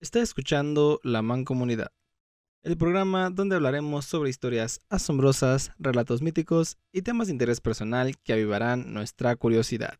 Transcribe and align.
Está 0.00 0.20
escuchando 0.22 1.00
La 1.02 1.22
Mancomunidad, 1.22 1.90
el 2.62 2.78
programa 2.78 3.30
donde 3.30 3.56
hablaremos 3.56 4.04
sobre 4.04 4.30
historias 4.30 4.78
asombrosas, 4.88 5.72
relatos 5.76 6.22
míticos 6.22 6.78
y 6.92 7.02
temas 7.02 7.26
de 7.26 7.32
interés 7.32 7.60
personal 7.60 8.16
que 8.18 8.32
avivarán 8.32 8.94
nuestra 8.94 9.34
curiosidad. 9.34 9.98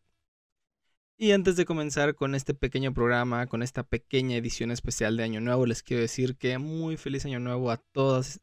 Y 1.17 1.33
antes 1.33 1.57
de 1.57 1.65
comenzar 1.65 2.15
con 2.15 2.33
este 2.33 2.53
pequeño 2.53 2.93
programa, 2.93 3.47
con 3.47 3.61
esta 3.61 3.83
pequeña 3.83 4.37
edición 4.37 4.71
especial 4.71 5.17
de 5.17 5.23
Año 5.23 5.41
Nuevo, 5.41 5.65
les 5.65 5.83
quiero 5.83 6.01
decir 6.01 6.37
que 6.37 6.57
muy 6.59 6.95
feliz 6.95 7.25
Año 7.25 7.41
Nuevo 7.41 7.69
a 7.69 7.75
todos 7.75 8.39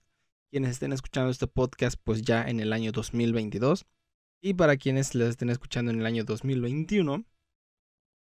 quienes 0.50 0.72
estén 0.72 0.92
escuchando 0.92 1.30
este 1.30 1.46
podcast 1.46 1.98
pues 2.04 2.20
ya 2.20 2.42
en 2.42 2.60
el 2.60 2.74
año 2.74 2.92
2022 2.92 3.86
y 4.42 4.52
para 4.52 4.76
quienes 4.76 5.14
les 5.14 5.30
estén 5.30 5.48
escuchando 5.48 5.90
en 5.90 6.00
el 6.00 6.06
año 6.06 6.22
2021 6.24 7.24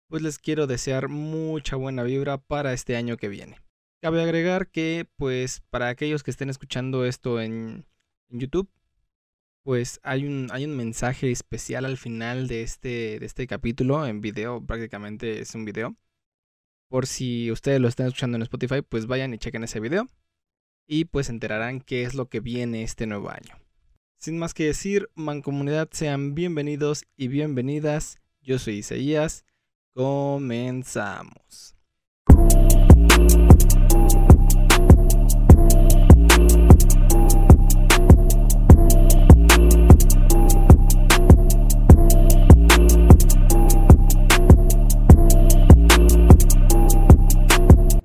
pues 0.08 0.22
les 0.22 0.38
quiero 0.38 0.66
desear 0.66 1.08
mucha 1.08 1.76
buena 1.76 2.02
vibra 2.02 2.38
para 2.38 2.72
este 2.72 2.96
año 2.96 3.16
que 3.16 3.28
viene. 3.28 3.58
Cabe 4.00 4.22
agregar 4.22 4.68
que, 4.68 5.06
pues, 5.16 5.60
para 5.70 5.88
aquellos 5.88 6.22
que 6.22 6.30
estén 6.30 6.50
escuchando 6.50 7.04
esto 7.04 7.40
en, 7.40 7.86
YouTube, 8.30 8.70
pues 9.64 10.00
hay 10.02 10.26
un, 10.26 10.48
hay 10.52 10.64
un 10.66 10.76
mensaje 10.76 11.30
especial 11.30 11.86
al 11.86 11.96
final 11.96 12.46
de 12.46 12.62
este, 12.62 13.18
de 13.18 13.26
este 13.26 13.46
capítulo 13.46 14.06
en 14.06 14.20
video, 14.20 14.64
prácticamente 14.64 15.40
es 15.40 15.54
un 15.54 15.64
video. 15.64 15.96
Por 16.88 17.06
si 17.06 17.50
ustedes 17.50 17.80
lo 17.80 17.88
están 17.88 18.06
escuchando 18.06 18.36
en 18.36 18.42
Spotify, 18.42 18.82
pues 18.82 19.06
vayan 19.06 19.32
y 19.34 19.38
chequen 19.38 19.64
ese 19.64 19.80
video 19.80 20.06
y 20.86 21.06
pues 21.06 21.28
enterarán 21.28 21.80
qué 21.80 22.02
es 22.02 22.14
lo 22.14 22.28
que 22.28 22.40
viene 22.40 22.82
este 22.82 23.06
nuevo 23.06 23.30
año. 23.30 23.56
Sin 24.18 24.38
más 24.38 24.54
que 24.54 24.66
decir, 24.66 25.10
mancomunidad, 25.14 25.88
sean 25.92 26.34
bienvenidos 26.34 27.04
y 27.16 27.28
bienvenidas. 27.28 28.18
Yo 28.42 28.58
soy 28.58 28.78
Isaías 28.78 29.44
Comenzamos. 29.94 31.74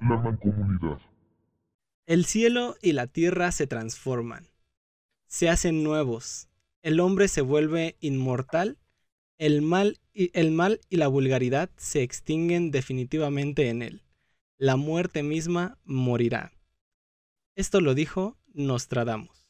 La 0.01 0.17
mancomunidad. 0.17 0.99
El 2.05 2.25
cielo 2.25 2.75
y 2.81 2.93
la 2.93 3.07
tierra 3.07 3.51
se 3.51 3.67
transforman, 3.67 4.47
se 5.27 5.49
hacen 5.49 5.83
nuevos, 5.83 6.49
el 6.81 6.99
hombre 6.99 7.27
se 7.27 7.41
vuelve 7.41 7.95
inmortal 8.01 8.77
el 9.45 9.61
mal, 9.61 9.99
y, 10.13 10.31
la 10.95 11.07
vulgaridad 11.09 11.69
se 11.75 12.01
extinguen 12.01 12.71
definitivamente 12.71 13.67
en 13.67 13.81
él. 13.81 14.01
La 14.57 14.77
muerte 14.77 15.21
misma 15.21 15.77
morirá. 15.83 16.53
Esto 17.53 17.81
lo 17.81 17.93
dijo 17.93 18.37
Nostradamus. 18.53 19.49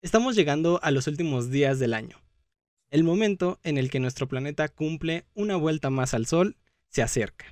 Estamos 0.00 0.36
llegando 0.36 0.78
a 0.84 0.92
los 0.92 1.08
últimos 1.08 1.50
días 1.50 1.80
del 1.80 1.94
año. 1.94 2.22
El 2.88 3.02
momento 3.02 3.58
en 3.64 3.78
el 3.78 3.90
que 3.90 3.98
nuestro 3.98 4.28
planeta 4.28 4.68
cumple 4.68 5.24
una 5.34 5.56
vuelta 5.56 5.90
más 5.90 6.14
al 6.14 6.26
Sol 6.26 6.56
se 6.88 7.02
acerca. 7.02 7.46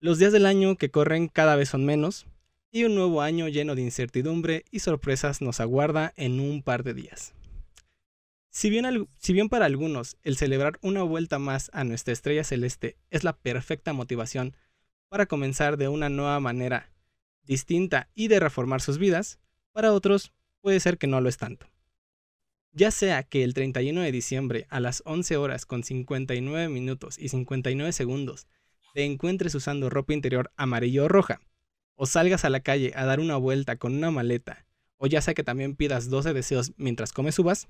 Los 0.00 0.18
días 0.18 0.32
del 0.32 0.46
año 0.46 0.76
que 0.76 0.90
corren 0.90 1.28
cada 1.28 1.54
vez 1.54 1.68
son 1.68 1.84
menos, 1.84 2.26
y 2.72 2.82
un 2.84 2.96
nuevo 2.96 3.22
año 3.22 3.46
lleno 3.46 3.76
de 3.76 3.82
incertidumbre 3.82 4.64
y 4.72 4.80
sorpresas 4.80 5.42
nos 5.42 5.60
aguarda 5.60 6.12
en 6.16 6.40
un 6.40 6.62
par 6.62 6.82
de 6.82 6.94
días. 6.94 7.34
Si 8.54 8.68
bien, 8.68 9.48
para 9.48 9.64
algunos 9.64 10.18
el 10.22 10.36
celebrar 10.36 10.78
una 10.82 11.02
vuelta 11.02 11.38
más 11.38 11.70
a 11.72 11.84
nuestra 11.84 12.12
estrella 12.12 12.44
celeste 12.44 12.98
es 13.08 13.24
la 13.24 13.32
perfecta 13.32 13.94
motivación 13.94 14.54
para 15.08 15.24
comenzar 15.24 15.78
de 15.78 15.88
una 15.88 16.10
nueva 16.10 16.38
manera 16.38 16.92
distinta 17.44 18.10
y 18.14 18.28
de 18.28 18.40
reformar 18.40 18.82
sus 18.82 18.98
vidas, 18.98 19.38
para 19.72 19.94
otros 19.94 20.34
puede 20.60 20.80
ser 20.80 20.98
que 20.98 21.06
no 21.06 21.22
lo 21.22 21.30
es 21.30 21.38
tanto. 21.38 21.66
Ya 22.72 22.90
sea 22.90 23.22
que 23.22 23.42
el 23.42 23.54
31 23.54 24.02
de 24.02 24.12
diciembre 24.12 24.66
a 24.68 24.80
las 24.80 25.02
11 25.06 25.38
horas 25.38 25.64
con 25.64 25.82
59 25.82 26.68
minutos 26.68 27.18
y 27.18 27.30
59 27.30 27.90
segundos 27.92 28.48
te 28.92 29.04
encuentres 29.04 29.54
usando 29.54 29.88
ropa 29.88 30.12
interior 30.12 30.52
amarillo 30.56 31.06
o 31.06 31.08
roja, 31.08 31.40
o 31.94 32.04
salgas 32.04 32.44
a 32.44 32.50
la 32.50 32.60
calle 32.60 32.92
a 32.96 33.06
dar 33.06 33.18
una 33.18 33.38
vuelta 33.38 33.76
con 33.76 33.94
una 33.94 34.10
maleta, 34.10 34.66
o 34.98 35.06
ya 35.06 35.22
sea 35.22 35.32
que 35.32 35.42
también 35.42 35.74
pidas 35.74 36.10
12 36.10 36.34
deseos 36.34 36.72
mientras 36.76 37.12
comes 37.14 37.38
uvas, 37.38 37.66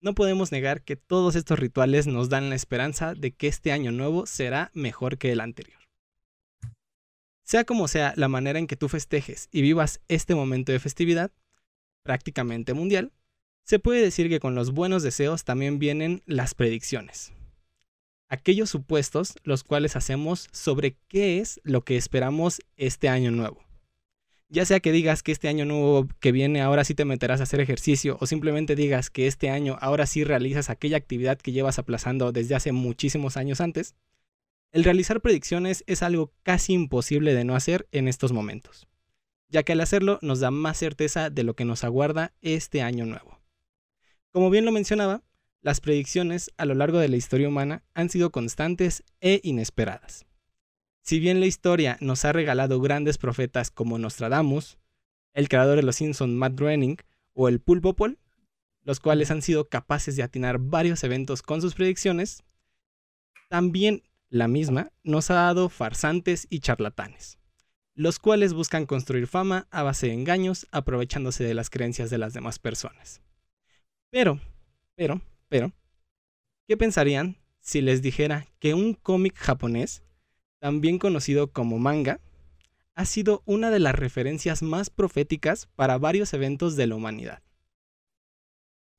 no 0.00 0.14
podemos 0.14 0.52
negar 0.52 0.82
que 0.82 0.96
todos 0.96 1.36
estos 1.36 1.58
rituales 1.58 2.06
nos 2.06 2.28
dan 2.28 2.48
la 2.48 2.56
esperanza 2.56 3.14
de 3.14 3.32
que 3.32 3.48
este 3.48 3.72
año 3.72 3.92
nuevo 3.92 4.26
será 4.26 4.70
mejor 4.74 5.18
que 5.18 5.32
el 5.32 5.40
anterior. 5.40 5.80
Sea 7.44 7.64
como 7.64 7.88
sea 7.88 8.14
la 8.16 8.28
manera 8.28 8.58
en 8.58 8.66
que 8.66 8.76
tú 8.76 8.88
festejes 8.88 9.48
y 9.50 9.62
vivas 9.62 10.00
este 10.08 10.34
momento 10.34 10.72
de 10.72 10.78
festividad, 10.78 11.32
prácticamente 12.02 12.74
mundial, 12.74 13.12
se 13.64 13.78
puede 13.78 14.00
decir 14.02 14.28
que 14.28 14.40
con 14.40 14.54
los 14.54 14.72
buenos 14.72 15.02
deseos 15.02 15.44
también 15.44 15.78
vienen 15.78 16.22
las 16.26 16.54
predicciones. 16.54 17.32
Aquellos 18.28 18.70
supuestos 18.70 19.34
los 19.42 19.64
cuales 19.64 19.96
hacemos 19.96 20.48
sobre 20.52 20.96
qué 21.08 21.40
es 21.40 21.60
lo 21.64 21.84
que 21.84 21.96
esperamos 21.96 22.60
este 22.76 23.08
año 23.08 23.30
nuevo 23.30 23.69
ya 24.50 24.64
sea 24.64 24.80
que 24.80 24.90
digas 24.90 25.22
que 25.22 25.30
este 25.30 25.48
año 25.48 25.64
nuevo 25.64 26.08
que 26.18 26.32
viene 26.32 26.60
ahora 26.60 26.84
sí 26.84 26.94
te 26.94 27.04
meterás 27.04 27.40
a 27.40 27.44
hacer 27.44 27.60
ejercicio 27.60 28.18
o 28.20 28.26
simplemente 28.26 28.74
digas 28.74 29.08
que 29.08 29.28
este 29.28 29.48
año 29.48 29.78
ahora 29.80 30.06
sí 30.06 30.24
realizas 30.24 30.70
aquella 30.70 30.96
actividad 30.96 31.38
que 31.38 31.52
llevas 31.52 31.78
aplazando 31.78 32.32
desde 32.32 32.56
hace 32.56 32.72
muchísimos 32.72 33.36
años 33.36 33.60
antes, 33.60 33.94
el 34.72 34.84
realizar 34.84 35.20
predicciones 35.20 35.84
es 35.86 36.02
algo 36.02 36.32
casi 36.42 36.72
imposible 36.72 37.32
de 37.32 37.44
no 37.44 37.54
hacer 37.54 37.88
en 37.92 38.08
estos 38.08 38.32
momentos, 38.32 38.88
ya 39.48 39.62
que 39.62 39.72
al 39.72 39.80
hacerlo 39.80 40.18
nos 40.20 40.40
da 40.40 40.50
más 40.50 40.78
certeza 40.78 41.30
de 41.30 41.44
lo 41.44 41.54
que 41.54 41.64
nos 41.64 41.84
aguarda 41.84 42.32
este 42.40 42.82
año 42.82 43.06
nuevo. 43.06 43.38
Como 44.32 44.50
bien 44.50 44.64
lo 44.64 44.72
mencionaba, 44.72 45.22
las 45.62 45.80
predicciones 45.80 46.50
a 46.56 46.64
lo 46.64 46.74
largo 46.74 46.98
de 46.98 47.08
la 47.08 47.16
historia 47.16 47.48
humana 47.48 47.84
han 47.94 48.10
sido 48.10 48.30
constantes 48.30 49.04
e 49.20 49.40
inesperadas. 49.44 50.26
Si 51.02 51.18
bien 51.18 51.40
la 51.40 51.46
historia 51.46 51.96
nos 52.00 52.24
ha 52.24 52.32
regalado 52.32 52.80
grandes 52.80 53.18
profetas 53.18 53.70
como 53.70 53.98
Nostradamus, 53.98 54.78
el 55.32 55.48
creador 55.48 55.76
de 55.76 55.82
los 55.82 55.96
Simpsons 55.96 56.32
Matt 56.32 56.54
Groening 56.58 56.96
o 57.32 57.48
el 57.48 57.60
Pulpo 57.60 57.94
Paul, 57.94 58.18
los 58.82 59.00
cuales 59.00 59.30
han 59.30 59.42
sido 59.42 59.68
capaces 59.68 60.16
de 60.16 60.22
atinar 60.22 60.58
varios 60.58 61.04
eventos 61.04 61.42
con 61.42 61.60
sus 61.60 61.74
predicciones, 61.74 62.42
también 63.48 64.02
la 64.28 64.48
misma 64.48 64.92
nos 65.02 65.30
ha 65.30 65.34
dado 65.34 65.68
farsantes 65.68 66.46
y 66.50 66.60
charlatanes, 66.60 67.38
los 67.94 68.18
cuales 68.18 68.52
buscan 68.52 68.86
construir 68.86 69.26
fama 69.26 69.66
a 69.70 69.82
base 69.82 70.06
de 70.06 70.14
engaños 70.14 70.66
aprovechándose 70.70 71.44
de 71.44 71.54
las 71.54 71.70
creencias 71.70 72.10
de 72.10 72.18
las 72.18 72.32
demás 72.32 72.58
personas. 72.58 73.20
Pero, 74.10 74.40
pero, 74.94 75.20
pero, 75.48 75.72
¿qué 76.68 76.76
pensarían 76.76 77.36
si 77.60 77.80
les 77.80 78.02
dijera 78.02 78.46
que 78.58 78.74
un 78.74 78.94
cómic 78.94 79.36
japonés 79.36 80.02
también 80.60 80.98
conocido 80.98 81.50
como 81.50 81.78
manga, 81.78 82.20
ha 82.94 83.04
sido 83.06 83.42
una 83.46 83.70
de 83.70 83.80
las 83.80 83.94
referencias 83.94 84.62
más 84.62 84.90
proféticas 84.90 85.66
para 85.74 85.98
varios 85.98 86.32
eventos 86.34 86.76
de 86.76 86.86
la 86.86 86.96
humanidad. 86.96 87.42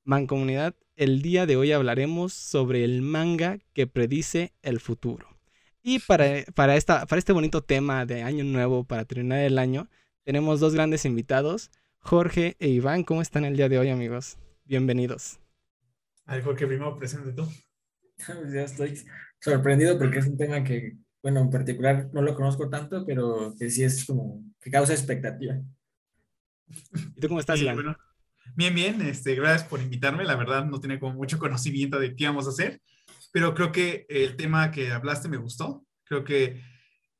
Mancomunidad, 0.04 0.74
el 0.96 1.22
día 1.22 1.46
de 1.46 1.56
hoy 1.56 1.72
hablaremos 1.72 2.32
sobre 2.32 2.84
el 2.84 3.00
manga 3.00 3.58
que 3.72 3.86
predice 3.86 4.52
el 4.62 4.80
futuro. 4.80 5.28
Y 5.82 6.00
para, 6.00 6.44
para, 6.54 6.76
esta, 6.76 7.06
para 7.06 7.18
este 7.18 7.32
bonito 7.32 7.62
tema 7.62 8.04
de 8.04 8.22
Año 8.22 8.44
Nuevo, 8.44 8.84
para 8.84 9.04
terminar 9.04 9.40
el 9.40 9.58
año, 9.58 9.88
tenemos 10.24 10.60
dos 10.60 10.74
grandes 10.74 11.04
invitados, 11.04 11.70
Jorge 11.98 12.56
e 12.58 12.68
Iván. 12.68 13.04
¿Cómo 13.04 13.22
están 13.22 13.44
el 13.44 13.56
día 13.56 13.68
de 13.68 13.78
hoy, 13.78 13.88
amigos? 13.88 14.36
Bienvenidos. 14.64 15.38
Ay, 16.24 16.42
Jorge, 16.42 16.66
primero 16.66 16.96
presente 16.98 17.32
tú. 17.32 17.48
ya 18.52 18.62
estoy 18.62 18.98
sorprendido 19.40 19.98
porque 19.98 20.18
es 20.18 20.26
un 20.26 20.36
tema 20.36 20.62
que 20.62 20.96
bueno, 21.22 21.40
en 21.40 21.50
particular 21.50 22.10
no 22.12 22.20
lo 22.20 22.34
conozco 22.34 22.68
tanto, 22.68 23.04
pero 23.06 23.54
que 23.58 23.70
sí 23.70 23.84
es 23.84 24.04
como 24.04 24.42
que 24.60 24.70
causa 24.70 24.92
expectativa. 24.92 25.54
¿Y 27.16 27.20
tú 27.20 27.28
cómo 27.28 27.40
estás, 27.40 27.60
Iván? 27.60 27.96
bien, 28.56 28.74
bien, 28.74 29.02
este, 29.02 29.34
gracias 29.34 29.68
por 29.68 29.80
invitarme. 29.80 30.24
La 30.24 30.36
verdad 30.36 30.64
no 30.64 30.80
tiene 30.80 30.98
como 30.98 31.14
mucho 31.14 31.38
conocimiento 31.38 31.98
de 31.98 32.16
qué 32.16 32.26
vamos 32.26 32.46
a 32.46 32.50
hacer, 32.50 32.80
pero 33.32 33.54
creo 33.54 33.70
que 33.70 34.04
el 34.08 34.36
tema 34.36 34.70
que 34.70 34.90
hablaste 34.90 35.28
me 35.28 35.36
gustó. 35.36 35.84
Creo 36.04 36.24
que 36.24 36.60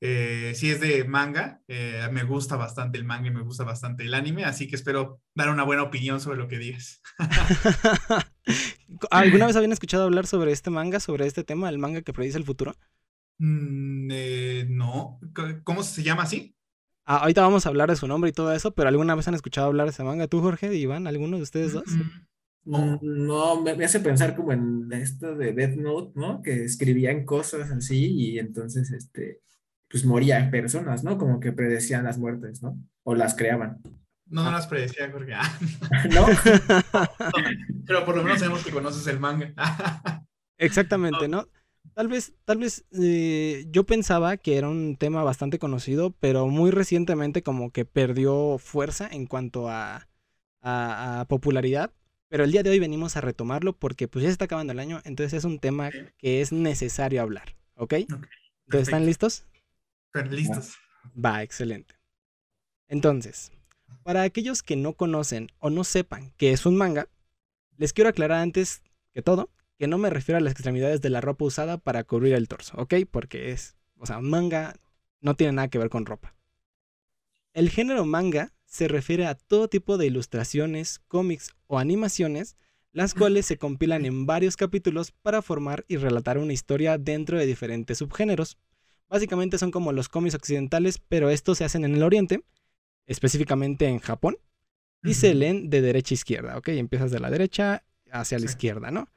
eh, 0.01 0.53
si 0.57 0.69
es 0.69 0.81
de 0.81 1.05
manga, 1.05 1.61
eh, 1.69 2.09
me 2.11 2.25
gusta 2.25 2.57
bastante 2.57 2.99
el 2.99 3.05
manga 3.05 3.29
y 3.29 3.33
me 3.33 3.43
gusta 3.43 3.63
bastante 3.63 4.03
el 4.03 4.15
anime, 4.15 4.45
así 4.45 4.67
que 4.67 4.75
espero 4.75 5.21
dar 5.33 5.49
una 5.49 5.63
buena 5.63 5.85
opinión 5.85 6.21
sobre 6.21 6.39
lo 6.39 6.49
que 6.49 6.59
digas. 6.59 7.01
¿Alguna 9.13 9.47
vez 9.47 9.55
habían 9.55 9.71
escuchado 9.71 10.03
hablar 10.03 10.27
sobre 10.27 10.51
este 10.51 10.71
manga, 10.71 10.99
sobre 10.99 11.29
este 11.29 11.45
tema, 11.45 11.69
el 11.69 11.79
manga 11.79 12.03
que 12.03 12.13
predice 12.13 12.37
el 12.37 12.45
futuro? 12.45 12.75
Mm, 13.43 14.09
eh, 14.13 14.67
no. 14.69 15.19
¿Cómo 15.65 15.83
se 15.83 16.05
llama 16.05 16.23
así? 16.23 16.55
Ah, 17.05 17.17
ahorita 17.19 17.43
vamos 17.43 17.67
a 17.67 17.71
hablar 17.71 17.91
de 17.91 17.97
su 17.97 18.07
nombre 18.07 18.31
y 18.31 18.33
todo 18.33 18.53
eso, 18.53 18.73
pero 18.73 18.89
¿alguna 18.89 19.17
vez 19.17 19.27
han 19.27 19.35
escuchado 19.35 19.67
hablar 19.67 19.87
de 19.87 19.91
ese 19.91 20.05
manga? 20.05 20.29
¿Tú, 20.29 20.41
Jorge, 20.41 20.73
Iván, 20.77 21.09
alguno 21.09 21.39
de 21.39 21.43
ustedes 21.43 21.73
dos? 21.73 21.91
Mm, 22.65 22.99
no, 23.03 23.61
me, 23.61 23.73
hace 23.85 23.99
pensar 23.99 24.37
como 24.37 24.53
en 24.53 24.89
esto 24.93 25.35
de 25.35 25.53
Death 25.53 25.75
Note, 25.75 26.13
¿no? 26.15 26.41
Que 26.41 26.63
escribían 26.63 27.25
cosas 27.25 27.73
así 27.73 28.13
y 28.13 28.39
entonces, 28.39 28.93
este, 28.93 29.41
pues 29.89 30.05
morían 30.05 30.53
personas, 30.53 31.03
¿no? 31.03 31.19
Como 31.19 31.41
que 31.41 31.51
predecían 31.51 32.05
las 32.05 32.19
muertes, 32.19 32.63
¿no? 32.63 32.79
O 33.03 33.17
las 33.17 33.35
creaban. 33.35 33.83
No, 34.27 34.45
no 34.45 34.53
las 34.53 34.69
predecía, 34.69 35.11
Jorge. 35.11 35.35
Ah, 35.35 35.59
¿No? 36.15 36.27
Pero 37.87 38.05
por 38.05 38.17
lo 38.17 38.23
menos 38.23 38.39
sabemos 38.39 38.65
que 38.65 38.71
conoces 38.71 39.05
el 39.09 39.19
manga. 39.19 39.53
Exactamente, 40.59 41.27
¿no? 41.27 41.49
Tal 41.95 42.09
vez, 42.09 42.33
tal 42.45 42.59
vez 42.59 42.85
eh, 42.93 43.67
yo 43.71 43.85
pensaba 43.85 44.37
que 44.37 44.57
era 44.57 44.69
un 44.69 44.97
tema 44.97 45.23
bastante 45.23 45.59
conocido, 45.59 46.11
pero 46.21 46.47
muy 46.47 46.71
recientemente 46.71 47.43
como 47.43 47.71
que 47.71 47.85
perdió 47.85 48.59
fuerza 48.59 49.09
en 49.11 49.27
cuanto 49.27 49.69
a, 49.69 50.09
a, 50.63 51.21
a 51.21 51.25
popularidad. 51.27 51.93
Pero 52.29 52.45
el 52.45 52.53
día 52.53 52.63
de 52.63 52.71
hoy 52.71 52.79
venimos 52.79 53.17
a 53.17 53.21
retomarlo 53.21 53.75
porque 53.75 54.09
pues 54.09 54.23
ya 54.23 54.29
se 54.29 54.33
está 54.33 54.47
acabando 54.47 54.73
el 54.73 54.79
año, 54.79 55.03
entonces 55.05 55.35
es 55.35 55.45
un 55.45 55.59
tema 55.59 55.91
que 56.17 56.41
es 56.41 56.51
necesario 56.51 57.21
hablar, 57.21 57.57
¿ok? 57.75 57.93
Entonces, 57.93 58.89
¿están 58.89 59.05
listos? 59.05 59.45
Están 60.07 60.35
listos. 60.35 60.77
Va, 61.15 61.43
excelente. 61.43 61.95
Entonces, 62.89 63.53
para 64.03 64.23
aquellos 64.23 64.63
que 64.63 64.77
no 64.77 64.95
conocen 64.95 65.49
o 65.59 65.69
no 65.69 65.85
sepan 65.85 66.33
qué 66.39 66.53
es 66.53 66.65
un 66.65 66.77
manga, 66.77 67.07
les 67.77 67.93
quiero 67.93 68.09
aclarar 68.09 68.39
antes 68.39 68.83
que 69.13 69.21
todo 69.21 69.51
que 69.83 69.89
no 69.89 69.99
me 69.99 70.11
refiero 70.11 70.39
a 70.39 70.41
las 70.41 70.53
extremidades 70.53 71.01
de 71.01 71.11
la 71.11 71.21
ropa 71.21 71.45
usada 71.45 71.77
para 71.77 72.05
cubrir 72.05 72.35
el 72.35 72.47
torso, 72.47 72.77
¿ok? 72.77 72.95
Porque 73.11 73.51
es, 73.51 73.75
o 73.99 74.07
sea, 74.07 74.21
manga 74.21 74.77
no 75.21 75.35
tiene 75.35 75.55
nada 75.55 75.67
que 75.67 75.79
ver 75.79 75.89
con 75.89 76.07
ropa. 76.07 76.37
El 77.53 77.69
género 77.69 78.05
manga 78.05 78.53
se 78.65 78.87
refiere 78.87 79.27
a 79.27 79.35
todo 79.35 79.67
tipo 79.67 79.99
de 79.99 80.07
ilustraciones, 80.07 81.01
cómics 81.09 81.51
o 81.67 81.81
animaciones, 81.81 82.57
las 82.93 83.13
cuales 83.13 83.45
se 83.45 83.59
compilan 83.59 84.07
en 84.07 84.25
varios 84.25 84.57
capítulos 84.57 85.11
para 85.11 85.43
formar 85.43 85.85
y 85.89 85.97
relatar 85.97 86.39
una 86.39 86.53
historia 86.53 86.97
dentro 86.97 87.37
de 87.37 87.47
diferentes 87.47 87.99
subgéneros. 87.99 88.59
Básicamente 89.09 89.59
son 89.59 89.73
como 89.73 89.91
los 89.91 90.09
cómics 90.09 90.37
occidentales, 90.37 91.03
pero 91.09 91.29
estos 91.29 91.59
se 91.59 91.65
hacen 91.65 91.85
en 91.85 91.97
el 91.97 92.05
oriente, 92.05 92.45
específicamente 93.07 93.89
en 93.89 93.99
Japón, 93.99 94.37
y 95.03 95.15
se 95.15 95.35
leen 95.35 95.71
de 95.71 95.81
derecha 95.81 96.13
a 96.13 96.15
izquierda, 96.15 96.57
¿ok? 96.57 96.69
Empiezas 96.69 97.11
de 97.11 97.19
la 97.19 97.31
derecha 97.31 97.83
hacia 98.13 98.39
la 98.39 98.45
izquierda, 98.45 98.93
¿no? 98.93 99.09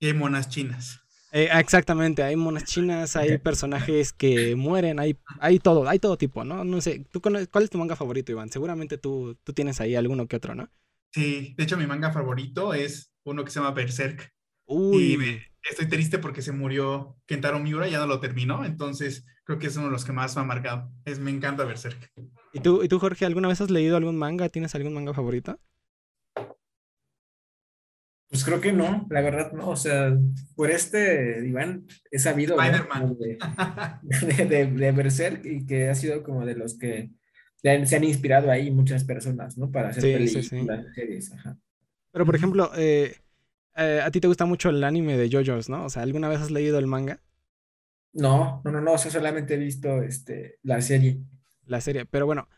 Y 0.00 0.06
hay 0.06 0.14
monas 0.14 0.48
chinas. 0.48 1.00
Eh, 1.30 1.48
exactamente, 1.52 2.22
hay 2.22 2.36
monas 2.36 2.64
chinas, 2.64 3.14
hay 3.14 3.36
personajes 3.38 4.14
que 4.14 4.56
mueren, 4.56 4.98
hay, 4.98 5.16
hay 5.40 5.58
todo, 5.58 5.86
hay 5.86 5.98
todo 5.98 6.16
tipo, 6.16 6.42
¿no? 6.42 6.64
No 6.64 6.80
sé, 6.80 7.04
¿tú 7.10 7.20
¿cuál 7.20 7.64
es 7.64 7.70
tu 7.70 7.76
manga 7.76 7.96
favorito, 7.96 8.32
Iván? 8.32 8.50
Seguramente 8.50 8.96
tú, 8.96 9.36
tú 9.44 9.52
tienes 9.52 9.78
ahí 9.80 9.94
alguno 9.94 10.26
que 10.26 10.36
otro, 10.36 10.54
¿no? 10.54 10.70
Sí, 11.12 11.54
de 11.56 11.64
hecho 11.64 11.76
mi 11.76 11.86
manga 11.86 12.12
favorito 12.12 12.72
es 12.72 13.12
uno 13.24 13.44
que 13.44 13.50
se 13.50 13.60
llama 13.60 13.72
Berserk. 13.72 14.32
Uy. 14.64 15.12
Y 15.12 15.16
me, 15.18 15.42
estoy 15.68 15.86
triste 15.88 16.18
porque 16.18 16.40
se 16.40 16.52
murió 16.52 17.18
Kentaro 17.26 17.58
Miura, 17.58 17.88
ya 17.88 17.98
no 17.98 18.06
lo 18.06 18.20
terminó, 18.20 18.64
entonces 18.64 19.26
creo 19.44 19.58
que 19.58 19.66
es 19.66 19.76
uno 19.76 19.86
de 19.86 19.92
los 19.92 20.06
que 20.06 20.12
más 20.12 20.34
me 20.34 20.42
ha 20.42 20.44
marcado. 20.44 20.90
Es, 21.04 21.18
me 21.18 21.30
encanta 21.30 21.64
Berserk. 21.64 22.10
¿Y 22.54 22.60
tú, 22.60 22.82
¿Y 22.82 22.88
tú, 22.88 22.98
Jorge, 22.98 23.26
alguna 23.26 23.48
vez 23.48 23.60
has 23.60 23.70
leído 23.70 23.98
algún 23.98 24.16
manga? 24.16 24.48
¿Tienes 24.48 24.74
algún 24.74 24.94
manga 24.94 25.12
favorito? 25.12 25.58
Pues 28.30 28.44
creo 28.44 28.60
que 28.60 28.72
no, 28.72 29.06
la 29.10 29.20
verdad 29.22 29.52
no. 29.52 29.70
O 29.70 29.76
sea, 29.76 30.16
por 30.54 30.70
este, 30.70 31.46
Iván, 31.46 31.86
he 32.10 32.18
sabido 32.18 32.56
¿no? 32.56 33.14
de, 33.14 33.38
de, 34.44 34.66
de, 34.66 34.92
Berserk 34.92 35.44
y 35.46 35.64
que 35.64 35.88
ha 35.88 35.94
sido 35.94 36.22
como 36.22 36.44
de 36.44 36.54
los 36.54 36.76
que 36.78 37.10
se 37.62 37.96
han 37.96 38.04
inspirado 38.04 38.50
ahí 38.50 38.70
muchas 38.70 39.04
personas, 39.04 39.56
¿no? 39.56 39.70
Para 39.70 39.88
hacer 39.88 40.02
Sí, 40.02 40.12
películas, 40.12 40.46
sí, 40.46 40.60
sí. 40.60 40.66
series. 40.94 41.32
Ajá. 41.32 41.56
Pero, 42.12 42.26
por 42.26 42.36
ejemplo, 42.36 42.70
eh, 42.76 43.16
eh, 43.76 44.00
a 44.04 44.10
ti 44.10 44.20
te 44.20 44.28
gusta 44.28 44.44
mucho 44.44 44.70
el 44.70 44.84
anime 44.84 45.16
de 45.16 45.30
JoJo's, 45.30 45.68
¿no? 45.68 45.84
O 45.84 45.90
sea, 45.90 46.02
¿alguna 46.02 46.28
vez 46.28 46.40
has 46.40 46.50
leído 46.50 46.78
el 46.78 46.86
manga? 46.86 47.20
No, 48.12 48.60
no, 48.64 48.70
no, 48.70 48.80
no. 48.80 48.92
O 48.92 48.98
sea, 48.98 49.10
solamente 49.10 49.54
he 49.54 49.58
visto 49.58 50.02
este, 50.02 50.58
la 50.62 50.80
serie. 50.82 51.18
La 51.66 51.80
serie. 51.80 52.06
Pero 52.06 52.26
bueno, 52.26 52.48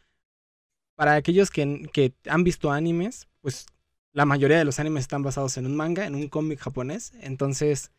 para 0.97 1.15
aquellos 1.15 1.51
que, 1.51 1.89
que 1.93 2.15
han 2.27 2.45
visto 2.45 2.71
animes, 2.71 3.29
pues 3.41 3.67
la 4.13 4.25
mayoría 4.27 4.59
de 4.59 4.65
los 4.65 4.79
animes 4.81 5.03
están 5.03 5.23
basados 5.23 5.57
en 5.57 5.67
un 5.67 5.77
manga, 5.77 6.07
en 6.07 6.15
un 6.15 6.29
cómic 6.29 6.59
japonés. 6.59 7.13
Entonces, 7.21 7.93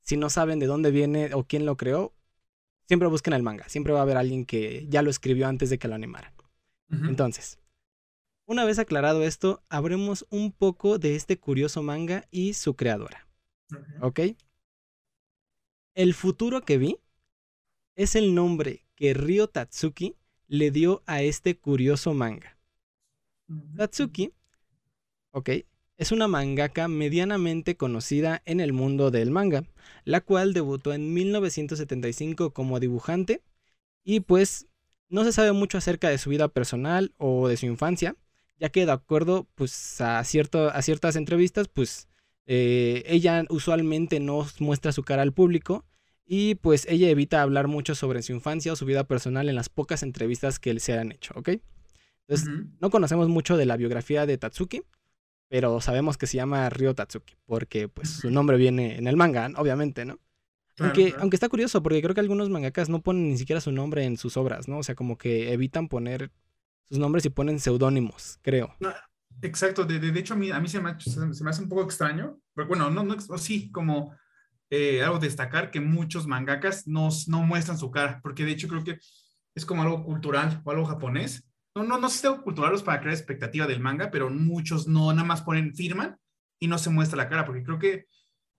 si 0.00 0.16
no 0.16 0.30
saben 0.30 0.58
de 0.58 0.66
dónde 0.66 0.90
viene 0.90 1.34
o 1.34 1.44
quién 1.44 1.64
lo 1.64 1.76
creó, 1.76 2.12
siempre 2.86 3.08
busquen 3.08 3.34
el 3.34 3.42
manga. 3.42 3.68
Siempre 3.68 3.92
va 3.92 4.00
a 4.00 4.02
haber 4.02 4.16
alguien 4.16 4.44
que 4.44 4.86
ya 4.88 5.02
lo 5.02 5.10
escribió 5.10 5.46
antes 5.46 5.70
de 5.70 5.78
que 5.78 5.88
lo 5.88 5.94
animaran. 5.94 6.32
Uh 6.90 6.96
-huh. 6.96 7.08
Entonces, 7.08 7.58
una 8.46 8.64
vez 8.64 8.78
aclarado 8.78 9.22
esto, 9.22 9.62
habremos 9.68 10.26
un 10.30 10.52
poco 10.52 10.98
de 10.98 11.16
este 11.16 11.38
curioso 11.38 11.82
manga 11.82 12.26
y 12.30 12.54
su 12.54 12.74
creadora. 12.74 13.26
Uh 13.70 13.76
-huh. 13.76 13.98
¿Ok? 14.02 14.20
El 15.94 16.14
futuro 16.14 16.62
que 16.62 16.78
vi 16.78 16.98
es 17.94 18.16
el 18.16 18.34
nombre 18.34 18.84
que 18.96 19.14
Ryo 19.14 19.48
Tatsuki 19.48 20.16
le 20.48 20.70
dio 20.70 21.02
a 21.06 21.22
este 21.22 21.56
curioso 21.56 22.12
manga. 22.12 22.58
Uh 23.48 23.54
-huh. 23.54 23.76
Tatsuki, 23.76 24.32
ok, 25.34 25.50
es 25.96 26.12
una 26.12 26.28
mangaka 26.28 26.86
medianamente 26.86 27.76
conocida 27.76 28.40
en 28.46 28.60
el 28.60 28.72
mundo 28.72 29.10
del 29.10 29.30
manga, 29.30 29.64
la 30.04 30.20
cual 30.20 30.54
debutó 30.54 30.92
en 30.92 31.12
1975 31.12 32.52
como 32.52 32.78
dibujante 32.78 33.42
y 34.04 34.20
pues 34.20 34.68
no 35.08 35.24
se 35.24 35.32
sabe 35.32 35.52
mucho 35.52 35.78
acerca 35.78 36.08
de 36.08 36.18
su 36.18 36.30
vida 36.30 36.48
personal 36.48 37.12
o 37.18 37.48
de 37.48 37.56
su 37.56 37.66
infancia, 37.66 38.16
ya 38.60 38.68
que 38.68 38.86
de 38.86 38.92
acuerdo 38.92 39.48
pues 39.56 40.00
a, 40.00 40.22
cierto, 40.22 40.68
a 40.70 40.82
ciertas 40.82 41.16
entrevistas 41.16 41.66
pues 41.66 42.08
eh, 42.46 43.02
ella 43.06 43.44
usualmente 43.48 44.20
no 44.20 44.46
muestra 44.60 44.92
su 44.92 45.02
cara 45.02 45.22
al 45.22 45.32
público 45.32 45.84
y 46.24 46.54
pues 46.56 46.86
ella 46.88 47.08
evita 47.08 47.42
hablar 47.42 47.66
mucho 47.66 47.96
sobre 47.96 48.22
su 48.22 48.32
infancia 48.32 48.72
o 48.72 48.76
su 48.76 48.86
vida 48.86 49.04
personal 49.04 49.48
en 49.48 49.56
las 49.56 49.68
pocas 49.68 50.04
entrevistas 50.04 50.60
que 50.60 50.78
se 50.78 50.96
han 50.96 51.10
hecho, 51.10 51.34
¿ok? 51.36 51.50
Entonces, 52.26 52.48
uh 52.48 52.52
-huh. 52.52 52.70
no 52.80 52.90
conocemos 52.90 53.28
mucho 53.28 53.56
de 53.56 53.66
la 53.66 53.76
biografía 53.76 54.26
de 54.26 54.38
Tatsuki, 54.38 54.82
pero 55.54 55.80
sabemos 55.80 56.18
que 56.18 56.26
se 56.26 56.36
llama 56.36 56.68
Ryo 56.68 56.96
Tatsuki, 56.96 57.36
porque 57.46 57.86
pues 57.86 58.08
su 58.08 58.28
nombre 58.28 58.56
viene 58.56 58.98
en 58.98 59.06
el 59.06 59.16
manga, 59.16 59.48
obviamente, 59.56 60.04
¿no? 60.04 60.18
Claro, 60.74 60.90
aunque, 60.90 61.10
claro. 61.10 61.22
aunque 61.22 61.36
está 61.36 61.48
curioso, 61.48 61.80
porque 61.80 62.02
creo 62.02 62.12
que 62.12 62.20
algunos 62.20 62.50
mangakas 62.50 62.88
no 62.88 63.02
ponen 63.02 63.30
ni 63.30 63.38
siquiera 63.38 63.60
su 63.60 63.70
nombre 63.70 64.02
en 64.02 64.16
sus 64.16 64.36
obras, 64.36 64.66
¿no? 64.66 64.78
O 64.78 64.82
sea, 64.82 64.96
como 64.96 65.16
que 65.16 65.52
evitan 65.52 65.86
poner 65.86 66.32
sus 66.88 66.98
nombres 66.98 67.24
y 67.24 67.30
ponen 67.30 67.60
seudónimos, 67.60 68.40
creo. 68.42 68.74
No, 68.80 68.92
exacto, 69.42 69.84
de, 69.84 70.00
de, 70.00 70.10
de, 70.10 70.18
hecho 70.18 70.34
a 70.34 70.36
mí, 70.36 70.50
a 70.50 70.58
mí 70.58 70.66
se, 70.66 70.80
me, 70.80 70.98
se 70.98 71.44
me 71.44 71.50
hace 71.50 71.62
un 71.62 71.68
poco 71.68 71.84
extraño, 71.84 72.36
pero 72.52 72.66
bueno, 72.66 72.90
no, 72.90 73.04
no, 73.04 73.38
sí, 73.38 73.70
como 73.70 74.12
eh, 74.70 75.04
algo 75.04 75.20
destacar 75.20 75.70
que 75.70 75.78
muchos 75.78 76.26
mangakas 76.26 76.88
no, 76.88 77.10
no 77.28 77.42
muestran 77.42 77.78
su 77.78 77.92
cara, 77.92 78.18
porque 78.24 78.44
de 78.44 78.50
hecho 78.50 78.66
creo 78.66 78.82
que 78.82 78.98
es 79.54 79.64
como 79.64 79.82
algo 79.82 80.02
cultural 80.02 80.62
o 80.64 80.72
algo 80.72 80.84
japonés. 80.84 81.48
No, 81.74 81.82
no, 81.82 81.98
no 81.98 82.08
sé 82.08 82.18
si 82.18 82.26
algo 82.26 82.42
cultural 82.42 82.74
es 82.74 82.82
para 82.82 83.00
crear 83.00 83.14
expectativa 83.14 83.66
del 83.66 83.80
manga, 83.80 84.10
pero 84.10 84.30
muchos 84.30 84.86
no, 84.86 85.12
nada 85.12 85.26
más 85.26 85.42
ponen, 85.42 85.74
firman 85.74 86.16
y 86.60 86.68
no 86.68 86.78
se 86.78 86.90
muestra 86.90 87.16
la 87.16 87.28
cara, 87.28 87.44
porque 87.44 87.64
creo 87.64 87.78
que, 87.78 88.06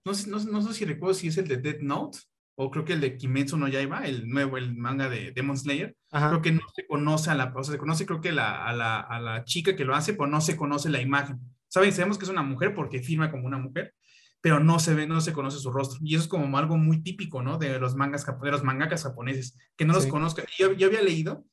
no 0.04 0.14
sé, 0.14 0.28
no, 0.28 0.38
no 0.38 0.62
sé 0.62 0.74
si 0.74 0.84
recuerdo 0.84 1.14
si 1.14 1.28
es 1.28 1.38
el 1.38 1.48
de 1.48 1.56
Death 1.56 1.80
Note 1.80 2.18
o 2.58 2.70
creo 2.70 2.84
que 2.84 2.94
el 2.94 3.00
de 3.00 3.16
Kimetsu 3.16 3.56
no 3.56 3.68
Yaiba, 3.68 4.06
el 4.06 4.28
nuevo, 4.28 4.56
el 4.56 4.74
manga 4.76 5.08
de 5.08 5.30
Demon 5.32 5.56
Slayer, 5.56 5.94
Ajá. 6.10 6.28
creo 6.28 6.42
que 6.42 6.52
no 6.52 6.62
se 6.74 6.86
conoce 6.86 7.30
a 7.30 7.34
la, 7.34 7.52
o 7.54 7.62
sea, 7.62 7.72
se 7.72 7.78
conoce 7.78 8.06
creo 8.06 8.20
que 8.20 8.32
la, 8.32 8.66
a, 8.66 8.72
la, 8.72 9.00
a 9.00 9.20
la 9.20 9.44
chica 9.44 9.76
que 9.76 9.84
lo 9.84 9.94
hace, 9.94 10.14
pero 10.14 10.26
no 10.26 10.40
se 10.40 10.56
conoce 10.56 10.88
la 10.88 11.00
imagen. 11.00 11.38
Saben, 11.68 11.92
sabemos 11.92 12.18
que 12.18 12.24
es 12.24 12.30
una 12.30 12.42
mujer 12.42 12.74
porque 12.74 13.02
firma 13.02 13.30
como 13.30 13.46
una 13.46 13.58
mujer, 13.58 13.94
pero 14.40 14.60
no 14.60 14.78
se 14.78 14.94
ve, 14.94 15.06
no 15.06 15.20
se 15.20 15.32
conoce 15.32 15.58
su 15.58 15.70
rostro. 15.70 15.98
Y 16.02 16.14
eso 16.14 16.24
es 16.24 16.28
como 16.28 16.56
algo 16.56 16.78
muy 16.78 17.02
típico, 17.02 17.42
¿no? 17.42 17.58
De 17.58 17.78
los 17.78 17.94
mangas, 17.94 18.24
de 18.24 18.50
los 18.50 18.62
mangakas 18.62 19.02
japoneses, 19.02 19.58
que 19.76 19.84
no 19.84 19.92
sí. 19.92 20.00
los 20.00 20.06
conozcan. 20.06 20.46
Yo, 20.56 20.72
yo 20.72 20.86
había 20.86 21.02
leído 21.02 21.44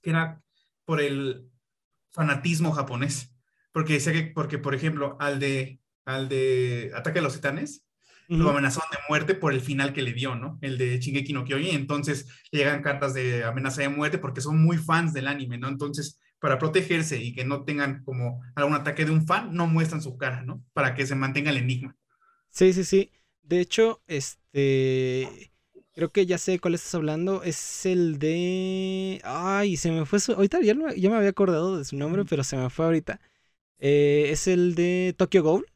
que 0.00 0.10
era 0.10 0.43
por 0.84 1.00
el 1.00 1.50
fanatismo 2.12 2.72
japonés, 2.72 3.34
porque 3.72 3.94
decía 3.94 4.12
que, 4.12 4.24
porque 4.34 4.58
por 4.58 4.74
ejemplo, 4.74 5.16
al 5.20 5.40
de, 5.40 5.80
al 6.04 6.28
de 6.28 6.92
Ataque 6.94 7.18
a 7.20 7.22
los 7.22 7.34
Titanes, 7.34 7.82
Uh 8.28 8.36
-huh. 8.36 8.38
lo 8.42 8.50
amenazaron 8.50 8.88
de 8.90 8.98
muerte 9.08 9.34
por 9.34 9.52
el 9.52 9.60
final 9.60 9.92
que 9.92 10.02
le 10.02 10.12
dio, 10.14 10.34
¿no? 10.34 10.58
El 10.62 10.78
de 10.78 10.98
Shingeki 10.98 11.32
no 11.34 11.44
Kyojin, 11.44 11.74
entonces 11.74 12.26
le 12.52 12.60
llegan 12.60 12.82
cartas 12.82 13.12
de 13.14 13.44
amenaza 13.44 13.82
de 13.82 13.90
muerte 13.90 14.18
porque 14.18 14.40
son 14.40 14.62
muy 14.62 14.78
fans 14.78 15.12
del 15.12 15.28
anime, 15.28 15.58
¿no? 15.58 15.68
Entonces, 15.68 16.18
para 16.38 16.58
protegerse 16.58 17.18
y 17.22 17.34
que 17.34 17.44
no 17.44 17.64
tengan 17.64 18.02
como 18.04 18.42
algún 18.54 18.74
ataque 18.74 19.04
de 19.04 19.10
un 19.10 19.26
fan, 19.26 19.52
no 19.54 19.66
muestran 19.66 20.00
su 20.02 20.16
cara, 20.16 20.42
¿no? 20.42 20.64
Para 20.72 20.94
que 20.94 21.06
se 21.06 21.14
mantenga 21.14 21.50
el 21.50 21.58
enigma. 21.58 21.96
Sí, 22.50 22.72
sí, 22.72 22.84
sí. 22.84 23.12
De 23.42 23.60
hecho, 23.60 24.02
este. 24.06 25.52
Creo 25.94 26.10
que 26.10 26.26
ya 26.26 26.38
sé 26.38 26.58
cuál 26.58 26.74
estás 26.74 26.94
hablando. 26.94 27.42
Es 27.44 27.86
el 27.86 28.18
de. 28.18 29.20
Ay, 29.24 29.76
se 29.76 29.92
me 29.92 30.04
fue 30.06 30.18
su. 30.18 30.32
Ahorita 30.32 30.60
ya, 30.60 30.74
ya 30.96 31.10
me 31.10 31.16
había 31.16 31.28
acordado 31.30 31.78
de 31.78 31.84
su 31.84 31.96
nombre, 31.96 32.24
pero 32.24 32.42
se 32.42 32.56
me 32.56 32.68
fue 32.68 32.84
ahorita. 32.86 33.20
Eh, 33.78 34.26
es 34.30 34.48
el 34.48 34.74
de 34.74 35.14
Tokyo 35.16 35.42
Ghoul. 35.44 35.66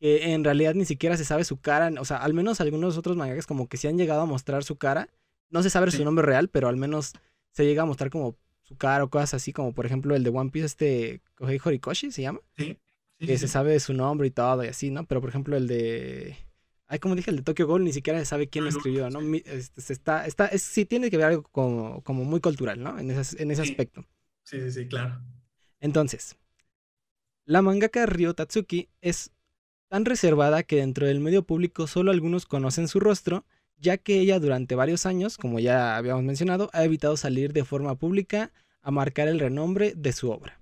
Que 0.00 0.32
en 0.32 0.42
realidad 0.42 0.74
ni 0.74 0.84
siquiera 0.84 1.16
se 1.16 1.24
sabe 1.24 1.44
su 1.44 1.60
cara. 1.60 1.90
O 2.00 2.04
sea, 2.04 2.16
al 2.18 2.34
menos 2.34 2.60
algunos 2.60 2.98
otros 2.98 3.16
mangakas 3.16 3.46
como 3.46 3.68
que 3.68 3.76
se 3.76 3.86
han 3.88 3.96
llegado 3.96 4.22
a 4.22 4.26
mostrar 4.26 4.64
su 4.64 4.76
cara. 4.76 5.08
No 5.50 5.62
se 5.62 5.70
sabe 5.70 5.90
sí. 5.92 5.98
su 5.98 6.04
nombre 6.04 6.26
real, 6.26 6.48
pero 6.48 6.68
al 6.68 6.76
menos 6.76 7.12
se 7.52 7.64
llega 7.64 7.82
a 7.82 7.86
mostrar 7.86 8.10
como 8.10 8.36
su 8.62 8.76
cara 8.76 9.04
o 9.04 9.10
cosas 9.10 9.34
así, 9.34 9.52
como 9.52 9.72
por 9.72 9.86
ejemplo 9.86 10.16
el 10.16 10.24
de 10.24 10.30
One 10.30 10.50
Piece, 10.50 10.66
este 10.66 11.20
Kohei 11.36 11.60
Horikoshi 11.64 12.10
se 12.10 12.22
llama. 12.22 12.40
Sí. 12.56 12.78
sí 13.20 13.26
que 13.26 13.38
sí. 13.38 13.46
se 13.46 13.48
sabe 13.48 13.78
su 13.78 13.94
nombre 13.94 14.26
y 14.26 14.30
todo 14.30 14.64
y 14.64 14.68
así, 14.68 14.90
¿no? 14.90 15.06
Pero 15.06 15.20
por 15.20 15.30
ejemplo 15.30 15.56
el 15.56 15.68
de 15.68 16.36
Ay, 16.86 16.98
como 16.98 17.14
dije, 17.14 17.30
el 17.30 17.38
de 17.38 17.42
Tokyo 17.42 17.66
Ghoul 17.66 17.84
ni 17.84 17.92
siquiera 17.92 18.18
se 18.18 18.26
sabe 18.26 18.48
quién 18.48 18.64
lo 18.64 18.70
escribió, 18.70 19.08
¿no? 19.08 19.20
Este, 19.46 19.92
está, 19.92 20.26
está, 20.26 20.46
es, 20.46 20.62
sí 20.62 20.84
tiene 20.84 21.10
que 21.10 21.16
ver 21.16 21.26
algo 21.26 21.42
como, 21.44 22.02
como 22.02 22.24
muy 22.24 22.40
cultural, 22.40 22.82
¿no? 22.82 22.98
En 22.98 23.10
ese, 23.10 23.42
en 23.42 23.50
ese 23.50 23.62
aspecto. 23.62 24.04
Sí, 24.42 24.60
sí, 24.60 24.70
sí, 24.70 24.88
claro. 24.88 25.20
Entonces, 25.80 26.36
la 27.46 27.62
mangaka 27.62 28.06
Ryo 28.06 28.34
Tatsuki 28.34 28.88
es 29.00 29.32
tan 29.88 30.04
reservada 30.04 30.62
que 30.62 30.76
dentro 30.76 31.06
del 31.06 31.20
medio 31.20 31.44
público 31.44 31.86
solo 31.86 32.10
algunos 32.10 32.46
conocen 32.46 32.88
su 32.88 33.00
rostro, 33.00 33.46
ya 33.76 33.96
que 33.96 34.20
ella 34.20 34.38
durante 34.38 34.74
varios 34.74 35.06
años, 35.06 35.36
como 35.36 35.60
ya 35.60 35.96
habíamos 35.96 36.24
mencionado, 36.24 36.70
ha 36.72 36.84
evitado 36.84 37.16
salir 37.16 37.52
de 37.52 37.64
forma 37.64 37.96
pública 37.96 38.52
a 38.80 38.90
marcar 38.90 39.28
el 39.28 39.40
renombre 39.40 39.94
de 39.96 40.12
su 40.12 40.30
obra. 40.30 40.60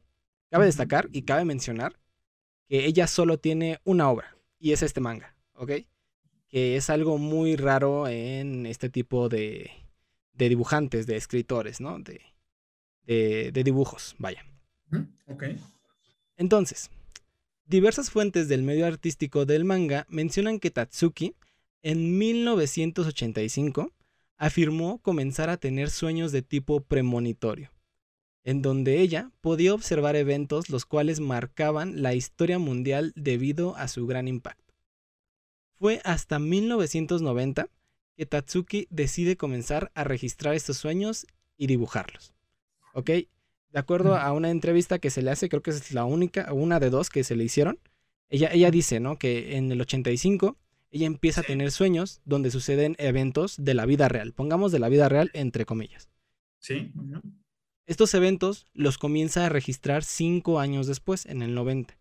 Cabe 0.50 0.67
destacar 0.67 1.09
y 1.12 1.23
cabe 1.23 1.45
mencionar 1.45 1.99
que 2.69 2.87
ella 2.87 3.07
solo 3.07 3.38
tiene 3.38 3.81
una 3.85 4.09
obra, 4.09 4.37
y 4.59 4.73
es 4.73 4.83
este 4.83 5.00
manga, 5.00 5.37
¿ok? 5.55 5.73
Que 6.53 6.77
es 6.77 6.89
algo 6.91 7.19
muy 7.19 7.57
raro 7.57 8.07
en 8.07 8.67
este 8.67 8.89
tipo 8.89 9.29
de, 9.29 9.73
de 10.35 10.49
dibujantes, 10.49 11.07
de 11.07 11.17
escritores, 11.17 11.81
¿no? 11.81 11.99
De, 11.99 12.21
de, 13.07 13.65
dibujos, 13.65 14.15
vaya. 14.19 14.45
Ok. 15.27 15.45
Entonces, 16.37 16.91
diversas 17.65 18.11
fuentes 18.11 18.49
del 18.49 18.63
medio 18.63 18.87
artístico 18.87 19.47
del 19.47 19.65
manga 19.65 20.07
mencionan 20.09 20.61
que 20.61 20.71
Tatsuki, 20.71 21.35
en 21.83 22.19
1985, 22.19 23.91
afirmó 24.37 24.99
comenzar 24.99 25.51
a 25.51 25.57
tener 25.57 25.91
sueños 25.91 26.33
de 26.33 26.43
tipo 26.43 26.81
premonitorio, 26.81 27.71
en 28.45 28.61
donde 28.61 29.01
ella 29.01 29.31
podía 29.41 29.75
observar 29.75 30.17
eventos 30.17 30.69
los 30.69 30.85
cuales 30.85 31.21
marcaban 31.21 32.03
la 32.03 32.15
historia 32.15 32.59
mundial 32.59 33.13
debido 33.17 33.77
a 33.77 33.89
su 33.89 34.07
gran 34.07 34.29
impacto. 34.29 34.62
Fue 35.83 36.01
hasta 36.05 36.39
1990 36.39 37.69
que 38.15 38.25
Tatsuki 38.25 38.87
decide 38.91 39.37
comenzar 39.37 39.91
a 39.97 40.05
registrar 40.05 40.55
estos 40.55 40.77
sueños 40.77 41.27
y 41.57 41.67
dibujarlos. 41.67 42.35
¿Ok? 42.95 43.07
De 43.07 43.27
acuerdo 43.81 44.15
a 44.15 44.33
una 44.33 44.51
entrevista 44.51 45.01
que 45.01 45.11
se 45.11 45.23
le 45.23 45.33
hace, 45.33 45.49
creo 45.49 45.61
que 45.61 45.73
es 45.73 45.91
la 45.91 46.05
única, 46.05 46.53
una 46.53 46.79
de 46.79 46.89
dos 46.89 47.11
que 47.11 47.25
se 47.25 47.35
le 47.35 47.43
hicieron, 47.43 47.81
ella, 48.29 48.49
ella 48.53 48.71
dice, 48.71 49.01
¿no? 49.01 49.19
Que 49.19 49.57
en 49.57 49.73
el 49.73 49.81
85 49.81 50.57
ella 50.93 51.07
empieza 51.09 51.41
a 51.41 51.45
tener 51.45 51.73
sueños 51.73 52.21
donde 52.25 52.53
suceden 52.53 52.95
eventos 53.01 53.57
de 53.59 53.75
la 53.75 53.85
vida 53.85 54.07
real. 54.07 54.33
Pongamos 54.35 54.71
de 54.71 54.79
la 54.79 54.89
vida 54.89 55.09
real 55.09 55.33
entre 55.35 55.67
comillas. 55.67 56.09
Sí. 56.61 56.93
Estos 57.87 58.15
eventos 58.15 58.69
los 58.73 58.99
comienza 58.99 59.47
a 59.47 59.49
registrar 59.49 60.05
cinco 60.05 60.61
años 60.61 60.87
después, 60.87 61.27
en 61.27 61.43
el 61.43 61.57
90. 61.57 61.99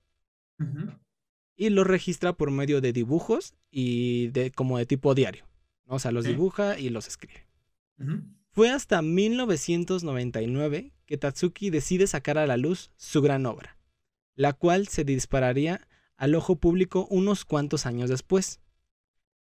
Y 1.61 1.69
los 1.69 1.85
registra 1.85 2.33
por 2.33 2.49
medio 2.49 2.81
de 2.81 2.91
dibujos 2.91 3.53
y 3.69 4.29
de 4.29 4.49
como 4.49 4.79
de 4.79 4.87
tipo 4.87 5.13
diario. 5.13 5.45
O 5.85 5.99
sea, 5.99 6.11
los 6.11 6.25
dibuja 6.25 6.79
y 6.79 6.89
los 6.89 7.07
escribe. 7.07 7.45
Fue 8.49 8.71
hasta 8.71 9.03
1999 9.03 10.91
que 11.05 11.17
Tatsuki 11.17 11.69
decide 11.69 12.07
sacar 12.07 12.39
a 12.39 12.47
la 12.47 12.57
luz 12.57 12.89
su 12.97 13.21
gran 13.21 13.45
obra, 13.45 13.77
la 14.33 14.53
cual 14.53 14.87
se 14.87 15.03
dispararía 15.03 15.87
al 16.17 16.33
ojo 16.33 16.55
público 16.55 17.05
unos 17.11 17.45
cuantos 17.45 17.85
años 17.85 18.09
después. 18.09 18.59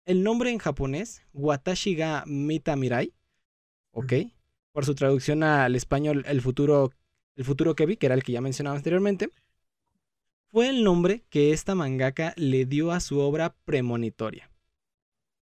El 0.06 0.22
nombre 0.22 0.52
en 0.52 0.58
japonés, 0.58 1.22
Watashi 1.32 1.96
ga 1.96 2.26
Mita 2.28 2.76
Mirai, 2.76 3.14
ok, 3.92 4.14
por 4.74 4.84
su 4.84 4.96
traducción 4.96 5.44
al 5.44 5.78
español 5.78 6.26
El 6.28 6.42
futuro, 6.42 6.92
el 7.38 7.46
futuro 7.46 7.74
que 7.74 7.86
vi, 7.86 7.96
que 7.96 8.08
era 8.08 8.16
el 8.16 8.24
que 8.24 8.34
ya 8.34 8.42
mencionaba 8.42 8.76
anteriormente, 8.76 9.30
fue 10.52 10.70
el 10.70 10.84
nombre 10.84 11.24
que 11.30 11.54
esta 11.54 11.76
mangaka 11.76 12.34
le 12.36 12.66
dio 12.66 12.92
a 12.92 13.00
su 13.00 13.20
obra 13.20 13.56
premonitoria. 13.66 14.50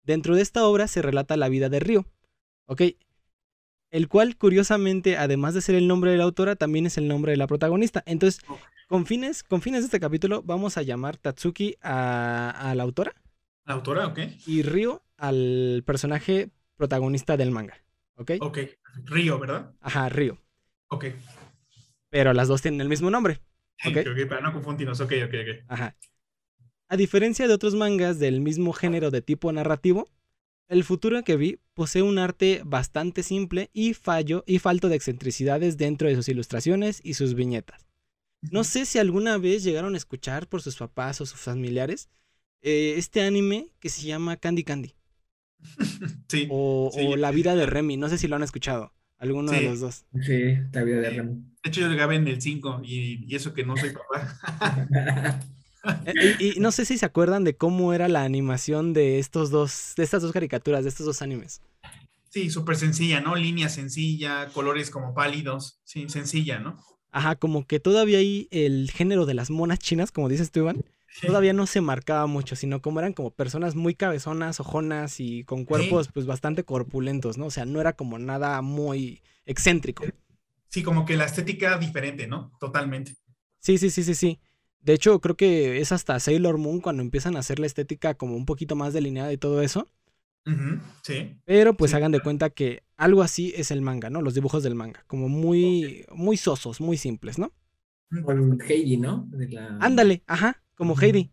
Dentro 0.03 0.37
de 0.37 0.43
esta 0.43 0.67
obra 0.67 0.87
se 0.87 1.03
relata 1.03 1.37
la 1.37 1.49
vida 1.49 1.69
de 1.69 1.81
Ryo. 1.81 2.07
Ok, 2.67 2.83
el 3.91 4.09
cual 4.09 4.37
curiosamente, 4.37 5.17
además 5.17 5.55
de 5.55 5.63
ser 5.63 5.75
el 5.75 5.89
nombre 5.89 6.11
de 6.11 6.19
la 6.19 6.25
autora, 6.25 6.57
también 6.57 6.87
es 6.87 6.99
el 6.99 7.09
nombre 7.09 7.33
de 7.33 7.39
la 7.39 7.47
protagonista. 7.47 8.03
Entonces, 8.07 8.45
con 8.87 9.07
fines, 9.07 9.43
con 9.43 9.63
fines 9.63 9.81
de 9.81 9.87
este 9.87 10.01
capítulo, 10.01 10.43
vamos 10.43 10.77
a 10.77 10.83
llamar 10.83 11.17
Tatsuki 11.17 11.77
a, 11.83 12.73
la 12.77 12.83
autora. 12.83 13.15
La 13.65 13.75
autora, 13.75 14.07
ok. 14.07 14.19
Y 14.47 14.63
Ryo 14.63 15.03
al 15.17 15.83
personaje 15.87 16.51
protagonista 16.77 17.37
del 17.37 17.51
manga. 17.51 17.83
¿Ok? 18.17 18.33
Ok. 18.41 18.59
Ryo, 19.05 19.39
¿verdad? 19.39 19.73
Ajá, 19.81 20.09
Ryo. 20.09 20.39
Ok. 20.89 21.07
Pero 22.11 22.33
las 22.33 22.49
dos 22.49 22.63
tienen 22.63 22.81
el 22.81 22.89
mismo 22.89 23.11
nombre. 23.11 23.41
Ok, 23.87 23.97
ok, 24.11 24.29
para 24.29 24.41
no 24.41 24.53
confundirnos. 24.53 25.01
Ok, 25.01 25.13
ok, 25.25 25.35
ok. 25.35 25.65
Ajá. 25.69 25.97
A 26.89 26.97
diferencia 26.97 27.47
de 27.47 27.55
otros 27.55 27.75
mangas 27.75 28.19
del 28.19 28.41
mismo 28.41 28.73
género 28.73 29.11
de 29.11 29.23
tipo 29.23 29.53
narrativo, 29.53 30.09
el 30.69 30.85
futuro 30.85 31.23
que 31.23 31.37
vi 31.37 31.59
posee 31.75 32.03
un 32.03 32.19
arte 32.19 32.63
bastante 32.65 33.23
simple 33.23 33.71
y 33.73 33.95
fallo 33.95 34.45
y 34.47 34.59
falto 34.59 34.89
de 34.89 34.97
excentricidades 34.97 35.77
dentro 35.77 36.09
de 36.09 36.17
sus 36.17 36.29
ilustraciones 36.29 37.01
y 37.03 37.15
sus 37.15 37.35
viñetas. 37.35 37.87
No 38.51 38.65
sé 38.65 38.87
si 38.87 38.99
alguna 38.99 39.37
vez 39.39 39.65
llegaron 39.65 39.95
a 39.95 39.97
escuchar 39.97 40.47
por 40.47 40.63
sus 40.63 40.77
papás 40.77 41.21
o 41.21 41.27
sus 41.27 41.41
familiares 41.41 42.09
eh, 42.63 42.95
este 42.97 43.23
anime 43.23 43.69
que 43.81 43.89
se 43.89 44.07
llama 44.07 44.37
Candy 44.37 44.65
Candy. 44.65 44.95
Sí. 46.29 46.47
O, 46.51 46.91
La 47.17 47.31
vida 47.31 47.57
de 47.57 47.65
Remy, 47.65 47.97
no 47.97 48.09
sé 48.11 48.19
si 48.19 48.29
lo 48.29 48.37
han 48.37 48.43
escuchado. 48.43 48.93
Alguno 49.17 49.51
de 49.51 49.63
los 49.63 49.81
dos. 49.81 50.05
Sí, 50.23 50.57
La 50.73 50.85
vida 50.85 51.01
de 51.01 51.11
Remy. 51.11 51.43
De 51.69 51.71
hecho, 51.71 51.83
yo 51.83 51.91
grabé 51.91 52.17
en 52.17 52.27
el 52.27 52.41
5 52.41 52.81
y, 52.83 53.27
y 53.29 53.35
eso 53.35 53.53
que 53.53 53.63
no 53.63 53.77
soy 53.77 53.91
papá. 53.91 55.45
Eh, 56.07 56.55
y, 56.57 56.61
no 56.61 56.73
sé 56.73 56.85
si 56.85 56.99
se 56.99 57.07
acuerdan 57.07 57.45
de 57.45 57.57
cómo 57.57 57.95
era 57.95 58.09
la 58.09 58.25
animación 58.25 58.93
de 58.93 59.21
estos 59.21 59.51
dos, 59.51 59.95
de 59.97 60.03
estas 60.03 60.21
dos 60.23 60.33
caricaturas, 60.33 60.83
de 60.83 60.91
estos 60.91 61.07
dos 61.07 61.23
animes. 61.23 61.63
Sí, 62.31 62.51
súper 62.51 62.77
sencilla, 62.77 63.21
¿no? 63.21 63.37
Línea 63.37 63.69
sencilla, 63.69 64.49
colores 64.49 64.91
como 64.91 65.15
pálidos, 65.15 65.79
sí, 65.85 66.09
sencilla, 66.09 66.59
¿no? 66.59 66.77
Ajá, 67.13 67.37
como 67.37 67.65
que 67.65 67.79
todavía 67.79 68.19
ahí 68.19 68.49
el 68.51 68.91
género 68.91 69.25
de 69.25 69.35
las 69.35 69.51
monas 69.51 69.79
chinas, 69.79 70.11
como 70.11 70.29
dices 70.29 70.51
tú, 70.51 70.61
Iván, 70.61 70.85
todavía 71.25 71.53
no 71.53 71.67
se 71.67 71.81
marcaba 71.81 72.27
mucho, 72.27 72.57
sino 72.57 72.83
como 72.83 72.99
eran 72.99 73.13
como 73.13 73.31
personas 73.31 73.77
muy 73.77 73.95
cabezonas, 73.95 74.59
ojonas 74.59 75.21
y 75.21 75.45
con 75.45 75.65
cuerpos 75.65 76.09
pues 76.13 76.27
bastante 76.27 76.65
corpulentos, 76.65 77.39
¿no? 77.39 77.47
O 77.47 77.51
sea, 77.51 77.67
no 77.67 77.81
era 77.81 77.93
como 77.93 78.19
nada 78.19 78.61
muy 78.63 79.23
excéntrico. 79.47 80.05
Sí, 80.69 80.83
como 80.83 81.05
que 81.05 81.17
la 81.17 81.25
estética 81.25 81.67
era 81.67 81.79
diferente, 81.79 82.27
¿no? 82.27 82.53
Totalmente. 82.61 83.15
Sí, 83.61 83.79
sí, 83.79 83.91
sí, 83.91 84.03
sí, 84.03 84.15
sí. 84.15 84.41
De 84.81 84.93
hecho, 84.93 85.21
creo 85.21 85.37
que 85.37 85.81
es 85.81 85.93
hasta 85.93 86.21
Sailor 86.21 86.59
Moon 86.59 86.81
cuando 86.81 87.03
empiezan 87.03 87.37
a 87.37 87.41
hacer 87.41 87.59
la 87.59 87.67
estética 87.67 88.15
como 88.15 88.37
un 88.37 88.47
poquito 88.47 88.77
más 88.77 88.93
delineada 88.93 89.33
y 89.33 89.39
todo 89.39 89.63
eso. 89.63 89.89
sí. 91.03 91.37
Pero 91.45 91.75
pues 91.75 91.95
hagan 91.95 92.13
de 92.13 92.21
cuenta 92.21 92.51
que 92.51 92.85
algo 92.97 93.23
así 93.23 93.53
es 93.57 93.71
el 93.71 93.83
manga, 93.83 94.11
¿no? 94.11 94.23
Los 94.23 94.35
dibujos 94.35 94.63
del 94.63 94.75
manga. 94.75 95.05
Como 95.07 95.29
muy, 95.29 96.07
muy 96.13 96.37
sosos, 96.37 96.81
muy 96.81 96.97
simples, 96.97 97.39
¿no? 97.39 97.53
Como 98.25 98.57
Heidi, 98.67 98.97
¿no? 98.97 99.29
Ándale, 99.81 100.23
ajá, 100.27 100.63
como 100.75 100.99
Heidi. 100.99 101.33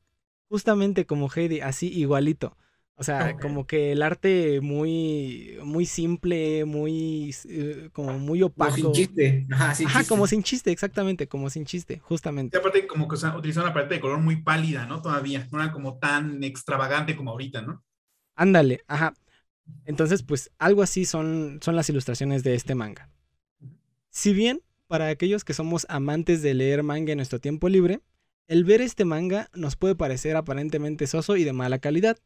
Justamente 0.50 1.06
como 1.06 1.30
Heidi, 1.34 1.62
así 1.62 1.88
igualito. 1.88 2.58
O 2.98 3.04
sea, 3.04 3.36
como 3.38 3.68
que 3.68 3.92
el 3.92 4.02
arte 4.02 4.62
muy, 4.62 5.58
muy 5.64 5.86
simple, 5.86 6.64
muy, 6.64 7.36
eh, 7.50 7.90
como 7.92 8.18
muy 8.20 8.42
opaco. 8.42 8.74
Como 8.76 8.94
sin 8.94 8.94
chiste. 8.94 9.48
Ajá, 9.52 9.76
sin 9.76 9.88
Ajá 9.88 10.06
como 10.06 10.28
sin 10.28 10.44
chiste, 10.44 10.72
exactamente, 10.72 11.28
como 11.28 11.50
sin 11.50 11.66
chiste, 11.66 12.00
justamente. 12.00 12.56
Y 12.56 12.60
aparte 12.60 12.88
como 12.88 13.10
que 13.10 13.16
o 13.16 13.38
utilizaron 13.38 13.68
una 13.68 13.74
paleta 13.74 13.96
de 13.96 14.00
color 14.00 14.20
muy 14.20 14.38
pálida, 14.38 14.86
¿no? 14.86 15.02
Todavía, 15.02 15.46
no 15.52 15.62
era 15.62 15.74
como 15.74 15.98
tan 15.98 16.42
extravagante 16.44 17.18
como 17.18 17.32
ahorita, 17.32 17.62
¿no? 17.62 17.84
Ándale, 18.36 18.82
ajá. 18.88 19.14
Entonces, 19.86 20.24
pues 20.24 20.52
algo 20.58 20.82
así 20.82 21.04
son, 21.04 21.60
son 21.62 21.76
las 21.76 21.90
ilustraciones 21.90 22.44
de 22.44 22.56
este 22.56 22.76
manga. 22.76 23.10
Si 24.10 24.34
bien, 24.34 24.62
para 24.88 25.10
aquellos 25.10 25.44
que 25.44 25.54
somos 25.54 25.86
amantes 25.90 26.42
de 26.42 26.54
leer 26.54 26.82
manga 26.84 27.12
en 27.12 27.18
nuestro 27.18 27.40
tiempo 27.40 27.68
libre, 27.68 28.00
el 28.48 28.64
ver 28.64 28.80
este 28.80 29.04
manga 29.04 29.50
nos 29.54 29.76
puede 29.76 29.96
parecer 29.96 30.38
aparentemente 30.38 31.08
soso 31.08 31.36
y 31.36 31.44
de 31.44 31.52
mala 31.52 31.80
calidad. 31.80 32.18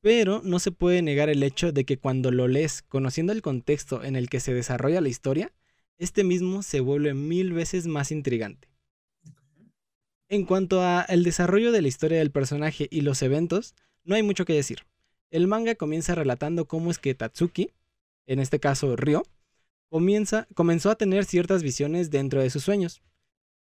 Pero 0.00 0.40
no 0.42 0.58
se 0.58 0.72
puede 0.72 1.02
negar 1.02 1.28
el 1.28 1.42
hecho 1.42 1.72
de 1.72 1.84
que 1.84 1.98
cuando 1.98 2.30
lo 2.30 2.48
lees 2.48 2.82
conociendo 2.82 3.32
el 3.32 3.42
contexto 3.42 4.02
en 4.02 4.16
el 4.16 4.30
que 4.30 4.40
se 4.40 4.54
desarrolla 4.54 5.00
la 5.00 5.08
historia, 5.08 5.52
este 5.98 6.24
mismo 6.24 6.62
se 6.62 6.80
vuelve 6.80 7.12
mil 7.12 7.52
veces 7.52 7.86
más 7.86 8.10
intrigante. 8.10 8.68
En 10.28 10.46
cuanto 10.46 10.82
a 10.82 11.02
el 11.02 11.24
desarrollo 11.24 11.72
de 11.72 11.82
la 11.82 11.88
historia 11.88 12.18
del 12.18 12.30
personaje 12.30 12.88
y 12.90 13.02
los 13.02 13.20
eventos, 13.20 13.74
no 14.04 14.14
hay 14.14 14.22
mucho 14.22 14.44
que 14.44 14.54
decir. 14.54 14.86
El 15.30 15.46
manga 15.46 15.74
comienza 15.74 16.14
relatando 16.14 16.66
cómo 16.66 16.90
es 16.90 16.98
que 16.98 17.14
Tatsuki, 17.14 17.72
en 18.26 18.38
este 18.40 18.60
caso 18.60 18.96
Ryo, 18.96 19.24
comienza, 19.88 20.46
comenzó 20.54 20.90
a 20.90 20.96
tener 20.96 21.24
ciertas 21.24 21.62
visiones 21.62 22.10
dentro 22.10 22.40
de 22.40 22.48
sus 22.48 22.64
sueños. 22.64 23.02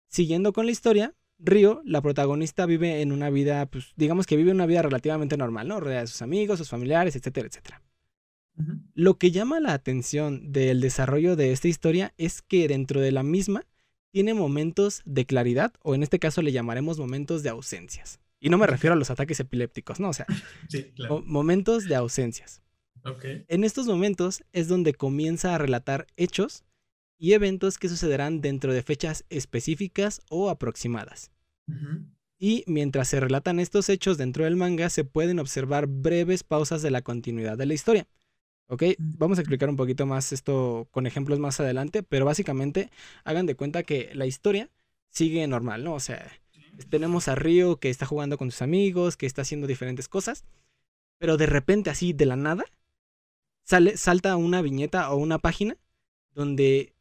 Siguiendo 0.08 0.54
con 0.54 0.66
la 0.66 0.72
historia, 0.72 1.16
Río, 1.38 1.82
la 1.86 2.02
protagonista, 2.02 2.66
vive 2.66 3.02
en 3.02 3.12
una 3.12 3.30
vida, 3.30 3.66
pues 3.66 3.94
digamos 3.96 4.26
que 4.26 4.38
vive 4.38 4.52
una 4.52 4.66
vida 4.66 4.82
relativamente 4.82 5.38
normal, 5.38 5.68
¿no? 5.68 5.80
Rodeada 5.80 6.02
de 6.02 6.08
sus 6.08 6.22
amigos, 6.22 6.58
sus 6.58 6.70
familiares, 6.70 7.16
etcétera, 7.16 7.48
etcétera. 7.48 7.82
Lo 8.94 9.18
que 9.18 9.32
llama 9.32 9.60
la 9.60 9.74
atención 9.74 10.54
del 10.54 10.80
desarrollo 10.80 11.36
de 11.36 11.52
esta 11.52 11.68
historia 11.68 12.14
es 12.18 12.42
que 12.42 12.68
dentro 12.68 13.02
de 13.02 13.12
la 13.12 13.24
misma 13.24 13.66
tiene 14.12 14.34
momentos 14.34 15.02
de 15.04 15.26
claridad, 15.26 15.74
o 15.84 15.94
en 15.94 16.04
este 16.04 16.20
caso 16.20 16.42
le 16.42 16.54
llamaremos 16.54 16.98
momentos 16.98 17.44
de 17.44 17.50
ausencias. 17.50 18.22
Y 18.40 18.50
no 18.50 18.58
me 18.58 18.68
refiero 18.68 18.94
a 18.94 18.98
los 18.98 19.10
ataques 19.10 19.40
epilépticos, 19.42 20.00
¿no? 20.00 20.10
O 20.10 20.14
sea, 20.14 20.26
momentos 21.26 21.86
de 21.86 21.96
ausencias. 21.96 22.62
En 23.50 23.64
estos 23.64 23.86
momentos 23.86 24.44
es 24.52 24.68
donde 24.68 24.94
comienza 24.94 25.54
a 25.54 25.58
relatar 25.58 26.08
hechos 26.18 26.64
y 27.18 27.34
eventos 27.34 27.78
que 27.78 27.90
sucederán 27.90 28.42
dentro 28.42 28.74
de 28.74 28.84
fechas 28.84 29.26
específicas 29.30 30.22
o 30.30 30.50
aproximadas. 30.50 31.32
Y 32.38 32.64
mientras 32.68 33.08
se 33.08 33.20
relatan 33.20 33.60
estos 33.60 33.90
hechos 33.90 34.18
dentro 34.18 34.44
del 34.44 34.56
manga, 34.56 34.90
se 34.90 35.04
pueden 35.04 35.40
observar 35.40 35.88
breves 35.88 36.44
pausas 36.44 36.82
de 36.82 36.92
la 36.92 37.02
continuidad 37.02 37.58
de 37.58 37.66
la 37.66 37.74
historia. 37.74 38.08
¿Ok? 38.68 38.84
Vamos 38.98 39.38
a 39.38 39.42
explicar 39.42 39.70
un 39.70 39.76
poquito 39.76 40.06
más 40.06 40.34
esto 40.34 40.88
con 40.92 41.06
ejemplos 41.06 41.40
más 41.40 41.60
adelante, 41.60 42.02
pero 42.02 42.26
básicamente 42.26 42.90
hagan 43.24 43.46
de 43.46 43.56
cuenta 43.56 43.84
que 43.84 44.12
la 44.16 44.26
historia 44.26 44.70
sigue 45.10 45.48
normal, 45.48 45.84
¿no? 45.84 45.94
O 45.94 46.00
sea, 46.00 46.32
tenemos 46.90 47.28
a 47.28 47.36
Río 47.36 47.78
que 47.78 47.90
está 47.90 48.06
jugando 48.06 48.38
con 48.38 48.52
sus 48.52 48.64
amigos, 48.64 49.18
que 49.18 49.28
está 49.28 49.44
haciendo 49.44 49.68
diferentes 49.68 50.08
cosas, 50.08 50.46
pero 51.20 51.38
de 51.38 51.46
repente 51.46 51.90
así 51.92 52.12
de 52.12 52.26
la 52.26 52.36
nada 52.36 52.66
sale, 53.64 53.98
salta 53.98 54.36
una 54.36 54.62
viñeta 54.62 55.12
o 55.12 55.18
una 55.18 55.38
página 55.38 55.78
donde 56.34 56.95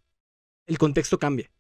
el 0.66 0.78
contexto 0.78 1.18
cambia. 1.18 1.50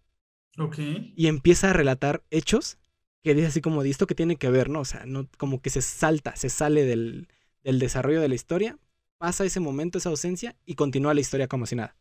Ok. 0.58 0.78
Y 1.16 1.26
empieza 1.26 1.70
a 1.70 1.72
relatar 1.72 2.22
hechos 2.30 2.78
que 3.22 3.34
dice 3.34 3.46
así 3.48 3.60
como 3.60 3.82
de 3.82 3.90
esto 3.90 4.06
que 4.06 4.14
tiene 4.14 4.36
que 4.36 4.50
ver, 4.50 4.68
¿no? 4.68 4.80
O 4.80 4.84
sea, 4.84 5.06
no, 5.06 5.28
como 5.38 5.62
que 5.62 5.70
se 5.70 5.80
salta, 5.80 6.36
se 6.36 6.50
sale 6.50 6.84
del, 6.84 7.28
del 7.62 7.78
desarrollo 7.78 8.20
de 8.20 8.28
la 8.28 8.34
historia, 8.34 8.78
pasa 9.16 9.44
ese 9.44 9.60
momento, 9.60 9.96
esa 9.96 10.10
ausencia 10.10 10.56
y 10.66 10.74
continúa 10.74 11.14
la 11.14 11.20
historia 11.20 11.48
como 11.48 11.64
si 11.66 11.76
nada. 11.76 11.96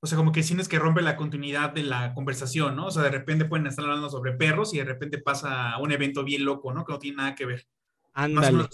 O 0.00 0.06
sea, 0.06 0.18
como 0.18 0.32
que 0.32 0.42
tienes 0.42 0.68
que 0.68 0.78
rompe 0.78 1.00
la 1.00 1.16
continuidad 1.16 1.72
de 1.72 1.82
la 1.82 2.12
conversación, 2.12 2.76
¿no? 2.76 2.86
O 2.86 2.90
sea, 2.90 3.02
de 3.02 3.10
repente 3.10 3.46
pueden 3.46 3.66
estar 3.66 3.84
hablando 3.86 4.10
sobre 4.10 4.32
perros 4.32 4.74
y 4.74 4.78
de 4.78 4.84
repente 4.84 5.16
pasa 5.16 5.78
un 5.78 5.92
evento 5.92 6.24
bien 6.24 6.44
loco, 6.44 6.74
¿no? 6.74 6.84
Que 6.84 6.92
no 6.92 6.98
tiene 6.98 7.16
nada 7.16 7.34
que 7.34 7.46
ver. 7.46 7.66
Ándale. 8.12 8.68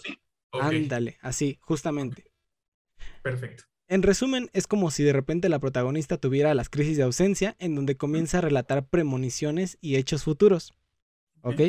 Ándale, 0.50 1.18
así, 1.22 1.56
justamente. 1.60 2.32
Perfecto. 3.22 3.64
En 3.92 4.02
resumen, 4.02 4.48
es 4.54 4.66
como 4.66 4.90
si 4.90 5.02
de 5.02 5.12
repente 5.12 5.50
la 5.50 5.58
protagonista 5.58 6.16
tuviera 6.16 6.54
las 6.54 6.70
crisis 6.70 6.96
de 6.96 7.02
ausencia 7.02 7.56
en 7.58 7.74
donde 7.74 7.98
comienza 7.98 8.38
a 8.38 8.40
relatar 8.40 8.86
premoniciones 8.86 9.76
y 9.82 9.96
hechos 9.96 10.24
futuros. 10.24 10.72
¿Ok? 11.42 11.60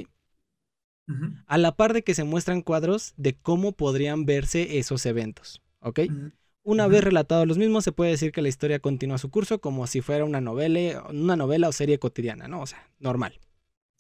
A 1.47 1.57
la 1.57 1.75
par 1.75 1.91
de 1.91 2.01
que 2.01 2.13
se 2.13 2.23
muestran 2.23 2.61
cuadros 2.61 3.13
de 3.17 3.35
cómo 3.35 3.73
podrían 3.73 4.25
verse 4.25 4.77
esos 4.77 5.05
eventos. 5.05 5.61
¿Ok? 5.81 5.99
Una 6.61 6.87
vez 6.87 7.03
relatados 7.03 7.45
los 7.45 7.57
mismos, 7.57 7.83
se 7.83 7.91
puede 7.91 8.11
decir 8.11 8.31
que 8.31 8.41
la 8.41 8.47
historia 8.47 8.79
continúa 8.79 9.17
su 9.17 9.29
curso 9.29 9.59
como 9.59 9.85
si 9.85 9.99
fuera 9.99 10.23
una 10.23 10.39
novela, 10.39 11.05
una 11.09 11.35
novela 11.35 11.67
o 11.67 11.73
serie 11.73 11.99
cotidiana, 11.99 12.47
¿no? 12.47 12.61
O 12.61 12.65
sea, 12.65 12.89
normal. 12.99 13.41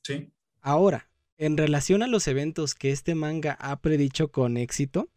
Sí. 0.01 0.31
Ahora, 0.61 1.09
en 1.35 1.57
relación 1.57 2.01
a 2.03 2.07
los 2.07 2.29
eventos 2.29 2.73
que 2.73 2.91
este 2.91 3.15
manga 3.15 3.57
ha 3.59 3.81
predicho 3.81 4.29
con 4.29 4.55
éxito, 4.55 5.09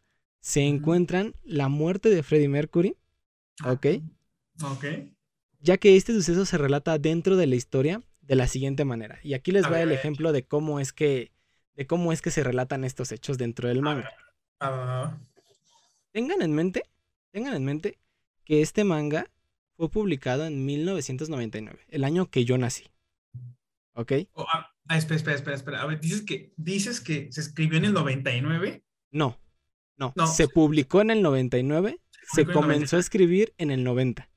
se 0.47 0.61
encuentran 0.61 1.35
la 1.43 1.67
muerte 1.67 2.09
de 2.09 2.23
Freddie 2.23 2.49
Mercury, 2.49 2.97
ah, 3.65 3.73
¿ok? 3.73 3.87
Ok. 4.63 4.85
Ya 5.59 5.77
que 5.77 5.97
este 5.97 6.13
suceso 6.13 6.47
se 6.47 6.57
relata 6.57 7.01
dentro 7.01 7.35
de 7.35 7.49
la 7.49 7.57
historia 7.57 8.01
de 8.21 8.37
la 8.37 8.47
siguiente 8.47 8.85
manera. 8.85 9.19
Y 9.25 9.35
aquí 9.35 9.51
les 9.51 9.65
va 9.65 9.83
el 9.83 9.91
ejemplo 9.91 10.31
de 10.31 10.45
cómo 10.45 10.79
es 10.79 10.93
que 10.93 11.33
de 11.75 11.89
cómo 11.89 12.13
es 12.13 12.23
que 12.23 12.31
se 12.31 12.45
relatan 12.45 12.85
estos 12.85 13.11
hechos 13.11 13.39
dentro 13.39 13.69
del 13.69 13.83
manga. 13.83 14.09
Tengan 16.13 16.41
en 16.41 16.53
mente, 16.53 16.85
tengan 17.33 17.55
en 17.55 17.65
mente 17.65 17.99
que 18.45 18.63
este 18.63 18.85
manga 18.85 19.29
fue 19.77 19.91
publicado 19.91 20.47
en 20.47 20.65
1999, 20.65 21.87
el 21.89 22.05
año 22.05 22.31
que 22.31 22.45
yo 22.45 22.57
nací. 22.57 22.85
¿Ok? 23.95 24.13
Oh, 24.35 24.47
ah, 24.55 24.73
ah, 24.87 24.97
espera, 24.97 25.17
espera, 25.17 25.35
espera, 25.35 25.57
espera. 25.57 25.83
A 25.83 25.87
ver, 25.87 26.01
dices 26.01 26.23
que, 26.23 26.55
dices 26.57 27.01
que 27.01 27.33
se 27.33 27.41
escribió 27.41 27.79
en 27.79 27.87
el 27.87 27.95
99. 27.95 28.85
No, 29.11 29.41
no, 29.97 30.13
se 30.27 30.49
publicó 30.49 31.01
en 31.01 31.11
el 31.11 31.23
99, 31.23 32.01
se, 32.33 32.47
comenzó 32.47 32.97
a 32.97 33.01
escribir 33.01 33.55
en 33.59 33.71
el 33.71 33.85
90. 33.85 34.29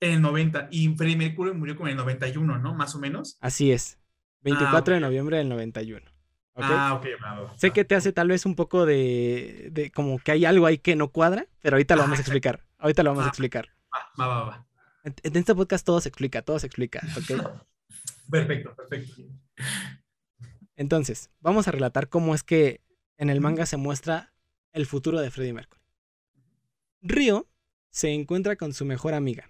En 0.00 0.12
el 0.14 0.22
90, 0.22 0.68
y 0.70 0.88
Freddie 0.94 1.16
Mercury 1.16 1.52
murió 1.52 1.76
como 1.76 1.88
en 1.88 1.92
el 1.92 1.98
91, 1.98 2.58
¿no? 2.58 2.74
Más 2.74 2.94
o 2.94 2.98
menos. 2.98 3.36
Así 3.40 3.70
es, 3.70 3.98
24 4.42 4.94
ah, 4.94 4.96
de 4.96 5.00
noviembre 5.00 5.36
del 5.36 5.48
91. 5.48 6.10
Ah, 6.56 6.94
ok, 6.94 7.06
bravo. 7.18 7.52
Sé 7.56 7.70
que 7.70 7.84
te 7.84 7.94
hace 7.94 8.12
tal 8.12 8.28
vez 8.28 8.44
un 8.44 8.54
poco 8.54 8.84
de, 8.84 9.68
de, 9.72 9.90
como 9.90 10.18
que 10.18 10.32
hay 10.32 10.44
algo 10.44 10.66
ahí 10.66 10.78
que 10.78 10.96
no 10.96 11.08
cuadra, 11.08 11.46
pero 11.60 11.76
ahorita 11.76 11.96
lo 11.96 12.02
vamos 12.02 12.18
a 12.18 12.22
explicar. 12.22 12.64
Ahorita 12.78 13.02
lo 13.02 13.10
vamos 13.10 13.24
a 13.24 13.26
ah, 13.26 13.30
explicar. 13.30 13.68
Va, 14.18 14.26
va, 14.26 14.44
va. 14.44 14.66
En, 15.04 15.14
en, 15.22 15.36
este 15.36 15.54
podcast 15.54 15.86
todo 15.86 16.00
se 16.00 16.08
explica, 16.08 16.42
todo 16.42 16.58
se 16.58 16.66
explica, 16.66 17.00
¿ok? 17.16 17.42
perfecto, 18.30 18.74
perfecto. 18.74 19.22
Entonces, 20.76 21.30
vamos 21.40 21.68
a 21.68 21.72
relatar 21.72 22.08
cómo 22.08 22.34
es 22.34 22.42
que 22.42 22.82
en 23.16 23.30
el 23.30 23.40
manga 23.40 23.66
se 23.66 23.76
muestra 23.76 24.29
el 24.72 24.86
futuro 24.86 25.20
de 25.20 25.30
Freddie 25.30 25.52
Mercury. 25.52 25.80
Río 27.02 27.48
se 27.90 28.12
encuentra 28.12 28.56
con 28.56 28.72
su 28.72 28.84
mejor 28.84 29.14
amiga. 29.14 29.48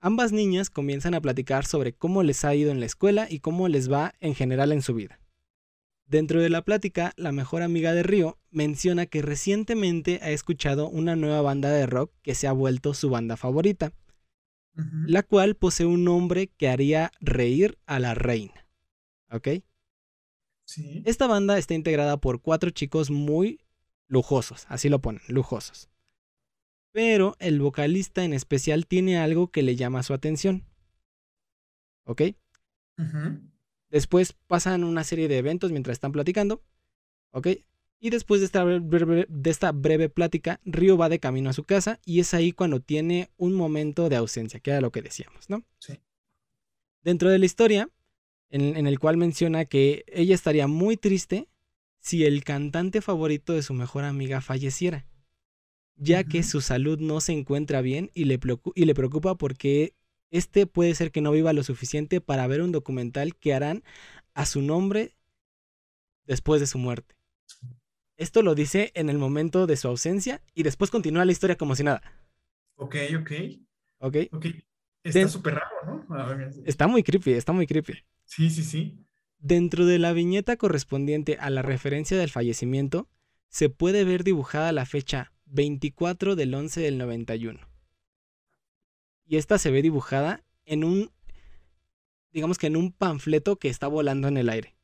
Ambas 0.00 0.32
niñas 0.32 0.70
comienzan 0.70 1.14
a 1.14 1.20
platicar 1.20 1.66
sobre 1.66 1.92
cómo 1.92 2.22
les 2.22 2.44
ha 2.44 2.54
ido 2.54 2.70
en 2.70 2.80
la 2.80 2.86
escuela 2.86 3.26
y 3.28 3.40
cómo 3.40 3.68
les 3.68 3.92
va 3.92 4.14
en 4.20 4.34
general 4.34 4.72
en 4.72 4.82
su 4.82 4.94
vida. 4.94 5.20
Dentro 6.06 6.40
de 6.40 6.48
la 6.48 6.62
plática, 6.62 7.12
la 7.16 7.32
mejor 7.32 7.62
amiga 7.62 7.92
de 7.92 8.02
Río 8.02 8.38
menciona 8.50 9.06
que 9.06 9.22
recientemente 9.22 10.18
ha 10.22 10.30
escuchado 10.30 10.88
una 10.88 11.14
nueva 11.16 11.42
banda 11.42 11.70
de 11.70 11.86
rock 11.86 12.12
que 12.22 12.34
se 12.34 12.48
ha 12.48 12.52
vuelto 12.52 12.94
su 12.94 13.10
banda 13.10 13.36
favorita, 13.36 13.92
la 15.06 15.22
cual 15.22 15.56
posee 15.56 15.86
un 15.86 16.04
nombre 16.04 16.48
que 16.48 16.68
haría 16.68 17.12
reír 17.20 17.78
a 17.86 17.98
la 17.98 18.14
reina. 18.14 18.66
¿Ok? 19.30 19.48
Sí. 20.64 21.02
Esta 21.04 21.26
banda 21.26 21.58
está 21.58 21.74
integrada 21.74 22.16
por 22.16 22.40
cuatro 22.40 22.70
chicos 22.70 23.10
muy 23.10 23.60
lujosos, 24.10 24.66
así 24.68 24.88
lo 24.88 25.00
ponen, 25.00 25.22
lujosos. 25.28 25.88
Pero 26.92 27.36
el 27.38 27.60
vocalista 27.60 28.24
en 28.24 28.34
especial 28.34 28.86
tiene 28.86 29.18
algo 29.18 29.50
que 29.50 29.62
le 29.62 29.76
llama 29.76 30.02
su 30.02 30.12
atención. 30.12 30.66
¿Ok? 32.04 32.22
Después 33.88 34.34
pasan 34.48 34.84
una 34.84 35.04
serie 35.04 35.28
de 35.28 35.38
eventos 35.38 35.70
mientras 35.70 35.94
están 35.94 36.10
platicando. 36.10 36.62
¿Ok? 37.30 37.48
Y 38.00 38.10
después 38.10 38.40
de 38.40 38.46
esta, 38.46 38.64
breve, 38.64 39.26
de 39.28 39.50
esta 39.50 39.70
breve 39.70 40.08
plática, 40.08 40.60
Río 40.64 40.96
va 40.96 41.08
de 41.08 41.20
camino 41.20 41.50
a 41.50 41.52
su 41.52 41.64
casa 41.64 42.00
y 42.04 42.18
es 42.18 42.34
ahí 42.34 42.50
cuando 42.50 42.80
tiene 42.80 43.30
un 43.36 43.54
momento 43.54 44.08
de 44.08 44.16
ausencia, 44.16 44.58
que 44.58 44.70
era 44.70 44.80
lo 44.80 44.90
que 44.90 45.02
decíamos, 45.02 45.48
¿no? 45.48 45.62
Sí. 45.78 46.00
Dentro 47.02 47.30
de 47.30 47.38
la 47.38 47.46
historia, 47.46 47.88
en, 48.48 48.76
en 48.76 48.86
el 48.88 48.98
cual 48.98 49.16
menciona 49.16 49.66
que 49.66 50.04
ella 50.08 50.34
estaría 50.34 50.66
muy 50.66 50.96
triste 50.96 51.46
si 52.00 52.24
el 52.24 52.42
cantante 52.44 53.00
favorito 53.00 53.52
de 53.52 53.62
su 53.62 53.74
mejor 53.74 54.04
amiga 54.04 54.40
falleciera, 54.40 55.06
ya 55.96 56.24
que 56.24 56.42
su 56.42 56.60
salud 56.60 56.98
no 56.98 57.20
se 57.20 57.32
encuentra 57.32 57.82
bien 57.82 58.10
y 58.14 58.24
le, 58.24 58.40
y 58.74 58.84
le 58.86 58.94
preocupa 58.94 59.36
porque 59.36 59.94
este 60.30 60.66
puede 60.66 60.94
ser 60.94 61.12
que 61.12 61.20
no 61.20 61.30
viva 61.30 61.52
lo 61.52 61.62
suficiente 61.62 62.20
para 62.20 62.46
ver 62.46 62.62
un 62.62 62.72
documental 62.72 63.36
que 63.36 63.52
harán 63.52 63.84
a 64.34 64.46
su 64.46 64.62
nombre 64.62 65.14
después 66.24 66.60
de 66.60 66.66
su 66.66 66.78
muerte. 66.78 67.16
Esto 68.16 68.42
lo 68.42 68.54
dice 68.54 68.92
en 68.94 69.10
el 69.10 69.18
momento 69.18 69.66
de 69.66 69.76
su 69.76 69.88
ausencia 69.88 70.42
y 70.54 70.62
después 70.62 70.90
continúa 70.90 71.24
la 71.24 71.32
historia 71.32 71.56
como 71.56 71.74
si 71.74 71.84
nada. 71.84 72.02
Ok, 72.76 72.96
ok. 73.18 73.32
Ok. 73.98 74.46
Está 75.02 75.28
súper 75.28 75.54
raro, 75.54 76.06
¿no? 76.06 76.62
Está 76.64 76.86
muy 76.86 77.02
creepy, 77.02 77.32
está 77.32 77.52
muy 77.52 77.66
creepy. 77.66 77.94
Sí, 78.24 78.50
sí, 78.50 78.62
sí. 78.62 79.04
Dentro 79.40 79.86
de 79.86 79.98
la 79.98 80.12
viñeta 80.12 80.56
correspondiente 80.56 81.38
a 81.40 81.48
la 81.50 81.62
referencia 81.62 82.18
del 82.18 82.30
fallecimiento, 82.30 83.08
se 83.48 83.68
puede 83.70 84.04
ver 84.04 84.22
dibujada 84.22 84.70
la 84.72 84.86
fecha 84.86 85.32
24 85.46 86.36
del 86.36 86.54
11 86.54 86.80
del 86.80 86.98
91. 86.98 87.58
Y 89.24 89.36
esta 89.36 89.58
se 89.58 89.70
ve 89.70 89.80
dibujada 89.82 90.44
en 90.64 90.84
un, 90.84 91.10
digamos 92.32 92.58
que 92.58 92.66
en 92.66 92.76
un 92.76 92.92
panfleto 92.92 93.56
que 93.56 93.68
está 93.68 93.86
volando 93.88 94.28
en 94.28 94.36
el 94.36 94.48
aire. 94.48 94.76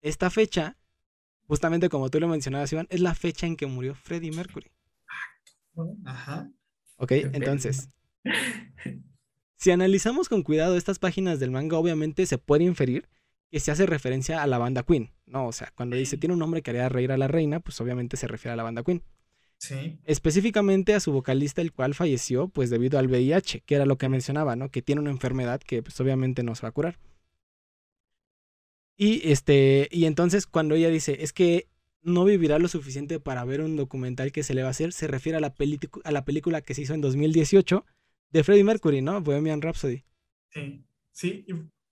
Esta 0.00 0.30
fecha, 0.30 0.78
justamente 1.46 1.88
como 1.88 2.08
tú 2.08 2.20
lo 2.20 2.28
mencionabas, 2.28 2.72
Iván, 2.72 2.86
es 2.90 3.00
la 3.00 3.14
fecha 3.14 3.46
en 3.46 3.56
que 3.56 3.66
murió 3.66 3.94
Freddie 3.94 4.32
Mercury. 4.32 4.70
Ajá. 6.04 6.50
Ok, 6.96 7.12
entonces, 7.12 7.88
Si 9.60 9.70
analizamos 9.70 10.30
con 10.30 10.42
cuidado 10.42 10.74
estas 10.74 10.98
páginas 10.98 11.38
del 11.38 11.50
manga, 11.50 11.76
obviamente 11.76 12.24
se 12.24 12.38
puede 12.38 12.64
inferir 12.64 13.10
que 13.50 13.60
se 13.60 13.70
hace 13.70 13.84
referencia 13.84 14.42
a 14.42 14.46
la 14.46 14.56
banda 14.56 14.84
Queen, 14.84 15.10
¿no? 15.26 15.48
O 15.48 15.52
sea, 15.52 15.70
cuando 15.76 15.96
dice 15.96 16.16
tiene 16.16 16.32
un 16.32 16.38
nombre 16.38 16.62
que 16.62 16.70
haría 16.70 16.88
reír 16.88 17.12
a 17.12 17.18
la 17.18 17.28
reina, 17.28 17.60
pues 17.60 17.78
obviamente 17.78 18.16
se 18.16 18.26
refiere 18.26 18.54
a 18.54 18.56
la 18.56 18.62
banda 18.62 18.82
Queen. 18.82 19.02
Sí. 19.58 19.98
Específicamente 20.06 20.94
a 20.94 21.00
su 21.00 21.12
vocalista, 21.12 21.60
el 21.60 21.74
cual 21.74 21.94
falleció, 21.94 22.48
pues 22.48 22.70
debido 22.70 22.98
al 22.98 23.08
VIH, 23.08 23.60
que 23.66 23.74
era 23.74 23.84
lo 23.84 23.98
que 23.98 24.08
mencionaba, 24.08 24.56
¿no? 24.56 24.70
Que 24.70 24.80
tiene 24.80 25.02
una 25.02 25.10
enfermedad 25.10 25.60
que, 25.60 25.82
pues 25.82 26.00
obviamente 26.00 26.42
no 26.42 26.54
se 26.54 26.62
va 26.62 26.70
a 26.70 26.72
curar. 26.72 26.98
Y 28.96 29.30
este, 29.30 29.88
y 29.90 30.06
entonces 30.06 30.46
cuando 30.46 30.74
ella 30.74 30.88
dice, 30.88 31.18
es 31.22 31.34
que 31.34 31.68
no 32.00 32.24
vivirá 32.24 32.58
lo 32.58 32.68
suficiente 32.68 33.20
para 33.20 33.44
ver 33.44 33.60
un 33.60 33.76
documental 33.76 34.32
que 34.32 34.42
se 34.42 34.54
le 34.54 34.62
va 34.62 34.68
a 34.68 34.70
hacer, 34.70 34.94
se 34.94 35.06
refiere 35.06 35.36
a 35.36 35.40
la, 35.42 35.54
a 36.04 36.12
la 36.12 36.24
película 36.24 36.62
que 36.62 36.72
se 36.72 36.80
hizo 36.80 36.94
en 36.94 37.02
2018 37.02 37.84
de 38.30 38.44
Freddie 38.44 38.64
Mercury, 38.64 39.02
¿no? 39.02 39.20
Bohemian 39.20 39.60
Rhapsody. 39.60 40.04
Sí, 40.50 40.84
sí, 41.12 41.46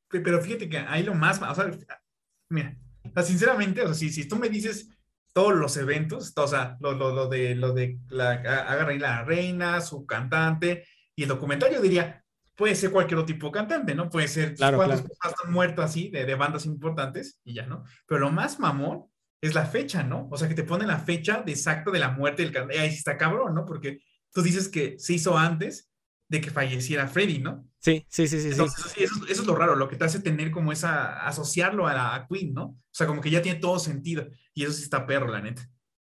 pero 0.08 0.40
fíjate 0.40 0.68
que 0.68 0.78
ahí 0.78 1.02
lo 1.02 1.14
más, 1.14 1.40
o 1.42 1.54
sea, 1.54 1.70
mira, 2.48 2.76
O 3.04 3.10
sea, 3.12 3.22
sinceramente, 3.22 3.82
o 3.82 3.86
sea, 3.86 3.94
si, 3.94 4.10
si 4.10 4.26
tú 4.26 4.36
me 4.36 4.48
dices 4.48 4.88
todos 5.32 5.54
los 5.54 5.76
eventos, 5.76 6.32
o 6.36 6.48
sea, 6.48 6.76
lo, 6.80 6.92
lo, 6.92 7.14
lo 7.14 7.28
de, 7.28 7.54
lo 7.54 7.72
de 7.72 7.98
la, 8.08 8.32
agarra 8.32 8.94
la 8.96 9.24
reina, 9.24 9.80
su 9.80 10.06
cantante 10.06 10.84
y 11.14 11.22
el 11.22 11.28
documental, 11.28 11.72
yo 11.72 11.80
diría, 11.80 12.24
puede 12.56 12.74
ser 12.74 12.90
cualquier 12.90 13.18
otro 13.18 13.34
tipo 13.34 13.46
de 13.46 13.52
cantante, 13.52 13.94
¿no? 13.94 14.08
Puede 14.08 14.28
ser 14.28 14.54
claro, 14.54 14.78
cuántos 14.78 15.02
claro. 15.02 15.36
están 15.36 15.52
muertos 15.52 15.84
así 15.84 16.08
de, 16.08 16.24
de, 16.24 16.34
bandas 16.34 16.66
importantes 16.66 17.40
y 17.44 17.54
ya, 17.54 17.66
¿no? 17.66 17.84
Pero 18.06 18.20
lo 18.20 18.30
más 18.30 18.58
mamón 18.58 19.04
es 19.40 19.54
la 19.54 19.66
fecha, 19.66 20.02
¿no? 20.02 20.28
O 20.30 20.36
sea, 20.36 20.48
que 20.48 20.54
te 20.54 20.64
ponen 20.64 20.88
la 20.88 20.98
fecha 20.98 21.42
de 21.42 21.52
exacta 21.52 21.90
de 21.90 22.00
la 22.00 22.10
muerte 22.10 22.42
del 22.42 22.52
cantante. 22.52 22.80
Ahí 22.80 22.88
está 22.88 23.16
cabrón, 23.16 23.54
¿no? 23.54 23.64
Porque 23.64 24.00
tú 24.32 24.42
dices 24.42 24.68
que 24.68 24.98
se 24.98 25.14
hizo 25.14 25.38
antes 25.38 25.87
de 26.28 26.40
que 26.40 26.50
falleciera 26.50 27.08
Freddy, 27.08 27.38
¿no? 27.38 27.66
Sí, 27.78 28.04
sí, 28.08 28.28
sí, 28.28 28.40
sí. 28.40 28.48
Entonces, 28.50 28.92
sí. 28.94 29.04
Eso, 29.04 29.14
eso, 29.28 29.42
es 29.42 29.46
lo 29.46 29.54
raro, 29.54 29.76
lo 29.76 29.88
que 29.88 29.96
te 29.96 30.04
hace 30.04 30.20
tener 30.20 30.50
como 30.50 30.72
esa, 30.72 31.26
asociarlo 31.26 31.86
a 31.86 31.94
la 31.94 32.14
a 32.14 32.26
Queen, 32.28 32.52
¿no? 32.52 32.64
O 32.64 32.78
sea, 32.90 33.06
como 33.06 33.20
que 33.20 33.30
ya 33.30 33.42
tiene 33.42 33.60
todo 33.60 33.78
sentido. 33.78 34.28
Y 34.54 34.64
eso 34.64 34.72
sí 34.72 34.82
está 34.82 35.06
perro, 35.06 35.28
la 35.28 35.40
neta. 35.40 35.70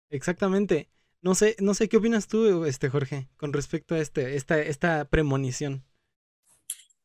Exactamente. 0.09 0.91
No 1.21 1.35
sé, 1.35 1.57
no 1.61 1.75
sé 1.75 1.89
qué 1.89 1.97
opinas 1.97 2.29
tú, 2.29 2.65
este 2.65 2.89
Jorge, 2.89 3.29
con 3.37 3.53
respecto 3.53 3.95
a 3.95 3.99
este, 3.99 4.37
esta, 4.37 4.59
esta 4.61 5.07
premonición. 5.07 5.85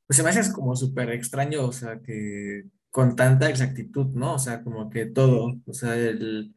Pues 0.06 0.18
se 0.18 0.24
me 0.24 0.30
hace 0.30 0.54
como 0.54 0.76
súper 0.76 1.10
extraño, 1.12 1.66
o 1.66 1.72
sea, 1.72 2.00
que 2.02 2.66
con 2.92 3.16
tanta 3.16 3.50
exactitud, 3.50 4.08
¿no? 4.08 4.36
O 4.36 4.40
sea, 4.40 4.64
como 4.64 4.90
que 4.90 5.08
todo, 5.08 5.56
o 5.66 5.74
sea, 5.74 5.96
el, 5.96 6.54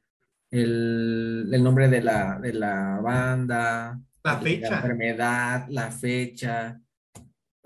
el, 0.50 1.48
el 1.52 1.64
nombre 1.64 1.88
de 1.88 2.02
la, 2.02 2.38
de 2.40 2.52
la 2.52 3.00
banda, 3.00 4.00
la 4.24 4.40
fecha, 4.40 4.70
la 4.70 4.76
enfermedad, 4.76 5.66
la 5.68 5.90
fecha, 5.90 6.80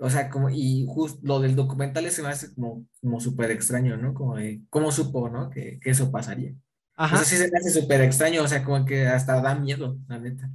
o 0.01 0.09
sea, 0.09 0.29
como, 0.29 0.49
y 0.49 0.85
justo 0.87 1.19
lo 1.23 1.39
del 1.41 1.55
documental 1.55 2.09
se 2.09 2.21
me 2.21 2.29
hace 2.29 2.53
como, 2.53 2.85
como 3.01 3.19
súper 3.19 3.51
extraño, 3.51 3.97
¿no? 3.97 4.13
Como 4.13 4.37
de, 4.37 4.61
¿cómo 4.69 4.91
supo, 4.91 5.29
no? 5.29 5.49
Que, 5.49 5.77
que 5.79 5.89
eso 5.89 6.09
pasaría. 6.11 6.53
Ajá. 6.95 7.15
O 7.15 7.17
sea, 7.19 7.25
sí 7.25 7.35
se 7.35 7.51
me 7.51 7.57
hace 7.57 7.81
súper 7.81 8.01
extraño, 8.01 8.43
o 8.43 8.47
sea, 8.47 8.63
como 8.63 8.85
que 8.85 9.07
hasta 9.07 9.41
da 9.41 9.55
miedo, 9.55 9.97
la 10.07 10.19
neta. 10.19 10.49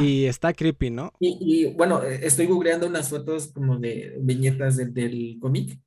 Y 0.00 0.24
está 0.26 0.52
creepy, 0.52 0.90
¿no? 0.90 1.12
Y, 1.20 1.38
y 1.40 1.74
bueno, 1.74 2.02
estoy 2.02 2.46
googleando 2.46 2.86
unas 2.88 3.08
fotos 3.08 3.52
como 3.52 3.78
de 3.78 4.16
viñetas 4.20 4.76
del, 4.76 4.92
del 4.92 5.38
cómic 5.40 5.80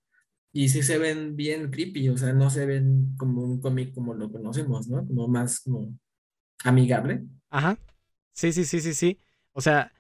y 0.54 0.70
sí 0.70 0.82
se 0.84 0.98
ven 0.98 1.36
bien 1.36 1.72
creepy, 1.72 2.10
o 2.10 2.18
sea, 2.18 2.32
no 2.32 2.50
se 2.50 2.66
ven 2.66 3.16
como 3.18 3.44
un 3.44 3.60
cómic 3.60 3.94
como 3.94 4.14
lo 4.14 4.32
conocemos, 4.32 4.88
¿no? 4.88 5.06
Como 5.06 5.28
más 5.28 5.62
como 5.62 5.98
amigable. 6.64 7.26
Ajá. 7.50 7.78
Sí, 8.34 8.54
sí, 8.54 8.64
sí, 8.64 8.80
sí, 8.80 8.94
sí. 8.94 9.20
O 9.54 9.62
sea, 9.62 9.92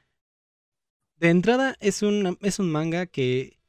de 1.18 1.30
entrada 1.30 1.76
es 1.80 2.02
un, 2.02 2.38
es 2.42 2.60
un 2.60 2.72
manga 2.72 3.06
que 3.06 3.60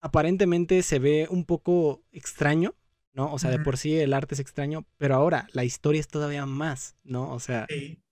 aparentemente 0.00 0.82
se 0.82 0.98
ve 0.98 1.26
un 1.30 1.44
poco 1.44 2.02
extraño, 2.12 2.74
¿no? 3.12 3.32
O 3.32 3.38
sea, 3.38 3.50
de 3.50 3.58
por 3.58 3.76
sí 3.76 3.96
el 3.98 4.12
arte 4.12 4.34
es 4.34 4.40
extraño, 4.40 4.86
pero 4.98 5.14
ahora 5.14 5.46
la 5.52 5.64
historia 5.64 6.00
es 6.00 6.08
todavía 6.08 6.46
más, 6.46 6.96
¿no? 7.04 7.32
O 7.32 7.40
sea, 7.40 7.66
Sí. 7.68 8.02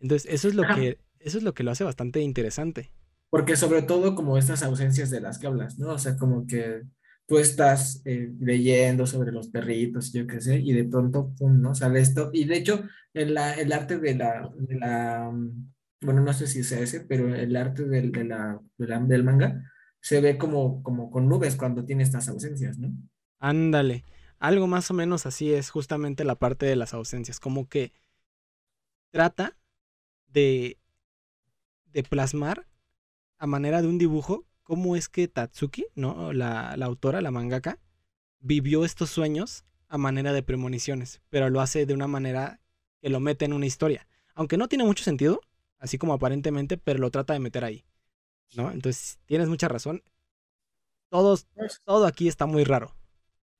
entonces 0.00 0.32
eso 0.32 0.48
es 0.48 0.54
lo 0.54 0.64
que 0.74 0.98
eso 1.18 1.38
es 1.38 1.44
lo 1.44 1.54
que 1.54 1.62
lo 1.62 1.70
hace 1.70 1.84
bastante 1.84 2.20
interesante. 2.20 2.90
Porque 3.30 3.56
sobre 3.56 3.82
todo 3.82 4.14
como 4.14 4.36
estas 4.36 4.62
ausencias 4.62 5.10
de 5.10 5.20
las 5.20 5.38
que 5.38 5.46
hablas, 5.46 5.78
¿no? 5.78 5.90
O 5.92 5.98
sea, 5.98 6.16
como 6.16 6.46
que 6.46 6.82
tú 7.26 7.38
estás 7.38 8.02
eh, 8.04 8.30
leyendo 8.40 9.06
sobre 9.06 9.32
los 9.32 9.48
perritos, 9.48 10.12
yo 10.12 10.26
qué 10.26 10.40
sé, 10.40 10.58
y 10.58 10.72
de 10.72 10.84
pronto, 10.84 11.32
pum, 11.38 11.60
¿no? 11.60 11.74
Sale 11.74 12.00
esto. 12.00 12.30
Y 12.32 12.44
de 12.44 12.56
hecho, 12.58 12.82
en 13.14 13.34
la, 13.34 13.54
el 13.54 13.72
arte 13.72 13.98
de 13.98 14.14
la, 14.16 14.50
de 14.58 14.74
la, 14.76 15.30
mm, 15.32 15.72
bueno, 16.02 16.20
no 16.20 16.32
sé 16.32 16.46
si 16.46 16.64
sea 16.64 16.80
ese, 16.80 17.00
pero 17.00 17.34
el 17.34 17.56
arte 17.56 17.84
del, 17.84 18.12
del 18.12 19.24
manga 19.24 19.62
se 20.00 20.20
ve 20.20 20.36
como, 20.36 20.82
con 20.82 21.28
nubes 21.28 21.56
cuando 21.56 21.84
tiene 21.84 22.02
estas 22.02 22.28
ausencias, 22.28 22.78
¿no? 22.78 22.92
Ándale. 23.38 24.04
Algo 24.38 24.66
más 24.66 24.90
o 24.90 24.94
menos 24.94 25.26
así 25.26 25.52
es 25.52 25.70
justamente 25.70 26.24
la 26.24 26.34
parte 26.34 26.66
de 26.66 26.76
las 26.76 26.94
ausencias, 26.94 27.38
como 27.38 27.68
que 27.68 27.92
trata 29.10 29.56
de, 30.26 30.78
de 31.92 32.02
plasmar 32.02 32.66
a 33.38 33.46
manera 33.46 33.82
de 33.82 33.88
un 33.88 33.98
dibujo 33.98 34.44
cómo 34.62 34.96
es 34.96 35.08
que 35.08 35.28
Tatsuki, 35.28 35.86
¿no? 35.94 36.32
La 36.32 36.72
autora, 36.72 37.20
la 37.20 37.30
mangaka, 37.30 37.78
vivió 38.40 38.84
estos 38.84 39.10
sueños 39.10 39.64
a 39.88 39.98
manera 39.98 40.32
de 40.32 40.42
premoniciones, 40.42 41.20
pero 41.28 41.50
lo 41.50 41.60
hace 41.60 41.86
de 41.86 41.94
una 41.94 42.08
manera 42.08 42.60
que 43.00 43.10
lo 43.10 43.20
mete 43.20 43.44
en 43.44 43.52
una 43.52 43.66
historia. 43.66 44.08
Aunque 44.34 44.56
no 44.56 44.68
tiene 44.68 44.84
mucho 44.84 45.04
sentido, 45.04 45.40
así 45.82 45.98
como 45.98 46.14
aparentemente, 46.14 46.78
pero 46.78 47.00
lo 47.00 47.10
trata 47.10 47.32
de 47.32 47.40
meter 47.40 47.64
ahí, 47.64 47.84
¿no? 48.54 48.70
Entonces, 48.70 49.18
tienes 49.26 49.48
mucha 49.48 49.66
razón. 49.68 50.02
Todos, 51.10 51.48
todo 51.84 52.06
aquí 52.06 52.28
está 52.28 52.46
muy 52.46 52.64
raro. 52.64 52.94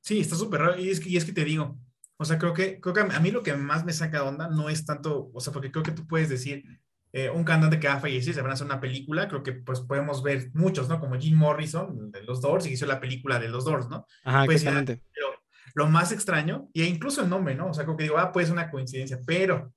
Sí, 0.00 0.20
está 0.20 0.36
súper 0.36 0.60
raro. 0.60 0.78
Y 0.78 0.88
es, 0.88 1.00
que, 1.00 1.08
y 1.08 1.16
es 1.16 1.24
que 1.24 1.32
te 1.32 1.44
digo, 1.44 1.76
o 2.16 2.24
sea, 2.24 2.38
creo 2.38 2.54
que, 2.54 2.80
creo 2.80 2.94
que 2.94 3.00
a 3.00 3.20
mí 3.20 3.30
lo 3.32 3.42
que 3.42 3.54
más 3.54 3.84
me 3.84 3.92
saca 3.92 4.22
de 4.22 4.28
onda 4.28 4.48
no 4.48 4.68
es 4.68 4.86
tanto, 4.86 5.30
o 5.34 5.40
sea, 5.40 5.52
porque 5.52 5.72
creo 5.72 5.82
que 5.82 5.90
tú 5.90 6.06
puedes 6.06 6.28
decir, 6.28 6.64
eh, 7.12 7.28
un 7.28 7.42
cantante 7.42 7.80
que 7.80 7.88
va 7.88 7.94
a 7.94 8.00
fallecer, 8.00 8.32
se 8.32 8.40
van 8.40 8.52
a 8.52 8.54
hacer 8.54 8.66
una 8.66 8.80
película, 8.80 9.26
creo 9.26 9.42
que 9.42 9.52
pues 9.52 9.80
podemos 9.80 10.22
ver 10.22 10.50
muchos, 10.54 10.88
¿no? 10.88 11.00
Como 11.00 11.18
Jim 11.18 11.36
Morrison, 11.36 12.12
de 12.12 12.22
los 12.22 12.40
Doors, 12.40 12.66
y 12.66 12.72
hizo 12.72 12.86
la 12.86 13.00
película 13.00 13.40
de 13.40 13.48
los 13.48 13.64
Doors, 13.64 13.88
¿no? 13.88 14.06
Ajá, 14.22 14.44
Pues, 14.44 14.62
exactamente. 14.62 15.02
Pero 15.12 15.26
lo 15.74 15.88
más 15.88 16.12
extraño, 16.12 16.70
y 16.72 16.84
incluso 16.84 17.20
el 17.22 17.28
nombre, 17.28 17.56
¿no? 17.56 17.68
O 17.70 17.74
sea, 17.74 17.84
como 17.84 17.96
que 17.96 18.04
digo, 18.04 18.18
ah, 18.18 18.30
pues 18.30 18.46
es 18.46 18.52
una 18.52 18.70
coincidencia, 18.70 19.18
pero 19.26 19.74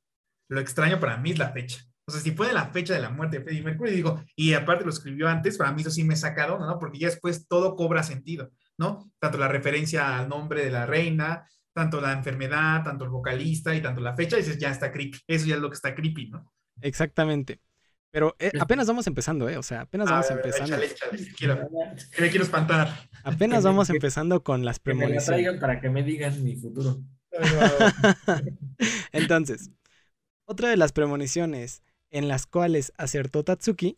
lo 0.47 0.59
extraño 0.59 0.99
para 0.99 1.17
mí 1.17 1.31
es 1.31 1.39
la 1.39 1.51
fecha. 1.51 1.83
O 2.07 2.11
sea, 2.11 2.21
si 2.21 2.31
pone 2.31 2.53
la 2.53 2.67
fecha 2.67 2.93
de 2.93 3.01
la 3.01 3.09
muerte 3.09 3.39
de 3.39 3.43
Freddie 3.43 3.63
Mercury, 3.63 3.91
digo, 3.91 4.23
y 4.35 4.53
aparte 4.53 4.83
lo 4.85 4.91
escribió 4.91 5.27
antes, 5.27 5.57
para 5.57 5.71
mí 5.71 5.81
eso 5.81 5.89
sí 5.91 6.03
me 6.03 6.15
saca 6.15 6.45
de 6.45 6.51
onda, 6.53 6.67
¿no? 6.67 6.77
Porque 6.79 6.99
ya 6.99 7.07
después 7.07 7.47
todo 7.47 7.75
cobra 7.75 8.03
sentido, 8.03 8.51
¿no? 8.77 9.11
Tanto 9.19 9.37
la 9.39 9.47
referencia 9.47 10.19
al 10.19 10.29
nombre 10.29 10.63
de 10.63 10.69
la 10.71 10.85
reina, 10.85 11.47
tanto 11.73 11.99
la 11.99 12.13
enfermedad, 12.13 12.83
tanto 12.83 13.05
el 13.05 13.09
vocalista 13.09 13.73
y 13.75 13.81
tanto 13.81 14.01
la 14.01 14.15
fecha, 14.15 14.37
dices, 14.37 14.57
ya 14.59 14.69
está 14.69 14.91
creepy. 14.91 15.17
Eso 15.27 15.45
ya 15.47 15.55
es 15.55 15.61
lo 15.61 15.69
que 15.69 15.75
está 15.75 15.95
creepy, 15.95 16.29
¿no? 16.29 16.51
Exactamente. 16.81 17.59
Pero 18.11 18.35
eh, 18.39 18.51
apenas 18.61 18.87
vamos 18.87 19.07
empezando, 19.07 19.49
¿eh? 19.49 19.57
O 19.57 19.63
sea, 19.63 19.81
apenas 19.81 20.07
A 20.07 20.11
vamos 20.11 20.29
ver, 20.29 20.37
empezando. 20.37 20.75
échale, 20.75 20.85
échale, 20.85 21.33
quiero, 21.35 21.69
que 22.15 22.21
me 22.21 22.29
quiero 22.29 22.45
espantar. 22.45 23.09
Apenas 23.23 23.63
me- 23.63 23.69
vamos 23.71 23.89
empezando 23.89 24.41
con 24.43 24.63
las 24.63 24.79
Que 24.79 24.93
me 24.93 25.01
la 25.01 25.07
premoniciones. 25.07 25.25
traigan 25.25 25.59
para 25.59 25.81
que 25.81 25.89
me 25.89 26.03
digan 26.03 26.43
mi 26.43 26.55
futuro. 26.55 27.01
Entonces, 29.11 29.71
otra 30.45 30.69
de 30.69 30.77
las 30.77 30.91
premoniciones 30.93 31.83
en 32.15 32.29
las 32.29 32.47
cuales 32.47 32.93
acertó 32.97 33.43
Tatsuki 33.43 33.97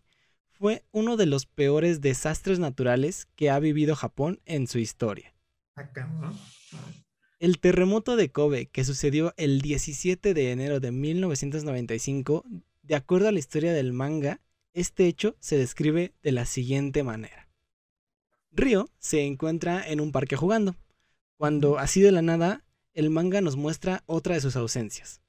fue 0.50 0.84
uno 0.92 1.18
de 1.18 1.28
los 1.28 1.46
peores 1.46 2.02
desastres 2.02 2.58
naturales 2.58 3.28
que 3.36 3.52
ha 3.52 3.60
vivido 3.60 3.96
Japón 3.96 4.42
en 4.46 4.66
su 4.66 4.80
historia. 4.80 5.36
Ah. 5.76 6.34
El 7.38 7.60
terremoto 7.60 8.16
de 8.16 8.32
Kobe, 8.32 8.66
que 8.66 8.84
sucedió 8.84 9.36
el 9.38 9.62
17 9.62 10.34
de 10.34 10.52
enero 10.52 10.80
de 10.80 10.92
1995, 10.92 12.44
de 12.82 12.96
acuerdo 12.96 13.28
a 13.28 13.32
la 13.32 13.38
historia 13.38 13.72
del 13.72 13.94
manga, 13.94 14.42
este 14.74 15.06
hecho 15.06 15.36
se 15.40 15.56
describe 15.56 16.16
de 16.24 16.32
la 16.32 16.48
siguiente 16.48 17.04
manera. 17.04 17.52
Ryo 18.50 18.90
se 18.98 19.28
encuentra 19.28 19.88
en 19.88 20.02
un 20.02 20.12
parque 20.12 20.36
jugando, 20.36 20.76
cuando 21.38 21.78
así 21.78 22.02
de 22.02 22.12
la 22.12 22.24
nada 22.24 22.66
el 22.96 23.12
manga 23.12 23.42
nos 23.42 23.58
muestra 23.58 24.02
otra 24.08 24.34
de 24.34 24.42
sus 24.42 24.56
ausencias. 24.56 25.22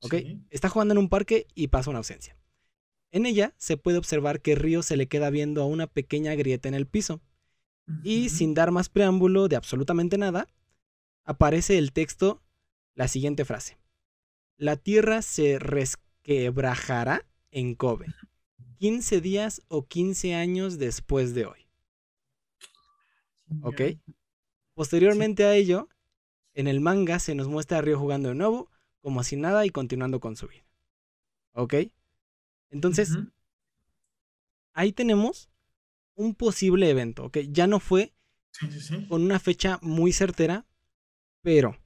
¿Ok? 0.00 0.14
Sí. 0.14 0.40
Está 0.50 0.68
jugando 0.68 0.92
en 0.92 0.98
un 0.98 1.08
parque 1.08 1.46
y 1.54 1.68
pasa 1.68 1.90
una 1.90 1.98
ausencia. 1.98 2.36
En 3.10 3.26
ella 3.26 3.54
se 3.56 3.76
puede 3.76 3.98
observar 3.98 4.40
que 4.40 4.54
Ryo 4.54 4.82
se 4.82 4.96
le 4.96 5.06
queda 5.06 5.30
viendo 5.30 5.62
a 5.62 5.66
una 5.66 5.86
pequeña 5.86 6.34
grieta 6.34 6.68
en 6.68 6.74
el 6.74 6.86
piso, 6.86 7.20
y 8.02 8.30
sin 8.30 8.54
dar 8.54 8.72
más 8.72 8.88
preámbulo 8.88 9.48
de 9.48 9.56
absolutamente 9.56 10.18
nada, 10.18 10.48
aparece 11.24 11.78
el 11.78 11.92
texto, 11.92 12.42
la 12.94 13.08
siguiente 13.08 13.44
frase. 13.44 13.78
La 14.56 14.76
tierra 14.76 15.22
se 15.22 15.58
resquebrajará 15.58 17.24
en 17.50 17.74
Kobe, 17.74 18.06
15 18.78 19.20
días 19.20 19.62
o 19.68 19.86
15 19.86 20.34
años 20.34 20.78
después 20.78 21.34
de 21.34 21.46
hoy. 21.46 21.68
¿Ok? 23.62 23.80
Posteriormente 24.74 25.44
a 25.44 25.54
ello, 25.54 25.88
en 26.54 26.66
el 26.66 26.80
manga 26.80 27.18
se 27.18 27.34
nos 27.34 27.48
muestra 27.48 27.78
a 27.78 27.82
Ryo 27.82 27.98
jugando 27.98 28.30
de 28.30 28.34
nuevo, 28.34 28.70
como 29.06 29.22
si 29.22 29.36
nada 29.36 29.64
y 29.64 29.70
continuando 29.70 30.18
con 30.18 30.34
su 30.34 30.48
vida. 30.48 30.64
¿Ok? 31.52 31.74
Entonces, 32.70 33.16
ahí 34.72 34.90
tenemos 34.90 35.48
un 36.16 36.34
posible 36.34 36.90
evento, 36.90 37.26
¿ok? 37.26 37.38
Ya 37.50 37.68
no 37.68 37.78
fue 37.78 38.12
Sí, 38.50 38.68
sí, 38.68 38.80
sí. 38.80 39.06
con 39.06 39.22
una 39.22 39.38
fecha 39.38 39.78
muy 39.80 40.12
certera, 40.12 40.66
pero 41.40 41.78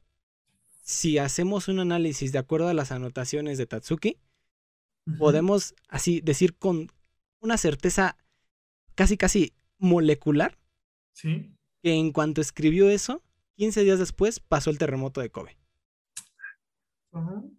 si 0.83 1.19
hacemos 1.19 1.69
un 1.69 1.81
análisis 1.81 2.33
de 2.33 2.39
acuerdo 2.39 2.69
a 2.69 2.73
las 2.75 2.91
anotaciones 2.91 3.59
de 3.59 3.67
Tatsuki, 3.67 4.17
podemos 5.19 5.75
así 5.89 6.23
decir 6.23 6.57
con 6.57 6.91
una 7.41 7.59
certeza 7.59 8.17
casi 8.95 9.19
casi 9.19 9.53
molecular 9.77 10.59
que 11.83 11.93
en 11.93 12.13
cuanto 12.13 12.41
escribió 12.41 12.89
eso, 12.89 13.23
15 13.57 13.85
días 13.85 13.99
después 13.99 14.41
pasó 14.41 14.71
el 14.71 14.79
terremoto 14.79 15.21
de 15.21 15.29
Kobe. 15.29 15.60
Ujú. 17.13 17.57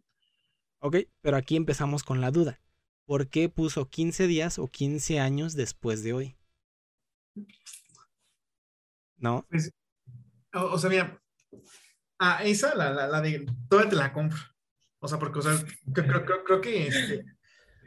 ¿Ok? 0.80 0.98
Pero 1.22 1.38
aquí 1.38 1.56
empezamos 1.56 2.04
con 2.04 2.22
la 2.22 2.32
duda. 2.32 2.60
¿Por 3.06 3.28
qué 3.28 3.50
puso 3.50 3.90
15 3.90 4.28
días 4.28 4.60
o 4.60 4.68
15 4.68 5.20
años 5.20 5.54
después 5.56 6.04
de 6.04 6.14
hoy? 6.14 6.38
¿No? 9.18 9.46
O, 10.54 10.60
o 10.60 10.78
sea, 10.78 10.90
mira, 10.90 11.22
Ah, 12.24 12.44
esa, 12.44 12.76
la, 12.76 12.92
la, 12.92 13.08
la 13.08 13.20
de, 13.20 13.48
todavía 13.68 13.90
te 13.90 13.96
la 13.96 14.14
compro. 14.14 14.38
O 15.00 15.08
sea, 15.08 15.18
porque, 15.18 15.40
o 15.40 15.42
sea, 15.42 15.54
creo, 15.92 16.24
creo, 16.24 16.44
creo 16.44 16.62
que, 16.62 16.86
este, 16.86 17.26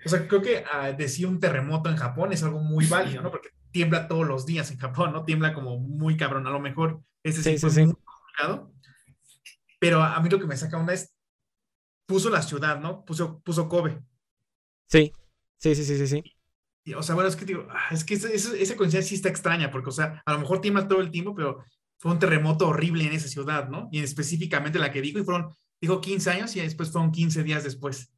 o 0.05 0.09
sea, 0.09 0.27
creo 0.27 0.43
que 0.43 0.65
decir 0.99 1.29
un 1.29 1.39
terremoto 1.39 1.89
en 1.89 1.97
Japón 1.97 2.33
es 2.33 2.43
algo 2.43 2.59
muy 2.59 2.85
válido, 2.87 3.23
¿no? 3.23 3.31
Porque 3.31 3.51
tiembla 3.71 4.09
todos 4.09 4.27
los 4.27 4.45
días 4.45 4.73
en 4.73 4.79
Japón, 4.79 5.13
¿no? 5.13 5.25
Tiembla 5.25 5.55
como 5.55 5.79
muy 5.79 6.17
cabrón, 6.17 6.49
a 6.49 6.51
lo 6.51 6.59
mejor 6.59 7.01
ese 7.23 7.45
sí, 7.45 7.59
sí, 7.59 7.71
sí, 7.71 7.85
muy 7.87 7.95
complicado. 7.95 8.73
Pero 9.79 10.03
a 10.03 10.21
mí 10.21 10.29
lo 10.29 10.41
que 10.41 10.47
me 10.47 10.57
saca 10.57 10.79
una 10.79 10.95
es, 10.95 11.14
puso 12.07 12.31
la 12.31 12.43
ciudad, 12.43 12.81
¿no? 12.81 13.05
Puso, 13.05 13.41
puso 13.41 13.69
Kobe. 13.69 14.01
Sí, 14.89 15.13
sí, 15.59 15.75
sí, 15.75 15.85
sí, 15.85 15.97
sí, 15.97 16.07
sí. 16.07 16.25
Y, 16.85 16.95
o 16.95 17.03
sea, 17.03 17.15
bueno, 17.15 17.29
es 17.29 17.37
que 17.37 17.47
digo, 17.47 17.67
ah, 17.71 17.89
es 17.91 18.05
que 18.05 18.15
esa, 18.15 18.29
esa 18.29 18.77
coincidencia 18.77 19.09
sí 19.09 19.15
está 19.15 19.29
extraña, 19.29 19.71
porque, 19.71 19.89
o 19.89 19.93
sea, 19.93 20.23
a 20.27 20.33
lo 20.33 20.39
mejor 20.39 20.61
tiembla 20.61 20.87
todo 20.87 21.01
el 21.01 21.11
tiempo, 21.11 21.35
pero 21.35 21.65
fue 21.99 22.13
un 22.13 22.19
terremoto 22.19 22.69
horrible 22.69 23.05
en 23.07 23.13
esa 23.13 23.29
ciudad, 23.29 23.69
¿no? 23.69 23.89
Y 23.91 24.01
específicamente 24.01 24.79
la 24.79 24.93
que 24.93 25.01
dijo, 25.01 25.19
y 25.19 25.25
fueron, 25.25 25.49
dijo 25.81 26.01
15 26.01 26.31
años 26.31 26.55
y 26.55 26.61
después 26.61 26.91
fueron 26.91 27.11
15 27.11 27.43
días 27.43 27.65
después. 27.65 28.13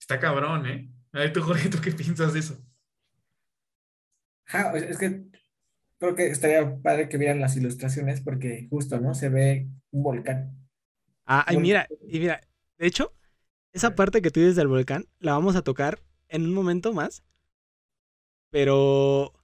Está 0.00 0.18
cabrón, 0.18 0.66
¿eh? 0.66 0.90
A 1.12 1.18
ver, 1.18 1.32
tú, 1.32 1.42
Jorge, 1.42 1.68
¿tú 1.68 1.78
qué 1.80 1.92
piensas 1.92 2.32
de 2.32 2.40
eso? 2.40 2.56
Ja, 4.44 4.72
es 4.72 4.96
que 4.96 5.26
creo 5.98 6.14
que 6.14 6.28
estaría 6.28 6.80
padre 6.80 7.08
que 7.08 7.18
vieran 7.18 7.40
las 7.40 7.56
ilustraciones 7.56 8.22
porque 8.22 8.66
justo, 8.70 8.98
¿no? 8.98 9.14
Se 9.14 9.28
ve 9.28 9.68
un 9.90 10.02
volcán. 10.02 10.67
Ah, 11.30 11.44
y 11.50 11.58
mira, 11.58 11.86
y 12.08 12.20
mira, 12.20 12.40
de 12.78 12.86
hecho, 12.86 13.12
esa 13.72 13.94
parte 13.94 14.22
que 14.22 14.30
tú 14.30 14.40
dices 14.40 14.56
del 14.56 14.66
volcán 14.66 15.04
la 15.18 15.32
vamos 15.32 15.56
a 15.56 15.62
tocar 15.62 16.00
en 16.28 16.46
un 16.46 16.54
momento 16.54 16.94
más. 16.94 17.22
Pero 18.50 19.34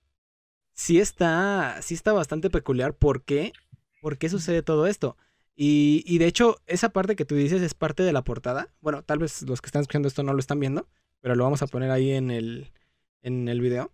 sí 0.73 0.99
está, 0.99 1.83
sí 1.83 1.93
está 1.93 2.15
bastante 2.15 2.49
peculiar. 2.49 2.95
¿Por 2.95 3.23
qué? 3.23 3.53
¿Por 4.01 4.17
qué 4.17 4.31
sucede 4.31 4.63
todo 4.63 4.87
esto? 4.87 5.19
Y, 5.57 6.03
y, 6.07 6.17
de 6.17 6.27
hecho, 6.27 6.57
esa 6.67 6.89
parte 6.89 7.17
que 7.17 7.27
tú 7.27 7.35
dices 7.35 7.61
es 7.61 7.75
parte 7.75 8.03
de 8.03 8.15
la 8.15 8.25
portada. 8.25 8.73
Bueno, 8.81 9.03
tal 9.03 9.19
vez 9.19 9.43
los 9.43 9.61
que 9.61 9.67
están 9.67 9.83
escuchando 9.83 10.09
esto 10.09 10.23
no 10.23 10.33
lo 10.33 10.41
están 10.41 10.61
viendo, 10.61 10.89
pero 11.21 11.35
lo 11.35 11.45
vamos 11.45 11.61
a 11.61 11.67
poner 11.67 11.91
ahí 11.91 12.13
en 12.13 12.31
el, 12.31 12.73
en 13.21 13.47
el 13.47 13.61
video. 13.61 13.93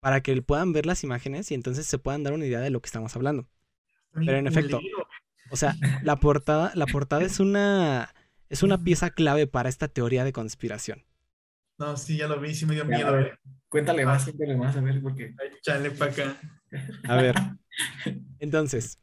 Para 0.00 0.22
que 0.22 0.40
puedan 0.40 0.72
ver 0.72 0.86
las 0.86 1.04
imágenes 1.04 1.50
y 1.50 1.54
entonces 1.54 1.84
se 1.84 1.98
puedan 1.98 2.22
dar 2.22 2.32
una 2.32 2.46
idea 2.46 2.60
de 2.60 2.70
lo 2.70 2.80
que 2.80 2.86
estamos 2.86 3.14
hablando. 3.16 3.48
Pero 4.12 4.38
en 4.38 4.46
efecto, 4.46 4.80
o 5.50 5.56
sea, 5.56 5.76
la 6.02 6.16
portada, 6.16 6.72
la 6.74 6.86
portada 6.86 7.24
es 7.24 7.40
una, 7.40 8.14
es 8.48 8.62
una 8.62 8.82
pieza 8.82 9.10
clave 9.10 9.46
para 9.46 9.68
esta 9.68 9.88
teoría 9.88 10.24
de 10.24 10.32
conspiración. 10.32 11.04
No, 11.78 11.96
sí, 11.96 12.16
ya 12.16 12.26
lo 12.26 12.40
vi, 12.40 12.54
sí 12.54 12.66
me 12.66 12.74
dio 12.74 12.84
miedo. 12.84 13.06
A 13.06 13.12
ver, 13.12 13.38
cuéntale 13.68 14.04
más, 14.04 14.24
cuéntale 14.24 14.56
más, 14.56 14.76
a 14.76 14.80
ver, 14.80 15.00
porque. 15.00 15.34
Chale 15.62 15.90
para 15.92 16.10
acá. 16.10 16.40
A 17.04 17.16
ver. 17.16 17.36
Entonces, 18.40 18.98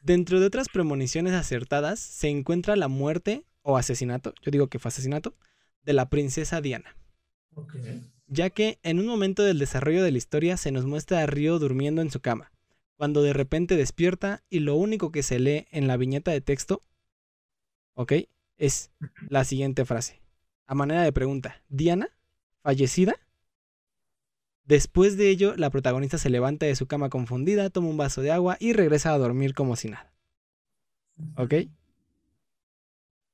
dentro 0.00 0.40
de 0.40 0.46
otras 0.46 0.68
premoniciones 0.68 1.34
acertadas 1.34 2.00
se 2.00 2.28
encuentra 2.28 2.76
la 2.76 2.88
muerte 2.88 3.44
o 3.62 3.76
asesinato, 3.76 4.32
yo 4.42 4.50
digo 4.50 4.68
que 4.68 4.78
fue 4.78 4.88
asesinato, 4.88 5.36
de 5.82 5.92
la 5.92 6.08
princesa 6.08 6.60
Diana. 6.60 6.96
Ya 8.26 8.50
que 8.50 8.78
en 8.82 8.98
un 8.98 9.06
momento 9.06 9.42
del 9.42 9.58
desarrollo 9.58 10.02
de 10.02 10.12
la 10.12 10.18
historia 10.18 10.56
se 10.56 10.72
nos 10.72 10.84
muestra 10.86 11.22
a 11.22 11.26
Río 11.26 11.58
durmiendo 11.58 12.02
en 12.02 12.10
su 12.10 12.20
cama, 12.20 12.52
cuando 12.96 13.22
de 13.22 13.32
repente 13.32 13.76
despierta 13.76 14.42
y 14.48 14.60
lo 14.60 14.74
único 14.76 15.12
que 15.12 15.22
se 15.22 15.38
lee 15.38 15.66
en 15.70 15.86
la 15.86 15.96
viñeta 15.96 16.30
de 16.30 16.40
texto, 16.40 16.82
¿ok? 17.94 18.12
Es 18.56 18.90
la 19.28 19.44
siguiente 19.44 19.84
frase 19.84 20.26
a 20.66 20.74
manera 20.74 21.02
de 21.02 21.12
pregunta, 21.12 21.62
¿Diana? 21.68 22.08
¿Fallecida? 22.62 23.14
Después 24.64 25.16
de 25.16 25.30
ello, 25.30 25.54
la 25.56 25.70
protagonista 25.70 26.18
se 26.18 26.30
levanta 26.30 26.66
de 26.66 26.74
su 26.74 26.86
cama 26.86 27.08
confundida, 27.08 27.70
toma 27.70 27.88
un 27.88 27.96
vaso 27.96 28.20
de 28.20 28.32
agua 28.32 28.56
y 28.58 28.72
regresa 28.72 29.14
a 29.14 29.18
dormir 29.18 29.54
como 29.54 29.76
si 29.76 29.90
nada. 29.90 30.12
¿Ok? 31.36 31.54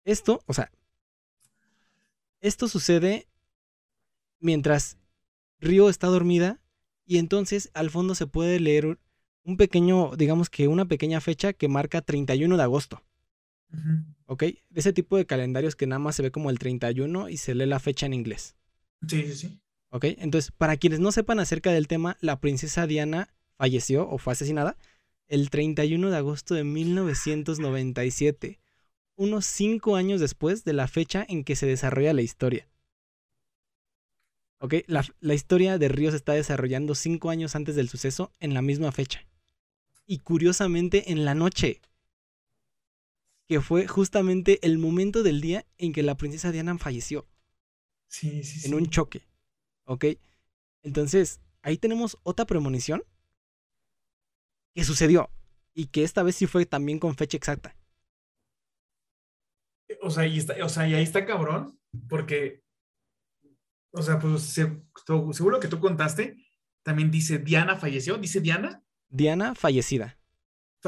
Esto, 0.05 0.43
o 0.47 0.53
sea, 0.53 0.71
esto 2.41 2.69
sucede 2.69 3.27
mientras 4.41 4.99
Río 5.59 5.89
está 5.89 6.09
dormida 6.09 6.61
y 7.07 7.19
entonces 7.19 7.71
al 7.73 7.91
fondo 7.91 8.15
se 8.15 8.27
puede 8.27 8.61
leer 8.61 8.99
un 9.45 9.57
pequeño, 9.57 10.15
digamos 10.17 10.51
que 10.51 10.69
una 10.69 10.87
pequeña 10.87 11.21
fecha 11.21 11.53
que 11.53 11.69
marca 11.69 12.03
31 12.03 12.57
de 12.57 12.63
agosto. 12.63 13.03
¿Ok? 14.27 14.43
De 14.43 14.81
ese 14.81 14.93
tipo 14.93 15.17
de 15.17 15.27
calendarios 15.27 15.77
que 15.77 15.87
nada 15.87 15.99
más 15.99 16.17
se 16.17 16.23
ve 16.23 16.31
como 16.31 16.51
el 16.51 16.59
31 16.59 17.29
y 17.29 17.37
se 17.39 17.55
lee 17.55 17.67
la 17.67 17.81
fecha 17.81 18.07
en 18.07 18.15
inglés. 18.15 18.57
Sí, 19.07 19.23
sí, 19.23 19.35
sí. 19.35 19.61
¿Ok? 19.91 20.05
Entonces, 20.19 20.53
para 20.53 20.77
quienes 20.77 21.01
no 21.01 21.13
sepan 21.13 21.41
acerca 21.41 21.73
del 21.73 21.89
tema, 21.89 22.17
la 22.21 22.41
princesa 22.41 22.87
Diana 22.87 23.29
falleció 23.57 24.09
o 24.09 24.19
fue 24.19 24.33
asesinada 24.33 24.77
el 25.29 25.51
31 25.51 26.11
de 26.11 26.17
agosto 26.17 26.55
de 26.55 26.65
1997, 26.65 28.61
unos 29.17 29.47
cinco 29.47 29.97
años 29.97 30.21
después 30.21 30.65
de 30.65 30.75
la 30.75 30.89
fecha 30.89 31.25
en 31.29 31.45
que 31.45 31.57
se 31.57 31.67
desarrolla 31.67 32.13
la 32.13 32.23
historia. 32.23 32.69
¿Ok? 34.59 34.75
La, 34.87 35.05
la 35.21 35.35
historia 35.35 35.79
de 35.79 35.89
Río 35.89 36.11
se 36.11 36.17
está 36.17 36.35
desarrollando 36.35 36.95
cinco 36.95 37.31
años 37.31 37.57
antes 37.57 37.75
del 37.75 37.89
suceso 37.89 38.31
en 38.41 38.55
la 38.55 38.63
misma 38.63 38.93
fecha. 38.93 39.27
Y 40.13 40.19
curiosamente 40.19 41.11
en 41.11 41.25
la 41.25 41.35
noche 41.35 41.81
que 43.49 43.63
fue 43.63 43.87
justamente 43.87 44.59
el 44.61 44.77
momento 44.77 45.23
del 45.23 45.41
día 45.41 45.65
en 45.79 45.95
que 45.95 46.03
la 46.03 46.19
princesa 46.19 46.53
Diana 46.53 46.77
falleció. 46.77 47.27
Sí, 48.09 48.45
sí, 48.45 48.61
sí. 48.61 48.69
En 48.69 48.75
un 48.75 48.91
choque. 48.91 49.27
¿Ok? 49.85 50.05
Entonces, 50.83 51.41
ahí 51.63 51.79
tenemos 51.79 52.19
otra 52.25 52.45
premonición 52.45 53.03
que 54.75 54.85
sucedió 54.85 55.31
y 55.73 55.87
que 55.87 56.05
esta 56.05 56.23
vez 56.23 56.37
sí 56.37 56.47
fue 56.47 56.67
también 56.67 56.99
con 56.99 57.17
fecha 57.17 57.39
exacta. 57.39 57.75
O 60.03 60.11
sea, 60.11 60.27
y, 60.27 60.37
está, 60.37 60.63
o 60.63 60.69
sea, 60.69 60.87
y 60.87 60.93
ahí 60.93 61.05
está 61.05 61.25
cabrón, 61.25 61.81
porque, 62.11 62.63
o 63.93 64.03
sea, 64.03 64.19
pues 64.19 64.43
seguro 64.43 65.59
que 65.59 65.69
tú 65.69 65.81
contaste, 65.81 66.37
también 66.83 67.11
dice 67.11 67.39
Diana 67.39 67.77
falleció, 67.77 68.19
dice 68.19 68.43
Diana. 68.43 68.82
Diana 69.13 69.55
fallecida 69.55 70.17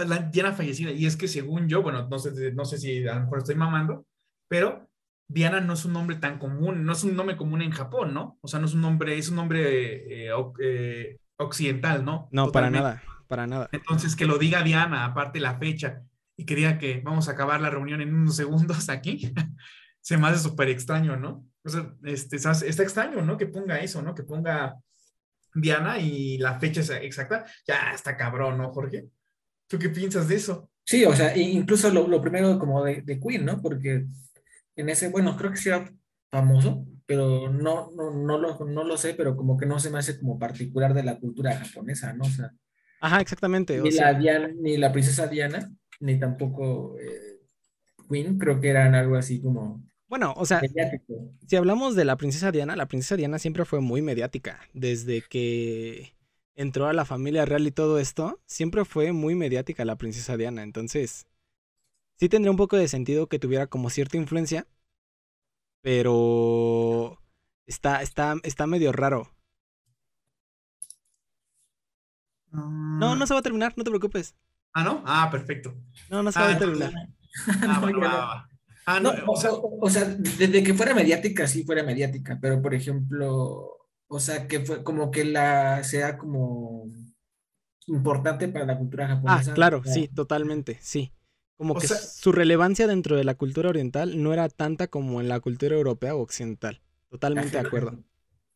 la 0.02 0.18
Diana 0.18 0.52
fallecida. 0.52 0.90
Y 0.90 1.06
es 1.06 1.16
que 1.16 1.28
según 1.28 1.68
yo, 1.68 1.82
bueno, 1.82 2.08
no 2.08 2.18
sé, 2.18 2.52
no 2.52 2.64
sé 2.64 2.78
si 2.78 3.06
a 3.06 3.14
lo 3.14 3.20
mejor 3.22 3.38
estoy 3.38 3.54
mamando, 3.54 4.06
pero 4.48 4.88
Diana 5.28 5.60
no 5.60 5.74
es 5.74 5.84
un 5.84 5.92
nombre 5.92 6.16
tan 6.16 6.38
común, 6.38 6.84
no 6.84 6.92
es 6.92 7.04
un 7.04 7.16
nombre 7.16 7.36
común 7.36 7.62
en 7.62 7.70
Japón, 7.70 8.12
¿no? 8.12 8.38
O 8.40 8.48
sea, 8.48 8.58
no 8.58 8.66
es 8.66 8.74
un 8.74 8.80
nombre, 8.80 9.16
es 9.16 9.28
un 9.28 9.36
nombre 9.36 10.26
eh, 10.26 10.32
eh, 10.60 11.18
occidental, 11.36 12.04
¿no? 12.04 12.28
No, 12.32 12.50
para 12.50 12.70
nada, 12.70 13.02
para 13.28 13.46
nada. 13.46 13.68
Entonces, 13.72 14.16
que 14.16 14.26
lo 14.26 14.38
diga 14.38 14.62
Diana, 14.62 15.04
aparte 15.04 15.40
la 15.40 15.58
fecha, 15.58 16.02
y 16.36 16.44
que 16.44 16.56
diga 16.56 16.78
que 16.78 17.00
vamos 17.00 17.28
a 17.28 17.32
acabar 17.32 17.60
la 17.60 17.70
reunión 17.70 18.00
en 18.00 18.12
unos 18.12 18.36
segundos 18.36 18.88
aquí, 18.88 19.32
se 20.00 20.18
me 20.18 20.26
hace 20.28 20.40
súper 20.40 20.68
extraño, 20.68 21.16
¿no? 21.16 21.46
O 21.64 21.68
sea, 21.68 21.94
este, 22.02 22.36
está 22.36 22.82
extraño, 22.82 23.22
¿no? 23.22 23.38
Que 23.38 23.46
ponga 23.46 23.78
eso, 23.78 24.02
¿no? 24.02 24.14
Que 24.14 24.24
ponga 24.24 24.76
Diana 25.54 25.98
y 25.98 26.38
la 26.38 26.58
fecha 26.58 26.80
exacta, 26.98 27.44
ya 27.66 27.92
está 27.94 28.16
cabrón, 28.16 28.58
¿no, 28.58 28.72
Jorge? 28.72 29.08
¿Tú 29.68 29.78
qué 29.78 29.88
piensas 29.88 30.28
de 30.28 30.36
eso? 30.36 30.70
Sí, 30.84 31.04
o 31.04 31.14
sea, 31.14 31.36
incluso 31.36 31.90
lo, 31.90 32.20
primero 32.20 32.58
como 32.58 32.84
de, 32.84 33.20
Queen, 33.20 33.44
¿no? 33.44 33.62
Porque 33.62 34.06
en 34.76 34.88
ese, 34.88 35.08
bueno, 35.08 35.36
creo 35.36 35.50
que 35.50 35.56
sí 35.56 35.68
era 35.68 35.90
famoso, 36.30 36.86
pero 37.06 37.50
no, 37.50 37.90
no, 37.96 38.10
no, 38.10 38.38
lo, 38.38 38.58
no 38.66 38.84
lo 38.84 38.96
sé, 38.96 39.14
pero 39.14 39.36
como 39.36 39.56
que 39.56 39.66
no 39.66 39.78
se 39.78 39.90
me 39.90 39.98
hace 39.98 40.18
como 40.18 40.38
particular 40.38 40.92
de 40.92 41.04
la 41.04 41.18
cultura 41.18 41.56
japonesa, 41.56 42.12
¿no? 42.12 42.24
O 42.24 42.28
sea, 42.30 42.52
Ajá, 43.04 43.20
exactamente. 43.20 43.78
Ni, 43.80 43.90
la, 43.90 44.14
Diana, 44.14 44.48
ni 44.58 44.78
la 44.78 44.90
princesa 44.90 45.26
Diana, 45.26 45.70
ni 46.00 46.18
tampoco 46.18 46.96
eh, 46.98 47.40
Queen, 48.08 48.38
creo 48.38 48.58
que 48.58 48.70
eran 48.70 48.94
algo 48.94 49.16
así 49.16 49.42
como... 49.42 49.84
Bueno, 50.08 50.34
o 50.36 50.44
sea, 50.44 50.60
si 51.46 51.56
hablamos 51.56 51.96
de 51.96 52.04
la 52.04 52.16
princesa 52.16 52.52
Diana, 52.52 52.76
la 52.76 52.86
princesa 52.86 53.16
Diana 53.16 53.38
siempre 53.38 53.64
fue 53.64 53.80
muy 53.80 54.02
mediática, 54.02 54.60
desde 54.72 55.22
que 55.22 56.14
entró 56.54 56.86
a 56.86 56.92
la 56.92 57.04
familia 57.04 57.44
real 57.44 57.66
y 57.66 57.70
todo 57.72 57.98
esto, 57.98 58.40
siempre 58.46 58.84
fue 58.84 59.12
muy 59.12 59.34
mediática 59.34 59.84
la 59.84 59.96
princesa 59.96 60.36
Diana. 60.36 60.62
Entonces, 60.62 61.26
sí 62.16 62.28
tendría 62.28 62.50
un 62.50 62.56
poco 62.56 62.76
de 62.76 62.88
sentido 62.88 63.28
que 63.28 63.38
tuviera 63.38 63.66
como 63.66 63.90
cierta 63.90 64.16
influencia, 64.16 64.66
pero 65.80 67.18
está, 67.66 68.02
está, 68.02 68.36
está 68.42 68.66
medio 68.66 68.92
raro. 68.92 69.30
No, 72.52 73.16
no 73.16 73.26
se 73.26 73.34
va 73.34 73.40
a 73.40 73.42
terminar, 73.42 73.74
no 73.76 73.82
te 73.82 73.90
preocupes. 73.90 74.36
Ah, 74.72 74.84
¿no? 74.84 75.02
Ah, 75.04 75.28
perfecto. 75.30 75.74
No, 76.08 76.22
no 76.22 76.30
se 76.30 76.38
va 76.38 76.48
a 76.48 76.52
ah, 76.54 76.58
terminar. 76.58 76.92
Ah, 77.62 78.48
ah, 78.86 79.00
no, 79.00 79.12
o, 79.26 79.36
sea, 79.36 79.50
o 79.52 79.90
sea, 79.90 80.04
desde 80.04 80.62
que 80.62 80.74
fuera 80.74 80.94
mediática, 80.94 81.46
sí 81.46 81.64
fuera 81.64 81.82
mediática, 81.82 82.38
pero 82.40 82.60
por 82.60 82.74
ejemplo, 82.74 83.78
o 84.06 84.20
sea, 84.20 84.46
que 84.46 84.60
fue 84.60 84.82
como 84.82 85.10
que 85.10 85.24
la 85.24 85.82
sea 85.84 86.18
como 86.18 86.86
importante 87.86 88.48
para 88.48 88.66
la 88.66 88.78
cultura 88.78 89.06
ah, 89.06 89.08
japonesa. 89.08 89.50
Ah, 89.50 89.54
claro, 89.54 89.82
sí, 89.84 90.08
totalmente, 90.08 90.78
sí. 90.80 91.12
Como 91.56 91.76
que 91.76 91.86
su 91.86 92.32
relevancia 92.32 92.86
dentro 92.86 93.16
de 93.16 93.24
la 93.24 93.34
cultura 93.34 93.68
oriental 93.68 94.22
no 94.22 94.32
era 94.32 94.48
tanta 94.48 94.88
como 94.88 95.20
en 95.20 95.28
la 95.28 95.38
cultura 95.40 95.76
europea 95.76 96.14
o 96.14 96.20
occidental. 96.20 96.82
Totalmente 97.10 97.52
de 97.52 97.66
acuerdo. 97.66 98.02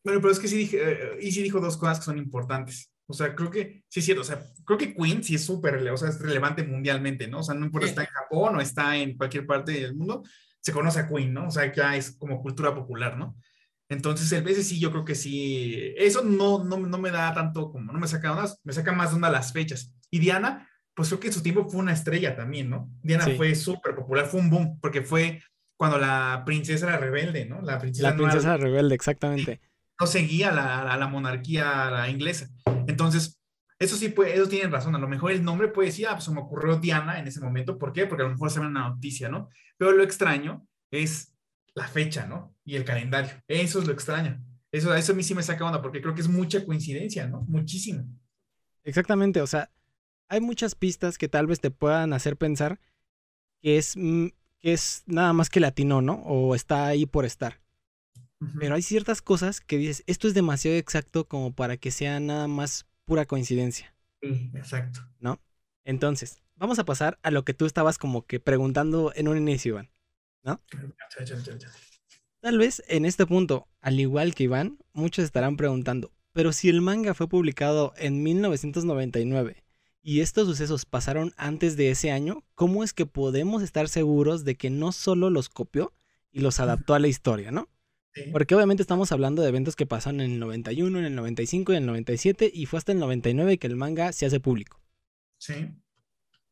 Bueno, 0.02 0.20
pero 0.20 0.30
es 0.30 0.40
que 0.40 0.48
sí 0.48 0.56
dije, 0.56 0.78
eh, 0.80 1.18
y 1.20 1.30
sí 1.30 1.42
dijo 1.42 1.60
dos 1.60 1.76
cosas 1.76 2.00
que 2.00 2.06
son 2.06 2.18
importantes. 2.18 2.90
O 3.10 3.14
sea, 3.14 3.34
creo 3.34 3.50
que, 3.50 3.84
sí 3.88 4.00
es 4.00 4.04
cierto, 4.04 4.20
o 4.20 4.24
sea, 4.24 4.42
creo 4.66 4.76
que 4.76 4.94
Queen 4.94 5.24
sí 5.24 5.34
es 5.34 5.44
súper, 5.44 5.76
o 5.88 5.96
sea, 5.96 6.10
es 6.10 6.20
relevante 6.20 6.62
mundialmente, 6.62 7.26
¿no? 7.26 7.38
O 7.38 7.42
sea, 7.42 7.54
no 7.54 7.64
importa 7.64 7.86
si 7.86 7.90
está 7.90 8.02
en 8.02 8.08
Japón 8.08 8.56
o 8.56 8.60
está 8.60 8.96
en 8.98 9.16
cualquier 9.16 9.46
parte 9.46 9.72
del 9.72 9.94
mundo, 9.94 10.22
se 10.60 10.72
conoce 10.72 11.00
a 11.00 11.08
Queen, 11.08 11.32
¿no? 11.32 11.48
O 11.48 11.50
sea, 11.50 11.72
ya 11.72 11.96
es 11.96 12.12
como 12.18 12.42
cultura 12.42 12.74
popular, 12.74 13.16
¿no? 13.16 13.34
Entonces, 13.88 14.30
el 14.32 14.44
veces 14.44 14.68
sí, 14.68 14.78
yo 14.78 14.90
creo 14.90 15.06
que 15.06 15.14
sí, 15.14 15.94
eso 15.96 16.22
no, 16.22 16.62
no, 16.62 16.76
no 16.76 16.98
me 16.98 17.10
da 17.10 17.32
tanto 17.32 17.70
como, 17.72 17.90
no 17.90 17.98
me 17.98 18.06
saca 18.06 18.32
unas, 18.32 18.60
me 18.62 18.74
saca 18.74 18.92
más 18.92 19.10
de 19.10 19.16
onda 19.16 19.30
las 19.30 19.54
fechas. 19.54 19.94
Y 20.10 20.18
Diana, 20.18 20.68
pues 20.94 21.08
creo 21.08 21.20
que 21.20 21.28
en 21.28 21.32
su 21.32 21.42
tiempo 21.42 21.66
fue 21.66 21.80
una 21.80 21.94
estrella 21.94 22.36
también, 22.36 22.68
¿no? 22.68 22.90
Diana 23.02 23.26
fue 23.36 23.54
súper 23.54 23.94
popular, 23.94 24.26
fue 24.26 24.40
un 24.40 24.50
boom, 24.50 24.78
porque 24.80 25.00
fue 25.00 25.40
cuando 25.78 25.96
la 25.96 26.42
princesa 26.44 26.88
era 26.88 26.98
rebelde, 26.98 27.46
¿no? 27.46 27.62
La 27.62 27.78
princesa, 27.78 28.10
la 28.10 28.16
princesa 28.16 28.56
rebelde, 28.58 28.94
exactamente. 28.94 29.60
No 30.00 30.06
seguía 30.06 30.52
la, 30.52 30.96
la, 30.96 31.08
monarquía 31.08 32.08
inglesa. 32.08 32.48
Entonces, 32.86 33.38
eso 33.78 33.96
sí, 33.96 34.08
puede, 34.08 34.34
ellos 34.34 34.48
tienen 34.48 34.70
razón. 34.70 34.94
A 34.94 34.98
lo 34.98 35.08
mejor 35.08 35.32
el 35.32 35.44
nombre 35.44 35.68
puede 35.68 35.88
decir, 35.88 36.06
ah, 36.06 36.12
pues 36.12 36.24
se 36.24 36.30
me 36.30 36.40
ocurrió 36.40 36.76
Diana 36.76 37.18
en 37.18 37.26
ese 37.26 37.40
momento. 37.40 37.78
¿Por 37.78 37.92
qué? 37.92 38.06
Porque 38.06 38.22
a 38.22 38.26
lo 38.26 38.32
mejor 38.32 38.50
se 38.50 38.60
ve 38.60 38.66
una 38.66 38.88
noticia, 38.88 39.28
¿no? 39.28 39.48
Pero 39.76 39.92
lo 39.92 40.02
extraño 40.02 40.66
es 40.90 41.34
la 41.74 41.88
fecha, 41.88 42.26
¿no? 42.26 42.54
Y 42.64 42.76
el 42.76 42.84
calendario. 42.84 43.30
Eso 43.48 43.80
es 43.80 43.86
lo 43.86 43.92
extraño. 43.92 44.42
Eso, 44.70 44.94
eso 44.94 45.12
a 45.12 45.14
mí 45.14 45.22
sí 45.22 45.34
me 45.34 45.42
saca 45.42 45.64
onda, 45.64 45.80
porque 45.80 46.00
creo 46.02 46.14
que 46.14 46.20
es 46.20 46.28
mucha 46.28 46.64
coincidencia, 46.64 47.26
¿no? 47.26 47.42
Muchísimo. 47.42 48.04
Exactamente, 48.84 49.40
o 49.40 49.46
sea, 49.46 49.70
hay 50.28 50.40
muchas 50.40 50.74
pistas 50.74 51.18
que 51.18 51.28
tal 51.28 51.46
vez 51.46 51.60
te 51.60 51.70
puedan 51.70 52.12
hacer 52.12 52.36
pensar 52.36 52.80
que 53.60 53.78
es, 53.78 53.96
mm, 53.96 54.26
que 54.60 54.72
es 54.72 55.02
nada 55.06 55.32
más 55.32 55.50
que 55.50 55.60
latino, 55.60 56.02
¿no? 56.02 56.14
O 56.24 56.54
está 56.54 56.86
ahí 56.86 57.06
por 57.06 57.24
estar. 57.24 57.60
Pero 58.58 58.74
hay 58.74 58.82
ciertas 58.82 59.20
cosas 59.20 59.60
que 59.60 59.78
dices, 59.78 60.04
esto 60.06 60.28
es 60.28 60.34
demasiado 60.34 60.76
exacto 60.76 61.26
como 61.26 61.52
para 61.52 61.76
que 61.76 61.90
sea 61.90 62.20
nada 62.20 62.46
más 62.46 62.86
pura 63.04 63.26
coincidencia. 63.26 63.94
Sí, 64.22 64.50
exacto. 64.54 65.00
¿No? 65.18 65.40
Entonces, 65.84 66.42
vamos 66.54 66.78
a 66.78 66.84
pasar 66.84 67.18
a 67.22 67.30
lo 67.30 67.44
que 67.44 67.54
tú 67.54 67.66
estabas 67.66 67.98
como 67.98 68.26
que 68.26 68.38
preguntando 68.38 69.12
en 69.16 69.28
un 69.28 69.38
inicio, 69.38 69.70
Iván. 69.70 69.90
¿no? 70.42 70.60
Tal 72.40 72.58
vez 72.58 72.82
en 72.88 73.04
este 73.04 73.26
punto, 73.26 73.68
al 73.80 73.98
igual 73.98 74.34
que 74.34 74.44
Iván, 74.44 74.78
muchos 74.92 75.24
estarán 75.24 75.56
preguntando, 75.56 76.12
pero 76.32 76.52
si 76.52 76.68
el 76.68 76.80
manga 76.80 77.14
fue 77.14 77.28
publicado 77.28 77.92
en 77.96 78.22
1999 78.22 79.64
y 80.02 80.20
estos 80.20 80.46
sucesos 80.46 80.84
pasaron 80.84 81.34
antes 81.36 81.76
de 81.76 81.90
ese 81.90 82.12
año, 82.12 82.44
¿cómo 82.54 82.84
es 82.84 82.92
que 82.92 83.06
podemos 83.06 83.62
estar 83.62 83.88
seguros 83.88 84.44
de 84.44 84.54
que 84.54 84.70
no 84.70 84.92
solo 84.92 85.30
los 85.30 85.48
copió 85.48 85.92
y 86.30 86.40
los 86.40 86.60
adaptó 86.60 86.94
a 86.94 87.00
la 87.00 87.08
historia, 87.08 87.50
¿no? 87.50 87.68
Porque 88.32 88.54
obviamente 88.54 88.82
estamos 88.82 89.12
hablando 89.12 89.42
de 89.42 89.48
eventos 89.48 89.76
que 89.76 89.86
pasaron 89.86 90.20
en 90.20 90.32
el 90.32 90.38
91, 90.38 90.98
en 90.98 91.04
el 91.04 91.14
95 91.14 91.72
y 91.72 91.76
en 91.76 91.82
el 91.82 91.86
97 91.86 92.50
y 92.52 92.66
fue 92.66 92.78
hasta 92.78 92.92
el 92.92 92.98
99 92.98 93.58
que 93.58 93.66
el 93.66 93.76
manga 93.76 94.12
se 94.12 94.26
hace 94.26 94.40
público. 94.40 94.80
Sí. 95.38 95.54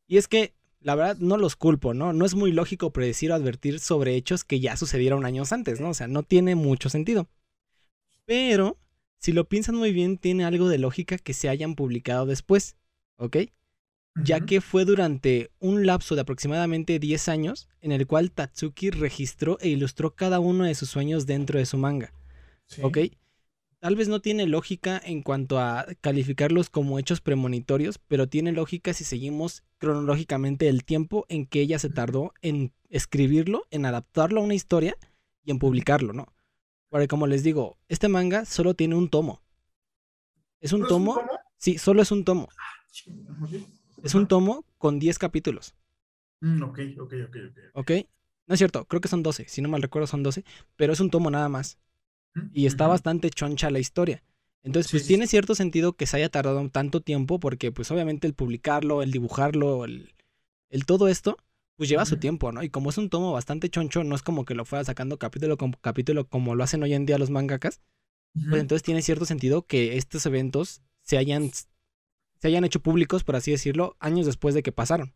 Y 0.07 0.17
es 0.17 0.27
que 0.27 0.53
la 0.79 0.95
verdad 0.95 1.17
no 1.19 1.37
los 1.37 1.55
culpo, 1.55 1.93
¿no? 1.93 2.13
No 2.13 2.25
es 2.25 2.35
muy 2.35 2.51
lógico 2.51 2.91
predecir 2.91 3.31
o 3.31 3.35
advertir 3.35 3.79
sobre 3.79 4.15
hechos 4.15 4.43
que 4.43 4.59
ya 4.59 4.77
sucedieron 4.77 5.25
años 5.25 5.51
antes, 5.51 5.81
¿no? 5.81 5.89
O 5.89 5.93
sea, 5.93 6.07
no 6.07 6.23
tiene 6.23 6.55
mucho 6.55 6.89
sentido. 6.89 7.27
Pero, 8.25 8.77
si 9.19 9.31
lo 9.31 9.49
piensan 9.49 9.75
muy 9.75 9.91
bien, 9.91 10.17
tiene 10.17 10.45
algo 10.45 10.69
de 10.69 10.77
lógica 10.77 11.17
que 11.17 11.33
se 11.33 11.49
hayan 11.49 11.75
publicado 11.75 12.25
después, 12.25 12.75
¿ok? 13.17 13.37
Ya 14.23 14.39
que 14.41 14.61
fue 14.61 14.85
durante 14.85 15.51
un 15.59 15.85
lapso 15.85 16.15
de 16.15 16.21
aproximadamente 16.21 16.99
10 16.99 17.29
años 17.29 17.69
en 17.81 17.91
el 17.91 18.07
cual 18.07 18.31
Tatsuki 18.31 18.89
registró 18.89 19.57
e 19.61 19.69
ilustró 19.69 20.15
cada 20.15 20.39
uno 20.39 20.63
de 20.63 20.75
sus 20.75 20.89
sueños 20.89 21.25
dentro 21.25 21.59
de 21.59 21.65
su 21.65 21.77
manga, 21.77 22.13
¿ok? 22.81 22.97
Tal 23.79 23.95
vez 23.95 24.07
no 24.07 24.21
tiene 24.21 24.47
lógica 24.47 24.99
en 25.03 25.21
cuanto 25.21 25.59
a 25.59 25.85
calificarlos 26.01 26.69
como 26.71 26.97
hechos 26.97 27.21
premonitorios, 27.21 27.99
pero 27.99 28.27
tiene 28.27 28.51
lógica 28.51 28.91
si 28.93 29.03
seguimos 29.03 29.63
cronológicamente 29.77 30.67
el 30.67 30.83
tiempo 30.83 31.25
en 31.29 31.45
que 31.45 31.61
ella 31.61 31.77
se 31.77 31.89
tardó 31.89 32.33
en 32.41 32.73
escribirlo, 32.89 33.65
en 33.69 33.85
adaptarlo 33.85 34.41
a 34.41 34.43
una 34.43 34.55
historia 34.55 34.97
y 35.43 35.51
en 35.51 35.59
publicarlo, 35.59 36.13
¿no? 36.13 36.33
Porque 36.89 37.07
como 37.07 37.27
les 37.27 37.43
digo, 37.43 37.77
este 37.87 38.07
manga 38.07 38.45
solo 38.45 38.73
tiene 38.73 38.95
un 38.95 39.09
tomo. 39.09 39.41
¿Es 40.59 40.73
un 40.73 40.87
tomo? 40.87 41.21
Sí, 41.57 41.77
solo 41.77 42.01
es 42.01 42.11
un 42.11 42.23
tomo. 42.23 42.49
Es 44.03 44.15
un 44.15 44.27
tomo 44.27 44.65
con 44.77 44.99
10 44.99 45.17
capítulos. 45.19 45.75
Mm, 46.41 46.63
ok, 46.63 46.79
ok, 46.99 47.13
ok, 47.27 47.35
ok. 47.49 47.57
Ok. 47.73 47.91
No 48.47 48.53
es 48.53 48.59
cierto, 48.59 48.85
creo 48.85 49.01
que 49.01 49.09
son 49.09 49.23
12, 49.23 49.45
si 49.49 49.61
no 49.61 49.67
mal 49.67 49.81
recuerdo 49.81 50.07
son 50.07 50.23
12, 50.23 50.45
pero 50.77 50.93
es 50.93 50.99
un 51.01 51.09
tomo 51.09 51.29
nada 51.29 51.49
más. 51.49 51.77
Y 52.53 52.65
está 52.65 52.87
bastante 52.87 53.29
choncha 53.29 53.69
la 53.71 53.79
historia. 53.79 54.23
Entonces, 54.63 54.91
pues 54.91 55.07
tiene 55.07 55.27
cierto 55.27 55.55
sentido 55.55 55.93
que 55.93 56.05
se 56.05 56.17
haya 56.17 56.29
tardado 56.29 56.67
tanto 56.69 57.01
tiempo 57.01 57.39
porque 57.39 57.71
pues 57.71 57.89
obviamente 57.91 58.27
el 58.27 58.33
publicarlo, 58.33 59.01
el 59.01 59.11
dibujarlo, 59.11 59.85
el, 59.85 60.13
todo 60.85 61.07
esto, 61.07 61.37
pues 61.75 61.89
lleva 61.89 62.05
su 62.05 62.17
tiempo, 62.17 62.51
¿no? 62.51 62.63
Y 62.63 62.69
como 62.69 62.89
es 62.89 62.97
un 62.97 63.09
tomo 63.09 63.31
bastante 63.31 63.69
choncho, 63.69 64.03
no 64.03 64.15
es 64.15 64.23
como 64.23 64.45
que 64.45 64.55
lo 64.55 64.65
fuera 64.65 64.83
sacando 64.83 65.17
capítulo 65.17 65.57
con 65.57 65.71
capítulo 65.73 66.27
como 66.27 66.55
lo 66.55 66.63
hacen 66.63 66.83
hoy 66.83 66.93
en 66.93 67.05
día 67.05 67.17
los 67.17 67.29
mangakas. 67.29 67.81
Pues 68.33 68.61
entonces 68.61 68.83
tiene 68.83 69.01
cierto 69.01 69.25
sentido 69.25 69.65
que 69.65 69.97
estos 69.97 70.25
eventos 70.25 70.81
se 71.01 71.17
hayan, 71.17 71.49
se 72.39 72.47
hayan 72.47 72.63
hecho 72.63 72.81
públicos, 72.81 73.23
por 73.23 73.35
así 73.35 73.51
decirlo, 73.51 73.95
años 73.99 74.25
después 74.25 74.55
de 74.55 74.63
que 74.63 74.71
pasaron. 74.71 75.13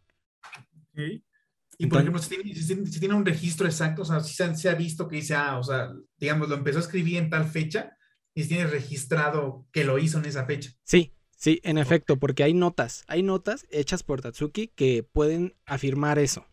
Y 1.78 1.88
por 1.88 2.02
ejemplo, 2.02 2.22
si 2.22 3.00
tiene, 3.00 3.16
un 3.16 3.26
registro 3.26 3.66
exacto, 3.66 4.04
o 4.04 4.06
sea, 4.06 4.20
si 4.20 4.34
se, 4.34 4.70
ha 4.70 4.76
visto 4.76 5.08
que 5.08 5.16
dice, 5.18 5.36
ah, 5.36 5.58
o 5.58 5.64
sea, 5.64 5.92
digamos, 6.18 6.50
lo 6.50 6.56
empezó 6.56 6.78
a 6.78 6.82
escribir 6.82 7.18
en 7.18 7.30
tal 7.30 7.46
fecha 7.46 7.98
y 8.36 8.44
si 8.44 8.50
tiene 8.50 8.68
registrado 8.68 9.68
que 9.72 9.84
lo 9.84 9.98
hizo 9.98 10.20
en 10.20 10.26
esa 10.26 10.46
fecha. 10.46 10.72
Sí, 10.84 11.14
sí, 11.36 11.60
en 11.64 11.78
efecto, 11.78 12.18
porque 12.18 12.44
hay 12.44 12.54
notas, 12.54 13.04
hay 13.08 13.24
notas 13.24 13.66
hechas 13.72 14.04
por 14.04 14.22
Tatsuki 14.22 14.68
que 14.68 15.04
pueden 15.04 15.56
afirmar 15.66 16.20
eso, 16.20 16.46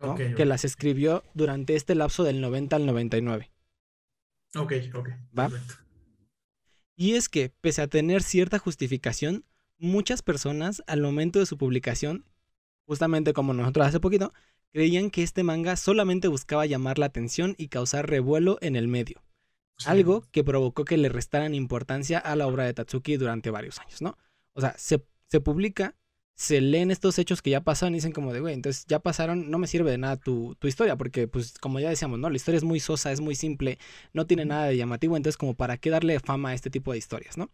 ¿no? 0.00 0.16
que 0.16 0.44
las 0.44 0.64
escribió 0.64 1.24
durante 1.34 1.74
este 1.74 1.94
lapso 1.94 2.24
del 2.24 2.40
90 2.40 2.76
al 2.76 2.86
99. 2.86 3.50
Ok, 4.54 4.72
ok. 4.94 5.08
¿Va? 5.38 5.50
Y 6.94 7.14
es 7.14 7.28
que, 7.28 7.48
pese 7.48 7.80
a 7.80 7.86
tener 7.86 8.22
cierta 8.22 8.58
justificación, 8.58 9.44
muchas 9.78 10.22
personas 10.22 10.82
al 10.86 11.00
momento 11.00 11.38
de 11.38 11.46
su 11.46 11.56
publicación, 11.56 12.24
justamente 12.86 13.32
como 13.32 13.52
nosotros 13.54 13.86
hace 13.86 14.00
poquito, 14.00 14.32
creían 14.72 15.10
que 15.10 15.22
este 15.22 15.42
manga 15.42 15.76
solamente 15.76 16.28
buscaba 16.28 16.66
llamar 16.66 16.98
la 16.98 17.06
atención 17.06 17.54
y 17.58 17.68
causar 17.68 18.08
revuelo 18.08 18.58
en 18.60 18.76
el 18.76 18.88
medio. 18.88 19.22
Algo 19.84 20.24
que 20.32 20.42
provocó 20.42 20.84
que 20.84 20.96
le 20.96 21.08
restaran 21.08 21.54
importancia 21.54 22.18
a 22.18 22.34
la 22.34 22.48
obra 22.48 22.64
de 22.64 22.74
Tatsuki 22.74 23.16
durante 23.16 23.50
varios 23.50 23.78
años, 23.78 24.02
¿no? 24.02 24.18
O 24.52 24.60
sea, 24.60 24.74
se, 24.76 24.98
publica, 25.40 25.94
se 26.34 26.60
leen 26.60 26.90
estos 26.90 27.16
hechos 27.20 27.42
que 27.42 27.50
ya 27.50 27.60
pasaron 27.60 27.94
y 27.94 27.98
dicen 27.98 28.10
como 28.10 28.32
de, 28.32 28.40
güey, 28.40 28.54
entonces 28.54 28.86
ya 28.88 28.98
pasaron, 28.98 29.52
no 29.52 29.58
me 29.58 29.68
sirve 29.68 29.92
de 29.92 29.98
nada 29.98 30.16
tu, 30.16 30.56
tu, 30.56 30.66
historia, 30.66 30.96
porque 30.96 31.28
pues 31.28 31.56
como 31.60 31.78
ya 31.78 31.90
decíamos, 31.90 32.18
¿no? 32.18 32.28
La 32.28 32.36
historia 32.36 32.58
es 32.58 32.64
muy 32.64 32.80
sosa, 32.80 33.12
es 33.12 33.20
muy 33.20 33.36
simple, 33.36 33.78
no 34.12 34.26
tiene 34.26 34.44
nada 34.44 34.66
de 34.66 34.76
llamativo, 34.76 35.16
entonces 35.16 35.36
como 35.36 35.54
para 35.54 35.76
qué 35.76 35.90
darle 35.90 36.18
fama 36.18 36.48
a 36.48 36.54
este 36.54 36.70
tipo 36.70 36.90
de 36.90 36.98
historias, 36.98 37.38
¿no? 37.38 37.52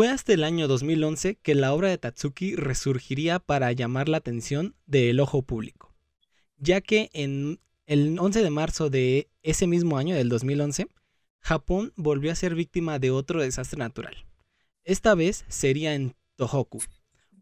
Fue 0.00 0.08
hasta 0.08 0.32
el 0.32 0.44
año 0.44 0.66
2011 0.66 1.34
que 1.42 1.54
la 1.54 1.74
obra 1.74 1.90
de 1.90 1.98
Tatsuki 1.98 2.56
resurgiría 2.56 3.38
para 3.38 3.70
llamar 3.72 4.08
la 4.08 4.16
atención 4.16 4.74
del 4.86 5.20
ojo 5.20 5.42
público, 5.42 5.94
ya 6.56 6.80
que 6.80 7.10
en 7.12 7.60
el 7.84 8.18
11 8.18 8.42
de 8.42 8.48
marzo 8.48 8.88
de 8.88 9.28
ese 9.42 9.66
mismo 9.66 9.98
año, 9.98 10.14
del 10.14 10.30
2011, 10.30 10.86
Japón 11.40 11.92
volvió 11.96 12.32
a 12.32 12.34
ser 12.34 12.54
víctima 12.54 12.98
de 12.98 13.10
otro 13.10 13.42
desastre 13.42 13.78
natural. 13.78 14.24
Esta 14.84 15.14
vez 15.14 15.44
sería 15.48 15.94
en 15.94 16.14
Tohoku, 16.36 16.80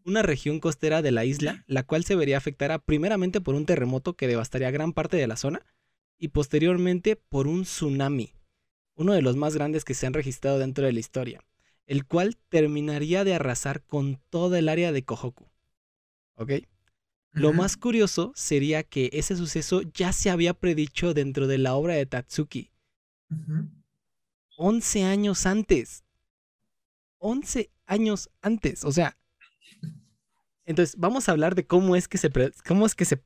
una 0.03 0.21
región 0.21 0.59
costera 0.59 1.01
de 1.01 1.11
la 1.11 1.23
isla, 1.23 1.63
la 1.65 1.83
cual 1.83 2.03
se 2.03 2.17
vería 2.17 2.37
afectada 2.37 2.77
primeramente 2.79 3.39
por 3.39 3.55
un 3.55 3.65
terremoto 3.65 4.17
que 4.17 4.27
devastaría 4.27 4.69
gran 4.69 4.91
parte 4.91 5.15
de 5.15 5.27
la 5.27 5.37
zona 5.37 5.65
y 6.17 6.27
posteriormente 6.27 7.15
por 7.15 7.47
un 7.47 7.63
tsunami, 7.63 8.33
uno 8.95 9.13
de 9.13 9.21
los 9.21 9.37
más 9.37 9.55
grandes 9.55 9.85
que 9.85 9.93
se 9.93 10.07
han 10.07 10.13
registrado 10.13 10.59
dentro 10.59 10.85
de 10.85 10.91
la 10.91 10.99
historia 10.99 11.41
el 11.89 12.05
cual 12.05 12.37
terminaría 12.49 13.23
de 13.23 13.33
arrasar 13.33 13.81
con 13.81 14.21
toda 14.29 14.59
el 14.59 14.69
área 14.69 14.91
de 14.91 15.03
Kohoku. 15.03 15.49
¿Ok? 16.35 16.51
Lo 17.31 17.51
más 17.51 17.77
curioso 17.77 18.31
sería 18.35 18.83
que 18.83 19.09
ese 19.11 19.35
suceso 19.35 19.81
ya 19.81 20.13
se 20.13 20.29
había 20.29 20.53
predicho 20.53 21.15
dentro 21.15 21.47
de 21.47 21.57
la 21.57 21.73
obra 21.73 21.95
de 21.95 22.05
Tatsuki. 22.05 22.71
11 24.57 25.03
años 25.03 25.47
antes. 25.47 26.03
11 27.17 27.71
años 27.87 28.29
antes. 28.43 28.85
O 28.85 28.91
sea. 28.91 29.17
Entonces, 30.65 30.95
vamos 30.95 31.27
a 31.27 31.31
hablar 31.31 31.55
de 31.55 31.65
cómo 31.65 31.95
es 31.95 32.07
que 32.07 32.19
se, 32.19 32.29
cómo 32.67 32.85
es 32.85 32.93
que 32.93 33.05
se, 33.05 33.23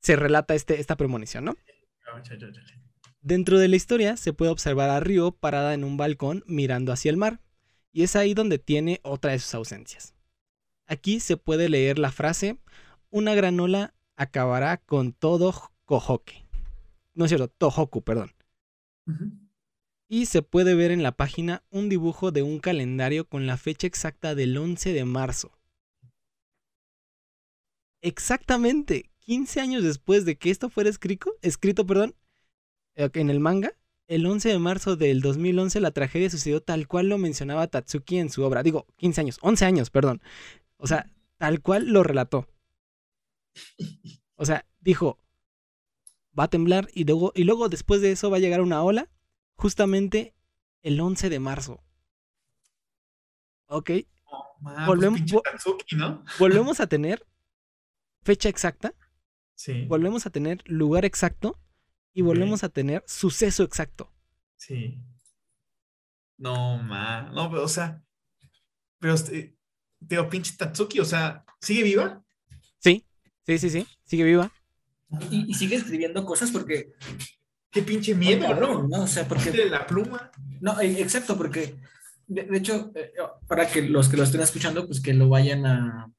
se 0.00 0.14
relata 0.14 0.54
este, 0.54 0.78
esta 0.78 0.96
premonición, 0.96 1.44
¿no? 1.44 1.56
Dentro 3.20 3.58
de 3.58 3.66
la 3.66 3.74
historia 3.74 4.16
se 4.16 4.32
puede 4.32 4.52
observar 4.52 4.90
a 4.90 5.00
Ryo 5.00 5.32
parada 5.32 5.74
en 5.74 5.82
un 5.82 5.96
balcón 5.96 6.44
mirando 6.46 6.92
hacia 6.92 7.10
el 7.10 7.16
mar. 7.16 7.40
Y 7.96 8.02
es 8.02 8.14
ahí 8.14 8.34
donde 8.34 8.58
tiene 8.58 9.00
otra 9.04 9.30
de 9.30 9.38
sus 9.38 9.54
ausencias. 9.54 10.14
Aquí 10.84 11.18
se 11.18 11.38
puede 11.38 11.70
leer 11.70 11.98
la 11.98 12.12
frase, 12.12 12.58
una 13.08 13.34
granola 13.34 13.94
acabará 14.16 14.76
con 14.76 15.14
todo 15.14 15.54
Kohoke. 15.86 16.44
No 17.14 17.24
es 17.24 17.30
cierto, 17.30 17.48
Tohoku, 17.48 18.02
perdón. 18.02 18.34
y 20.08 20.26
se 20.26 20.42
puede 20.42 20.74
ver 20.74 20.90
en 20.90 21.02
la 21.02 21.12
página 21.12 21.64
un 21.70 21.88
dibujo 21.88 22.32
de 22.32 22.42
un 22.42 22.58
calendario 22.58 23.26
con 23.26 23.46
la 23.46 23.56
fecha 23.56 23.86
exacta 23.86 24.34
del 24.34 24.58
11 24.58 24.92
de 24.92 25.04
marzo. 25.06 25.58
Exactamente 28.02 29.08
15 29.20 29.58
años 29.62 29.82
después 29.82 30.26
de 30.26 30.36
que 30.36 30.50
esto 30.50 30.68
fuera 30.68 30.90
escrito, 30.90 31.32
escrito 31.40 31.86
perdón, 31.86 32.14
eh, 32.94 33.08
en 33.14 33.30
el 33.30 33.40
manga, 33.40 33.72
el 34.08 34.26
11 34.26 34.48
de 34.50 34.58
marzo 34.58 34.96
del 34.96 35.20
2011 35.20 35.80
la 35.80 35.90
tragedia 35.90 36.30
sucedió 36.30 36.62
tal 36.62 36.86
cual 36.86 37.08
lo 37.08 37.18
mencionaba 37.18 37.66
Tatsuki 37.66 38.18
en 38.18 38.30
su 38.30 38.42
obra. 38.42 38.62
Digo, 38.62 38.86
15 38.96 39.20
años, 39.20 39.38
11 39.42 39.64
años, 39.64 39.90
perdón. 39.90 40.22
O 40.76 40.86
sea, 40.86 41.10
tal 41.38 41.60
cual 41.60 41.88
lo 41.88 42.02
relató. 42.02 42.48
O 44.36 44.44
sea, 44.44 44.66
dijo, 44.80 45.18
va 46.38 46.44
a 46.44 46.48
temblar 46.48 46.88
y 46.92 47.04
luego, 47.04 47.32
y 47.34 47.44
luego 47.44 47.68
después 47.68 48.00
de 48.00 48.12
eso 48.12 48.30
va 48.30 48.36
a 48.36 48.40
llegar 48.40 48.60
una 48.60 48.82
ola 48.82 49.08
justamente 49.54 50.34
el 50.82 51.00
11 51.00 51.30
de 51.30 51.40
marzo. 51.40 51.82
Ok. 53.68 53.90
Pues 54.62 54.86
volvemos, 54.86 55.20
volvemos 56.38 56.80
a 56.80 56.86
tener 56.86 57.26
fecha 58.22 58.48
exacta. 58.48 58.94
Sí. 59.54 59.86
Volvemos 59.86 60.26
a 60.26 60.30
tener 60.30 60.62
lugar 60.66 61.04
exacto. 61.04 61.58
Y 62.16 62.22
volvemos 62.22 62.64
a 62.64 62.70
tener 62.70 63.04
suceso 63.06 63.62
exacto. 63.62 64.10
Sí. 64.56 64.98
No, 66.38 66.78
ma. 66.78 67.30
No, 67.30 67.50
pero, 67.50 67.64
o 67.64 67.68
sea. 67.68 68.02
Pero, 68.98 69.12
este, 69.12 69.54
pero 70.08 70.26
pinche 70.30 70.56
Tatsuki, 70.56 70.98
o 70.98 71.04
sea, 71.04 71.44
¿sigue 71.60 71.82
viva? 71.82 72.24
Sí, 72.78 73.04
sí, 73.44 73.58
sí, 73.58 73.68
sí. 73.68 73.86
Sigue 74.06 74.24
viva. 74.24 74.50
Y, 75.30 75.52
sigue 75.52 75.76
escribiendo 75.76 76.24
cosas 76.24 76.50
porque. 76.50 76.94
Qué 77.70 77.82
pinche 77.82 78.14
miedo, 78.14 78.54
¿no? 78.88 79.02
O 79.02 79.06
sea, 79.06 79.28
porque. 79.28 79.66
la 79.66 79.86
pluma. 79.86 80.30
No, 80.62 80.80
eh, 80.80 81.02
exacto, 81.02 81.36
porque. 81.36 81.76
De, 82.28 82.48
hecho, 82.56 82.92
eh, 82.94 83.12
para 83.46 83.68
que 83.68 83.82
los 83.82 84.08
que 84.08 84.16
lo 84.16 84.22
estén 84.22 84.40
escuchando, 84.40 84.86
pues 84.86 85.02
que 85.02 85.12
lo 85.12 85.28
vayan 85.28 85.66
a, 85.66 86.10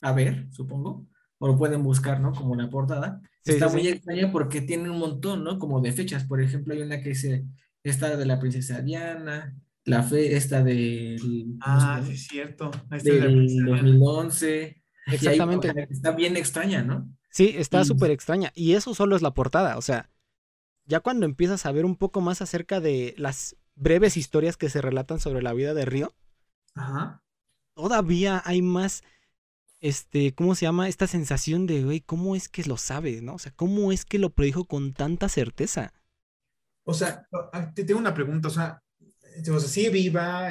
a 0.00 0.12
ver, 0.12 0.46
supongo. 0.50 1.06
O 1.42 1.48
lo 1.48 1.58
pueden 1.58 1.82
buscar, 1.82 2.20
¿no? 2.20 2.30
Como 2.32 2.54
la 2.54 2.70
portada. 2.70 3.20
Está 3.44 3.68
muy 3.68 3.88
extraña 3.88 4.30
porque 4.30 4.60
tiene 4.60 4.88
un 4.88 4.98
montón, 4.98 5.42
¿no? 5.42 5.58
Como 5.58 5.80
de 5.80 5.90
fechas. 5.90 6.24
Por 6.24 6.40
ejemplo, 6.40 6.72
hay 6.72 6.82
una 6.82 7.00
que 7.00 7.08
dice, 7.08 7.46
esta 7.82 8.16
de 8.16 8.26
la 8.26 8.38
princesa 8.38 8.80
Diana, 8.80 9.56
la 9.84 10.04
fe, 10.04 10.36
esta 10.36 10.62
del... 10.62 11.56
Ah, 11.60 12.00
sí, 12.06 12.12
es 12.12 12.28
cierto. 12.28 12.70
del 13.02 13.64
2011. 13.64 14.82
Exactamente. 15.08 15.88
está 15.90 16.12
bien 16.12 16.36
extraña, 16.36 16.84
¿no? 16.84 17.12
Sí, 17.30 17.54
está 17.56 17.84
súper 17.84 18.12
extraña. 18.12 18.52
Y 18.54 18.74
eso 18.74 18.94
solo 18.94 19.16
es 19.16 19.22
la 19.22 19.34
portada. 19.34 19.78
O 19.78 19.82
sea, 19.82 20.10
ya 20.84 21.00
cuando 21.00 21.26
empiezas 21.26 21.66
a 21.66 21.72
ver 21.72 21.84
un 21.84 21.96
poco 21.96 22.20
más 22.20 22.40
acerca 22.40 22.80
de 22.80 23.16
las 23.18 23.56
breves 23.74 24.16
historias 24.16 24.56
que 24.56 24.70
se 24.70 24.80
relatan 24.80 25.18
sobre 25.18 25.42
la 25.42 25.54
vida 25.54 25.74
de 25.74 25.86
Río, 25.86 26.14
todavía 27.74 28.40
hay 28.44 28.62
más, 28.62 29.02
este, 29.82 30.32
¿cómo 30.32 30.54
se 30.54 30.64
llama? 30.64 30.88
Esta 30.88 31.06
sensación 31.06 31.66
de, 31.66 31.82
güey, 31.82 32.00
¿cómo 32.00 32.36
es 32.36 32.48
que 32.48 32.62
lo 32.62 32.76
sabe, 32.76 33.20
no? 33.20 33.34
O 33.34 33.38
sea, 33.38 33.52
¿cómo 33.54 33.92
es 33.92 34.04
que 34.04 34.18
lo 34.18 34.30
predijo 34.30 34.64
con 34.64 34.94
tanta 34.94 35.28
certeza? 35.28 35.92
O 36.84 36.94
sea, 36.94 37.26
ah, 37.52 37.72
te 37.74 37.84
tengo 37.84 38.00
una 38.00 38.14
pregunta, 38.14 38.48
o 38.48 38.50
sea, 38.50 38.80
o 39.00 39.60
sea 39.60 39.68
sigue 39.68 39.90
viva, 39.90 40.50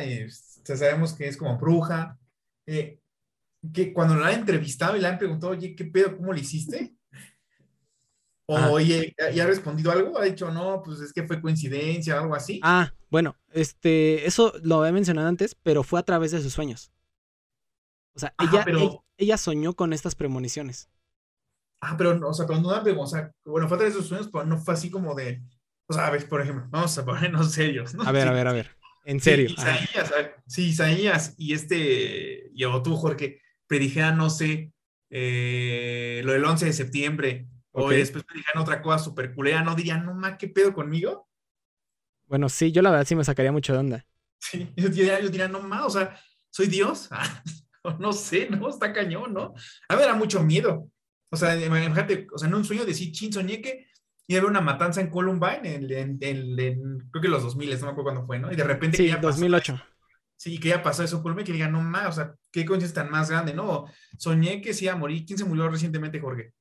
sabemos 0.63 1.13
que 1.13 1.27
es 1.27 1.37
como 1.37 1.57
bruja, 1.57 2.19
eh, 2.65 2.99
que 3.73 3.93
cuando 3.93 4.15
la 4.15 4.27
han 4.27 4.41
entrevistado 4.41 4.97
y 4.97 5.01
le 5.01 5.07
han 5.07 5.17
preguntado, 5.17 5.53
oye, 5.53 5.75
¿qué 5.75 5.85
pedo? 5.85 6.17
¿Cómo 6.17 6.33
lo 6.33 6.39
hiciste? 6.39 6.93
O, 8.47 8.57
ah. 8.57 8.69
oye, 8.69 9.15
¿ya 9.33 9.45
ha 9.45 9.47
respondido 9.47 9.91
algo? 9.91 10.19
¿Ha 10.19 10.25
dicho, 10.25 10.51
no, 10.51 10.81
pues 10.83 10.99
es 10.99 11.13
que 11.13 11.25
fue 11.25 11.41
coincidencia, 11.41 12.19
algo 12.19 12.35
así? 12.35 12.59
Ah, 12.63 12.93
bueno, 13.09 13.37
este, 13.53 14.25
eso 14.25 14.51
lo 14.61 14.79
había 14.79 14.91
mencionado 14.91 15.29
antes, 15.29 15.55
pero 15.55 15.83
fue 15.83 16.01
a 16.01 16.03
través 16.03 16.31
de 16.31 16.41
sus 16.41 16.51
sueños. 16.51 16.91
O 18.13 18.19
sea, 18.19 18.33
ella, 18.41 18.65
ella, 18.67 18.89
soñó 19.37 19.73
con 19.73 19.93
estas 19.93 20.15
premoniciones. 20.15 20.89
Ah, 21.81 21.95
pero, 21.97 22.11
o 22.27 22.33
sea, 22.33 22.45
pero 22.45 22.59
no, 22.59 22.69
o 22.69 23.07
sea, 23.07 23.31
bueno, 23.43 23.67
fue 23.67 23.75
a 23.75 23.79
través 23.79 23.95
de 23.95 23.99
sus 24.01 24.09
sueños, 24.09 24.29
pero 24.31 24.45
no 24.45 24.57
fue 24.57 24.75
así 24.75 24.91
como 24.91 25.15
de, 25.15 25.41
o 25.87 25.93
sea, 25.93 26.07
a 26.07 26.11
ver, 26.11 26.27
por 26.29 26.41
ejemplo, 26.41 26.65
vamos 26.69 26.95
a 26.97 27.05
ponernos 27.05 27.51
serios, 27.53 27.93
¿no? 27.95 28.03
A 28.03 28.11
ver, 28.11 28.27
a 28.27 28.31
ver, 28.31 28.47
a 28.47 28.53
ver, 28.53 28.69
en 29.05 29.19
serio. 29.19 29.49
Sí, 29.49 29.55
Isaías, 29.55 30.11
sí, 30.47 30.67
Isaías 30.69 31.35
y 31.37 31.53
este, 31.53 32.51
y 32.53 32.63
o 32.65 32.83
tú, 32.83 32.95
Jorge, 32.95 33.41
predijeran, 33.67 34.17
no 34.17 34.29
sé, 34.29 34.71
eh, 35.09 36.21
lo 36.23 36.33
del 36.33 36.45
11 36.45 36.67
de 36.67 36.73
septiembre, 36.73 37.47
o 37.71 37.89
después 37.89 38.23
predijeran 38.25 38.61
otra 38.61 38.81
cosa 38.81 38.99
súper 39.03 39.33
culera, 39.33 39.63
¿no 39.63 39.75
dirían, 39.75 40.05
no 40.05 40.13
ma, 40.13 40.37
qué 40.37 40.47
pedo 40.47 40.73
conmigo? 40.73 41.27
Bueno, 42.27 42.47
sí, 42.47 42.71
yo 42.71 42.81
la 42.81 42.91
verdad 42.91 43.05
sí 43.05 43.15
me 43.15 43.23
sacaría 43.23 43.51
mucho 43.51 43.73
de 43.73 43.79
onda. 43.79 44.05
Sí, 44.39 44.71
yo 44.75 44.89
diría, 44.89 45.47
no 45.47 45.61
ma, 45.61 45.85
o 45.85 45.89
sea, 45.89 46.17
soy 46.49 46.67
Dios. 46.67 47.09
no 47.99 48.13
sé, 48.13 48.49
¿no? 48.49 48.69
Está 48.69 48.93
cañón, 48.93 49.33
¿no? 49.33 49.53
A 49.89 49.95
mí 49.95 50.01
me 50.01 50.07
da 50.07 50.15
mucho 50.15 50.43
miedo. 50.43 50.89
O 51.29 51.37
sea, 51.37 51.55
imagínate, 51.59 52.27
o 52.33 52.37
sea, 52.37 52.49
en 52.49 52.55
un 52.55 52.65
sueño 52.65 52.85
decir, 52.85 53.11
chin, 53.11 53.31
soñé 53.31 53.61
que 53.61 53.87
iba 54.27 54.37
a 54.37 54.41
haber 54.41 54.51
una 54.51 54.61
matanza 54.61 55.01
en 55.01 55.09
Columbine, 55.09 55.61
en, 55.63 56.17
creo 56.19 57.21
que 57.21 57.27
los 57.27 57.43
2000, 57.43 57.69
no 57.69 57.85
me 57.85 57.91
acuerdo 57.91 58.03
cuándo 58.03 58.25
fue, 58.25 58.39
¿no? 58.39 58.51
Y 58.51 58.55
de 58.55 58.63
repente... 58.63 58.97
Sí, 58.97 59.09
2008. 59.09 59.81
Sí, 60.41 60.59
que 60.59 60.69
ya 60.69 60.81
pasó 60.81 61.03
eso 61.03 61.21
por 61.21 61.35
mí, 61.35 61.43
que 61.43 61.53
digan, 61.53 61.71
no 61.71 61.81
más, 61.81 62.07
o 62.07 62.11
sea, 62.11 62.35
qué 62.51 62.65
coincidencia 62.65 63.03
tan 63.03 63.11
más 63.11 63.29
grande, 63.29 63.53
¿no? 63.53 63.85
Soñé 64.17 64.59
que 64.59 64.73
se 64.73 64.85
iba 64.85 64.93
a 64.93 64.97
morir. 64.97 65.23
¿Quién 65.25 65.37
se 65.37 65.45
murió 65.45 65.69
recientemente, 65.69 66.19
Jorge? 66.19 66.53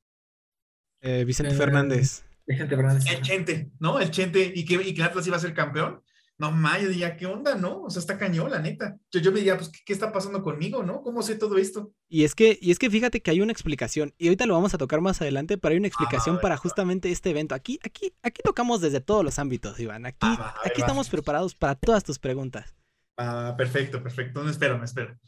Eh, 1.01 1.25
Vicente 1.25 1.55
Fernández. 1.55 2.25
Vicente 2.47 2.77
Fernández. 2.77 3.07
El 3.11 3.23
Chente, 3.23 3.71
¿no? 3.79 3.99
El 3.99 4.11
Chente, 4.11 4.53
y 4.55 4.65
que, 4.67 4.75
y 4.75 4.93
que 4.93 5.03
Atlas 5.03 5.27
iba 5.27 5.37
a 5.37 5.41
ser 5.41 5.55
campeón. 5.55 6.03
No 6.41 6.51
más, 6.51 6.81
yo 6.81 6.89
diría, 6.89 7.19
¿qué 7.19 7.27
onda, 7.27 7.55
no? 7.55 7.83
O 7.83 7.91
sea, 7.91 8.01
está 8.01 8.17
cañón, 8.17 8.51
la 8.51 8.61
neta. 8.61 8.97
Yo, 9.11 9.21
yo 9.21 9.31
me 9.31 9.41
diría, 9.41 9.59
pues, 9.59 9.71
¿qué, 9.85 9.93
está 9.93 10.11
pasando 10.11 10.43
conmigo, 10.43 10.83
no? 10.83 11.03
¿Cómo 11.03 11.21
sé 11.21 11.35
todo 11.35 11.59
esto? 11.59 11.93
Y 12.09 12.25
es 12.25 12.35
que, 12.35 12.59
y 12.63 12.71
es 12.71 12.79
que 12.79 12.89
fíjate 12.89 13.21
que 13.21 13.31
hay 13.31 13.43
una 13.43 13.53
explicación, 13.53 14.15
y 14.17 14.29
ahorita 14.29 14.47
lo 14.47 14.55
vamos 14.55 14.73
a 14.73 14.79
tocar 14.79 15.03
más 15.03 15.21
adelante, 15.21 15.59
pero 15.59 15.73
hay 15.73 15.79
una 15.79 15.89
explicación 15.89 16.41
para 16.41 16.57
justamente 16.57 17.11
este 17.11 17.29
evento. 17.29 17.55
Aquí, 17.55 17.79
aquí, 17.85 18.15
aquí 18.23 18.41
tocamos 18.43 18.81
desde 18.81 19.03
todos 19.03 19.23
los 19.23 19.39
ámbitos, 19.39 19.79
Iván. 19.79 20.07
Aquí, 20.07 20.27
aquí 20.65 20.81
estamos 20.81 21.11
preparados 21.11 21.55
para 21.55 21.75
todas 21.75 22.05
tus 22.05 22.19
preguntas. 22.19 22.75
Ah, 23.19 23.55
perfecto, 23.59 24.03
perfecto. 24.03 24.43
No 24.43 24.49
espero, 24.49 24.79
me 24.79 24.87
espero. 24.87 25.19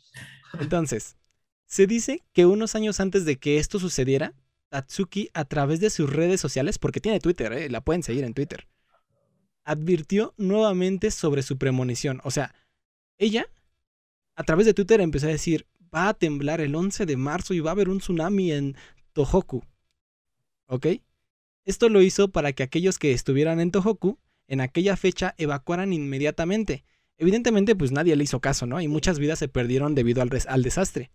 Entonces, 0.60 1.18
se 1.66 1.86
dice 1.86 2.24
que 2.32 2.46
unos 2.46 2.74
años 2.74 3.00
antes 3.00 3.26
de 3.26 3.36
que 3.36 3.58
esto 3.58 3.78
sucediera, 3.78 4.32
Tatsuki, 4.70 5.28
a 5.34 5.44
través 5.44 5.80
de 5.80 5.90
sus 5.90 6.10
redes 6.10 6.40
sociales, 6.40 6.78
porque 6.78 7.00
tiene 7.00 7.20
Twitter, 7.20 7.52
¿eh? 7.52 7.68
la 7.68 7.82
pueden 7.82 8.02
seguir 8.02 8.24
en 8.24 8.32
Twitter, 8.32 8.66
advirtió 9.64 10.34
nuevamente 10.36 11.10
sobre 11.10 11.42
su 11.42 11.58
premonición. 11.58 12.20
O 12.24 12.30
sea, 12.30 12.54
ella, 13.18 13.46
a 14.34 14.44
través 14.44 14.66
de 14.66 14.74
Twitter, 14.74 15.00
empezó 15.00 15.26
a 15.26 15.30
decir, 15.30 15.66
va 15.94 16.08
a 16.08 16.14
temblar 16.14 16.60
el 16.60 16.74
11 16.74 17.06
de 17.06 17.16
marzo 17.16 17.54
y 17.54 17.60
va 17.60 17.70
a 17.70 17.72
haber 17.72 17.88
un 17.88 17.98
tsunami 17.98 18.52
en 18.52 18.76
Tohoku. 19.12 19.62
¿Ok? 20.66 20.86
Esto 21.64 21.88
lo 21.88 22.02
hizo 22.02 22.28
para 22.28 22.52
que 22.52 22.62
aquellos 22.62 22.98
que 22.98 23.12
estuvieran 23.12 23.60
en 23.60 23.70
Tohoku 23.70 24.18
en 24.48 24.60
aquella 24.60 24.96
fecha 24.96 25.34
evacuaran 25.38 25.92
inmediatamente 25.92 26.84
Evidentemente, 27.22 27.76
pues 27.76 27.92
nadie 27.92 28.16
le 28.16 28.24
hizo 28.24 28.40
caso, 28.40 28.66
¿no? 28.66 28.80
Y 28.80 28.88
muchas 28.88 29.20
vidas 29.20 29.38
se 29.38 29.46
perdieron 29.46 29.94
debido 29.94 30.22
al, 30.22 30.30
al 30.48 30.62
desastre. 30.64 31.12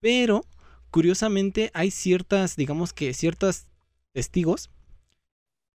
Pero, 0.00 0.44
curiosamente, 0.90 1.70
hay 1.74 1.92
ciertas, 1.92 2.56
digamos 2.56 2.92
que 2.92 3.14
ciertos 3.14 3.68
testigos 4.10 4.70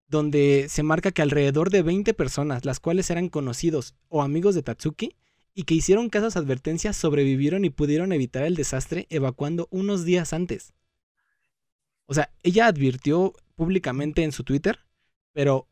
donde 0.09 0.66
se 0.68 0.82
marca 0.82 1.12
que 1.12 1.22
alrededor 1.22 1.70
de 1.70 1.82
20 1.82 2.14
personas, 2.14 2.64
las 2.64 2.80
cuales 2.80 3.11
eran 3.11 3.28
conocidos 3.28 3.94
o 4.09 4.22
amigos 4.22 4.54
de 4.54 4.62
Tatsuki, 4.62 5.16
y 5.54 5.64
que 5.64 5.74
hicieron 5.74 6.09
casas 6.09 6.36
advertencias, 6.36 6.96
sobrevivieron 6.96 7.64
y 7.64 7.70
pudieron 7.70 8.12
evitar 8.12 8.44
el 8.44 8.54
desastre 8.54 9.06
evacuando 9.11 9.66
unos 9.70 10.04
días 10.04 10.32
antes. 10.32 10.72
O 12.06 12.14
sea, 12.14 12.30
ella 12.42 12.66
advirtió 12.66 13.34
públicamente 13.56 14.22
en 14.22 14.32
su 14.32 14.44
Twitter, 14.44 14.78
pero 15.32 15.68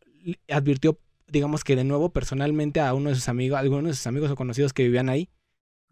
advirtió 0.48 0.98
digamos 1.28 1.64
que 1.64 1.76
de 1.76 1.84
nuevo 1.84 2.10
personalmente 2.10 2.80
a 2.80 2.94
uno 2.94 3.10
de 3.10 3.16
sus 3.16 3.28
amigos, 3.28 3.58
algunos 3.58 3.90
de 3.90 3.94
sus 3.94 4.06
amigos 4.06 4.30
o 4.30 4.36
conocidos 4.36 4.72
que 4.72 4.84
vivían 4.84 5.08
ahí, 5.08 5.28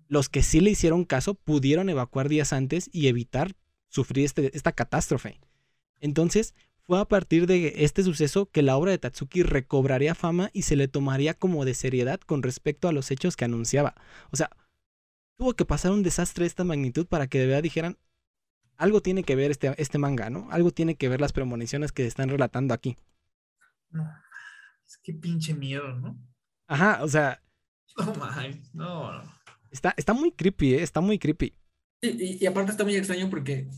los 0.09 0.29
que 0.29 0.43
sí 0.43 0.61
le 0.61 0.71
hicieron 0.71 1.05
caso 1.05 1.35
pudieron 1.35 1.89
evacuar 1.89 2.29
días 2.29 2.53
antes 2.53 2.89
y 2.93 3.09
evitar 3.09 3.55
sufrir 3.89 4.25
este, 4.25 4.57
esta 4.57 4.73
catástrofe. 4.73 5.41
Entonces, 6.01 6.55
fue 6.87 7.01
a 7.01 7.05
partir 7.07 7.47
de 7.47 7.73
este 7.85 8.03
suceso 8.03 8.47
que 8.47 8.63
la 8.63 8.77
obra 8.77 8.91
de 8.91 8.99
Tatsuki 8.99 9.43
recobraría 9.43 10.15
fama 10.15 10.51
y 10.53 10.63
se 10.63 10.77
le 10.77 10.89
tomaría 10.89 11.35
como 11.35 11.65
de 11.65 11.75
seriedad 11.75 12.21
con 12.21 12.43
respecto 12.43 12.89
a 12.89 12.93
los 12.93 13.11
hechos 13.11 13.37
que 13.37 13.47
anunciaba. 13.47 13.95
O 14.31 14.37
sea, 14.37 14.51
tuvo 15.37 15.55
que 15.55 15.65
pasar 15.65 15.93
un 15.93 16.03
desastre 16.03 16.43
de 16.45 16.49
esta 16.49 16.65
magnitud 16.65 17.07
para 17.07 17.27
que 17.27 17.39
de 17.39 17.47
verdad 17.47 17.63
dijeran, 17.63 17.97
algo 18.77 19.01
tiene 19.01 19.23
que 19.23 19.37
ver 19.37 19.51
este, 19.51 19.75
este 19.79 19.99
manga, 19.99 20.31
¿no? 20.31 20.49
Algo 20.51 20.71
tiene 20.73 20.97
que 20.97 21.09
ver 21.09 21.21
las 21.21 21.33
premoniciones 21.33 21.93
que 21.93 22.07
están 22.07 22.29
relatando 22.29 22.75
aquí. 22.75 22.97
Es 24.87 24.99
que 25.03 25.15
pinche 25.15 25.55
miedo, 25.55 25.95
¿no? 25.95 26.19
Ajá, 26.67 27.03
o 27.03 27.09
sea. 27.09 27.41
No 27.97 28.13
mames, 28.15 28.75
no, 28.75 29.23
Está, 29.71 29.95
está 29.97 30.15
muy 30.15 30.33
creepy, 30.33 30.75
¿eh? 30.75 30.83
Está 30.83 31.01
muy 31.01 31.17
creepy. 31.17 31.55
Y, 32.01 32.43
y, 32.43 32.47
aparte 32.47 32.73
está 32.73 32.83
muy 32.83 32.97
extraño 32.97 33.31
porque 33.31 33.69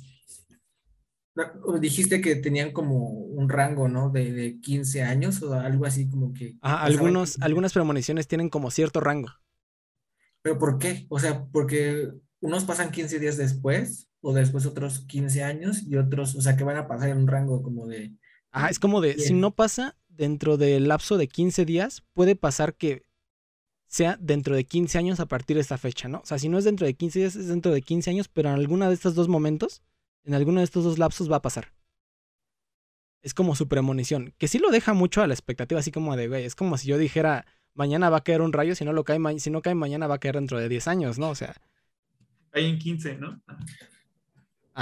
Dijiste 1.80 2.20
que 2.20 2.36
tenían 2.36 2.72
como 2.72 3.08
un 3.08 3.48
rango, 3.48 3.88
¿no? 3.88 4.10
De, 4.10 4.32
de 4.32 4.60
15 4.60 5.02
años 5.02 5.42
o 5.42 5.52
algo 5.54 5.84
así 5.84 6.08
como 6.08 6.32
que... 6.32 6.56
Ah, 6.62 6.82
algunos, 6.82 7.36
algunas 7.40 7.72
premoniciones 7.72 8.26
tienen 8.26 8.48
como 8.48 8.70
cierto 8.70 9.00
rango. 9.00 9.28
¿Pero 10.42 10.58
por 10.58 10.78
qué? 10.78 11.06
O 11.08 11.18
sea, 11.18 11.44
porque 11.52 12.10
unos 12.40 12.64
pasan 12.64 12.90
15 12.90 13.18
días 13.18 13.36
después 13.36 14.08
o 14.20 14.32
después 14.32 14.64
otros 14.64 15.00
15 15.00 15.42
años 15.42 15.82
y 15.82 15.96
otros, 15.96 16.34
o 16.36 16.40
sea, 16.40 16.56
que 16.56 16.64
van 16.64 16.76
a 16.76 16.88
pasar 16.88 17.10
en 17.10 17.18
un 17.18 17.26
rango 17.26 17.62
como 17.62 17.86
de... 17.86 18.14
Ah, 18.50 18.70
es 18.70 18.78
como 18.78 19.00
de, 19.02 19.18
si 19.18 19.34
no 19.34 19.54
pasa 19.54 19.96
dentro 20.08 20.56
del 20.56 20.88
lapso 20.88 21.18
de 21.18 21.28
15 21.28 21.66
días, 21.66 22.02
puede 22.14 22.36
pasar 22.36 22.74
que 22.74 23.02
sea 23.86 24.16
dentro 24.20 24.56
de 24.56 24.64
15 24.64 24.98
años 24.98 25.20
a 25.20 25.26
partir 25.26 25.56
de 25.56 25.60
esta 25.60 25.78
fecha, 25.78 26.08
¿no? 26.08 26.20
O 26.20 26.26
sea, 26.26 26.38
si 26.38 26.48
no 26.48 26.58
es 26.58 26.64
dentro 26.64 26.86
de 26.86 26.94
15 26.94 27.18
días, 27.18 27.36
es 27.36 27.48
dentro 27.48 27.72
de 27.72 27.82
15 27.82 28.10
años, 28.10 28.28
pero 28.28 28.48
en 28.48 28.54
alguna 28.54 28.88
de 28.88 28.94
estos 28.94 29.14
dos 29.14 29.28
momentos 29.28 29.82
en 30.26 30.34
alguno 30.34 30.60
de 30.60 30.64
estos 30.64 30.84
dos 30.84 30.98
lapsos 30.98 31.30
va 31.30 31.36
a 31.36 31.42
pasar. 31.42 31.72
Es 33.22 33.32
como 33.32 33.54
su 33.54 33.68
premonición, 33.68 34.34
que 34.38 34.48
sí 34.48 34.58
lo 34.58 34.70
deja 34.70 34.92
mucho 34.92 35.22
a 35.22 35.26
la 35.26 35.34
expectativa, 35.34 35.80
así 35.80 35.90
como 35.90 36.16
de, 36.16 36.28
güey, 36.28 36.44
es 36.44 36.54
como 36.54 36.76
si 36.76 36.88
yo 36.88 36.98
dijera, 36.98 37.46
mañana 37.74 38.10
va 38.10 38.18
a 38.18 38.24
caer 38.24 38.42
un 38.42 38.52
rayo, 38.52 38.74
si 38.74 38.84
no, 38.84 38.92
lo 38.92 39.04
cae, 39.04 39.18
si 39.38 39.50
no 39.50 39.62
cae 39.62 39.74
mañana 39.74 40.06
va 40.06 40.16
a 40.16 40.18
caer 40.18 40.34
dentro 40.34 40.58
de 40.58 40.68
10 40.68 40.88
años, 40.88 41.18
¿no? 41.18 41.30
O 41.30 41.34
sea... 41.34 41.54
Hay 42.52 42.66
en 42.66 42.78
15, 42.78 43.16
¿no? 43.16 43.40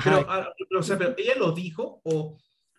Pero, 0.02 0.26
ah, 0.28 0.52
o 0.76 0.82
sea, 0.82 0.98
pero 0.98 1.14
ella 1.16 1.34
lo 1.36 1.52
dijo 1.52 2.00
o, 2.04 2.36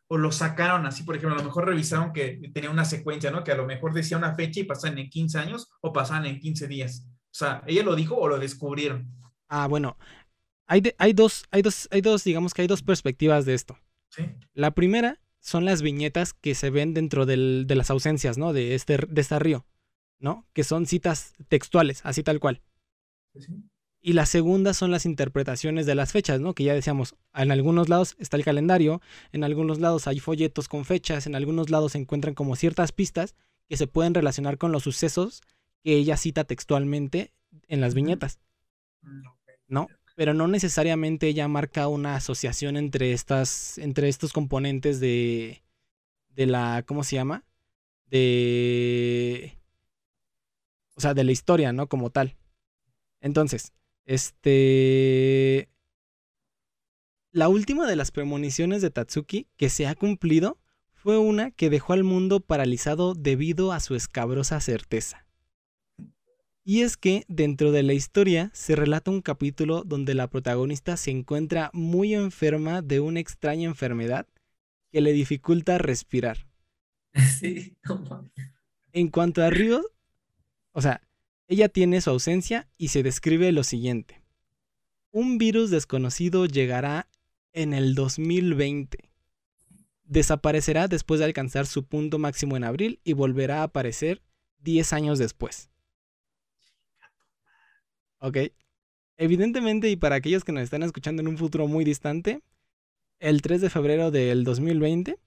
o, 0.08 0.18
lo 0.18 0.32
sacaron 0.32 0.86
así, 0.86 1.04
por 1.04 1.16
ejemplo, 1.16 1.36
a 1.36 1.40
lo 1.40 1.46
mejor 1.46 1.66
revisaron 1.66 2.12
que 2.12 2.52
tenía 2.54 2.70
una 2.70 2.84
secuencia, 2.84 3.32
¿no? 3.32 3.44
Que 3.44 3.52
a 3.52 3.58
lo 3.58 3.66
mejor 3.66 3.94
decía 3.94 4.18
una 4.18 4.36
fecha 4.36 4.60
y 4.60 4.66
pasaban 4.66 4.98
en 4.98 5.10
15 5.10 5.40
años 5.40 5.72
o 5.82 5.94
pasaban 5.94 6.26
en 6.26 6.40
15 6.40 6.68
días. 6.68 7.08
O 7.08 7.38
sea, 7.38 7.64
¿ella 7.68 7.84
lo 7.84 7.96
dijo 7.96 8.16
o 8.16 8.28
lo 8.28 8.38
descubrieron? 8.38 9.10
Ah, 9.48 9.68
bueno, 9.68 9.98
hay, 10.68 10.82
hay, 10.98 11.14
dos, 11.14 11.46
hay, 11.52 11.62
dos, 11.62 11.88
hay 11.92 12.02
dos, 12.02 12.24
digamos 12.24 12.54
que 12.54 12.62
hay 12.62 12.68
dos 12.68 12.84
perspectivas 12.84 13.46
de 13.46 13.54
esto. 13.54 13.78
La 14.54 14.72
primera 14.72 15.20
son 15.40 15.66
las 15.66 15.82
viñetas 15.82 16.34
que 16.34 16.56
se 16.56 16.70
ven 16.70 16.94
dentro 16.94 17.26
de 17.26 17.66
las 17.68 17.90
ausencias, 17.90 18.38
¿no? 18.38 18.54
De 18.54 18.76
este, 18.76 18.98
de 18.98 19.22
este 19.22 19.38
río, 19.40 19.66
¿no? 20.20 20.48
Que 20.54 20.64
son 20.64 20.86
citas 20.86 21.34
textuales, 21.50 22.02
así 22.04 22.24
tal 22.24 22.40
cual. 22.40 22.62
Y 24.02 24.14
la 24.14 24.26
segunda 24.26 24.74
son 24.74 24.92
las 24.92 25.06
interpretaciones 25.06 25.86
de 25.86 25.96
las 25.96 26.12
fechas, 26.12 26.40
¿no? 26.40 26.54
Que 26.54 26.64
ya 26.64 26.74
decíamos, 26.74 27.16
en 27.34 27.52
algunos 27.52 27.90
lados 27.90 28.16
está 28.20 28.38
el 28.38 28.46
calendario, 28.46 29.02
en 29.32 29.44
algunos 29.44 29.80
lados 29.80 30.08
hay 30.08 30.20
folletos 30.20 30.68
con 30.68 30.86
fechas, 30.86 31.28
en 31.28 31.36
algunos 31.36 31.70
lados 31.70 31.94
se 31.94 31.98
encuentran 31.98 32.36
como 32.36 32.56
ciertas 32.56 32.92
pistas 32.92 33.36
que 33.68 33.78
se 33.78 33.88
pueden 33.88 34.14
relacionar 34.14 34.58
con 34.58 34.72
los 34.72 34.84
sucesos 34.84 35.42
que 35.84 35.96
ella 35.96 36.18
cita 36.18 36.44
textualmente 36.44 37.34
en 37.68 37.82
las 37.82 37.94
viñetas. 37.94 38.40
Mm, 39.02 39.22
¿No? 39.68 39.88
Pero 40.16 40.34
no 40.34 40.48
necesariamente 40.48 41.28
ella 41.28 41.48
marca 41.48 41.88
una 41.88 42.16
asociación 42.16 42.78
entre 42.78 43.12
estas, 43.12 43.78
entre 43.78 44.08
estos 44.10 44.34
componentes 44.34 45.00
de, 45.00 45.64
de 46.30 46.46
la, 46.46 46.84
¿cómo 46.88 47.04
se 47.04 47.18
llama? 47.18 47.44
De, 48.08 49.58
o 50.96 51.02
sea, 51.02 51.14
de 51.14 51.24
la 51.24 51.32
historia, 51.32 51.74
¿no? 51.74 51.88
Como 51.88 52.10
tal. 52.10 52.36
Entonces, 53.20 53.74
este, 54.06 55.70
la 57.32 57.50
última 57.50 57.86
de 57.86 57.98
las 57.98 58.12
premoniciones 58.12 58.82
de 58.82 58.92
Tatsuki 58.92 59.48
que 59.58 59.70
se 59.70 59.88
ha 59.88 59.96
cumplido 59.96 60.58
fue 60.94 61.18
una 61.18 61.52
que 61.52 61.70
dejó 61.70 61.94
al 61.94 62.04
mundo 62.06 62.40
paralizado 62.40 63.14
debido 63.16 63.74
a 63.74 63.82
su 63.82 63.96
escabrosa 63.96 64.62
certeza. 64.62 65.25
Y 66.68 66.82
es 66.82 66.98
que 66.98 67.26
dentro 67.28 67.72
de 67.72 67.84
la 67.84 67.94
historia 67.94 68.50
se 68.52 68.76
relata 68.76 69.12
un 69.12 69.22
capítulo 69.22 69.84
donde 69.84 70.16
la 70.16 70.32
protagonista 70.32 70.98
se 70.98 71.12
encuentra 71.12 71.70
muy 71.74 72.16
enferma 72.16 72.82
de 72.82 73.00
una 73.00 73.20
extraña 73.20 73.66
enfermedad 73.66 74.28
que 74.92 75.00
le 75.00 75.14
dificulta 75.14 75.78
respirar. 75.78 76.48
Sí, 77.40 77.78
En 78.92 79.10
cuanto 79.10 79.44
a 79.44 79.50
Río, 79.50 79.82
o 80.72 80.82
sea, 80.82 81.02
ella 81.48 81.70
tiene 81.70 82.02
su 82.02 82.10
ausencia 82.10 82.68
y 82.78 82.88
se 82.88 83.04
describe 83.04 83.52
lo 83.52 83.64
siguiente. 83.64 84.24
Un 85.12 85.38
virus 85.38 85.70
desconocido 85.70 86.48
llegará 86.48 87.08
en 87.54 87.74
el 87.74 87.94
2020. 87.94 89.12
Desaparecerá 90.04 90.88
después 90.88 91.20
de 91.20 91.26
alcanzar 91.26 91.68
su 91.68 91.86
punto 91.86 92.18
máximo 92.18 92.58
en 92.58 92.64
abril 92.64 93.00
y 93.04 93.14
volverá 93.14 93.62
a 93.62 93.64
aparecer 93.64 94.24
10 94.60 94.94
años 94.94 95.20
después. 95.20 95.70
Ok. 98.20 98.38
Evidentemente, 99.18 99.90
y 99.90 99.96
para 99.96 100.16
aquellos 100.16 100.44
que 100.44 100.52
nos 100.52 100.64
están 100.64 100.84
escuchando 100.84 101.22
en 101.22 101.28
un 101.28 101.38
futuro 101.38 101.68
muy 101.68 101.86
distante, 101.86 102.42
el 103.20 103.42
3 103.42 103.62
de 103.62 103.70
febrero 103.70 104.12
del 104.12 104.44
2020 104.44 105.18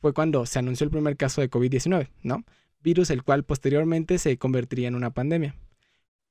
fue 0.00 0.12
cuando 0.12 0.46
se 0.46 0.58
anunció 0.58 0.84
el 0.84 0.90
primer 0.90 1.16
caso 1.16 1.40
de 1.40 1.50
COVID-19, 1.50 2.10
¿no? 2.22 2.44
Virus 2.80 3.10
el 3.10 3.24
cual 3.24 3.44
posteriormente 3.44 4.18
se 4.18 4.38
convertiría 4.38 4.88
en 4.88 4.94
una 4.94 5.10
pandemia. 5.10 5.56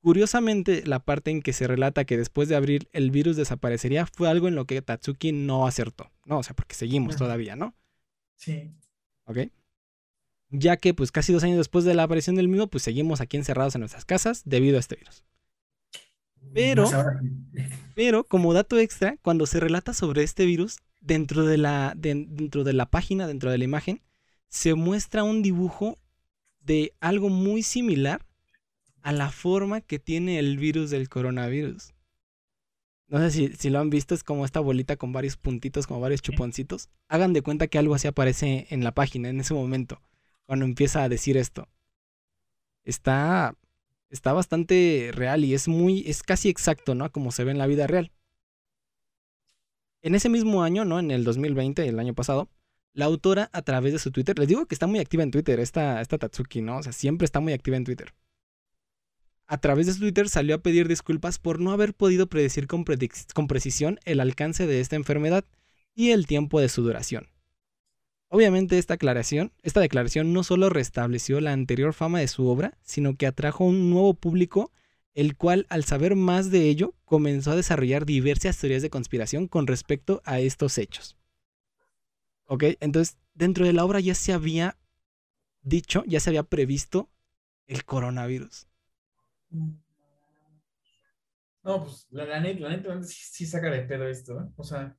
Curiosamente, 0.02 0.84
la 0.86 1.00
parte 1.00 1.32
en 1.32 1.42
que 1.42 1.52
se 1.52 1.68
relata 1.68 2.06
que 2.06 2.16
después 2.16 2.48
de 2.48 2.56
abril 2.56 2.88
el 2.94 3.10
virus 3.10 3.36
desaparecería 3.36 4.06
fue 4.06 4.30
algo 4.30 4.48
en 4.48 4.56
lo 4.56 4.66
que 4.66 4.82
Tatsuki 4.82 5.32
no 5.32 5.66
acertó, 5.66 6.12
¿no? 6.26 6.38
O 6.38 6.44
sea, 6.44 6.56
porque 6.56 6.76
seguimos 6.76 7.16
todavía, 7.18 7.56
¿no? 7.56 7.74
Sí. 8.36 8.72
¿Ok? 9.26 9.40
Ya 10.52 10.78
que 10.78 10.94
pues 10.94 11.12
casi 11.12 11.34
dos 11.34 11.44
años 11.44 11.58
después 11.58 11.86
de 11.86 11.96
la 11.96 12.04
aparición 12.04 12.36
del 12.36 12.48
mismo, 12.48 12.68
pues 12.68 12.84
seguimos 12.84 13.20
aquí 13.20 13.36
encerrados 13.36 13.74
en 13.76 13.80
nuestras 13.80 14.06
casas 14.06 14.44
debido 14.46 14.78
a 14.78 14.80
este 14.80 14.96
virus. 14.96 15.26
Pero, 16.54 16.90
pero 17.96 18.24
como 18.24 18.54
dato 18.54 18.78
extra, 18.78 19.18
cuando 19.22 19.46
se 19.46 19.60
relata 19.60 19.94
sobre 19.94 20.24
este 20.24 20.46
virus, 20.46 20.78
dentro 21.02 21.46
de, 21.46 21.58
la, 21.58 21.94
dentro 21.96 22.64
de 22.64 22.74
la 22.74 22.90
página, 22.90 23.28
dentro 23.28 23.52
de 23.52 23.58
la 23.58 23.64
imagen, 23.64 24.02
se 24.50 24.74
muestra 24.74 25.24
un 25.24 25.42
dibujo 25.42 26.00
de 26.60 26.94
algo 27.00 27.30
muy 27.30 27.62
similar 27.62 28.26
a 29.02 29.12
la 29.12 29.30
forma 29.30 29.82
que 29.82 30.00
tiene 30.00 30.40
el 30.40 30.58
virus 30.58 30.90
del 30.90 31.10
coronavirus. 31.10 31.94
No 33.08 33.20
sé 33.20 33.30
si, 33.30 33.48
si, 33.56 33.70
lo 33.70 33.80
han 33.80 33.92
visto, 33.92 34.16
es 34.16 34.24
como 34.24 34.46
esta 34.46 34.60
bolita 34.60 34.96
con 34.96 35.14
varios 35.14 35.38
puntitos, 35.38 35.86
como 35.86 36.00
varios 36.00 36.24
chuponcitos. 36.24 36.90
Hagan 37.08 37.34
de 37.34 37.44
cuenta 37.44 37.68
que 37.68 37.78
algo 37.78 37.94
así 37.94 38.08
aparece 38.08 38.66
en 38.72 38.84
la 38.84 38.94
página 38.94 39.30
en 39.30 39.40
ese 39.40 39.54
momento, 39.54 40.02
cuando 40.48 40.66
empieza 40.66 41.04
a 41.04 41.10
decir 41.10 41.38
esto. 41.38 41.68
Está 42.84 43.56
está 44.16 44.34
bastante 44.34 45.12
real 45.14 45.46
y 45.46 45.54
es 45.54 45.68
muy, 45.68 46.04
es 46.08 46.24
casi 46.24 46.50
exacto, 46.50 46.96
¿no? 46.96 47.12
Como 47.12 47.32
se 47.32 47.44
ve 47.44 47.52
en 47.52 47.58
la 47.58 47.68
vida 47.68 47.86
real. 47.88 48.12
En 50.02 50.16
ese 50.16 50.30
mismo 50.30 50.64
año, 50.64 50.86
¿no? 50.86 51.00
En 51.00 51.12
el 51.12 51.24
2020, 51.24 51.88
el 51.88 52.00
año 52.00 52.14
pasado, 52.14 52.50
la 52.94 53.06
autora 53.06 53.50
a 53.54 53.62
través 53.62 53.94
de 53.94 54.00
su 54.00 54.12
Twitter, 54.12 54.40
les 54.40 54.48
digo 54.48 54.66
que 54.66 54.76
está 54.76 54.88
muy 54.88 55.00
activa 55.00 55.24
en 55.24 55.32
Twitter, 55.32 55.60
esta, 55.60 56.02
esta 56.02 56.18
Tatsuki, 56.18 56.62
¿no? 56.62 56.78
O 56.78 56.84
sea, 56.84 56.94
siempre 56.94 57.26
está 57.26 57.40
muy 57.40 57.54
activa 57.54 57.78
en 57.78 57.84
Twitter. 57.84 58.14
A 59.48 59.60
través 59.60 59.86
de 59.86 59.94
su 59.94 60.00
Twitter 60.00 60.30
salió 60.30 60.56
a 60.56 60.60
pedir 60.60 60.88
disculpas 60.88 61.38
por 61.38 61.60
no 61.60 61.72
haber 61.72 61.94
podido 61.94 62.28
predecir 62.28 62.68
con, 62.68 62.86
con 63.34 63.48
precisión 63.48 64.00
el 64.06 64.20
alcance 64.20 64.66
de 64.66 64.80
esta 64.80 64.96
enfermedad 64.96 65.46
y 65.94 66.12
el 66.12 66.26
tiempo 66.26 66.60
de 66.60 66.70
su 66.70 66.82
duración. 66.82 67.28
Obviamente 68.30 68.78
esta 68.78 68.96
aclaración, 68.96 69.52
esta 69.62 69.80
declaración 69.80 70.34
no 70.34 70.44
solo 70.44 70.70
restableció 70.70 71.40
la 71.40 71.54
anterior 71.54 71.94
fama 71.94 72.20
de 72.20 72.28
su 72.28 72.48
obra, 72.48 72.78
sino 72.82 73.16
que 73.16 73.28
atrajo 73.28 73.64
un 73.64 73.90
nuevo 73.90 74.14
público, 74.14 74.72
el 75.14 75.38
cual 75.38 75.66
al 75.70 75.84
saber 75.84 76.16
más 76.16 76.52
de 76.52 76.68
ello 76.68 76.94
comenzó 77.06 77.52
a 77.52 77.56
desarrollar 77.56 78.06
diversas 78.06 78.58
teorías 78.58 78.82
de 78.82 78.90
conspiración 78.90 79.48
con 79.48 79.68
respecto 79.68 80.22
a 80.26 80.40
estos 80.40 80.78
hechos. 80.78 81.16
¿Ok? 82.48 82.64
Entonces, 82.80 83.18
dentro 83.34 83.66
de 83.66 83.74
la 83.74 83.86
obra 83.86 84.00
ya 84.00 84.16
se 84.16 84.34
había 84.34 84.78
dicho, 85.62 86.04
ya 86.06 86.20
se 86.20 86.32
había 86.32 86.44
previsto 86.44 87.10
el 87.68 87.86
coronavirus. 87.86 88.68
No, 91.64 91.84
pues 91.84 92.08
la, 92.12 92.40
neta, 92.40 93.04
sí, 93.04 93.46
saca 93.46 93.72
de 93.72 93.82
pedo 93.82 94.08
esto, 94.08 94.40
¿eh? 94.40 94.46
O 94.56 94.64
sea, 94.64 94.96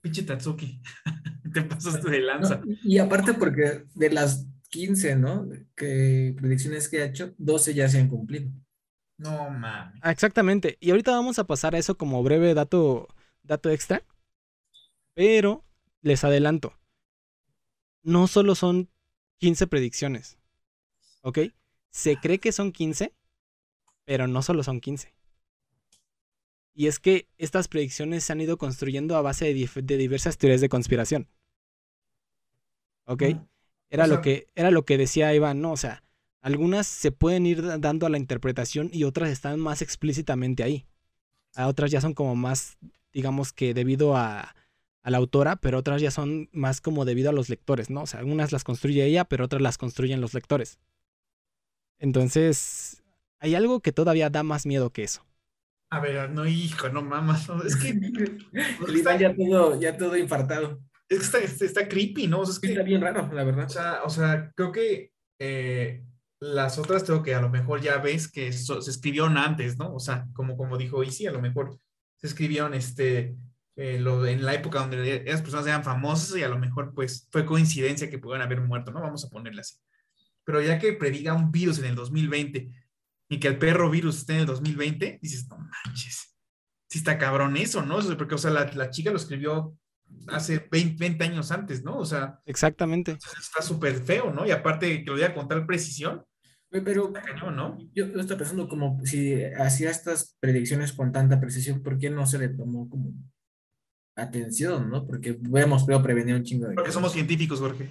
pinche 0.00 0.22
Tatsuki. 0.22 0.80
Te 1.52 1.62
pasaste 1.62 2.10
de 2.10 2.20
lanza. 2.20 2.60
y 2.84 2.98
aparte 2.98 3.34
porque 3.34 3.84
de 3.94 4.10
las 4.10 4.46
15, 4.70 5.16
¿no? 5.16 5.48
Que 5.74 6.34
predicciones 6.36 6.88
que 6.88 7.02
ha 7.02 7.06
hecho, 7.06 7.34
12 7.38 7.74
ya 7.74 7.88
se 7.88 7.98
han 7.98 8.08
cumplido. 8.08 8.50
No 9.16 9.50
mames. 9.50 9.98
Ah, 10.02 10.12
exactamente. 10.12 10.76
Y 10.80 10.90
ahorita 10.90 11.10
vamos 11.10 11.38
a 11.38 11.44
pasar 11.44 11.74
a 11.74 11.78
eso 11.78 11.96
como 11.96 12.22
breve 12.22 12.54
dato, 12.54 13.08
dato 13.42 13.70
extra. 13.70 14.02
Pero 15.14 15.64
les 16.02 16.22
adelanto. 16.22 16.74
No 18.02 18.28
solo 18.28 18.54
son 18.54 18.88
15 19.38 19.66
predicciones. 19.66 20.38
¿Ok? 21.22 21.38
Se 21.90 22.16
cree 22.16 22.38
que 22.38 22.52
son 22.52 22.70
15, 22.70 23.12
pero 24.04 24.28
no 24.28 24.42
solo 24.42 24.62
son 24.62 24.80
15. 24.80 25.12
Y 26.78 26.86
es 26.86 27.00
que 27.00 27.26
estas 27.38 27.66
predicciones 27.66 28.22
se 28.22 28.32
han 28.32 28.40
ido 28.40 28.56
construyendo 28.56 29.16
a 29.16 29.20
base 29.20 29.46
de, 29.46 29.96
diversas 29.96 30.38
teorías 30.38 30.60
de 30.60 30.68
conspiración. 30.68 31.26
¿Ok? 33.04 33.24
Era, 33.90 34.06
lo 34.06 34.20
que, 34.20 34.46
era 34.54 34.70
lo 34.70 34.84
que 34.84 34.96
decía 34.96 35.34
Iván, 35.34 35.60
¿no? 35.60 35.72
O 35.72 35.76
sea, 35.76 36.04
algunas 36.40 36.86
se 36.86 37.10
pueden 37.10 37.46
ir 37.46 37.80
dando 37.80 38.06
a 38.06 38.10
la 38.10 38.16
interpretación 38.16 38.90
y 38.92 39.02
otras 39.02 39.30
están 39.30 39.58
más 39.58 39.82
explícitamente 39.82 40.62
ahí. 40.62 40.86
A 41.56 41.66
otras 41.66 41.90
ya 41.90 42.00
son 42.00 42.14
como 42.14 42.36
más, 42.36 42.78
digamos 43.12 43.52
que 43.52 43.74
debido 43.74 44.16
a, 44.16 44.54
a 45.02 45.10
la 45.10 45.18
autora, 45.18 45.56
pero 45.56 45.78
otras 45.78 46.00
ya 46.00 46.12
son 46.12 46.48
más 46.52 46.80
como 46.80 47.04
debido 47.04 47.30
a 47.30 47.32
los 47.32 47.48
lectores, 47.48 47.90
¿no? 47.90 48.02
O 48.02 48.06
sea, 48.06 48.20
algunas 48.20 48.52
las 48.52 48.62
construye 48.62 49.04
ella, 49.04 49.24
pero 49.24 49.46
otras 49.46 49.62
las 49.62 49.78
construyen 49.78 50.20
los 50.20 50.32
lectores. 50.32 50.78
Entonces, 51.98 53.02
hay 53.40 53.56
algo 53.56 53.80
que 53.80 53.90
todavía 53.90 54.30
da 54.30 54.44
más 54.44 54.64
miedo 54.64 54.90
que 54.90 55.02
eso. 55.02 55.27
A 55.90 56.00
ver, 56.00 56.30
no, 56.30 56.46
hijo, 56.46 56.88
no 56.90 57.02
mamas. 57.02 57.48
es 57.64 57.76
que. 57.76 57.88
El 58.88 59.18
ya 59.18 59.34
todo, 59.34 59.80
ya 59.80 59.96
todo 59.96 60.16
infartado. 60.16 60.80
Es 61.08 61.30
que 61.30 61.64
está, 61.64 61.88
creepy, 61.88 62.26
¿no? 62.26 62.42
es 62.42 62.58
que, 62.58 62.68
está 62.68 62.82
bien 62.82 63.00
raro, 63.00 63.30
la 63.32 63.42
verdad. 63.44 63.64
O 63.64 63.70
sea, 63.70 64.02
o 64.04 64.10
sea 64.10 64.52
creo 64.54 64.70
que 64.70 65.12
eh, 65.38 66.04
las 66.40 66.78
otras 66.78 67.04
creo 67.04 67.22
que 67.22 67.34
a 67.34 67.40
lo 67.40 67.48
mejor 67.48 67.80
ya 67.80 67.96
ves 67.96 68.30
que 68.30 68.52
se 68.52 68.74
escribieron 68.74 69.38
antes, 69.38 69.78
¿no? 69.78 69.94
O 69.94 70.00
sea, 70.00 70.26
como, 70.34 70.56
como 70.58 70.76
dijo 70.76 71.02
Isi, 71.02 71.26
a 71.26 71.32
lo 71.32 71.40
mejor 71.40 71.78
se 72.16 72.26
escribieron 72.26 72.74
este, 72.74 73.36
eh, 73.76 73.98
lo, 73.98 74.26
en 74.26 74.44
la 74.44 74.54
época 74.54 74.80
donde 74.80 75.22
esas 75.24 75.40
personas 75.40 75.66
eran 75.66 75.84
famosas 75.84 76.36
y 76.36 76.42
a 76.42 76.48
lo 76.48 76.58
mejor 76.58 76.92
pues 76.94 77.26
fue 77.30 77.46
coincidencia 77.46 78.10
que 78.10 78.18
pudieran 78.18 78.46
haber 78.46 78.60
muerto, 78.60 78.90
¿no? 78.90 79.00
Vamos 79.00 79.24
a 79.24 79.30
ponerle 79.30 79.62
así. 79.62 79.76
Pero 80.44 80.60
ya 80.60 80.78
que 80.78 80.92
prediga 80.92 81.32
un 81.32 81.50
virus 81.50 81.78
en 81.78 81.86
el 81.86 81.94
2020 81.94 82.70
y 83.28 83.38
que 83.40 83.48
el 83.48 83.58
perro 83.58 83.90
virus 83.90 84.18
esté 84.18 84.34
en 84.34 84.40
el 84.40 84.46
2020, 84.46 85.18
dices, 85.20 85.48
no 85.48 85.58
manches, 85.58 86.36
sí 86.88 86.98
está 86.98 87.18
cabrón 87.18 87.56
eso, 87.56 87.82
¿no? 87.82 87.98
Porque, 88.16 88.34
o 88.34 88.38
sea, 88.38 88.50
la, 88.50 88.70
la 88.72 88.90
chica 88.90 89.10
lo 89.10 89.16
escribió 89.16 89.76
hace 90.28 90.66
20, 90.70 91.24
años 91.24 91.50
antes, 91.50 91.84
¿no? 91.84 91.98
O 91.98 92.04
sea. 92.04 92.40
Exactamente. 92.46 93.12
Está 93.12 93.62
súper 93.62 93.94
feo, 94.02 94.32
¿no? 94.32 94.46
Y 94.46 94.50
aparte 94.50 95.04
que 95.04 95.10
lo 95.10 95.16
diga 95.16 95.34
con 95.34 95.48
tal 95.48 95.66
precisión. 95.66 96.24
Pero 96.70 97.10
cañón, 97.14 97.56
¿no? 97.56 97.78
yo, 97.94 98.04
estoy 98.20 98.36
pensando 98.36 98.68
como 98.68 99.00
si 99.02 99.42
hacía 99.42 99.90
estas 99.90 100.36
predicciones 100.38 100.92
con 100.92 101.12
tanta 101.12 101.40
precisión, 101.40 101.82
¿por 101.82 101.96
qué 101.96 102.10
no 102.10 102.26
se 102.26 102.38
le 102.38 102.50
tomó 102.50 102.90
como 102.90 103.14
atención, 104.14 104.90
¿no? 104.90 105.06
Porque 105.06 105.38
hemos 105.54 105.84
podido 105.84 106.02
prevenir 106.02 106.34
un 106.34 106.42
chingo 106.42 106.68
de 106.68 106.74
Porque 106.74 106.92
somos 106.92 107.12
científicos, 107.12 107.60
Jorge. 107.60 107.88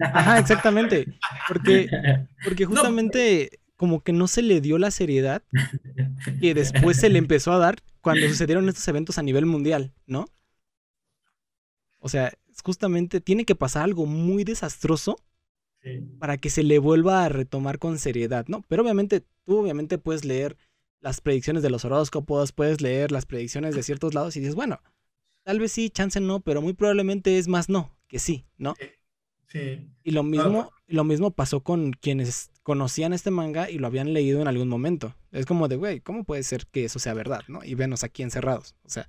Ajá, 0.00 0.40
exactamente. 0.40 1.06
Porque, 1.46 1.88
porque 2.42 2.64
justamente 2.66 3.60
como 3.78 4.02
que 4.02 4.12
no 4.12 4.26
se 4.26 4.42
le 4.42 4.60
dio 4.60 4.76
la 4.76 4.90
seriedad 4.90 5.42
que 6.40 6.52
después 6.52 6.98
se 6.98 7.08
le 7.08 7.18
empezó 7.18 7.52
a 7.52 7.58
dar 7.58 7.78
cuando 8.02 8.28
sucedieron 8.28 8.68
estos 8.68 8.86
eventos 8.88 9.18
a 9.18 9.22
nivel 9.22 9.46
mundial, 9.46 9.94
¿no? 10.04 10.26
O 12.00 12.08
sea, 12.08 12.32
justamente 12.64 13.20
tiene 13.20 13.44
que 13.44 13.54
pasar 13.54 13.84
algo 13.84 14.04
muy 14.04 14.42
desastroso 14.42 15.16
para 16.18 16.36
que 16.38 16.50
se 16.50 16.64
le 16.64 16.80
vuelva 16.80 17.24
a 17.24 17.28
retomar 17.28 17.78
con 17.78 17.98
seriedad, 17.98 18.46
¿no? 18.48 18.64
Pero 18.68 18.82
obviamente, 18.82 19.24
tú 19.44 19.58
obviamente 19.58 19.96
puedes 19.96 20.24
leer 20.24 20.56
las 21.00 21.20
predicciones 21.20 21.62
de 21.62 21.70
los 21.70 21.84
horóscopos, 21.84 22.50
puedes 22.50 22.80
leer 22.80 23.12
las 23.12 23.26
predicciones 23.26 23.76
de 23.76 23.84
ciertos 23.84 24.12
lados 24.12 24.36
y 24.36 24.40
dices, 24.40 24.56
bueno, 24.56 24.80
tal 25.44 25.60
vez 25.60 25.70
sí, 25.70 25.88
chance 25.88 26.18
no, 26.18 26.40
pero 26.40 26.60
muy 26.60 26.72
probablemente 26.72 27.38
es 27.38 27.46
más 27.46 27.68
no 27.68 27.96
que 28.08 28.18
sí, 28.18 28.44
¿no? 28.56 28.74
Sí. 29.46 29.88
Y 30.02 30.10
lo 30.10 30.24
mismo, 30.24 30.72
lo 30.88 31.04
mismo 31.04 31.30
pasó 31.30 31.60
con 31.60 31.92
quienes 31.92 32.50
conocían 32.68 33.14
este 33.14 33.30
manga 33.30 33.70
y 33.70 33.78
lo 33.78 33.86
habían 33.86 34.12
leído 34.12 34.42
en 34.42 34.46
algún 34.46 34.68
momento. 34.68 35.14
Es 35.32 35.46
como 35.46 35.68
de, 35.68 35.76
güey, 35.76 36.00
¿cómo 36.00 36.24
puede 36.24 36.42
ser 36.42 36.66
que 36.66 36.84
eso 36.84 36.98
sea 36.98 37.14
verdad, 37.14 37.40
no? 37.48 37.64
Y 37.64 37.74
venos 37.74 38.04
aquí 38.04 38.22
encerrados. 38.22 38.74
O 38.84 38.90
sea, 38.90 39.08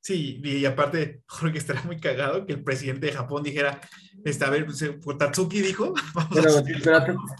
Sí, 0.00 0.40
y 0.44 0.64
aparte, 0.64 1.22
Jorge 1.26 1.58
estará 1.58 1.82
muy 1.82 1.98
cagado 1.98 2.46
que 2.46 2.52
el 2.52 2.62
presidente 2.62 3.06
de 3.06 3.12
Japón 3.14 3.42
dijera, 3.42 3.80
este, 4.24 4.44
a 4.44 4.50
ver, 4.50 4.64
pues, 4.64 4.80
eh, 4.82 4.96
Tatsuki 5.18 5.60
dijo. 5.60 5.92
Pero, 6.32 6.62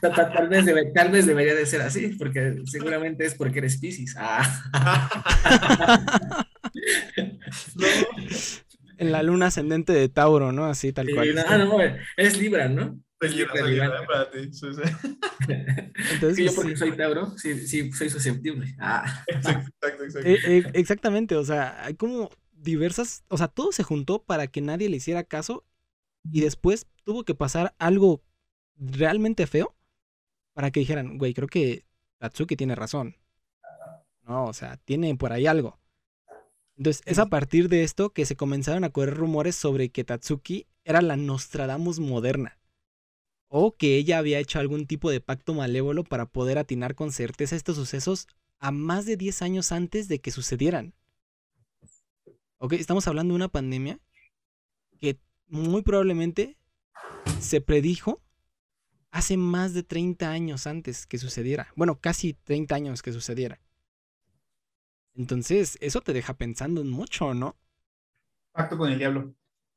tal, 0.00 0.48
vez 0.48 0.64
tal 0.92 1.12
vez 1.12 1.26
debería 1.26 1.54
de 1.54 1.66
ser 1.66 1.82
así, 1.82 2.16
porque 2.18 2.56
seguramente 2.64 3.26
es 3.26 3.36
porque 3.36 3.60
eres 3.60 3.78
Pisces. 3.78 4.16
Ah. 4.18 4.42
En 8.98 9.12
la 9.12 9.22
luna 9.22 9.48
ascendente 9.48 9.92
de 9.92 10.08
Tauro, 10.08 10.52
¿no? 10.52 10.64
Así 10.64 10.90
tal 10.90 11.10
cual. 11.10 11.34
no, 11.34 11.58
no, 11.66 11.78
es 12.16 12.38
Libra, 12.38 12.66
¿no? 12.66 12.98
Es 13.20 13.34
Libra, 13.34 13.62
Libra, 13.62 14.30
Entonces, 16.12 16.44
yo 16.44 16.54
porque 16.54 16.76
soy 16.76 16.96
Tauro, 16.96 17.36
sí, 17.38 17.66
sí 17.66 17.90
soy 17.92 18.10
susceptible. 18.10 18.76
Ah. 18.78 19.24
Exacto, 19.28 19.70
exacto, 20.04 20.28
eh, 20.28 20.38
eh, 20.44 20.70
exactamente, 20.74 21.34
o 21.36 21.44
sea, 21.44 21.82
hay 21.84 21.94
como 21.94 22.30
diversas, 22.52 23.24
o 23.28 23.38
sea, 23.38 23.48
todo 23.48 23.72
se 23.72 23.82
juntó 23.82 24.22
para 24.22 24.48
que 24.48 24.60
nadie 24.60 24.88
le 24.88 24.96
hiciera 24.96 25.24
caso 25.24 25.64
y 26.30 26.40
después 26.40 26.86
tuvo 27.04 27.24
que 27.24 27.34
pasar 27.34 27.74
algo 27.78 28.22
realmente 28.76 29.46
feo 29.46 29.74
para 30.52 30.70
que 30.70 30.80
dijeran, 30.80 31.16
güey, 31.16 31.32
creo 31.32 31.48
que 31.48 31.84
Tatsuki 32.18 32.56
tiene 32.56 32.74
razón. 32.74 33.16
No, 34.22 34.46
o 34.46 34.52
sea, 34.52 34.76
tiene 34.78 35.14
por 35.14 35.32
ahí 35.32 35.46
algo. 35.46 35.78
Entonces, 36.76 37.02
es 37.06 37.18
a 37.18 37.26
partir 37.26 37.68
de 37.68 37.84
esto 37.84 38.10
que 38.10 38.26
se 38.26 38.36
comenzaron 38.36 38.84
a 38.84 38.90
correr 38.90 39.14
rumores 39.14 39.54
sobre 39.54 39.90
que 39.90 40.04
Tatsuki 40.04 40.66
era 40.84 41.00
la 41.00 41.16
Nostradamus 41.16 42.00
moderna. 42.00 42.58
O 43.48 43.76
que 43.76 43.96
ella 43.96 44.18
había 44.18 44.38
hecho 44.38 44.58
algún 44.58 44.86
tipo 44.86 45.10
de 45.10 45.20
pacto 45.20 45.54
malévolo 45.54 46.04
para 46.04 46.26
poder 46.26 46.58
atinar 46.58 46.94
con 46.94 47.12
certeza 47.12 47.56
estos 47.56 47.76
sucesos 47.76 48.26
a 48.58 48.70
más 48.70 49.06
de 49.06 49.16
10 49.16 49.42
años 49.42 49.72
antes 49.72 50.08
de 50.08 50.20
que 50.20 50.30
sucedieran. 50.30 50.94
Ok, 52.58 52.72
estamos 52.72 53.06
hablando 53.06 53.32
de 53.32 53.36
una 53.36 53.48
pandemia 53.48 54.00
que 54.98 55.18
muy 55.48 55.82
probablemente 55.82 56.56
se 57.40 57.60
predijo 57.60 58.22
hace 59.10 59.36
más 59.36 59.74
de 59.74 59.82
30 59.82 60.30
años 60.30 60.66
antes 60.66 61.06
que 61.06 61.18
sucediera. 61.18 61.72
Bueno, 61.76 62.00
casi 62.00 62.34
30 62.34 62.74
años 62.74 63.02
que 63.02 63.12
sucediera. 63.12 63.60
Entonces, 65.14 65.78
eso 65.80 66.00
te 66.00 66.12
deja 66.12 66.34
pensando 66.34 66.82
en 66.82 66.90
mucho, 66.90 67.32
¿no? 67.32 67.56
Pacto 68.52 68.76
con 68.76 68.92
el 68.92 68.98
diablo. 68.98 69.34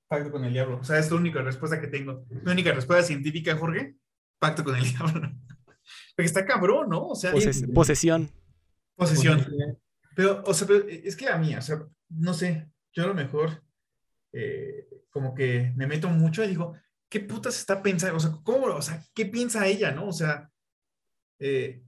Pacto 0.10 0.32
con 0.32 0.44
el 0.44 0.52
diablo. 0.52 0.80
O 0.80 0.84
sea, 0.84 0.98
es 0.98 1.10
la 1.12 1.18
única 1.18 1.42
respuesta 1.44 1.80
que 1.80 1.88
tengo. 1.88 2.26
La 2.44 2.52
única 2.52 2.72
respuesta 2.72 3.06
científica, 3.06 3.56
Jorge. 3.56 3.96
Pacto 4.40 4.64
con 4.64 4.76
el 4.76 4.84
diablo. 4.84 5.22
Porque 6.16 6.28
está 6.28 6.46
cabrón, 6.46 6.90
¿no? 6.90 7.10
O 7.10 7.16
sea, 7.16 7.32
posesión. 7.74 8.32
Posesión. 8.96 9.46
Pero, 10.16 10.44
o 10.46 10.54
sea, 10.54 10.68
pero 10.68 10.86
es 10.88 11.16
que 11.16 11.28
a 11.28 11.38
mí, 11.38 11.56
o 11.56 11.62
sea, 11.62 11.82
no 12.10 12.34
sé, 12.34 12.68
yo 12.92 13.04
a 13.04 13.08
lo 13.08 13.14
mejor 13.14 13.64
eh, 14.34 14.88
como 15.10 15.34
que 15.34 15.72
me 15.76 15.88
meto 15.88 16.10
mucho 16.10 16.44
y 16.44 16.48
digo, 16.48 16.74
¿qué 17.08 17.20
putas 17.20 17.58
está 17.58 17.82
pensando? 17.82 18.18
O 18.18 18.20
sea, 18.20 18.32
¿cómo, 18.44 18.66
o 18.66 18.82
sea, 18.82 19.04
¿qué 19.14 19.26
piensa 19.28 19.68
ella, 19.68 19.92
no? 19.92 20.08
O 20.08 20.14
sea, 20.14 20.52
eh, 21.40 21.84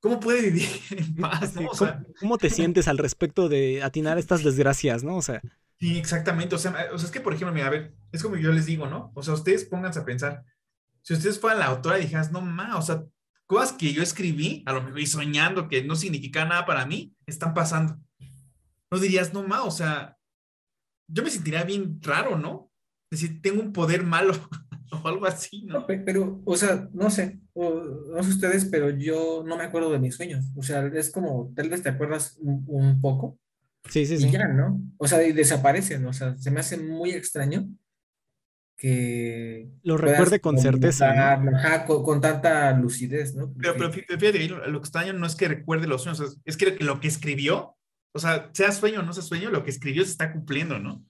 ¿cómo 0.00 0.20
puede 0.20 0.42
vivir 0.50 0.68
en 0.90 1.16
paz, 1.16 1.54
no? 1.54 1.70
¿Cómo, 2.18 2.36
te 2.36 2.50
sientes 2.50 2.88
al 2.88 2.98
respecto 2.98 3.48
de 3.48 3.82
atinar 3.82 4.18
estas 4.18 4.42
desgracias, 4.42 5.04
no? 5.04 5.16
O 5.16 5.22
sea. 5.22 5.40
Sí, 5.78 5.96
exactamente. 5.98 6.54
O 6.54 6.58
sea, 6.58 6.88
o 6.92 6.98
sea, 6.98 7.06
es 7.06 7.12
que, 7.12 7.20
por 7.20 7.34
ejemplo, 7.34 7.54
mira, 7.54 7.66
a 7.66 7.70
ver, 7.70 7.94
es 8.12 8.22
como 8.22 8.36
yo 8.36 8.52
les 8.52 8.66
digo, 8.66 8.86
¿no? 8.86 9.12
O 9.14 9.22
sea, 9.22 9.34
ustedes 9.34 9.64
pónganse 9.64 10.00
a 10.00 10.04
pensar, 10.04 10.44
si 11.02 11.14
ustedes 11.14 11.38
fueran 11.38 11.60
la 11.60 11.66
autora 11.66 11.98
y 11.98 12.02
dijeras, 12.02 12.32
no, 12.32 12.40
ma, 12.40 12.76
o 12.76 12.82
sea, 12.82 13.04
cosas 13.46 13.72
que 13.72 13.92
yo 13.92 14.02
escribí, 14.02 14.62
a 14.66 14.72
lo 14.72 14.82
mejor 14.82 15.00
y 15.00 15.06
soñando 15.06 15.68
que 15.68 15.84
no 15.84 15.96
significa 15.96 16.44
nada 16.44 16.66
para 16.66 16.84
mí, 16.84 17.14
están 17.26 17.54
pasando 17.54 17.98
no 18.90 18.98
dirías, 18.98 19.32
no 19.32 19.42
ma, 19.46 19.64
o 19.64 19.70
sea, 19.70 20.16
yo 21.08 21.22
me 21.22 21.30
sentiría 21.30 21.64
bien 21.64 22.00
raro, 22.02 22.38
¿no? 22.38 22.70
Es 23.10 23.20
decir, 23.20 23.40
tengo 23.42 23.62
un 23.62 23.72
poder 23.72 24.02
malo 24.02 24.32
o 24.92 25.08
algo 25.08 25.26
así, 25.26 25.64
¿no? 25.64 25.86
Pero, 25.86 26.40
o 26.44 26.56
sea, 26.56 26.88
no 26.92 27.10
sé, 27.10 27.40
no 27.54 28.22
sé 28.22 28.30
ustedes, 28.30 28.64
pero 28.66 28.90
yo 28.90 29.42
no 29.46 29.56
me 29.56 29.64
acuerdo 29.64 29.90
de 29.90 29.98
mis 29.98 30.16
sueños. 30.16 30.46
O 30.56 30.62
sea, 30.62 30.86
es 30.86 31.10
como, 31.10 31.52
tal 31.54 31.68
vez 31.68 31.82
te 31.82 31.88
acuerdas 31.88 32.36
un, 32.40 33.00
poco. 33.00 33.38
Sí, 33.88 34.06
sí, 34.06 34.14
y 34.14 34.18
sí. 34.18 34.30
ya, 34.30 34.48
¿no? 34.48 34.80
O 34.98 35.06
sea, 35.06 35.22
y 35.26 35.32
desaparecen, 35.32 36.04
o 36.06 36.12
sea, 36.12 36.36
se 36.36 36.50
me 36.50 36.60
hace 36.60 36.76
muy 36.76 37.10
extraño 37.10 37.68
que... 38.76 39.68
Lo 39.82 39.96
recuerde 39.96 40.40
con 40.40 40.58
certeza. 40.58 41.40
con, 41.86 42.20
tanta 42.20 42.72
lucidez, 42.72 43.34
¿no? 43.34 43.52
Pero, 43.58 43.74
pero 43.76 43.92
fíjate, 43.92 44.48
lo 44.48 44.78
extraño 44.78 45.12
no 45.14 45.26
es 45.26 45.34
que 45.34 45.48
recuerde 45.48 45.86
los 45.86 46.02
sueños, 46.02 46.38
es 46.44 46.56
que 46.56 46.76
lo 46.80 47.00
que 47.00 47.08
escribió 47.08 47.78
o 48.12 48.18
sea, 48.18 48.50
sea 48.52 48.72
sueño 48.72 49.00
o 49.00 49.02
no 49.02 49.12
sea 49.12 49.22
sueño, 49.22 49.50
lo 49.50 49.62
que 49.62 49.70
escribió 49.70 50.04
se 50.04 50.10
está 50.10 50.32
cumpliendo, 50.32 50.78
¿no? 50.78 51.04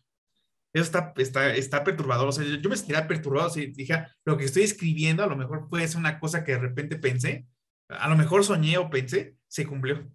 Eso 0.73 0.85
está, 0.85 1.15
está, 1.17 1.55
está 1.55 1.83
perturbador. 1.83 2.29
O 2.29 2.33
sea, 2.33 2.45
yo, 2.45 2.69
me 2.69 2.77
sentiría 2.77 3.09
perturbado 3.09 3.51
si 3.51 3.67
dije, 3.67 4.07
lo 4.25 4.37
que 4.37 4.45
estoy 4.45 4.65
escribiendo 4.65 5.25
a 5.25 5.27
lo 5.27 5.37
mejor 5.37 5.69
puede 5.69 5.89
ser 5.89 5.99
una 5.99 6.21
cosa 6.21 6.45
que 6.45 6.53
de 6.53 6.59
repente 6.59 6.97
pensé, 6.97 7.47
a 7.89 8.09
lo 8.09 8.17
mejor 8.17 8.45
soñé 8.45 8.77
o 8.79 8.91
pensé, 8.91 9.37
se 9.47 9.67
cumplió. 9.67 10.07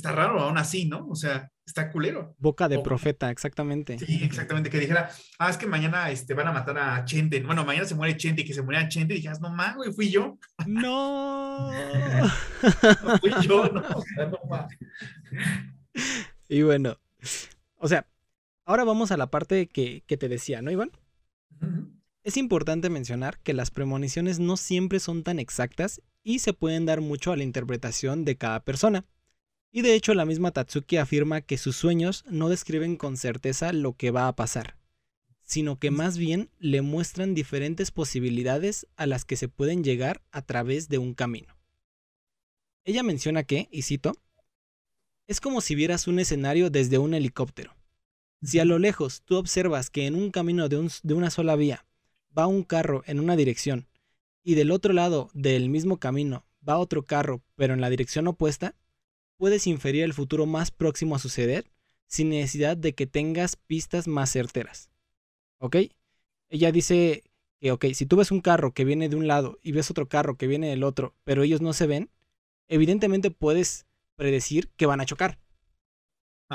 Está 0.00 0.12
raro 0.12 0.40
aún 0.40 0.56
así, 0.56 0.86
¿no? 0.86 1.06
O 1.08 1.14
sea, 1.14 1.52
está 1.66 1.90
culero. 1.90 2.34
Boca 2.38 2.70
de 2.70 2.78
profeta, 2.78 3.30
exactamente. 3.30 3.98
Sí, 3.98 4.24
exactamente. 4.24 4.70
Que 4.70 4.78
dijera, 4.78 5.10
ah, 5.38 5.50
es 5.50 5.58
que 5.58 5.66
mañana 5.66 6.10
este, 6.10 6.32
van 6.32 6.48
a 6.48 6.52
matar 6.52 6.78
a 6.78 7.04
Chente. 7.04 7.42
Bueno, 7.42 7.66
mañana 7.66 7.84
se 7.84 7.94
muere 7.94 8.16
Chente 8.16 8.40
y 8.40 8.46
que 8.46 8.54
se 8.54 8.62
muera 8.62 8.88
Chente. 8.88 9.12
Y 9.12 9.16
dijeras, 9.18 9.42
no 9.42 9.50
mames, 9.50 9.76
güey, 9.76 9.92
fui 9.92 10.08
yo. 10.08 10.38
No. 10.66 11.70
no 13.02 13.18
fui 13.18 13.30
yo, 13.42 13.68
no. 13.68 13.82
no 13.82 14.68
y 16.48 16.62
bueno, 16.62 16.96
o 17.76 17.86
sea, 17.86 18.06
ahora 18.64 18.84
vamos 18.84 19.10
a 19.10 19.18
la 19.18 19.30
parte 19.30 19.66
que, 19.66 20.02
que 20.06 20.16
te 20.16 20.30
decía, 20.30 20.62
¿no, 20.62 20.70
Iván? 20.70 20.92
Es 22.22 22.38
importante 22.38 22.88
mencionar 22.88 23.38
que 23.40 23.52
las 23.52 23.70
premoniciones 23.70 24.38
no 24.38 24.56
siempre 24.56 24.98
son 24.98 25.24
tan 25.24 25.38
exactas 25.38 26.00
y 26.22 26.38
se 26.38 26.54
pueden 26.54 26.86
dar 26.86 27.02
mucho 27.02 27.32
a 27.32 27.36
la 27.36 27.42
interpretación 27.42 28.24
de 28.24 28.38
cada 28.38 28.60
persona. 28.60 29.04
Y 29.72 29.82
de 29.82 29.94
hecho 29.94 30.14
la 30.14 30.24
misma 30.24 30.50
Tatsuki 30.50 30.96
afirma 30.96 31.40
que 31.42 31.58
sus 31.58 31.76
sueños 31.76 32.24
no 32.28 32.48
describen 32.48 32.96
con 32.96 33.16
certeza 33.16 33.72
lo 33.72 33.92
que 33.92 34.10
va 34.10 34.26
a 34.26 34.34
pasar, 34.34 34.76
sino 35.42 35.78
que 35.78 35.90
más 35.90 36.18
bien 36.18 36.50
le 36.58 36.82
muestran 36.82 37.34
diferentes 37.34 37.90
posibilidades 37.90 38.86
a 38.96 39.06
las 39.06 39.24
que 39.24 39.36
se 39.36 39.48
pueden 39.48 39.84
llegar 39.84 40.22
a 40.32 40.42
través 40.42 40.88
de 40.88 40.98
un 40.98 41.14
camino. 41.14 41.56
Ella 42.84 43.02
menciona 43.02 43.44
que, 43.44 43.68
y 43.70 43.82
cito, 43.82 44.14
es 45.28 45.40
como 45.40 45.60
si 45.60 45.76
vieras 45.76 46.08
un 46.08 46.18
escenario 46.18 46.70
desde 46.70 46.98
un 46.98 47.14
helicóptero. 47.14 47.76
Si 48.42 48.58
a 48.58 48.64
lo 48.64 48.78
lejos 48.80 49.22
tú 49.22 49.36
observas 49.36 49.90
que 49.90 50.06
en 50.06 50.16
un 50.16 50.30
camino 50.30 50.68
de, 50.68 50.90
de 51.02 51.14
una 51.14 51.30
sola 51.30 51.54
vía 51.54 51.86
va 52.36 52.46
un 52.46 52.64
carro 52.64 53.04
en 53.06 53.20
una 53.20 53.36
dirección 53.36 53.86
y 54.42 54.54
del 54.54 54.70
otro 54.72 54.92
lado 54.92 55.30
del 55.34 55.68
mismo 55.68 55.98
camino 55.98 56.46
va 56.66 56.78
otro 56.78 57.04
carro 57.04 57.42
pero 57.54 57.74
en 57.74 57.80
la 57.80 57.90
dirección 57.90 58.26
opuesta, 58.26 58.74
puedes 59.40 59.66
inferir 59.66 60.04
el 60.04 60.12
futuro 60.12 60.44
más 60.44 60.70
próximo 60.70 61.16
a 61.16 61.18
suceder 61.18 61.64
sin 62.06 62.28
necesidad 62.28 62.76
de 62.76 62.94
que 62.94 63.06
tengas 63.06 63.56
pistas 63.56 64.06
más 64.06 64.30
certeras. 64.30 64.90
¿Ok? 65.56 65.76
Ella 66.50 66.70
dice 66.72 67.24
que, 67.58 67.72
ok, 67.72 67.86
si 67.94 68.04
tú 68.04 68.16
ves 68.16 68.32
un 68.32 68.42
carro 68.42 68.74
que 68.74 68.84
viene 68.84 69.08
de 69.08 69.16
un 69.16 69.26
lado 69.26 69.58
y 69.62 69.72
ves 69.72 69.90
otro 69.90 70.10
carro 70.10 70.36
que 70.36 70.46
viene 70.46 70.68
del 70.68 70.82
otro, 70.82 71.16
pero 71.24 71.42
ellos 71.42 71.62
no 71.62 71.72
se 71.72 71.86
ven, 71.86 72.10
evidentemente 72.68 73.30
puedes 73.30 73.86
predecir 74.14 74.68
que 74.76 74.84
van 74.84 75.00
a 75.00 75.06
chocar. 75.06 75.38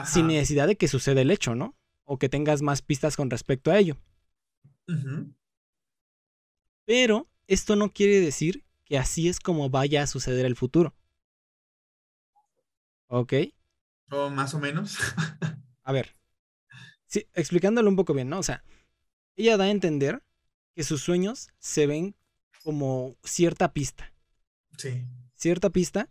Sin 0.05 0.27
necesidad 0.27 0.67
de 0.67 0.75
que 0.75 0.88
suceda 0.88 1.21
el 1.21 1.31
hecho, 1.31 1.55
¿no? 1.55 1.75
O 2.03 2.19
que 2.19 2.29
tengas 2.29 2.61
más 2.61 2.83
pistas 2.83 3.17
con 3.17 3.31
respecto 3.31 3.71
a 3.71 3.79
ello. 3.79 3.97
Pero 6.86 7.27
esto 7.47 7.75
no 7.75 7.91
quiere 7.91 8.19
decir 8.19 8.63
que 8.83 8.99
así 8.99 9.27
es 9.27 9.39
como 9.39 9.71
vaya 9.71 10.03
a 10.03 10.07
suceder 10.07 10.45
el 10.45 10.55
futuro. 10.55 10.93
¿Ok? 13.08 13.34
O 14.10 14.30
más 14.30 14.53
o 14.53 14.60
menos. 14.60 14.97
a 15.84 15.91
ver. 15.91 16.16
Sí, 17.06 17.28
explicándolo 17.34 17.89
un 17.89 17.95
poco 17.95 18.14
bien, 18.14 18.30
¿no? 18.30 18.39
O 18.39 18.43
sea, 18.43 18.64
ella 19.36 19.58
da 19.58 19.66
a 19.66 19.72
entender 19.72 20.24
que 20.74 20.84
sus 20.84 21.01
sueños 21.01 21.49
se 21.60 21.88
ven 21.88 22.16
como 22.64 23.16
cierta 23.24 23.74
pista. 23.74 24.14
Sí. 24.78 25.06
Cierta 25.36 25.70
pista 25.70 26.10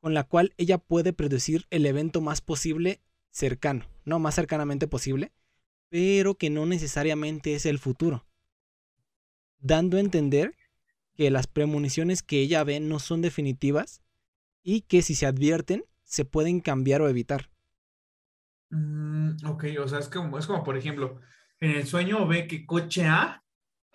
con 0.00 0.12
la 0.12 0.24
cual 0.24 0.52
ella 0.58 0.78
puede 0.78 1.12
predecir 1.12 1.66
el 1.70 1.86
evento 1.86 2.20
más 2.20 2.40
posible 2.40 3.00
cercano, 3.30 3.88
no 4.04 4.18
más 4.18 4.34
cercanamente 4.34 4.86
posible, 4.86 5.32
pero 5.88 6.34
que 6.34 6.50
no 6.50 6.66
necesariamente 6.66 7.54
es 7.54 7.64
el 7.66 7.78
futuro. 7.78 8.26
Dando 9.58 9.96
a 9.96 10.00
entender 10.00 10.54
que 11.14 11.30
las 11.30 11.46
premoniciones 11.46 12.22
que 12.22 12.40
ella 12.40 12.64
ve 12.64 12.80
no 12.80 12.98
son 12.98 13.22
definitivas 13.22 14.02
y 14.64 14.80
que 14.80 15.02
si 15.02 15.14
se 15.14 15.26
advierten 15.26 15.84
se 16.02 16.24
pueden 16.24 16.60
cambiar 16.60 17.02
o 17.02 17.08
evitar. 17.08 17.50
Mm, 18.70 19.46
ok, 19.46 19.64
o 19.80 19.86
sea, 19.86 20.00
es 20.00 20.08
como, 20.08 20.38
es 20.38 20.46
como, 20.46 20.64
por 20.64 20.76
ejemplo, 20.76 21.20
en 21.60 21.72
el 21.72 21.86
sueño 21.86 22.26
ve 22.26 22.48
que 22.48 22.66
coche 22.66 23.06
A 23.06 23.44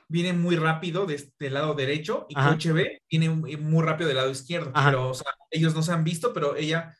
viene 0.08 0.34
muy 0.34 0.56
rápido 0.56 1.06
de 1.06 1.16
este 1.16 1.50
lado 1.50 1.74
derecho 1.74 2.26
y 2.30 2.36
coche 2.36 2.72
B 2.72 3.02
viene 3.10 3.30
muy 3.30 3.84
rápido 3.84 4.08
del 4.08 4.18
lado 4.18 4.32
izquierdo. 4.32 4.72
Pero, 4.74 5.10
o 5.10 5.14
sea, 5.14 5.32
ellos 5.52 5.76
no 5.76 5.82
se 5.82 5.92
han 5.92 6.04
visto, 6.04 6.34
pero 6.34 6.56
ella 6.56 6.96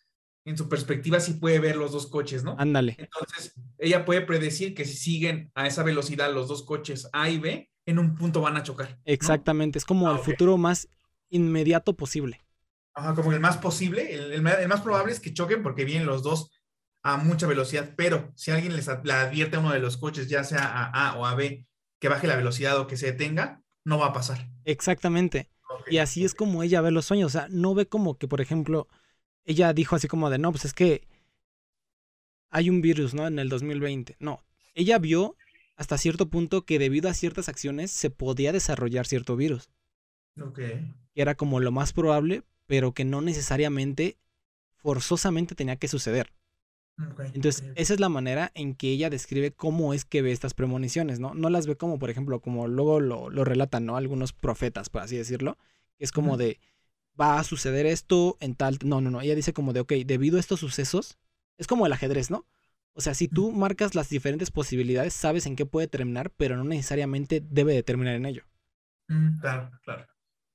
en 0.46 0.58
su 0.58 0.68
perspectiva 0.70 1.20
sí 1.20 1.34
puede 1.34 1.60
ver 1.60 1.76
los 1.76 1.92
dos 1.92 2.08
coches, 2.08 2.44
¿no? 2.44 2.56
Ándale. 2.58 2.96
Entonces, 2.98 3.56
ella 3.78 4.06
puede 4.06 4.22
predecir 4.22 4.74
que 4.74 4.86
si 4.86 4.96
siguen 4.96 5.52
a 5.54 5.68
esa 5.68 5.84
velocidad 5.84 6.34
los 6.34 6.48
dos 6.48 6.64
coches 6.64 7.10
A 7.14 7.30
y 7.30 7.40
B, 7.40 7.70
en 7.86 8.00
un 8.00 8.16
punto 8.16 8.42
van 8.42 8.58
a 8.58 8.64
chocar. 8.64 9.00
Exactamente, 9.06 9.80
es 9.80 9.86
como 9.86 10.10
ah, 10.10 10.14
el 10.14 10.20
futuro 10.20 10.58
más 10.58 10.88
inmediato 11.30 11.96
posible. 11.96 12.42
Ajá, 13.00 13.16
como 13.16 13.32
el 13.32 13.40
más 13.40 13.58
posible, 13.58 14.14
el, 14.14 14.42
más 14.42 14.82
probable 14.82 15.14
es 15.14 15.20
que 15.20 15.34
choquen 15.34 15.64
porque 15.64 15.86
vienen 15.86 16.06
los 16.06 16.22
dos 16.22 16.52
a 17.02 17.18
mucha 17.18 17.48
velocidad, 17.48 17.94
pero 17.96 18.32
si 18.36 18.52
alguien 18.52 18.76
les 18.76 18.90
advierte 18.90 19.56
a 19.56 19.60
uno 19.60 19.72
de 19.72 19.80
los 19.80 19.98
coches, 19.98 20.28
ya 20.28 20.44
sea 20.44 20.66
a 20.66 21.10
A 21.10 21.16
o 21.18 21.26
a 21.26 21.36
B, 21.36 21.66
que 22.00 22.10
baje 22.10 22.28
la 22.28 22.36
velocidad 22.36 22.78
o 22.78 22.88
que 22.88 22.98
se 22.98 23.08
detenga, 23.08 23.62
no 23.86 23.98
va 23.98 24.08
a 24.08 24.14
pasar. 24.14 24.50
Exactamente. 24.66 25.50
Y 25.90 26.00
así 26.00 26.26
es 26.26 26.36
como 26.36 26.62
ella 26.62 26.82
ve 26.82 26.92
los 26.92 27.06
sueños, 27.06 27.36
o 27.36 27.40
sea, 27.40 27.48
no 27.50 27.74
ve 27.74 27.88
como 27.88 28.18
que, 28.18 28.28
por 28.28 28.42
ejemplo, 28.42 28.88
ella 29.46 29.72
dijo 29.74 29.96
así 29.96 30.08
como 30.08 30.30
de, 30.30 30.38
no, 30.38 30.52
pues 30.52 30.66
es 30.66 30.74
que 30.74 31.08
hay 32.50 32.70
un 32.70 32.82
virus, 32.82 33.14
¿no? 33.14 33.28
En 33.28 33.40
el 33.40 33.50
2020. 33.50 34.18
No, 34.20 34.44
ella 34.74 35.00
vio 35.00 35.36
hasta 35.76 35.98
cierto 35.98 36.30
punto 36.30 36.66
que 36.66 36.80
debido 36.80 37.10
a 37.10 37.14
ciertas 37.14 37.48
acciones 37.48 37.92
se 37.92 38.10
podía 38.10 38.52
desarrollar 38.52 39.08
cierto 39.08 39.36
virus. 39.36 39.70
Ok. 40.42 40.58
Que 40.58 41.22
era 41.22 41.36
como 41.36 41.60
lo 41.60 41.72
más 41.72 41.94
probable, 41.94 42.44
pero 42.70 42.94
que 42.94 43.04
no 43.04 43.20
necesariamente, 43.22 44.20
forzosamente 44.76 45.56
tenía 45.56 45.78
que 45.78 45.88
suceder. 45.88 46.32
Entonces, 47.34 47.64
esa 47.74 47.96
es 47.96 48.00
la 48.00 48.10
manera 48.10 48.52
en 48.54 48.76
que 48.76 48.92
ella 48.92 49.10
describe 49.10 49.52
cómo 49.52 49.96
es 49.96 50.06
que 50.06 50.22
ve 50.22 50.32
estas 50.32 50.54
premoniciones, 50.54 51.20
¿no? 51.20 51.34
No 51.34 51.50
las 51.50 51.66
ve 51.66 51.78
como, 51.78 51.98
por 51.98 52.12
ejemplo, 52.12 52.42
como 52.42 52.68
luego 52.68 53.00
lo, 53.00 53.44
relatan, 53.44 53.88
¿no? 53.88 53.98
Algunos 53.98 54.34
profetas, 54.34 54.92
por 54.92 55.02
así 55.02 55.18
decirlo, 55.18 55.58
que 55.98 56.04
es 56.04 56.12
como 56.12 56.38
de, 56.38 56.60
va 57.20 57.40
a 57.40 57.44
suceder 57.44 57.88
esto 57.88 58.38
en 58.40 58.54
tal... 58.54 58.78
No, 58.84 59.02
no, 59.02 59.10
no, 59.10 59.20
ella 59.22 59.34
dice 59.34 59.52
como 59.52 59.74
de, 59.74 59.80
ok, 59.80 59.94
debido 60.06 60.38
a 60.38 60.40
estos 60.40 60.60
sucesos, 60.60 61.18
es 61.58 61.66
como 61.66 61.88
el 61.88 61.94
ajedrez, 61.94 62.30
¿no? 62.30 62.46
O 62.94 63.02
sea, 63.02 63.16
si 63.16 63.28
tú 63.28 63.52
marcas 63.52 63.96
las 63.96 64.10
diferentes 64.10 64.52
posibilidades, 64.52 65.16
sabes 65.16 65.48
en 65.48 65.56
qué 65.56 65.66
puede 65.66 65.88
terminar, 65.88 66.30
pero 66.38 66.56
no 66.56 66.66
necesariamente 66.66 67.42
debe 67.50 67.74
de 67.74 67.82
terminar 67.82 68.14
en 68.14 68.28
ello. 68.28 68.44
Claro, 69.42 69.72
claro. 69.84 70.06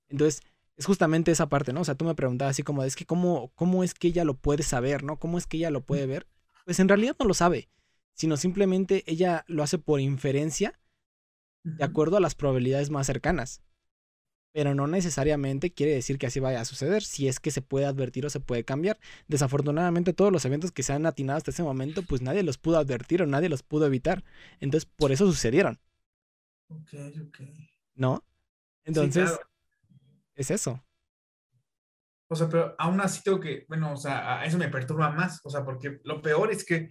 Entonces, 0.08 0.42
es 0.76 0.86
justamente 0.86 1.30
esa 1.30 1.48
parte, 1.48 1.72
¿no? 1.72 1.82
O 1.82 1.84
sea, 1.84 1.94
tú 1.94 2.04
me 2.04 2.14
preguntabas 2.14 2.52
así 2.52 2.62
como, 2.62 2.82
es 2.82 2.96
que 2.96 3.06
cómo, 3.06 3.52
cómo 3.54 3.84
es 3.84 3.94
que 3.94 4.08
ella 4.08 4.24
lo 4.24 4.34
puede 4.34 4.62
saber, 4.62 5.02
¿no? 5.04 5.18
¿Cómo 5.18 5.38
es 5.38 5.46
que 5.46 5.58
ella 5.58 5.70
lo 5.70 5.82
puede 5.82 6.06
ver? 6.06 6.26
Pues 6.64 6.80
en 6.80 6.88
realidad 6.88 7.16
no 7.18 7.26
lo 7.26 7.34
sabe, 7.34 7.68
sino 8.14 8.36
simplemente 8.36 9.04
ella 9.06 9.44
lo 9.46 9.62
hace 9.62 9.78
por 9.78 10.00
inferencia 10.00 10.80
de 11.62 11.84
acuerdo 11.84 12.16
a 12.16 12.20
las 12.20 12.34
probabilidades 12.34 12.90
más 12.90 13.06
cercanas 13.06 13.62
pero 14.54 14.72
no 14.72 14.86
necesariamente 14.86 15.72
quiere 15.72 15.94
decir 15.94 16.16
que 16.16 16.28
así 16.28 16.38
vaya 16.38 16.60
a 16.60 16.64
suceder, 16.64 17.02
si 17.02 17.26
es 17.26 17.40
que 17.40 17.50
se 17.50 17.60
puede 17.60 17.86
advertir 17.86 18.24
o 18.24 18.30
se 18.30 18.38
puede 18.38 18.62
cambiar. 18.62 19.00
Desafortunadamente 19.26 20.12
todos 20.12 20.30
los 20.30 20.44
eventos 20.44 20.70
que 20.70 20.84
se 20.84 20.92
han 20.92 21.06
atinado 21.06 21.38
hasta 21.38 21.50
ese 21.50 21.64
momento, 21.64 22.04
pues 22.04 22.22
nadie 22.22 22.44
los 22.44 22.56
pudo 22.56 22.78
advertir 22.78 23.20
o 23.20 23.26
nadie 23.26 23.48
los 23.48 23.64
pudo 23.64 23.84
evitar. 23.84 24.22
Entonces, 24.60 24.88
por 24.96 25.10
eso 25.10 25.26
sucedieron. 25.26 25.80
Ok, 26.68 26.88
ok. 27.20 27.40
¿No? 27.96 28.24
Entonces, 28.84 29.36
es 30.35 30.51
eso. 30.51 30.85
O 32.28 32.37
sea, 32.37 32.49
pero 32.49 32.74
aún 32.78 33.01
así 33.01 33.22
tengo 33.22 33.39
que, 33.39 33.64
bueno, 33.68 33.93
o 33.93 33.97
sea, 33.97 34.41
a 34.41 34.45
eso 34.45 34.59
me 34.59 34.68
perturba 34.68 35.11
más, 35.11 35.41
o 35.45 35.51
sea, 35.51 35.64
porque 35.64 36.01
lo 36.05 36.22
peor 36.22 36.51
es 36.51 36.64
que 36.64 36.91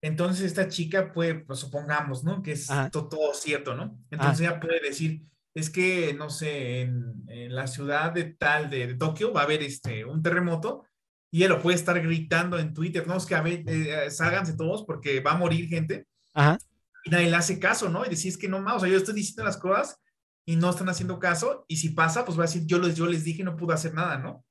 entonces 0.00 0.46
esta 0.46 0.68
chica 0.68 1.12
puede, 1.12 1.34
pues 1.40 1.58
supongamos, 1.58 2.22
¿no? 2.22 2.42
Que 2.42 2.52
es 2.52 2.68
todo, 2.92 3.34
cierto, 3.34 3.74
¿no? 3.74 3.98
Entonces 4.10 4.40
ella 4.40 4.60
puede 4.60 4.80
decir, 4.80 5.22
es 5.54 5.70
que, 5.70 6.14
no 6.14 6.30
sé, 6.30 6.82
en, 6.82 7.24
la 7.50 7.66
ciudad 7.66 8.12
de 8.12 8.24
tal, 8.24 8.70
de, 8.70 8.94
Tokio, 8.94 9.32
va 9.32 9.40
a 9.40 9.44
haber 9.44 9.62
este, 9.62 10.04
un 10.04 10.22
terremoto 10.22 10.84
y 11.30 11.42
él 11.42 11.50
lo 11.50 11.60
puede 11.60 11.76
estar 11.76 12.00
gritando 12.00 12.58
en 12.58 12.72
Twitter, 12.72 13.06
no, 13.06 13.16
es 13.16 13.26
que 13.26 13.34
a 13.34 13.42
ver, 13.42 13.64
eh, 13.66 14.10
sálganse 14.10 14.56
todos 14.56 14.84
porque 14.84 15.20
va 15.20 15.32
a 15.32 15.38
morir 15.38 15.68
gente. 15.68 16.06
Ajá. 16.32 16.58
Y 17.04 17.10
nadie 17.10 17.30
le 17.30 17.36
hace 17.36 17.58
caso, 17.58 17.88
¿no? 17.88 18.06
Y 18.06 18.08
decir, 18.08 18.30
es 18.30 18.38
que 18.38 18.48
no 18.48 18.60
más, 18.60 18.76
o 18.76 18.80
sea, 18.80 18.88
yo 18.88 18.96
estoy 18.96 19.14
diciendo 19.14 19.44
las 19.44 19.56
cosas 19.56 20.00
y 20.48 20.56
no 20.56 20.70
están 20.70 20.88
haciendo 20.88 21.18
caso, 21.18 21.66
y 21.68 21.76
si 21.76 21.90
pasa, 21.90 22.24
pues 22.24 22.38
va 22.38 22.44
a 22.44 22.46
decir, 22.46 22.64
yo 22.64 22.78
les, 22.78 22.96
yo 22.96 23.06
les 23.06 23.22
dije 23.22 23.42
y 23.42 23.44
no 23.44 23.54
pude 23.54 23.74
hacer 23.74 23.92
nada, 23.92 24.16
¿no? 24.16 24.46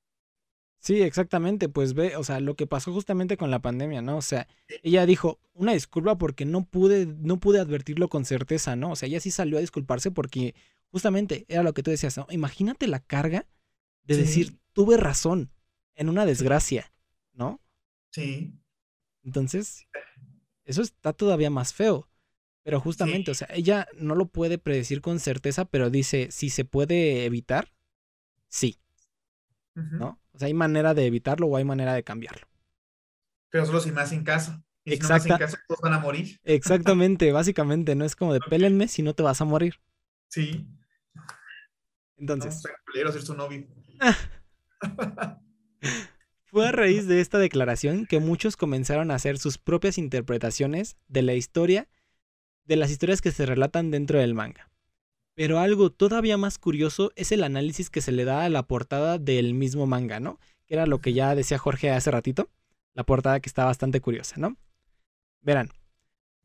Sí, 0.77 1.01
exactamente, 1.01 1.69
pues 1.69 1.95
ve, 1.95 2.15
o 2.17 2.23
sea, 2.23 2.39
lo 2.39 2.55
que 2.55 2.67
pasó 2.67 2.93
justamente 2.93 3.35
con 3.35 3.49
la 3.49 3.63
pandemia, 3.63 4.03
¿no? 4.03 4.17
O 4.17 4.21
sea, 4.21 4.47
ella 4.83 5.07
dijo, 5.07 5.39
una 5.55 5.73
disculpa 5.73 6.15
porque 6.19 6.45
no 6.45 6.65
pude, 6.65 7.07
no 7.07 7.39
pude 7.39 7.59
advertirlo 7.59 8.09
con 8.09 8.25
certeza, 8.25 8.75
¿no? 8.75 8.91
O 8.91 8.95
sea, 8.95 9.07
ella 9.07 9.19
sí 9.19 9.31
salió 9.31 9.57
a 9.57 9.61
disculparse 9.61 10.11
porque 10.11 10.53
justamente 10.91 11.45
era 11.47 11.63
lo 11.63 11.73
que 11.73 11.81
tú 11.81 11.89
decías, 11.89 12.15
¿no? 12.15 12.27
Imagínate 12.29 12.85
la 12.85 12.99
carga 12.99 13.47
de 14.03 14.17
decir, 14.17 14.59
tuve 14.73 14.97
razón 14.97 15.51
en 15.95 16.09
una 16.09 16.27
desgracia, 16.27 16.93
¿no? 17.33 17.59
Sí. 18.11 18.53
Entonces, 19.23 19.87
eso 20.63 20.83
está 20.83 21.11
todavía 21.11 21.49
más 21.49 21.73
feo. 21.73 22.07
Pero 22.67 22.81
justamente, 22.81 23.31
o 23.31 23.33
sea, 23.33 23.47
ella 23.53 23.87
no 23.97 24.13
lo 24.13 24.25
puede 24.25 24.57
predecir 24.57 24.99
con 24.99 25.21
certeza, 25.21 25.63
pero 25.63 25.89
dice, 25.89 26.27
si 26.31 26.49
se 26.49 26.65
puede 26.65 27.23
evitar, 27.23 27.71
sí. 28.49 28.77
¿No? 29.73 30.19
O 30.33 30.37
sea, 30.37 30.47
hay 30.47 30.53
manera 30.53 30.93
de 30.93 31.05
evitarlo 31.05 31.47
o 31.47 31.55
hay 31.55 31.63
manera 31.63 31.93
de 31.93 32.03
cambiarlo. 32.03 32.45
Pero 33.49 33.65
solo 33.65 33.79
si 33.79 33.93
me 33.93 34.01
hacen 34.01 34.25
caso. 34.25 34.61
Y 34.83 34.97
si 34.97 34.99
no 34.99 35.07
me 35.07 35.15
hacen 35.15 35.37
caso, 35.37 35.55
todos 35.65 35.79
van 35.79 35.93
a 35.93 35.99
morir. 35.99 36.41
Exactamente, 36.43 37.31
básicamente, 37.31 37.95
no 37.95 38.03
es 38.03 38.17
como 38.17 38.33
de 38.33 38.41
pélenme 38.41 38.89
si 38.89 39.01
no 39.01 39.13
te 39.13 39.23
vas 39.23 39.39
a 39.39 39.45
morir. 39.45 39.79
Sí. 40.27 40.67
Entonces. 42.17 42.61
No, 43.01 43.11
ser 43.13 43.21
su 43.21 43.33
novio. 43.33 43.65
Fue 46.47 46.67
a 46.67 46.73
raíz 46.73 47.07
de 47.07 47.21
esta 47.21 47.37
declaración 47.37 48.05
que 48.05 48.19
muchos 48.19 48.57
comenzaron 48.57 49.09
a 49.11 49.15
hacer 49.15 49.37
sus 49.37 49.57
propias 49.57 49.97
interpretaciones 49.97 50.97
de 51.07 51.21
la 51.21 51.33
historia, 51.33 51.87
de 52.67 52.75
las 52.75 52.91
historias 52.91 53.21
que 53.21 53.31
se 53.31 53.45
relatan 53.45 53.89
dentro 53.89 54.19
del 54.19 54.35
manga. 54.35 54.69
Pero 55.33 55.59
algo 55.59 55.91
todavía 55.91 56.37
más 56.37 56.57
curioso 56.59 57.11
es 57.15 57.31
el 57.31 57.43
análisis 57.43 57.89
que 57.89 58.01
se 58.01 58.11
le 58.11 58.25
da 58.25 58.43
a 58.43 58.49
la 58.49 58.63
portada 58.63 59.17
del 59.17 59.53
mismo 59.53 59.87
manga, 59.87 60.19
¿no? 60.19 60.39
que 60.67 60.75
era 60.75 60.85
lo 60.85 60.99
que 60.99 61.13
ya 61.13 61.33
decía 61.33 61.57
Jorge 61.57 61.89
hace 61.89 62.11
ratito, 62.11 62.49
la 62.93 63.03
portada 63.03 63.39
que 63.39 63.49
está 63.49 63.65
bastante 63.65 64.01
curiosa, 64.01 64.35
¿no? 64.37 64.57
Verán, 65.41 65.71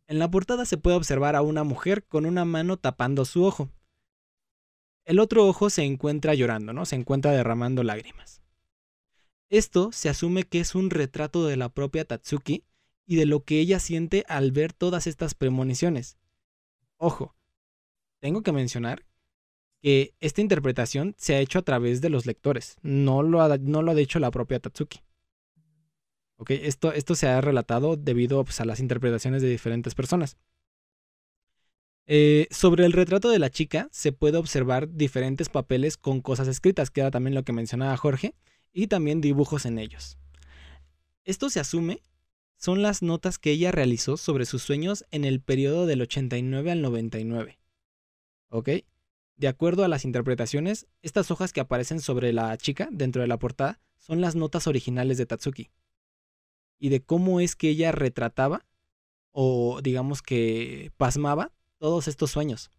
en 0.07 0.19
la 0.19 0.31
portada 0.31 0.65
se 0.65 0.79
puede 0.79 0.97
observar 0.97 1.37
a 1.37 1.43
una 1.43 1.65
mujer 1.65 2.05
con 2.05 2.25
una 2.25 2.45
mano 2.45 2.77
tapando 2.77 3.25
su 3.25 3.45
ojo. 3.45 3.69
El 5.05 5.19
otro 5.19 5.47
ojo 5.47 5.71
se 5.71 5.83
encuentra 5.83 6.35
llorando, 6.35 6.73
¿no? 6.73 6.87
Se 6.87 6.95
encuentra 6.95 7.33
derramando 7.33 7.83
lágrimas. 7.83 8.43
Esto 9.49 9.91
se 9.93 10.09
asume 10.09 10.45
que 10.45 10.61
es 10.61 10.75
un 10.75 10.91
retrato 10.91 11.47
de 11.47 11.57
la 11.57 11.69
propia 11.69 12.05
Tatsuki 12.05 12.65
y 13.13 13.17
de 13.17 13.27
lo 13.27 13.45
que 13.45 13.61
ella 13.61 13.79
siente 13.79 14.25
al 14.27 14.53
ver 14.53 14.73
todas 14.73 15.07
estas 15.07 15.35
premoniciones. 15.35 16.17
Ojo, 16.97 17.37
tengo 18.21 18.43
que 18.43 18.53
mencionar 18.53 19.05
que 19.83 20.15
esta 20.21 20.41
interpretación 20.41 21.15
se 21.19 21.35
ha 21.35 21.41
hecho 21.41 21.59
a 21.59 21.63
través 21.63 22.01
de 22.01 22.09
los 22.09 22.25
lectores, 22.25 22.77
no 22.81 23.23
lo 23.23 23.43
ha, 23.43 23.59
no 23.59 23.83
lo 23.83 23.91
ha 23.91 23.95
dicho 23.95 24.19
la 24.19 24.31
propia 24.31 24.61
Tatsuki. 24.61 25.03
esto, 26.49 26.95
esto 26.95 27.15
se 27.15 27.29
ha 27.29 27.39
relatado 27.43 27.97
debido 27.97 28.43
pues, 28.45 28.63
a 28.63 28.65
las 28.65 28.81
interpretaciones 28.81 29.43
de 29.43 29.51
diferentes 29.51 29.95
personas. 29.95 30.39
Eh, 32.07 32.49
sobre 32.51 32.87
el 32.87 32.95
retrato 32.95 33.29
de 33.29 33.39
la 33.39 33.51
chica 33.51 33.91
se 33.93 34.13
puede 34.13 34.39
observar 34.39 34.89
diferentes 34.89 35.51
papeles 35.51 35.99
con 35.99 36.23
cosas 36.23 36.49
escritas, 36.49 36.91
que 36.91 37.03
era 37.03 37.11
también 37.11 37.35
lo 37.35 37.45
que 37.45 37.53
mencionaba 37.53 37.95
Jorge, 37.99 38.35
y 38.73 38.87
también 38.87 39.21
dibujos 39.21 39.67
en 39.67 39.79
ellos. 39.79 40.17
Esto 41.25 41.51
se 41.51 41.61
asume 41.61 42.01
son 42.63 42.81
las 42.81 43.03
notas 43.03 43.41
que 43.41 43.51
ella 43.51 43.73
realizó 43.73 44.17
sobre 44.17 44.47
sus 44.47 44.63
sueños 44.63 45.05
en 45.11 45.25
el 45.25 45.41
periodo 45.41 45.85
del 45.85 46.01
89 46.01 46.71
al 46.71 46.81
99. 46.81 47.59
¿Ok? 48.51 48.69
De 49.37 49.49
acuerdo 49.49 49.83
a 49.83 49.89
las 49.89 50.05
interpretaciones, 50.05 50.87
estas 51.03 51.33
hojas 51.33 51.53
que 51.53 51.61
aparecen 51.61 51.99
sobre 51.99 52.33
la 52.33 52.57
chica 52.57 52.89
dentro 52.93 53.21
de 53.21 53.27
la 53.27 53.41
portada 53.41 53.81
son 53.99 54.21
las 54.21 54.37
notas 54.37 54.69
originales 54.69 55.19
de 55.19 55.27
Tatsuki. 55.27 55.71
Y 56.79 56.91
de 56.91 57.03
cómo 57.03 57.41
es 57.41 57.57
que 57.57 57.69
ella 57.69 57.91
retrataba 57.91 58.65
o 59.33 59.81
digamos 59.83 60.23
que 60.23 60.93
pasmaba 60.97 61.51
todos 61.79 62.07
estos 62.07 62.31
sueños. 62.31 62.71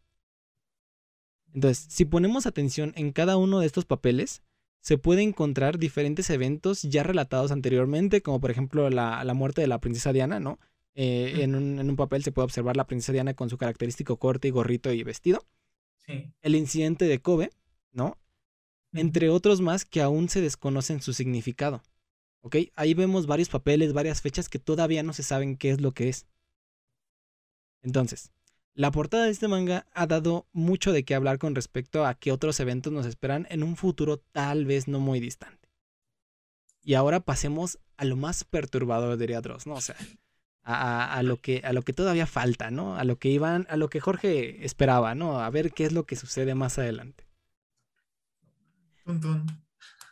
Entonces, 1.53 1.85
si 1.89 2.05
ponemos 2.05 2.45
atención 2.45 2.93
en 2.95 3.11
cada 3.11 3.35
uno 3.35 3.59
de 3.59 3.65
estos 3.65 3.83
papeles, 3.83 4.43
se 4.83 4.97
puede 4.97 5.21
encontrar 5.21 5.79
diferentes 5.79 6.29
eventos 6.29 6.81
ya 6.81 7.03
relatados 7.03 7.53
anteriormente, 7.53 8.21
como 8.21 8.41
por 8.41 8.51
ejemplo 8.51 8.89
la, 8.89 9.23
muerte 9.33 9.61
de 9.61 9.67
la 9.67 9.79
princesa 9.79 10.11
Diana, 10.11 10.41
¿no? 10.41 10.59
Eh, 10.93 11.37
en, 11.39 11.55
un, 11.55 11.79
en, 11.79 11.89
un, 11.89 11.95
papel 11.95 12.21
se 12.21 12.33
puede 12.33 12.43
observar 12.43 12.75
la 12.75 12.85
princesa 12.85 13.13
Diana 13.13 13.33
con 13.33 13.49
su 13.49 13.57
característico 13.57 14.17
corte 14.17 14.49
y 14.49 14.51
gorrito 14.51 14.91
y 14.91 15.01
vestido. 15.03 15.45
El 16.41 16.55
incidente 16.55 17.05
de 17.05 17.21
Kobe, 17.21 17.51
¿no? 17.93 18.17
Entre 18.91 19.29
otros 19.29 19.61
más 19.61 19.85
que 19.85 20.01
aún 20.01 20.27
se 20.27 20.41
desconocen 20.41 21.01
su 21.01 21.13
significado. 21.13 21.81
¿Ok? 22.41 22.57
Ahí 22.75 22.93
vemos 22.93 23.25
varios 23.25 23.47
papeles, 23.47 23.93
varias 23.93 24.21
fechas 24.21 24.49
que 24.49 24.59
todavía 24.59 25.01
no 25.01 25.13
se 25.13 25.23
saben 25.23 25.55
qué 25.55 25.69
es 25.69 25.79
lo 25.79 25.93
que 25.93 26.09
es. 26.09 26.27
Entonces, 27.83 28.33
la 28.75 28.91
portada 28.91 29.25
de 29.25 29.31
este 29.31 29.47
manga 29.47 29.85
ha 29.93 30.07
dado 30.07 30.47
mucho 30.51 30.91
de 30.91 31.03
qué 31.03 31.15
hablar 31.15 31.37
con 31.37 31.55
respecto 31.55 32.05
a 32.05 32.15
qué 32.15 32.31
otros 32.31 32.59
eventos 32.59 32.91
nos 32.91 33.05
esperan 33.05 33.47
en 33.49 33.63
un 33.63 33.75
futuro 33.75 34.17
tal 34.17 34.65
vez 34.65 34.87
no 34.87 34.99
muy 34.99 35.19
distante. 35.19 35.69
Y 36.83 36.95
ahora 36.95 37.19
pasemos 37.19 37.79
a 37.97 38.05
lo 38.05 38.15
más 38.15 38.43
perturbador, 38.43 39.17
diría 39.17 39.41
Dross, 39.41 39.67
¿no? 39.67 39.75
O 39.75 39.81
sea, 39.81 39.95
a, 40.63 41.21
lo 41.23 41.37
que, 41.37 41.61
a 41.63 41.73
lo 41.73 41.81
que 41.83 41.93
todavía 41.93 42.25
falta, 42.25 42.71
¿no? 42.71 42.95
A 42.95 43.03
lo 43.03 43.17
que 43.17 43.29
iban, 43.29 43.67
a 43.69 43.77
lo 43.77 43.89
que 43.89 43.99
Jorge 43.99 44.65
esperaba, 44.65 45.13
¿no? 45.15 45.39
A 45.39 45.49
ver 45.49 45.71
qué 45.71 45.85
es 45.85 45.91
lo 45.91 46.05
que 46.05 46.15
sucede 46.15 46.55
más 46.55 46.79
adelante. 46.79 47.25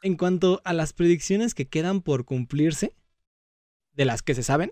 En 0.03 0.17
cuanto 0.17 0.61
a 0.65 0.73
las 0.73 0.93
predicciones 0.93 1.55
que 1.55 1.67
quedan 1.67 2.01
por 2.01 2.25
cumplirse, 2.25 2.93
de 3.93 4.05
las 4.05 4.21
que 4.21 4.35
se 4.35 4.43
saben, 4.43 4.71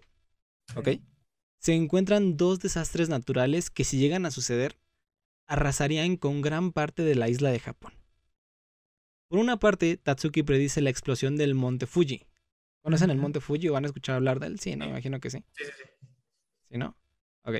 ¿ok? 0.75 0.89
Se 1.59 1.73
encuentran 1.73 2.35
dos 2.35 2.59
desastres 2.59 3.09
naturales 3.09 3.69
que 3.69 3.83
si 3.83 3.97
llegan 3.97 4.25
a 4.25 4.31
suceder, 4.31 4.79
arrasarían 5.47 6.17
con 6.17 6.41
gran 6.41 6.71
parte 6.71 7.03
de 7.03 7.15
la 7.15 7.29
isla 7.29 7.51
de 7.51 7.59
Japón. 7.59 7.93
Por 9.27 9.39
una 9.39 9.59
parte, 9.59 9.97
Tatsuki 9.97 10.43
predice 10.43 10.81
la 10.81 10.89
explosión 10.89 11.37
del 11.37 11.53
monte 11.53 11.85
Fuji, 11.85 12.25
¿Conocen 12.81 13.09
el 13.09 13.17
Monte 13.17 13.41
Fuji 13.41 13.69
o 13.69 13.75
han 13.75 13.85
escuchado 13.85 14.17
hablar 14.17 14.39
de 14.39 14.47
él? 14.47 14.59
Sí, 14.59 14.75
¿no? 14.75 14.85
Me 14.85 14.91
imagino 14.91 15.19
que 15.19 15.29
sí. 15.29 15.43
Sí, 15.51 15.65
sí, 15.65 15.71
sí. 15.77 16.07
¿Sí, 16.71 16.77
no? 16.77 16.97
Ok. 17.43 17.55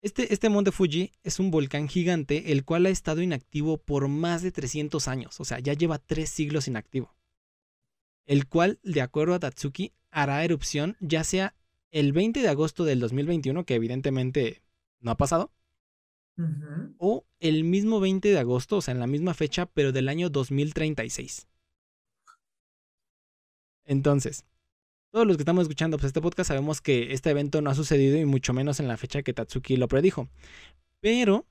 Este, 0.00 0.32
este 0.32 0.48
Monte 0.48 0.72
Fuji 0.72 1.12
es 1.22 1.38
un 1.38 1.50
volcán 1.50 1.88
gigante 1.88 2.52
el 2.52 2.64
cual 2.64 2.86
ha 2.86 2.90
estado 2.90 3.20
inactivo 3.20 3.78
por 3.78 4.08
más 4.08 4.42
de 4.42 4.50
300 4.50 5.06
años, 5.06 5.40
o 5.40 5.44
sea, 5.44 5.60
ya 5.60 5.74
lleva 5.74 5.98
tres 5.98 6.30
siglos 6.30 6.66
inactivo. 6.66 7.14
El 8.26 8.48
cual, 8.48 8.80
de 8.82 9.00
acuerdo 9.00 9.34
a 9.34 9.38
Tatsuki, 9.38 9.92
hará 10.10 10.44
erupción 10.44 10.96
ya 11.00 11.22
sea 11.22 11.54
el 11.92 12.12
20 12.12 12.40
de 12.40 12.48
agosto 12.48 12.84
del 12.84 12.98
2021, 13.00 13.64
que 13.64 13.74
evidentemente 13.76 14.62
no 15.00 15.12
ha 15.12 15.16
pasado, 15.16 15.52
o 16.98 17.24
el 17.38 17.62
mismo 17.62 18.00
20 18.00 18.30
de 18.30 18.38
agosto, 18.38 18.78
o 18.78 18.80
sea, 18.80 18.92
en 18.92 19.00
la 19.00 19.06
misma 19.06 19.34
fecha, 19.34 19.66
pero 19.66 19.92
del 19.92 20.08
año 20.08 20.30
2036. 20.30 21.46
Entonces, 23.84 24.44
todos 25.10 25.26
los 25.26 25.36
que 25.36 25.42
estamos 25.42 25.62
escuchando 25.62 25.98
pues, 25.98 26.06
este 26.06 26.22
podcast 26.22 26.48
sabemos 26.48 26.80
que 26.80 27.12
este 27.12 27.30
evento 27.30 27.60
no 27.60 27.70
ha 27.70 27.74
sucedido 27.74 28.16
y 28.18 28.24
mucho 28.24 28.54
menos 28.54 28.80
en 28.80 28.88
la 28.88 28.96
fecha 28.96 29.22
que 29.22 29.34
Tatsuki 29.34 29.76
lo 29.76 29.88
predijo. 29.88 30.28
Pero 31.00 31.46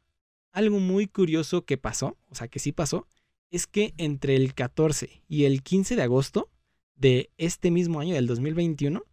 algo 0.52 0.80
muy 0.80 1.08
curioso 1.08 1.64
que 1.64 1.78
pasó, 1.78 2.18
o 2.30 2.36
sea 2.36 2.48
que 2.48 2.60
sí 2.60 2.72
pasó, 2.72 3.08
es 3.52 3.68
que 3.68 3.94
entre 3.98 4.36
el 4.36 4.56
14 4.56 5.24
y 5.28 5.44
el 5.44 5.62
15 5.62 5.96
de 5.96 6.02
agosto 6.02 6.50
de 6.96 7.30
este 7.38 7.70
mismo 7.70 8.00
año, 8.00 8.16
del 8.16 8.28
2021, 8.28 9.04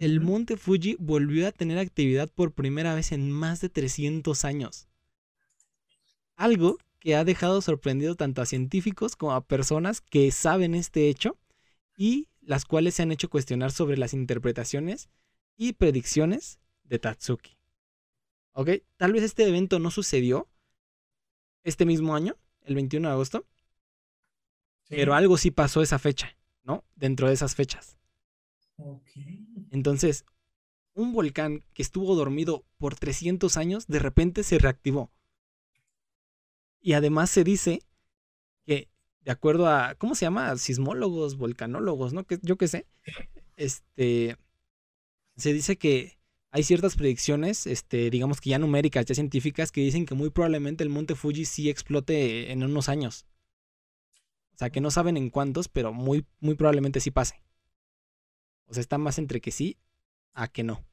el 0.00 0.20
monte 0.22 0.56
Fuji 0.56 0.96
volvió 0.98 1.46
a 1.46 1.52
tener 1.52 1.78
actividad 1.78 2.30
por 2.30 2.52
primera 2.52 2.94
vez 2.94 3.12
en 3.12 3.30
más 3.30 3.60
de 3.60 3.68
300 3.68 4.46
años. 4.46 4.88
Algo 6.36 6.78
que 6.98 7.14
ha 7.14 7.24
dejado 7.24 7.60
sorprendido 7.60 8.14
tanto 8.14 8.40
a 8.40 8.46
científicos 8.46 9.14
como 9.14 9.32
a 9.32 9.44
personas 9.44 10.00
que 10.00 10.30
saben 10.30 10.74
este 10.74 11.10
hecho 11.10 11.36
y 11.98 12.28
las 12.40 12.64
cuales 12.64 12.94
se 12.94 13.02
han 13.02 13.12
hecho 13.12 13.28
cuestionar 13.28 13.72
sobre 13.72 13.98
las 13.98 14.14
interpretaciones 14.14 15.10
y 15.58 15.74
predicciones 15.74 16.60
de 16.84 16.98
Tatsuki. 16.98 17.58
¿Ok? 18.52 18.70
Tal 18.96 19.12
vez 19.12 19.22
este 19.22 19.46
evento 19.46 19.78
no 19.78 19.90
sucedió 19.90 20.48
este 21.62 21.84
mismo 21.84 22.14
año, 22.14 22.38
el 22.62 22.74
21 22.74 23.06
de 23.06 23.12
agosto, 23.12 23.46
pero 24.88 25.12
algo 25.12 25.36
sí 25.36 25.50
pasó 25.50 25.82
esa 25.82 25.98
fecha, 25.98 26.34
¿no? 26.64 26.84
Dentro 26.96 27.28
de 27.28 27.34
esas 27.34 27.54
fechas. 27.54 27.98
Entonces, 29.70 30.24
un 30.94 31.12
volcán 31.12 31.64
que 31.74 31.82
estuvo 31.82 32.14
dormido 32.14 32.64
por 32.78 32.94
300 32.94 33.56
años, 33.56 33.86
de 33.86 33.98
repente 33.98 34.42
se 34.42 34.58
reactivó. 34.58 35.10
Y 36.80 36.94
además 36.94 37.30
se 37.30 37.44
dice 37.44 37.80
que 38.64 38.88
de 39.22 39.32
acuerdo 39.32 39.68
a, 39.68 39.94
¿cómo 39.96 40.14
se 40.14 40.24
llama? 40.24 40.56
Sismólogos, 40.56 41.36
volcanólogos, 41.36 42.12
¿no? 42.12 42.24
Que, 42.24 42.38
yo 42.42 42.56
qué 42.56 42.68
sé. 42.68 42.86
Este, 43.56 44.36
se 45.36 45.52
dice 45.52 45.76
que 45.76 46.18
hay 46.50 46.62
ciertas 46.62 46.96
predicciones, 46.96 47.66
este, 47.66 48.10
digamos 48.10 48.40
que 48.40 48.50
ya 48.50 48.58
numéricas, 48.58 49.04
ya 49.06 49.14
científicas, 49.14 49.70
que 49.70 49.82
dicen 49.82 50.06
que 50.06 50.14
muy 50.14 50.30
probablemente 50.30 50.82
el 50.82 50.90
monte 50.90 51.14
Fuji 51.14 51.44
sí 51.44 51.68
explote 51.70 52.50
en 52.50 52.64
unos 52.64 52.88
años. 52.88 53.26
O 54.54 54.58
sea, 54.58 54.70
que 54.70 54.80
no 54.80 54.90
saben 54.90 55.16
en 55.16 55.30
cuántos, 55.30 55.68
pero 55.68 55.92
muy, 55.92 56.26
muy 56.40 56.54
probablemente 56.54 57.00
sí 57.00 57.10
pase. 57.10 57.40
O 58.70 58.74
sea, 58.74 58.80
está 58.80 58.98
más 58.98 59.18
entre 59.18 59.40
que 59.40 59.50
sí 59.50 59.78
a 60.32 60.48
que 60.48 60.62
no. 60.62 60.84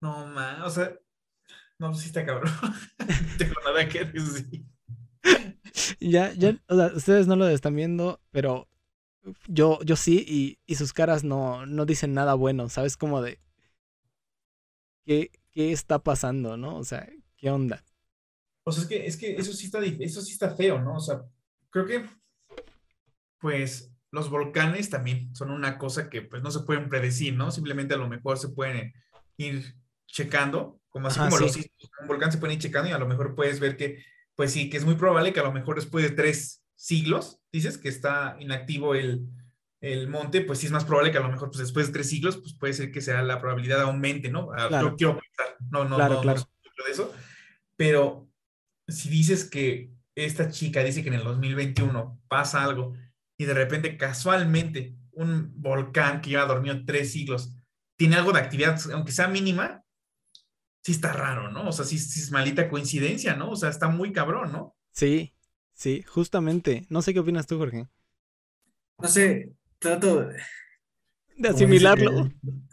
No, 0.00 0.26
man, 0.26 0.62
o 0.62 0.70
sea, 0.70 0.96
no, 1.78 1.92
sí 1.94 2.06
está 2.06 2.24
cabrón. 2.24 2.52
Tengo 3.38 3.54
nada 3.64 3.88
que 3.88 4.04
decir 4.04 4.64
ya, 6.00 6.32
ya, 6.34 6.56
o 6.68 6.76
sea, 6.76 6.86
ustedes 6.94 7.26
no 7.26 7.34
lo 7.34 7.48
están 7.48 7.74
viendo, 7.74 8.20
pero 8.30 8.68
yo, 9.48 9.80
yo 9.82 9.96
sí, 9.96 10.24
y, 10.26 10.60
y 10.66 10.76
sus 10.76 10.92
caras 10.92 11.24
no, 11.24 11.66
no 11.66 11.84
dicen 11.84 12.14
nada 12.14 12.34
bueno, 12.34 12.68
¿sabes? 12.68 12.96
Como 12.96 13.20
de. 13.20 13.40
¿qué, 15.04 15.30
¿Qué 15.50 15.72
está 15.72 15.98
pasando, 15.98 16.56
no? 16.56 16.76
O 16.76 16.84
sea, 16.84 17.08
¿qué 17.36 17.50
onda? 17.50 17.84
O 18.64 18.72
sea, 18.72 18.82
es 18.82 18.88
que, 18.88 19.06
es 19.06 19.16
que 19.16 19.36
eso 19.36 19.52
sí 19.52 19.66
está, 19.66 19.84
eso 19.84 20.22
sí 20.22 20.32
está 20.32 20.54
feo, 20.54 20.80
¿no? 20.80 20.96
O 20.96 21.00
sea, 21.00 21.24
creo 21.70 21.86
que, 21.86 22.08
pues, 23.38 23.90
los 24.16 24.30
volcanes 24.30 24.90
también 24.90 25.34
son 25.36 25.50
una 25.50 25.78
cosa 25.78 26.10
que, 26.10 26.22
pues, 26.22 26.42
no 26.42 26.50
se 26.50 26.60
pueden 26.60 26.88
predecir, 26.88 27.34
¿no? 27.34 27.52
Simplemente 27.52 27.94
a 27.94 27.98
lo 27.98 28.08
mejor 28.08 28.38
se 28.38 28.48
pueden 28.48 28.92
ir 29.36 29.76
checando, 30.06 30.80
como 30.88 31.08
así 31.08 31.20
como 31.20 31.38
los 31.38 31.56
un 31.56 32.08
volcán 32.08 32.32
se 32.32 32.38
puede 32.38 32.54
ir 32.54 32.60
checando 32.60 32.88
y 32.90 32.92
a 32.92 32.98
lo 32.98 33.06
mejor 33.06 33.34
puedes 33.34 33.60
ver 33.60 33.76
que 33.76 34.02
pues 34.36 34.52
sí, 34.52 34.70
que 34.70 34.76
es 34.76 34.84
muy 34.84 34.94
probable 34.94 35.32
que 35.32 35.40
a 35.40 35.44
lo 35.44 35.52
mejor 35.52 35.76
después 35.76 36.04
de 36.04 36.14
tres 36.14 36.62
siglos, 36.76 37.40
dices, 37.50 37.78
que 37.78 37.88
está 37.88 38.36
inactivo 38.38 38.94
el, 38.94 39.26
monte, 40.08 40.40
pues 40.40 40.58
sí 40.58 40.66
es 40.66 40.72
más 40.72 40.84
probable 40.84 41.12
que 41.12 41.18
a 41.18 41.22
lo 41.22 41.30
mejor 41.30 41.48
pues 41.48 41.58
después 41.58 41.86
de 41.86 41.92
tres 41.92 42.08
siglos, 42.08 42.38
pues 42.38 42.54
puede 42.54 42.72
ser 42.72 42.90
que 42.90 43.00
sea 43.00 43.22
la 43.22 43.40
probabilidad 43.40 43.82
aumente, 43.82 44.28
¿no? 44.28 44.50
Ah, 44.52 44.66
claro. 44.68 44.96
quiero 44.96 45.12
pensar, 45.12 45.56
no, 45.70 45.84
no, 45.84 45.96
no, 45.96 46.24
no, 46.24 46.34
de 46.34 46.90
eso, 46.90 47.14
pero 47.76 48.28
si 48.88 49.08
dices 49.08 49.48
que 49.48 49.92
esta 50.16 50.50
chica 50.50 50.82
dice 50.82 51.02
que 51.02 51.08
en 51.08 51.14
el 51.14 51.24
2021 51.24 52.20
pasa 52.26 52.64
algo 52.64 52.94
y 53.38 53.44
de 53.44 53.54
repente 53.54 53.96
casualmente 53.96 54.96
un 55.12 55.52
volcán 55.60 56.20
que 56.20 56.30
lleva 56.30 56.46
dormido 56.46 56.84
tres 56.84 57.12
siglos 57.12 57.56
tiene 57.96 58.16
algo 58.16 58.32
de 58.32 58.40
actividad, 58.40 58.78
aunque 58.92 59.12
sea 59.12 59.28
mínima, 59.28 59.82
sí 60.82 60.92
está 60.92 61.12
raro, 61.12 61.50
¿no? 61.50 61.68
O 61.68 61.72
sea, 61.72 61.84
sí, 61.84 61.98
sí, 61.98 62.20
es 62.20 62.30
malita 62.30 62.68
coincidencia, 62.68 63.34
¿no? 63.34 63.50
O 63.50 63.56
sea, 63.56 63.70
está 63.70 63.88
muy 63.88 64.12
cabrón, 64.12 64.52
¿no? 64.52 64.76
Sí, 64.92 65.34
sí, 65.72 66.02
justamente. 66.02 66.86
No 66.90 67.02
sé 67.02 67.14
qué 67.14 67.20
opinas 67.20 67.46
tú, 67.46 67.58
Jorge. 67.58 67.88
No 68.98 69.08
sé, 69.08 69.52
trato 69.78 70.28
de 71.36 71.48
asimilarlo. 71.48 72.30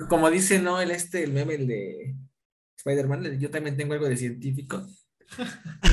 Como 0.10 0.30
dice, 0.30 0.60
¿no? 0.60 0.80
El 0.80 0.92
este, 0.92 1.24
el 1.24 1.32
meme, 1.32 1.56
el 1.56 1.68
de 1.68 2.16
Spider-Man, 2.78 3.40
yo 3.40 3.50
también 3.50 3.78
tengo 3.78 3.94
algo 3.94 4.08
de 4.08 4.18
científico. 4.18 4.86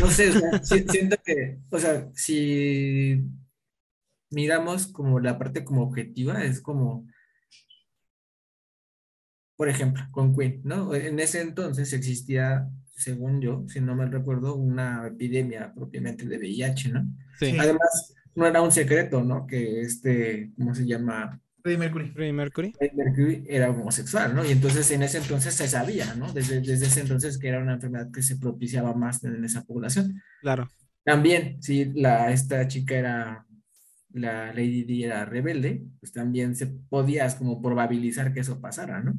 No 0.00 0.10
sé, 0.10 0.30
o 0.30 0.32
sea, 0.32 0.60
siento 0.62 1.16
que, 1.24 1.60
o 1.70 1.78
sea, 1.78 2.10
si 2.14 3.24
miramos 4.30 4.86
como 4.86 5.20
la 5.20 5.38
parte 5.38 5.64
como 5.64 5.82
objetiva, 5.82 6.44
es 6.44 6.60
como, 6.60 7.06
por 9.56 9.68
ejemplo, 9.68 10.02
con 10.10 10.34
Queen, 10.36 10.60
¿no? 10.64 10.94
En 10.94 11.18
ese 11.20 11.40
entonces 11.40 11.92
existía, 11.92 12.68
según 12.94 13.40
yo, 13.40 13.64
si 13.68 13.80
no 13.80 13.94
me 13.94 14.06
recuerdo, 14.06 14.54
una 14.54 15.06
epidemia 15.08 15.72
propiamente 15.74 16.26
de 16.26 16.38
VIH, 16.38 16.88
¿no? 16.90 17.06
Sí. 17.38 17.56
Además, 17.58 18.14
no 18.34 18.46
era 18.46 18.62
un 18.62 18.72
secreto, 18.72 19.22
¿no? 19.22 19.46
Que 19.46 19.80
este, 19.80 20.52
¿cómo 20.56 20.74
se 20.74 20.86
llama? 20.86 21.40
Freddie 21.62 21.78
Mercury. 21.78 22.10
Freddie 22.10 22.32
Mercury. 22.32 22.72
Mercury 22.94 23.44
era 23.48 23.70
homosexual, 23.70 24.34
¿no? 24.34 24.44
Y 24.44 24.52
entonces 24.52 24.90
en 24.92 25.02
ese 25.02 25.18
entonces 25.18 25.54
se 25.54 25.68
sabía, 25.68 26.14
¿no? 26.14 26.32
Desde, 26.32 26.60
desde 26.60 26.86
ese 26.86 27.00
entonces 27.00 27.38
que 27.38 27.48
era 27.48 27.60
una 27.60 27.74
enfermedad 27.74 28.10
que 28.10 28.22
se 28.22 28.36
propiciaba 28.36 28.94
más 28.94 29.22
en 29.24 29.44
esa 29.44 29.64
población. 29.64 30.22
Claro. 30.40 30.70
También, 31.04 31.62
si 31.62 31.86
la, 31.86 32.30
esta 32.30 32.66
chica 32.68 32.96
era, 32.96 33.46
la 34.12 34.52
Lady 34.52 34.84
Di 34.84 35.04
era 35.04 35.24
rebelde, 35.24 35.86
pues 36.00 36.12
también 36.12 36.56
se 36.56 36.66
podía 36.66 37.28
como 37.36 37.60
probabilizar 37.62 38.32
que 38.32 38.40
eso 38.40 38.60
pasara, 38.60 39.02
¿no? 39.02 39.14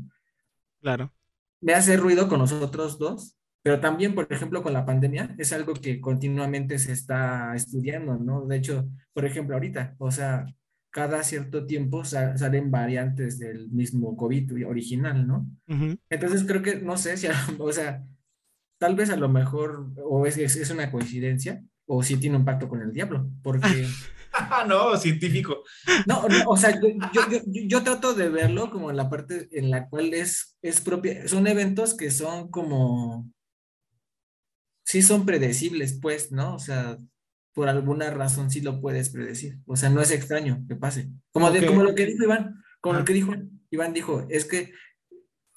Claro. 0.81 1.13
Me 1.61 1.73
hace 1.73 1.97
ruido 1.97 2.27
con 2.27 2.39
los 2.39 2.51
otros 2.51 2.97
dos, 2.97 3.37
pero 3.63 3.79
también, 3.79 4.15
por 4.15 4.27
ejemplo, 4.29 4.63
con 4.63 4.73
la 4.73 4.85
pandemia, 4.85 5.35
es 5.37 5.53
algo 5.53 5.73
que 5.73 6.01
continuamente 6.01 6.79
se 6.79 6.91
está 6.91 7.55
estudiando, 7.55 8.17
¿no? 8.17 8.45
De 8.47 8.57
hecho, 8.57 8.89
por 9.13 9.25
ejemplo, 9.25 9.55
ahorita, 9.55 9.95
o 9.99 10.09
sea, 10.09 10.47
cada 10.89 11.23
cierto 11.23 11.65
tiempo 11.65 12.03
salen 12.03 12.71
variantes 12.71 13.37
del 13.37 13.69
mismo 13.69 14.17
COVID 14.17 14.67
original, 14.67 15.27
¿no? 15.27 15.47
Entonces 16.09 16.43
creo 16.45 16.61
que, 16.61 16.77
no 16.77 16.97
sé 16.97 17.17
si, 17.17 17.27
o 17.59 17.71
sea, 17.71 18.03
tal 18.79 18.95
vez 18.95 19.11
a 19.11 19.15
lo 19.15 19.29
mejor, 19.29 19.91
o 20.03 20.25
es, 20.25 20.37
es, 20.37 20.69
una 20.71 20.91
coincidencia, 20.91 21.63
o 21.85 22.01
si 22.01 22.17
tiene 22.17 22.37
un 22.37 22.45
pacto 22.45 22.67
con 22.67 22.81
el 22.81 22.91
diablo, 22.91 23.29
porque... 23.43 23.87
no, 24.67 24.97
científico. 24.97 25.63
No, 26.07 26.27
no 26.27 26.43
o 26.47 26.57
sea, 26.57 26.71
yo, 26.71 26.89
yo, 27.13 27.41
yo, 27.45 27.83
trato 27.83 28.13
de 28.13 28.29
verlo 28.29 28.69
como 28.69 28.89
en 28.89 28.97
la 28.97 29.09
parte 29.09 29.49
en 29.51 29.69
la 29.69 29.89
cual 29.89 30.13
es, 30.13 30.57
es 30.61 30.81
propia, 30.81 31.27
son 31.27 31.47
eventos 31.47 31.95
que 31.95 32.11
son 32.11 32.49
como, 32.49 33.29
sí 34.83 35.01
son 35.01 35.25
predecibles, 35.25 35.99
pues, 36.01 36.31
¿no? 36.31 36.55
O 36.55 36.59
sea, 36.59 36.97
por 37.53 37.69
alguna 37.69 38.09
razón 38.09 38.49
sí 38.49 38.61
lo 38.61 38.79
puedes 38.81 39.09
predecir. 39.09 39.59
O 39.65 39.75
sea, 39.75 39.89
no 39.89 40.01
es 40.01 40.11
extraño 40.11 40.63
que 40.67 40.75
pase. 40.75 41.09
Como, 41.31 41.51
de, 41.51 41.65
como 41.65 41.83
lo 41.83 41.95
que 41.95 42.05
dijo 42.05 42.23
Iván, 42.23 42.63
como 42.79 42.99
lo 42.99 43.05
que 43.05 43.13
dijo 43.13 43.33
Iván 43.69 43.93
dijo, 43.93 44.25
es 44.29 44.45
que 44.45 44.71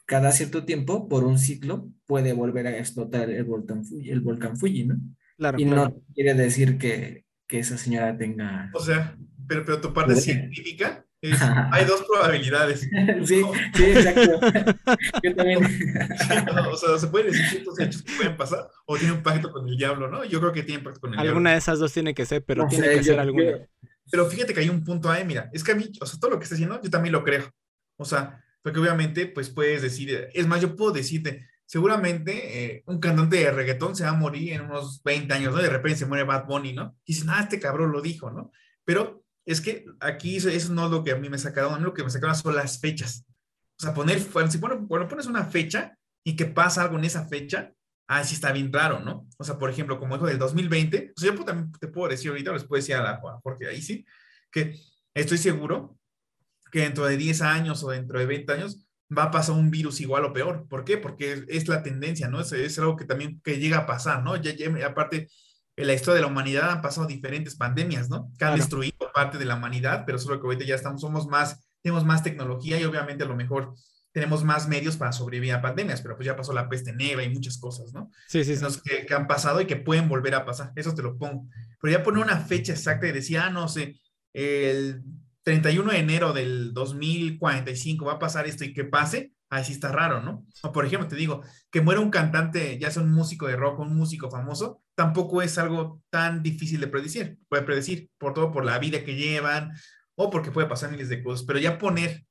cada 0.07 0.33
cierto 0.33 0.65
tiempo, 0.65 1.09
por 1.09 1.25
un 1.25 1.39
ciclo, 1.39 1.91
puede 2.07 2.33
volver 2.33 2.67
a 2.67 2.79
explotar 2.79 3.31
el 3.31 3.45
volcán 3.45 3.85
Fuji, 3.85 4.11
el 4.11 4.21
volcán 4.21 4.57
Fuji 4.57 4.87
¿no? 4.87 4.97
Claro, 5.37 5.59
y 5.59 5.65
no 5.65 6.01
quiere 6.15 6.35
decir 6.35 6.79
que, 6.79 7.24
que, 7.47 7.59
esa 7.59 7.79
señora 7.79 8.17
tenga... 8.17 8.71
O 8.75 8.81
sea, 8.81 9.17
pero, 9.47 9.65
pero 9.65 9.81
tu 9.81 9.93
parte 9.93 10.17
científica 10.17 11.05
hay 11.73 11.85
dos 11.85 12.03
probabilidades. 12.03 12.89
Sí, 13.25 13.43
sí, 13.75 13.85
exacto. 13.85 14.41
Yo 15.23 15.35
también. 15.35 15.65
o 15.65 16.77
sea, 16.77 16.99
se 16.99 17.07
pueden 17.07 17.29
decir 17.29 17.47
ciertos 17.47 17.81
hechos 17.81 18.03
que 18.03 18.13
pueden 18.17 18.37
pasar 18.37 18.69
o 18.87 18.97
tiene 18.97 19.15
un 19.15 19.23
pacto 19.23 19.51
con 19.51 19.67
el 19.69 19.77
diablo, 19.77 20.11
¿no? 20.11 20.25
Yo 20.25 20.41
creo 20.41 20.53
que 20.53 20.63
tiene 20.63 20.79
un 20.79 20.85
pacto 20.85 21.01
con 21.01 21.11
el 21.11 21.19
alguna 21.19 21.23
diablo. 21.23 21.39
Alguna 21.39 21.51
de 21.53 21.59
esas 21.59 21.79
dos 21.79 21.93
tiene 21.93 22.15
que 22.15 22.27
ser, 22.27 22.45
pero 22.45 22.67
tiene 22.67 22.89
que 22.89 23.03
ser 23.03 23.19
alguna. 23.19 23.67
Pero 24.11 24.27
fíjate 24.27 24.53
que 24.53 24.61
hay 24.61 24.69
un 24.69 24.85
punto 24.85 25.11
ahí, 25.11 25.25
mira, 25.25 25.49
es 25.53 25.65
que 25.65 25.73
a 25.73 25.75
mí, 25.75 25.91
o 26.01 26.07
sea, 26.07 26.21
todo 26.21 26.33
lo 26.33 26.39
que 26.39 26.45
está 26.45 26.57
diciendo, 26.57 26.81
yo 26.83 26.91
también 26.91 27.13
lo 27.13 27.25
creo. 27.25 27.51
O 27.97 28.05
sea, 28.05 28.45
porque 28.63 28.81
obviamente, 28.81 29.27
pues 29.27 29.49
puedes 29.49 29.81
decir, 29.81 30.29
es 30.35 30.47
más, 30.47 30.61
yo 30.61 30.77
puedo 30.77 30.93
decirte, 30.93 31.47
seguramente 31.67 32.65
eh, 32.65 32.83
un 32.87 32.99
cantante 33.01 33.37
de 33.37 33.51
reggaetón 33.51 33.97
se 33.97 34.05
va 34.05 34.11
a 34.11 34.15
morir 34.15 34.53
en 34.53 34.63
unos 34.63 35.03
20 35.03 35.33
años, 35.33 35.55
¿no? 35.55 35.63
De 35.63 35.71
repente 35.71 35.99
se 35.99 36.07
muere 36.07 36.25
Bad 36.25 36.47
Bunny, 36.47 36.73
¿no? 36.73 36.97
Y 37.05 37.15
dicen, 37.15 37.31
ah, 37.31 37.41
este 37.43 37.61
cabrón 37.61 37.93
lo 37.93 38.01
dijo, 38.01 38.31
¿no? 38.31 38.51
Pero 38.85 39.25
es 39.47 39.61
que 39.61 39.87
aquí 40.01 40.37
eso, 40.37 40.49
no 40.73 40.87
es 40.87 40.91
lo 40.91 41.05
que 41.05 41.13
a 41.13 41.17
mí 41.17 41.29
me 41.29 41.39
sacaron, 41.39 41.75
a 41.75 41.79
mí 41.79 41.85
lo 41.85 41.95
que 41.95 42.05
me 42.05 42.11
sacaron 42.11 42.37
son 42.37 42.55
las 42.55 42.81
fechas. 42.81 43.27
O 43.79 43.83
sea, 43.83 43.95
poner, 43.95 44.21
si 44.21 44.59
cuando 44.61 45.09
pones 45.09 45.27
una 45.27 45.45
fecha 45.45 45.97
y 46.23 46.37
que 46.37 46.47
pasa 46.47 46.83
algo 46.83 46.99
en 46.99 47.05
esa 47.05 47.27
fecha, 47.27 47.73
ah, 48.07 48.25
sí 48.25 48.35
está 48.35 48.53
bien 48.53 48.71
claro, 48.71 49.01
¿no? 49.01 49.29
O 49.39 49.45
sea, 49.45 49.59
por 49.59 49.71
ejemplo, 49.71 49.99
como 49.99 50.15
dijo 50.15 50.27
del 50.27 50.39
2020, 50.39 51.13
o 51.17 51.21
sea, 51.21 51.35
yo 51.35 51.45
también 51.45 51.73
te 51.73 51.89
puedo 51.89 52.09
decir 52.09 52.31
ahorita, 52.31 52.53
les 52.53 52.65
puedo 52.65 52.81
decir 52.81 52.95
a 52.95 53.03
la 53.03 53.21
porque 53.43 53.67
ahí 53.67 53.83
sí, 53.83 54.07
que 54.51 54.79
estoy 55.13 55.39
seguro 55.39 55.99
que 56.71 56.81
dentro 56.81 57.07
de 57.07 57.17
10 57.17 57.43
años 57.43 57.83
o 57.85 57.91
dentro 57.91 58.19
de 58.19 58.27
20 58.27 58.53
años 58.53 58.87
va 59.17 59.25
a 59.25 59.31
pasar 59.31 59.55
un 59.55 59.71
virus 59.71 60.01
igual 60.01 60.25
o 60.25 60.33
peor. 60.33 60.67
¿Por 60.69 60.85
qué? 60.85 60.99
Porque 60.99 61.45
es, 61.49 61.69
la 61.69 61.83
tendencia, 61.83 62.29
¿no? 62.29 62.41
Es, 62.41 62.53
es, 62.53 62.79
algo 62.79 62.97
que 62.97 63.05
también 63.05 63.41
que 63.43 63.59
llega 63.59 63.79
a 63.79 63.87
pasar, 63.87 64.23
¿no? 64.23 64.37
Ya, 64.37 64.55
ya 64.55 64.87
aparte, 64.87 65.29
en 65.77 65.87
la 65.87 65.95
historia 65.95 66.17
de 66.17 66.21
la 66.23 66.29
humanidad 66.29 66.71
han 66.71 66.83
pasado 66.83 67.07
diferentes 67.07 67.57
pandemias, 67.57 68.09
¿no? 68.09 68.31
Que 68.39 68.45
han 68.45 68.57
destruido 68.57 68.95
parte 69.13 69.39
de 69.39 69.45
la 69.45 69.57
humanidad, 69.57 70.05
pero 70.07 70.19
solo 70.19 70.41
que 70.41 70.47
ahorita 70.47 70.65
ya 70.65 70.75
estamos, 70.77 71.01
somos 71.01 71.27
más, 71.27 71.69
tenemos 71.83 72.05
más 72.05 72.23
tecnología 72.23 72.79
y 72.79 72.85
obviamente 72.85 73.25
a 73.25 73.27
lo 73.27 73.37
mejor 73.37 73.75
tenemos 74.13 74.45
más 74.45 74.69
medios 74.69 74.97
para 74.97 75.11
sobrevivir 75.11 75.53
a 75.53 75.61
pandemias, 75.61 76.01
pero 76.01 76.15
pues 76.17 76.27
ya 76.27 76.37
pasó 76.37 76.53
la 76.53 76.69
peste 76.69 76.93
negra 76.93 77.25
y 77.25 77.31
muchas 77.31 77.59
cosas, 77.59 77.93
¿no? 77.93 78.11
Sí, 78.29 78.45
sí, 78.45 78.57
sí. 78.57 78.65
Que, 78.85 79.07
que, 79.07 79.15
han 79.15 79.27
pasado 79.27 79.61
y 79.61 79.67
que 79.67 79.75
pueden 79.75 80.09
volver 80.09 80.37
a 80.37 80.45
pasar, 80.45 80.71
eso 80.77 80.95
te 80.95 81.03
lo 81.03 81.19
pongo. 81.19 81.49
Pero 81.81 81.99
ya 81.99 82.03
poner 82.05 82.23
una 82.23 82.39
fecha 82.39 82.73
exacta 82.73 83.09
y 83.09 83.13
decir, 83.13 83.39
ah, 83.39 83.51
no 83.51 83.67
sé, 83.67 84.01
el 84.33 85.03
31 85.45 85.93
de 85.93 85.99
enero 85.99 86.33
del 86.33 86.73
2045 86.73 88.05
va 88.05 88.15
a 88.15 88.19
pasar 88.19 88.47
esto 88.47 88.65
y 88.65 88.73
que 88.73 88.85
pase, 88.85 89.33
ahí 89.51 89.65
sí 89.65 89.73
está 89.73 89.93
raro, 89.93 90.21
¿no? 90.21 90.47
O 90.63 90.73
por 90.73 90.85
ejemplo, 90.85 91.07
te 91.07 91.17
digo, 91.17 91.43
que 91.71 91.83
muera 91.83 92.01
un 92.01 92.11
cantante, 92.11 92.79
ya 92.79 92.91
sea 92.91 93.03
un 93.03 93.13
músico 93.13 93.47
de 93.47 93.57
rock, 93.57 93.81
un 93.81 93.95
músico 93.95 94.31
famoso, 94.31 94.83
tampoco 94.95 95.43
es 95.43 95.59
algo 95.59 96.03
tan 96.11 96.43
difícil 96.43 96.81
de 96.81 96.89
predecir, 96.89 97.39
puede 97.49 97.63
predecir, 97.63 98.11
por 98.19 98.35
todo 98.35 98.51
por 98.51 98.65
la 98.65 98.79
vida 98.79 99.05
que 99.05 99.17
llevan 99.17 99.73
o 100.17 100.31
porque 100.31 100.51
puede 100.51 100.67
pasar 100.67 100.91
miles 100.91 101.09
de 101.09 101.23
cosas, 101.23 101.45
pero 101.47 101.59
ya 101.59 101.79
poner 101.79 102.25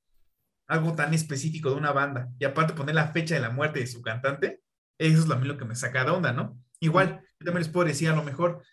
algo 0.68 0.94
tan 0.96 1.14
específico 1.14 1.70
de 1.70 1.76
una 1.76 1.92
banda 1.92 2.30
y 2.40 2.46
aparte 2.46 2.74
poner 2.74 2.96
la 2.96 3.10
fecha 3.10 3.36
de 3.36 3.42
la 3.42 3.52
muerte 3.52 3.80
de 3.80 3.88
su 3.88 4.02
cantante, 4.02 4.62
eso 4.98 5.20
es 5.20 5.28
lo, 5.28 5.36
lo 5.36 5.58
que 5.58 5.66
me 5.66 5.76
saca 5.76 6.04
de 6.04 6.12
onda, 6.12 6.34
¿no? 6.34 6.58
Igual, 6.80 7.22
yo 7.40 7.46
también 7.46 7.64
les 7.64 7.70
puedo 7.70 7.88
decir, 7.88 8.10
a 8.10 8.16
lo 8.16 8.24
mejor 8.24 8.64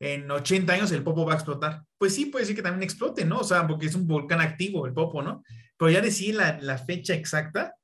en 0.00 0.30
80 0.30 0.72
años 0.72 0.92
el 0.92 1.02
Popo 1.02 1.26
va 1.26 1.32
a 1.32 1.36
explotar. 1.36 1.82
Pues 1.98 2.14
sí, 2.14 2.26
puede 2.26 2.46
ser 2.46 2.54
que 2.54 2.62
también 2.62 2.82
explote, 2.82 3.24
¿no? 3.24 3.40
O 3.40 3.44
sea, 3.44 3.66
porque 3.66 3.86
es 3.86 3.94
un 3.94 4.06
volcán 4.06 4.40
activo 4.40 4.86
el 4.86 4.92
Popo, 4.92 5.22
¿no? 5.22 5.42
Pero 5.76 5.90
ya 5.90 6.00
decir 6.00 6.34
la, 6.34 6.58
la 6.60 6.78
fecha 6.78 7.14
exacta, 7.14 7.74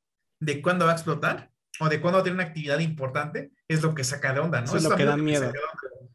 de 0.41 0.61
cuándo 0.61 0.85
va 0.85 0.93
a 0.93 0.95
explotar 0.95 1.51
o 1.81 1.89
de 1.89 2.01
cuándo 2.01 2.19
va 2.19 2.21
a 2.21 2.25
tener 2.25 2.35
una 2.35 2.45
actividad 2.45 2.79
importante, 2.79 3.51
es 3.67 3.83
lo 3.83 3.95
que 3.95 4.05
saca 4.05 4.33
de 4.33 4.41
onda, 4.41 4.61
¿no? 4.61 4.67
Eso 4.67 4.77
es 4.77 4.85
lo 4.85 4.97
que 4.97 5.05
da 5.05 5.17
miedo. 5.17 5.53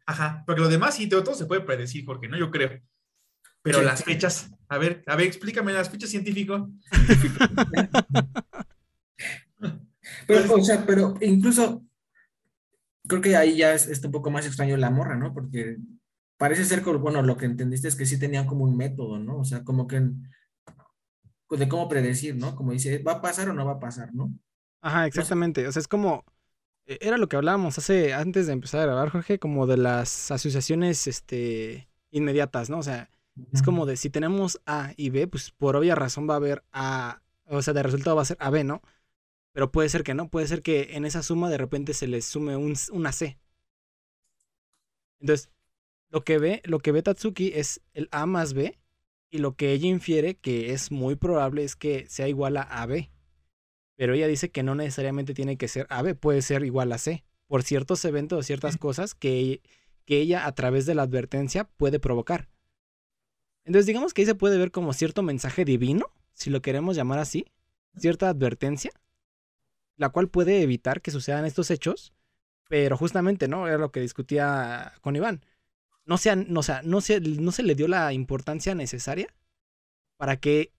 Ajá, 0.06 0.44
porque 0.46 0.62
lo 0.62 0.70
demás 0.70 0.96
sí, 0.96 1.08
todo 1.08 1.36
se 1.36 1.46
puede 1.46 1.62
predecir, 1.62 2.06
porque 2.06 2.28
no, 2.28 2.38
yo 2.38 2.50
creo. 2.50 2.80
Pero 3.62 3.82
las 3.82 4.04
fechas, 4.04 4.52
a 4.70 4.78
ver, 4.78 5.04
a 5.06 5.18
ver, 5.18 5.28
explícame 5.28 5.74
las 5.74 5.90
fechas 5.90 6.10
científico. 6.10 6.70
pero, 10.28 10.54
o 10.54 10.64
sea, 10.64 10.86
pero 10.86 11.16
incluso 11.20 11.84
creo 13.10 13.22
que 13.22 13.36
ahí 13.36 13.58
ya 13.58 13.74
es, 13.74 14.02
un 14.06 14.12
poco 14.12 14.32
más 14.32 14.46
extraño 14.46 14.78
la 14.78 14.90
morra, 14.90 15.18
¿no? 15.18 15.34
Porque 15.34 15.78
parece 16.38 16.64
ser 16.64 16.82
que, 16.82 16.92
bueno, 16.92 17.22
lo 17.22 17.36
que 17.36 17.46
entendiste 17.46 17.90
es 17.90 17.98
que 17.98 18.06
sí 18.06 18.18
tenían 18.18 18.46
como 18.46 18.64
un 18.64 18.78
método, 18.78 19.20
¿no? 19.20 19.40
O 19.40 19.44
sea, 19.44 19.66
como 19.66 19.88
que 19.88 20.02
de 21.50 21.68
cómo 21.68 21.90
predecir, 21.90 22.36
¿no? 22.36 22.56
Como 22.56 22.72
dice, 22.72 23.00
¿va 23.00 23.14
a 23.14 23.22
pasar 23.22 23.50
o 23.50 23.54
no 23.54 23.66
va 23.66 23.74
a 23.74 23.80
pasar, 23.80 24.14
no? 24.14 24.34
Ajá, 24.82 25.08
exactamente. 25.08 25.68
O 25.68 25.72
sea, 25.72 25.82
es 25.82 25.88
como, 25.88 26.24
e, 26.86 27.00
era 27.02 27.18
lo 27.18 27.28
que 27.28 27.36
hablábamos 27.36 27.78
hace, 27.78 28.14
antes 28.14 28.48
de 28.48 28.54
empezar 28.54 28.82
a 28.82 28.86
grabar, 28.86 29.10
Jorge, 29.10 29.40
como 29.40 29.68
de 29.68 29.78
las 29.78 30.32
asociaciones, 30.32 31.08
este, 31.08 31.90
inmediatas, 32.12 32.70
¿no? 32.70 32.78
O 32.78 32.84
sea, 32.84 33.10
es 33.52 33.64
como 33.64 33.86
de 33.86 33.98
si 33.98 34.10
tenemos 34.10 34.62
A 34.66 34.94
y 34.98 35.10
B, 35.10 35.28
pues 35.28 35.52
por 35.52 35.76
obvia 35.76 35.96
razón 35.96 36.30
va 36.30 36.34
a 36.34 36.38
haber 36.38 36.64
A, 36.72 37.22
o 37.46 37.62
sea, 37.62 37.74
de 37.74 37.84
resultado 37.84 38.16
va 38.16 38.22
a 38.22 38.26
ser 38.26 38.38
AB, 38.40 38.64
¿no? 38.64 38.82
Pero 39.60 39.74
puede 39.74 39.90
ser 39.90 40.06
que 40.06 40.14
no, 40.14 40.30
puede 40.30 40.48
ser 40.48 40.62
que 40.62 40.92
en 40.92 41.04
esa 41.04 41.22
suma 41.22 41.50
de 41.50 41.58
repente 41.58 41.94
se 41.94 42.08
les 42.08 42.24
sume 42.24 42.56
un, 42.56 42.76
una 42.94 43.12
C. 43.12 43.38
Entonces, 45.20 45.50
lo 46.08 46.24
que 46.24 46.38
ve, 46.38 46.62
lo 46.64 46.80
que 46.80 46.94
ve 46.94 47.04
Tatsuki 47.04 47.52
es 47.54 47.82
el 47.92 48.08
A 48.14 48.26
más 48.26 48.54
B 48.54 48.80
y 49.30 49.40
lo 49.40 49.58
que 49.58 49.74
ella 49.74 49.90
infiere, 49.90 50.36
que 50.36 50.72
es 50.72 50.92
muy 50.92 51.18
probable, 51.18 51.66
es 51.66 51.76
que 51.76 52.08
sea 52.08 52.30
igual 52.30 52.56
a 52.56 52.62
AB. 52.62 53.10
Pero 53.98 54.14
ella 54.14 54.28
dice 54.28 54.50
que 54.50 54.64
no 54.64 54.76
necesariamente 54.76 55.34
tiene 55.34 55.58
que 55.58 55.68
ser 55.68 55.88
AB, 55.90 56.16
puede 56.16 56.42
ser 56.42 56.64
igual 56.64 56.94
a 56.94 56.98
C, 56.98 57.26
por 57.46 57.64
ciertos 57.64 58.06
eventos 58.06 58.40
o 58.40 58.44
ciertas 58.44 58.78
cosas 58.78 59.14
que, 59.14 59.62
que 60.06 60.22
ella 60.22 60.46
a 60.46 60.56
través 60.56 60.86
de 60.86 60.96
la 60.96 61.02
advertencia 61.02 61.66
puede 61.66 62.00
provocar. 62.00 62.48
Entonces 63.66 63.88
digamos 63.88 64.14
que 64.14 64.22
ahí 64.22 64.26
se 64.26 64.36
puede 64.36 64.58
ver 64.58 64.72
como 64.72 64.94
cierto 64.94 65.22
mensaje 65.22 65.66
divino, 65.66 66.06
si 66.32 66.50
lo 66.50 66.62
queremos 66.62 66.96
llamar 66.96 67.20
así, 67.20 67.44
cierta 67.98 68.30
advertencia, 68.30 68.92
la 70.00 70.10
cual 70.10 70.30
puede 70.30 70.62
evitar 70.62 71.02
que 71.02 71.12
sucedan 71.12 71.44
estos 71.44 71.70
hechos, 71.70 72.14
pero 72.70 72.96
justamente, 72.96 73.50
¿no? 73.50 73.68
Era 73.68 73.78
lo 73.78 73.92
que 73.92 74.00
discutía 74.00 74.94
con 75.02 75.18
Iván. 75.18 75.44
No, 76.06 76.18
sea, 76.18 76.38
no, 76.38 76.64
sea, 76.64 76.82
no, 76.84 77.02
se, 77.02 77.20
no 77.20 77.52
se 77.52 77.64
le 77.64 77.76
dio 77.76 77.90
la 77.90 78.14
importancia 78.14 78.74
necesaria 78.76 79.28
para 80.16 80.38
que 80.38 80.72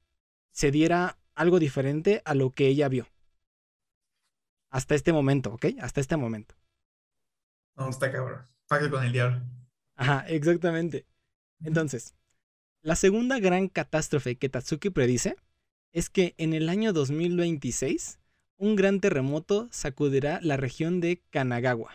se 0.53 0.71
diera 0.71 1.19
algo 1.35 1.59
diferente 1.59 2.23
a 2.25 2.35
lo 2.35 2.51
que 2.51 2.67
ella 2.69 2.89
vio. 2.89 3.09
Hasta 4.71 4.95
este 4.95 5.13
momento, 5.13 5.53
¿ok? 5.53 5.67
Hasta 5.83 6.01
este 6.01 6.17
momento. 6.17 6.55
No, 7.77 7.91
está 7.91 8.11
cabrón. 8.11 8.47
Pacto 8.69 8.91
con 8.91 9.05
el 9.05 9.13
diablo. 9.13 9.43
Ajá, 9.97 10.25
exactamente. 10.29 11.05
Entonces, 11.63 12.15
la 12.81 12.97
segunda 12.97 13.39
gran 13.39 13.69
catástrofe 13.69 14.37
que 14.37 14.49
Tatsuki 14.49 14.89
predice 14.89 15.37
es 15.93 16.09
que 16.09 16.35
en 16.39 16.55
el 16.55 16.71
año 16.71 16.95
2026 16.95 18.20
un 18.61 18.77
gran 18.77 19.01
terremoto 19.01 19.69
sacudirá 19.71 20.39
la 20.43 20.59
región 20.59 21.01
de 21.01 21.23
Kanagawa. 21.31 21.93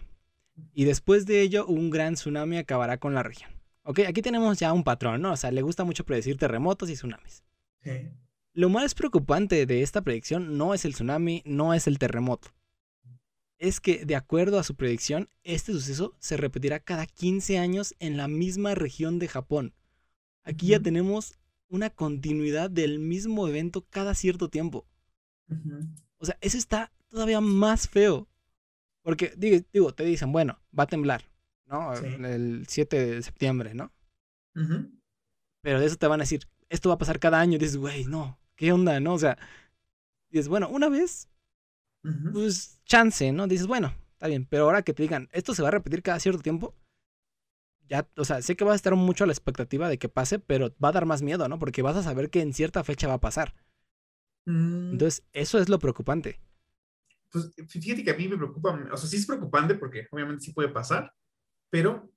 Y 0.73 0.85
después 0.85 1.27
de 1.27 1.41
ello, 1.41 1.67
un 1.67 1.91
gran 1.91 2.15
tsunami 2.15 2.57
acabará 2.57 2.97
con 2.97 3.13
la 3.13 3.21
región. 3.21 3.51
Ok, 3.83 3.99
aquí 4.07 4.23
tenemos 4.23 4.57
ya 4.57 4.73
un 4.73 4.83
patrón, 4.83 5.21
¿no? 5.21 5.33
O 5.33 5.37
sea, 5.37 5.51
le 5.51 5.61
gusta 5.61 5.83
mucho 5.83 6.05
predecir 6.05 6.37
terremotos 6.37 6.89
y 6.89 6.93
tsunamis. 6.93 7.43
Sí. 7.83 8.09
Lo 8.53 8.69
más 8.69 8.95
preocupante 8.95 9.67
de 9.67 9.83
esta 9.83 10.01
predicción 10.01 10.57
no 10.57 10.73
es 10.73 10.85
el 10.85 10.93
tsunami, 10.93 11.43
no 11.45 11.75
es 11.75 11.85
el 11.85 11.99
terremoto. 11.99 12.47
Es 13.59 13.79
que, 13.79 14.03
de 14.03 14.15
acuerdo 14.15 14.57
a 14.57 14.63
su 14.63 14.75
predicción, 14.75 15.29
este 15.43 15.71
suceso 15.71 16.15
se 16.17 16.35
repetirá 16.35 16.79
cada 16.79 17.05
15 17.05 17.59
años 17.59 17.93
en 17.99 18.17
la 18.17 18.27
misma 18.27 18.73
región 18.73 19.19
de 19.19 19.27
Japón. 19.27 19.75
Aquí 20.43 20.67
ya 20.67 20.79
tenemos 20.79 21.37
una 21.69 21.91
continuidad 21.91 22.71
del 22.71 22.97
mismo 22.97 23.47
evento 23.47 23.85
cada 23.87 24.15
cierto 24.15 24.49
tiempo. 24.49 24.87
O 26.25 26.27
sea, 26.27 26.37
eso 26.41 26.57
está 26.57 26.91
todavía 27.07 27.39
más 27.39 27.87
feo. 27.87 28.27
Porque, 29.03 29.35
digo, 29.37 29.93
te 29.93 30.03
dicen, 30.03 30.31
bueno, 30.31 30.59
va 30.77 30.85
a 30.85 30.87
temblar, 30.87 31.29
¿no? 31.67 31.93
El 31.93 32.65
7 32.67 33.05
de 33.05 33.21
septiembre, 33.21 33.75
¿no? 33.75 33.93
Pero 35.61 35.79
de 35.79 35.85
eso 35.85 35.97
te 35.97 36.07
van 36.07 36.19
a 36.19 36.23
decir, 36.23 36.47
esto 36.69 36.89
va 36.89 36.95
a 36.95 36.97
pasar 36.97 37.19
cada 37.19 37.39
año. 37.39 37.57
Y 37.57 37.59
dices, 37.59 37.77
güey, 37.77 38.05
no, 38.05 38.39
¿qué 38.55 38.71
onda, 38.71 38.99
no? 38.99 39.13
O 39.13 39.19
sea, 39.19 39.37
dices, 40.31 40.47
bueno, 40.47 40.67
una 40.69 40.89
vez, 40.89 41.29
pues 42.33 42.81
chance, 42.85 43.31
¿no? 43.31 43.45
Dices, 43.45 43.67
bueno, 43.67 43.93
está 44.13 44.25
bien, 44.25 44.47
pero 44.47 44.63
ahora 44.63 44.81
que 44.81 44.93
te 44.93 45.03
digan, 45.03 45.29
esto 45.31 45.53
se 45.53 45.61
va 45.61 45.67
a 45.67 45.71
repetir 45.71 46.01
cada 46.01 46.19
cierto 46.19 46.41
tiempo, 46.41 46.75
ya, 47.87 48.09
o 48.17 48.25
sea, 48.25 48.41
sé 48.41 48.55
que 48.55 48.65
va 48.65 48.73
a 48.73 48.75
estar 48.75 48.95
mucho 48.95 49.23
a 49.23 49.27
la 49.27 49.33
expectativa 49.33 49.87
de 49.87 49.99
que 49.99 50.09
pase, 50.09 50.39
pero 50.39 50.73
va 50.83 50.89
a 50.89 50.93
dar 50.93 51.05
más 51.05 51.21
miedo, 51.21 51.47
¿no? 51.47 51.59
Porque 51.59 51.83
vas 51.83 51.95
a 51.95 52.01
saber 52.01 52.31
que 52.31 52.41
en 52.41 52.55
cierta 52.55 52.83
fecha 52.83 53.07
va 53.07 53.13
a 53.13 53.21
pasar. 53.21 53.53
Mm. 54.45 54.91
Entonces, 54.93 55.23
eso 55.33 55.59
es 55.59 55.69
lo 55.69 55.79
preocupante. 55.79 56.39
Pues 57.31 57.51
fíjate 57.67 58.03
que 58.03 58.11
a 58.11 58.17
mí 58.17 58.27
me 58.27 58.37
preocupa, 58.37 58.79
o 58.91 58.97
sea, 58.97 59.09
sí 59.09 59.17
es 59.17 59.25
preocupante 59.25 59.75
porque 59.75 60.07
obviamente 60.11 60.45
sí 60.45 60.53
puede 60.53 60.69
pasar, 60.69 61.11
pero, 61.69 62.11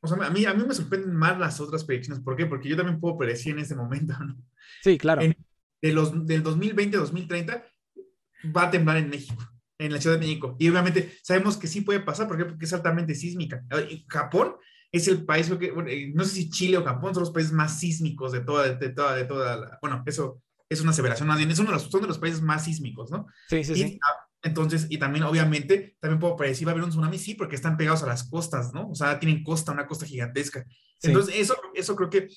o 0.00 0.06
sea, 0.06 0.24
a 0.24 0.30
mí, 0.30 0.44
a 0.44 0.54
mí 0.54 0.64
me 0.64 0.74
sorprenden 0.74 1.14
más 1.14 1.38
las 1.38 1.60
otras 1.60 1.84
predicciones. 1.84 2.22
¿Por 2.22 2.36
qué? 2.36 2.46
Porque 2.46 2.68
yo 2.68 2.76
también 2.76 3.00
puedo 3.00 3.18
predecir 3.18 3.52
en 3.52 3.60
ese 3.60 3.74
momento, 3.74 4.14
¿no? 4.24 4.36
Sí, 4.82 4.98
claro. 4.98 5.22
de 5.22 5.92
los, 5.92 6.26
del 6.26 6.42
2020 6.42 6.96
a 6.96 7.00
2030 7.00 7.64
va 8.56 8.64
a 8.64 8.70
temblar 8.70 8.98
en 8.98 9.08
México, 9.08 9.42
en 9.78 9.92
la 9.92 10.00
Ciudad 10.00 10.16
de 10.16 10.26
México. 10.26 10.56
Y 10.58 10.68
obviamente 10.68 11.16
sabemos 11.22 11.56
que 11.56 11.66
sí 11.66 11.80
puede 11.80 12.00
pasar, 12.00 12.28
¿por 12.28 12.36
qué? 12.36 12.44
Porque 12.44 12.64
es 12.64 12.72
altamente 12.72 13.14
sísmica. 13.14 13.64
Japón 14.08 14.56
es 14.92 15.08
el 15.08 15.24
país, 15.24 15.50
que, 15.58 15.72
eh, 15.88 16.12
no 16.14 16.24
sé 16.24 16.34
si 16.36 16.50
Chile 16.50 16.78
o 16.78 16.84
Japón 16.84 17.14
son 17.14 17.22
los 17.22 17.32
países 17.32 17.52
más 17.52 17.80
sísmicos 17.80 18.30
de 18.30 18.40
toda, 18.40 18.72
de 18.74 18.88
toda, 18.90 19.16
de 19.16 19.24
toda 19.24 19.56
la, 19.56 19.78
bueno, 19.82 20.02
eso 20.06 20.43
es 20.68 20.80
una 20.80 20.90
aseveración 20.90 21.28
más 21.28 21.38
bien, 21.38 21.50
es 21.50 21.58
uno 21.58 21.70
de 21.70 21.74
los, 21.74 21.90
son 21.90 22.02
de 22.02 22.08
los 22.08 22.18
países 22.18 22.42
más 22.42 22.64
sísmicos, 22.64 23.10
¿no? 23.10 23.26
Sí, 23.48 23.64
sí, 23.64 23.74
sí. 23.74 24.00
Entonces, 24.42 24.86
y 24.90 24.98
también, 24.98 25.24
obviamente, 25.24 25.96
también 26.00 26.20
puedo 26.20 26.36
predecir, 26.36 26.66
va 26.66 26.72
a 26.72 26.74
haber 26.74 26.84
un 26.84 26.90
tsunami, 26.90 27.18
sí, 27.18 27.34
porque 27.34 27.56
están 27.56 27.78
pegados 27.78 28.02
a 28.02 28.06
las 28.06 28.28
costas, 28.28 28.74
¿no? 28.74 28.90
O 28.90 28.94
sea, 28.94 29.18
tienen 29.18 29.42
costa, 29.42 29.72
una 29.72 29.86
costa 29.86 30.04
gigantesca. 30.04 30.66
Entonces, 31.02 31.34
eso, 31.36 31.56
eso 31.74 31.96
creo 31.96 32.10
que 32.10 32.28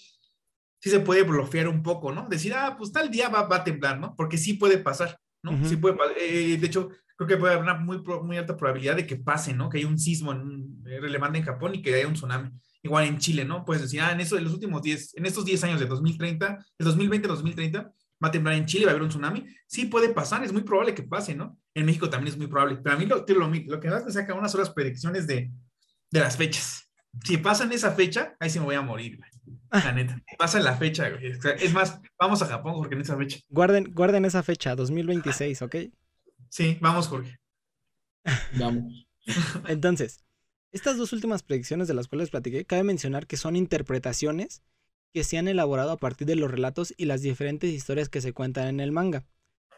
sí 0.80 0.90
se 0.90 1.00
puede 1.02 1.24
bloquear 1.24 1.68
un 1.68 1.84
poco, 1.84 2.14
¿no? 2.14 2.28
Decir, 2.30 2.54
ah, 2.54 2.76
pues 2.78 2.92
tal 2.94 3.12
día 3.12 3.28
va, 3.30 3.44
va 3.44 3.58
a 3.58 3.64
temblar, 3.64 4.00
¿no? 4.00 4.16
Porque 4.16 4.38
sí 4.38 4.54
puede 4.54 4.78
pasar, 4.78 5.20
¿no? 5.44 5.68
Sí 5.68 5.76
puede 5.76 5.98
eh, 6.20 6.58
de 6.58 6.68
hecho, 6.68 6.90
creo 7.18 7.28
que 7.28 7.38
puede 7.38 7.54
haber 7.54 7.64
una 7.64 7.74
muy, 7.76 8.02
muy 8.24 8.38
alta 8.38 8.56
probabilidad 8.56 8.96
de 8.96 9.08
que 9.08 9.18
pase, 9.18 9.54
¿no? 9.54 9.70
Que 9.70 9.80
haya 9.80 9.88
un 9.88 10.00
sismo 10.00 10.32
en, 10.32 10.82
eh, 10.86 11.00
relevante 11.00 11.40
en 11.40 11.46
Japón 11.46 11.76
y 11.76 11.82
que 11.82 11.94
haya 11.94 12.08
un 12.08 12.14
tsunami. 12.14 12.52
Igual 12.84 13.06
en 13.06 13.18
Chile, 13.18 13.44
¿no? 13.44 13.66
Puedes 13.66 13.82
decir, 13.82 14.00
ah, 14.02 14.12
en, 14.12 14.22
eso, 14.22 14.38
en 14.38 14.44
los 14.44 14.54
últimos 14.54 14.82
10, 14.82 15.18
en 15.18 15.26
estos 15.26 15.44
10 15.44 15.64
años 15.66 15.80
de 15.80 15.88
2030, 15.88 16.66
de 16.80 16.86
2020 16.86 17.28
a 17.28 17.30
2030, 17.30 17.92
va 18.24 18.30
a 18.30 18.32
temblar 18.32 18.56
en 18.56 18.66
Chile, 18.66 18.86
va 18.86 18.92
a 18.92 18.94
haber 18.94 19.04
un 19.04 19.10
tsunami. 19.10 19.46
Sí 19.68 19.86
puede 19.86 20.10
pasar, 20.10 20.44
es 20.44 20.54
muy 20.54 20.64
probable 20.64 20.96
que 20.96 21.04
pase, 21.04 21.36
¿no? 21.36 21.60
En 21.74 21.86
México 21.86 22.10
también 22.10 22.34
es 22.34 22.38
muy 22.38 22.48
probable. 22.48 22.78
Pero 22.84 22.96
a 22.96 23.00
mí 23.00 23.06
lo, 23.06 23.26
lo, 23.28 23.50
lo 23.50 23.80
que 23.80 23.90
más 23.90 24.06
me 24.06 24.12
saca 24.12 24.34
unas 24.34 24.54
horas 24.56 24.70
predicciones 24.70 25.28
de, 25.28 25.52
de 26.12 26.20
las 26.20 26.38
fechas. 26.38 26.90
Si 27.24 27.38
pasa 27.38 27.64
en 27.64 27.72
esa 27.72 27.92
fecha, 27.92 28.36
ahí 28.40 28.50
sí 28.50 28.60
me 28.60 28.66
voy 28.66 28.76
a 28.76 28.82
morir, 28.82 29.18
güey. 29.18 29.30
La 29.84 29.92
neta. 29.92 30.22
Pasa 30.38 30.58
en 30.58 30.64
la 30.64 30.78
fecha, 30.78 31.10
güey. 31.10 31.32
Es 31.60 31.74
más, 31.74 32.00
vamos 32.20 32.42
a 32.42 32.48
Japón, 32.48 32.74
Jorge, 32.74 32.96
en 32.96 33.02
esa 33.02 33.18
fecha. 33.18 33.40
Guarden, 33.50 33.94
guarden 33.94 34.26
esa 34.26 34.44
fecha, 34.44 34.76
2026, 34.76 35.62
¿ok? 35.62 35.76
Sí, 36.50 36.78
vamos, 36.82 37.08
Jorge. 37.08 37.40
Vamos. 38.58 39.08
Entonces, 39.68 40.24
estas 40.72 40.98
dos 40.98 41.14
últimas 41.14 41.44
predicciones 41.44 41.88
de 41.88 41.94
las 41.94 42.08
cuales 42.08 42.30
platiqué, 42.30 42.66
cabe 42.66 42.84
mencionar 42.84 43.28
que 43.28 43.38
son 43.38 43.56
interpretaciones 43.56 44.64
que 45.14 45.24
se 45.24 45.38
han 45.38 45.48
elaborado 45.48 45.92
a 45.92 45.98
partir 45.98 46.28
de 46.28 46.36
los 46.36 46.52
relatos 46.52 46.94
y 46.98 47.06
las 47.06 47.22
diferentes 47.22 47.72
historias 47.72 48.10
que 48.10 48.22
se 48.22 48.34
cuentan 48.34 48.68
en 48.68 48.80
el 48.80 48.92
manga. 48.92 49.26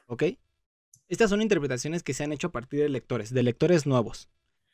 ¿Ok? 0.08 0.24
Estas 1.08 1.30
son 1.30 1.42
interpretaciones 1.42 2.04
que 2.04 2.14
se 2.14 2.24
han 2.24 2.32
hecho 2.32 2.48
a 2.48 2.52
partir 2.52 2.82
de 2.82 2.90
lectores, 2.90 3.34
de 3.34 3.42
lectores 3.42 3.88
nuevos, 3.88 4.30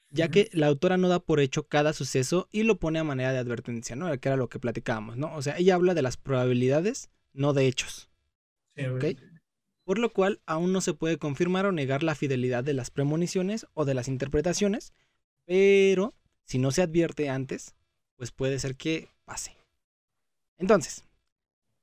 ya 0.10 0.30
que 0.30 0.50
la 0.52 0.68
autora 0.68 0.98
no 0.98 1.08
da 1.08 1.20
por 1.20 1.40
hecho 1.40 1.68
cada 1.68 1.94
suceso 1.94 2.50
y 2.52 2.64
lo 2.64 2.78
pone 2.78 3.00
a 3.00 3.06
manera 3.06 3.32
de 3.32 3.40
advertencia, 3.40 3.96
¿no? 3.96 4.08
Que 4.20 4.30
era 4.30 4.36
lo 4.36 4.50
que 4.50 4.60
platicábamos, 4.60 5.16
¿no? 5.16 5.34
O 5.34 5.42
sea, 5.42 5.58
ella 5.58 5.76
habla 5.76 5.94
de 5.94 6.02
las 6.02 6.18
probabilidades, 6.18 7.10
no 7.34 7.54
de 7.54 7.68
hechos. 7.68 8.10
¿Ok? 8.78 9.06
Por 9.86 9.98
lo 9.98 10.12
cual 10.12 10.42
aún 10.46 10.74
no 10.74 10.82
se 10.82 10.94
puede 10.94 11.18
confirmar 11.18 11.66
o 11.66 11.72
negar 11.72 12.04
la 12.04 12.16
fidelidad 12.16 12.64
de 12.64 12.74
las 12.74 12.92
premoniciones 12.92 13.68
o 13.74 13.86
de 13.86 13.94
las 13.94 14.08
interpretaciones, 14.08 14.94
pero 15.46 16.14
si 16.44 16.58
no 16.58 16.72
se 16.72 16.82
advierte 16.82 17.30
antes, 17.30 17.76
pues 18.18 18.32
puede 18.32 18.60
ser 18.60 18.76
que 18.76 19.10
pase. 19.26 19.56
Entonces, 20.58 21.04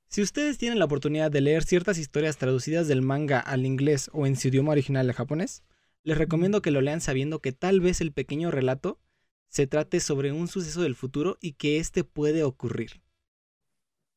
si 0.07 0.21
ustedes 0.21 0.57
tienen 0.57 0.79
la 0.79 0.85
oportunidad 0.85 1.31
de 1.31 1.41
leer 1.41 1.63
ciertas 1.63 1.97
historias 1.97 2.37
traducidas 2.37 2.87
del 2.87 3.01
manga 3.01 3.39
al 3.39 3.65
inglés 3.65 4.09
o 4.13 4.27
en 4.27 4.35
su 4.35 4.49
idioma 4.49 4.71
original 4.71 5.07
de 5.07 5.13
japonés, 5.13 5.63
les 6.03 6.17
recomiendo 6.17 6.61
que 6.61 6.71
lo 6.71 6.81
lean 6.81 7.01
sabiendo 7.01 7.39
que 7.39 7.51
tal 7.51 7.79
vez 7.79 8.01
el 8.01 8.11
pequeño 8.11 8.51
relato 8.51 8.99
se 9.47 9.67
trate 9.67 9.99
sobre 9.99 10.31
un 10.31 10.47
suceso 10.47 10.81
del 10.81 10.95
futuro 10.95 11.37
y 11.39 11.53
que 11.53 11.77
éste 11.77 12.03
puede 12.03 12.43
ocurrir. 12.43 13.01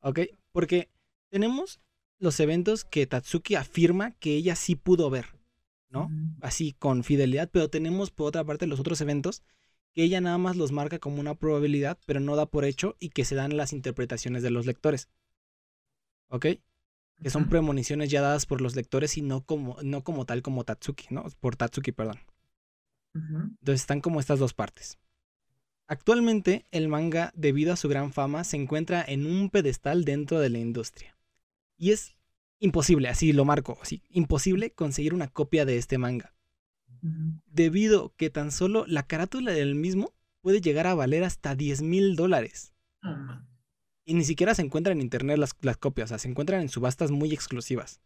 ¿Ok? 0.01 0.21
Porque 0.53 0.91
tenemos 1.29 1.81
los 2.19 2.41
eventos 2.41 2.85
que 2.85 3.07
Tatsuki 3.07 3.55
afirma 3.55 4.13
que 4.13 4.35
ella 4.35 4.57
sí 4.57 4.77
pudo 4.77 5.11
ver, 5.11 5.27
¿no? 5.91 6.11
Así, 6.41 6.73
con 6.73 7.05
fidelidad, 7.05 7.51
pero 7.53 7.69
tenemos 7.69 8.11
por 8.11 8.29
otra 8.29 8.45
parte 8.45 8.67
los 8.67 8.81
otros 8.81 9.01
eventos 9.01 9.43
que 9.97 10.03
ella 10.03 10.21
nada 10.21 10.37
más 10.37 10.57
los 10.57 10.73
marca 10.73 10.99
como 10.99 11.21
una 11.21 11.35
probabilidad, 11.35 11.99
pero 12.05 12.21
no 12.21 12.37
da 12.37 12.45
por 12.45 12.67
hecho 12.67 12.97
y 13.01 13.09
que 13.09 13.25
se 13.25 13.35
dan 13.35 13.57
las 13.57 13.73
interpretaciones 13.73 14.43
de 14.43 14.51
los 14.51 14.67
lectores. 14.67 15.09
¿Ok? 16.29 16.47
Que 17.23 17.31
son 17.31 17.49
premoniciones 17.49 18.11
ya 18.11 18.21
dadas 18.21 18.45
por 18.45 18.61
los 18.61 18.77
lectores 18.77 19.17
y 19.17 19.23
no 19.23 19.47
como, 19.47 19.79
no 19.83 20.05
como 20.05 20.27
tal 20.27 20.43
como 20.43 20.65
Tatsuki, 20.65 21.07
¿no? 21.09 21.25
Por 21.41 21.57
Tatsuki, 21.57 21.93
perdón. 21.93 22.21
Entonces 23.15 23.81
están 23.81 24.03
como 24.03 24.21
estas 24.21 24.39
dos 24.39 24.53
partes. 24.53 24.99
Actualmente 25.87 26.67
el 26.73 26.89
manga, 26.89 27.33
debido 27.35 27.73
a 27.73 27.77
su 27.77 27.89
gran 27.89 28.13
fama, 28.13 28.45
se 28.45 28.59
encuentra 28.59 29.03
en 29.03 29.25
un 29.25 29.49
pedestal 29.49 30.05
dentro 30.05 30.41
de 30.41 30.51
la 30.51 30.59
industria. 30.59 31.17
Y 31.79 31.93
es 31.93 32.17
imposible, 32.59 33.09
así 33.09 33.33
lo 33.33 33.47
marco, 33.47 33.79
así, 33.81 34.03
imposible 34.11 34.73
conseguir 34.73 35.15
una 35.15 35.29
copia 35.29 35.65
de 35.65 35.79
este 35.79 35.97
manga 35.97 36.36
debido 37.47 38.13
que 38.17 38.31
tan 38.31 38.51
solo 38.51 38.85
la 38.87 39.05
carátula 39.05 39.53
del 39.53 39.75
mismo 39.75 40.13
puede 40.41 40.61
llegar 40.61 40.87
a 40.87 40.95
valer 40.95 41.25
hasta 41.25 41.55
10 41.55 41.83
mil 41.83 42.17
dólares. 42.17 42.73
y 44.05 44.15
ni 44.15 44.25
siquiera 44.25 44.55
se 44.55 44.63
encuentran 44.63 44.99
en 44.99 45.03
internet 45.03 45.39
las, 45.39 45.55
copias, 45.77 46.07
o 46.07 46.09
sea, 46.11 46.19
se 46.19 46.29
encuentran 46.29 46.61
en 46.61 46.69
subastas 46.69 47.11
muy 47.11 47.33
exclusivas. 47.33 48.01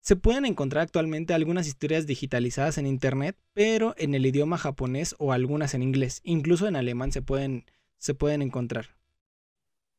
Se 0.00 0.16
pueden 0.16 0.44
encontrar 0.44 0.82
actualmente 0.82 1.34
algunas 1.34 1.66
historias 1.66 2.06
digitalizadas 2.06 2.78
en 2.78 2.86
internet, 2.86 3.36
pero 3.52 3.94
en 3.98 4.14
el 4.14 4.26
idioma 4.26 4.58
japonés 4.58 5.14
o 5.18 5.32
algunas 5.32 5.74
en 5.74 5.82
inglés. 5.82 6.20
Incluso 6.24 6.66
en 6.66 6.76
alemán 6.76 7.12
se 7.12 7.22
pueden, 7.22 7.66
se 7.98 8.14
pueden 8.14 8.42
encontrar. 8.42 8.96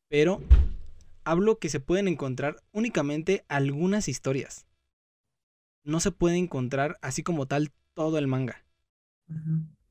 Pero 0.08 0.42
hablo 1.24 1.58
que 1.58 1.70
se 1.70 1.80
pueden 1.80 2.08
encontrar 2.08 2.56
únicamente 2.72 3.44
algunas 3.48 4.08
historias 4.08 4.66
no 5.84 6.00
se 6.00 6.10
puede 6.10 6.36
encontrar 6.36 6.98
así 7.02 7.22
como 7.22 7.46
tal 7.46 7.72
todo 7.94 8.18
el 8.18 8.26
manga. 8.26 8.64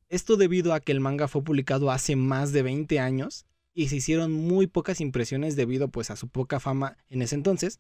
Esto 0.09 0.35
debido 0.35 0.73
a 0.73 0.79
que 0.79 0.91
el 0.91 0.99
manga 0.99 1.27
fue 1.27 1.43
publicado 1.43 1.91
hace 1.91 2.15
más 2.15 2.51
de 2.51 2.63
20 2.63 2.99
años 2.99 3.45
y 3.73 3.87
se 3.87 3.95
hicieron 3.97 4.31
muy 4.31 4.67
pocas 4.67 5.01
impresiones 5.01 5.55
debido 5.55 5.87
pues 5.87 6.11
a 6.11 6.15
su 6.15 6.27
poca 6.27 6.59
fama 6.59 6.97
en 7.09 7.21
ese 7.21 7.35
entonces, 7.35 7.79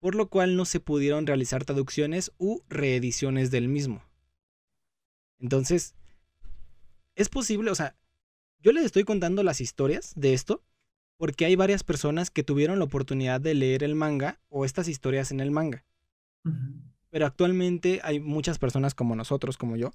por 0.00 0.14
lo 0.14 0.28
cual 0.28 0.56
no 0.56 0.64
se 0.64 0.80
pudieron 0.80 1.26
realizar 1.26 1.64
traducciones 1.64 2.32
u 2.36 2.62
reediciones 2.68 3.50
del 3.50 3.68
mismo. 3.68 4.02
Entonces, 5.38 5.94
es 7.14 7.28
posible, 7.28 7.70
o 7.70 7.74
sea, 7.74 7.96
yo 8.60 8.72
les 8.72 8.84
estoy 8.84 9.04
contando 9.04 9.42
las 9.42 9.60
historias 9.60 10.12
de 10.14 10.34
esto 10.34 10.62
porque 11.16 11.44
hay 11.44 11.56
varias 11.56 11.84
personas 11.84 12.30
que 12.30 12.42
tuvieron 12.42 12.78
la 12.78 12.84
oportunidad 12.84 13.40
de 13.40 13.54
leer 13.54 13.84
el 13.84 13.94
manga 13.94 14.40
o 14.48 14.64
estas 14.64 14.88
historias 14.88 15.30
en 15.30 15.40
el 15.40 15.50
manga. 15.50 15.84
Pero 17.12 17.26
actualmente 17.26 18.00
hay 18.04 18.20
muchas 18.20 18.58
personas 18.58 18.94
como 18.94 19.14
nosotros, 19.14 19.58
como 19.58 19.76
yo, 19.76 19.90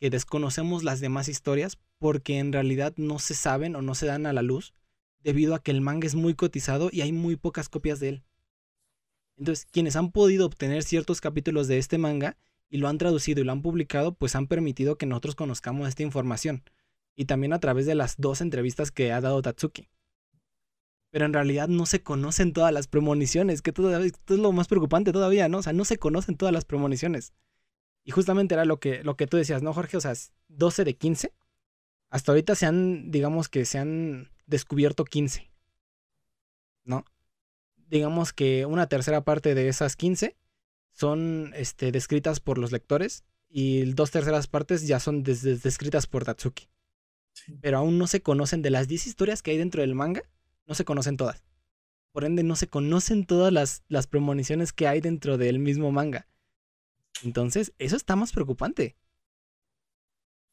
que 0.00 0.08
desconocemos 0.08 0.84
las 0.84 1.00
demás 1.00 1.28
historias 1.28 1.78
porque 1.98 2.38
en 2.38 2.50
realidad 2.50 2.94
no 2.96 3.18
se 3.18 3.34
saben 3.34 3.76
o 3.76 3.82
no 3.82 3.94
se 3.94 4.06
dan 4.06 4.24
a 4.24 4.32
la 4.32 4.40
luz 4.40 4.72
debido 5.20 5.54
a 5.54 5.62
que 5.62 5.70
el 5.70 5.82
manga 5.82 6.06
es 6.06 6.14
muy 6.14 6.32
cotizado 6.34 6.88
y 6.90 7.02
hay 7.02 7.12
muy 7.12 7.36
pocas 7.36 7.68
copias 7.68 8.00
de 8.00 8.08
él. 8.08 8.24
Entonces, 9.36 9.66
quienes 9.70 9.96
han 9.96 10.12
podido 10.12 10.46
obtener 10.46 10.82
ciertos 10.82 11.20
capítulos 11.20 11.68
de 11.68 11.76
este 11.76 11.98
manga 11.98 12.38
y 12.70 12.78
lo 12.78 12.88
han 12.88 12.96
traducido 12.96 13.42
y 13.42 13.44
lo 13.44 13.52
han 13.52 13.60
publicado, 13.60 14.14
pues 14.14 14.34
han 14.34 14.46
permitido 14.46 14.96
que 14.96 15.04
nosotros 15.04 15.34
conozcamos 15.34 15.86
esta 15.88 16.02
información. 16.02 16.62
Y 17.14 17.26
también 17.26 17.52
a 17.52 17.60
través 17.60 17.84
de 17.84 17.94
las 17.94 18.16
dos 18.16 18.40
entrevistas 18.40 18.90
que 18.90 19.12
ha 19.12 19.20
dado 19.20 19.42
Tatsuki. 19.42 19.90
Pero 21.12 21.26
en 21.26 21.32
realidad 21.32 21.68
no 21.68 21.86
se 21.86 22.02
conocen 22.02 22.52
todas 22.52 22.72
las 22.72 22.88
premoniciones, 22.88 23.62
que 23.62 23.70
todo, 23.70 23.96
esto 24.02 24.34
es 24.34 24.40
lo 24.40 24.50
más 24.50 24.66
preocupante 24.66 25.12
todavía, 25.12 25.48
¿no? 25.48 25.58
O 25.58 25.62
sea, 25.62 25.72
no 25.72 25.84
se 25.84 25.98
conocen 25.98 26.36
todas 26.36 26.52
las 26.52 26.64
premoniciones. 26.64 27.34
Y 28.02 28.10
justamente 28.10 28.54
era 28.54 28.64
lo 28.64 28.80
que, 28.80 29.04
lo 29.04 29.16
que 29.16 29.26
tú 29.26 29.36
decías, 29.36 29.62
¿no, 29.62 29.72
Jorge? 29.72 29.98
O 29.98 30.00
sea, 30.00 30.14
12 30.48 30.84
de 30.84 30.96
15. 30.96 31.32
Hasta 32.10 32.32
ahorita 32.32 32.54
se 32.54 32.66
han, 32.66 33.10
digamos 33.10 33.48
que 33.48 33.64
se 33.66 33.78
han 33.78 34.30
descubierto 34.46 35.04
15. 35.04 35.50
¿No? 36.84 37.04
Digamos 37.76 38.32
que 38.32 38.66
una 38.66 38.88
tercera 38.88 39.22
parte 39.22 39.54
de 39.54 39.68
esas 39.68 39.96
15 39.96 40.34
son 40.92 41.52
este, 41.54 41.92
descritas 41.92 42.40
por 42.40 42.58
los 42.58 42.72
lectores 42.72 43.24
y 43.48 43.84
dos 43.92 44.10
terceras 44.10 44.46
partes 44.46 44.86
ya 44.86 44.98
son 44.98 45.22
descritas 45.22 46.06
por 46.06 46.24
Tatsuki. 46.24 46.68
Pero 47.60 47.78
aún 47.78 47.98
no 47.98 48.06
se 48.06 48.22
conocen 48.22 48.62
de 48.62 48.70
las 48.70 48.88
10 48.88 49.06
historias 49.06 49.42
que 49.42 49.50
hay 49.50 49.58
dentro 49.58 49.82
del 49.82 49.94
manga, 49.94 50.22
no 50.66 50.74
se 50.74 50.84
conocen 50.84 51.16
todas. 51.16 51.44
Por 52.12 52.24
ende, 52.24 52.42
no 52.42 52.56
se 52.56 52.68
conocen 52.68 53.24
todas 53.24 53.52
las, 53.52 53.84
las 53.88 54.06
premoniciones 54.06 54.72
que 54.72 54.86
hay 54.86 55.00
dentro 55.00 55.38
del 55.38 55.58
mismo 55.58 55.92
manga. 55.92 56.26
Entonces, 57.24 57.72
eso 57.78 57.96
está 57.96 58.16
más 58.16 58.32
preocupante. 58.32 58.96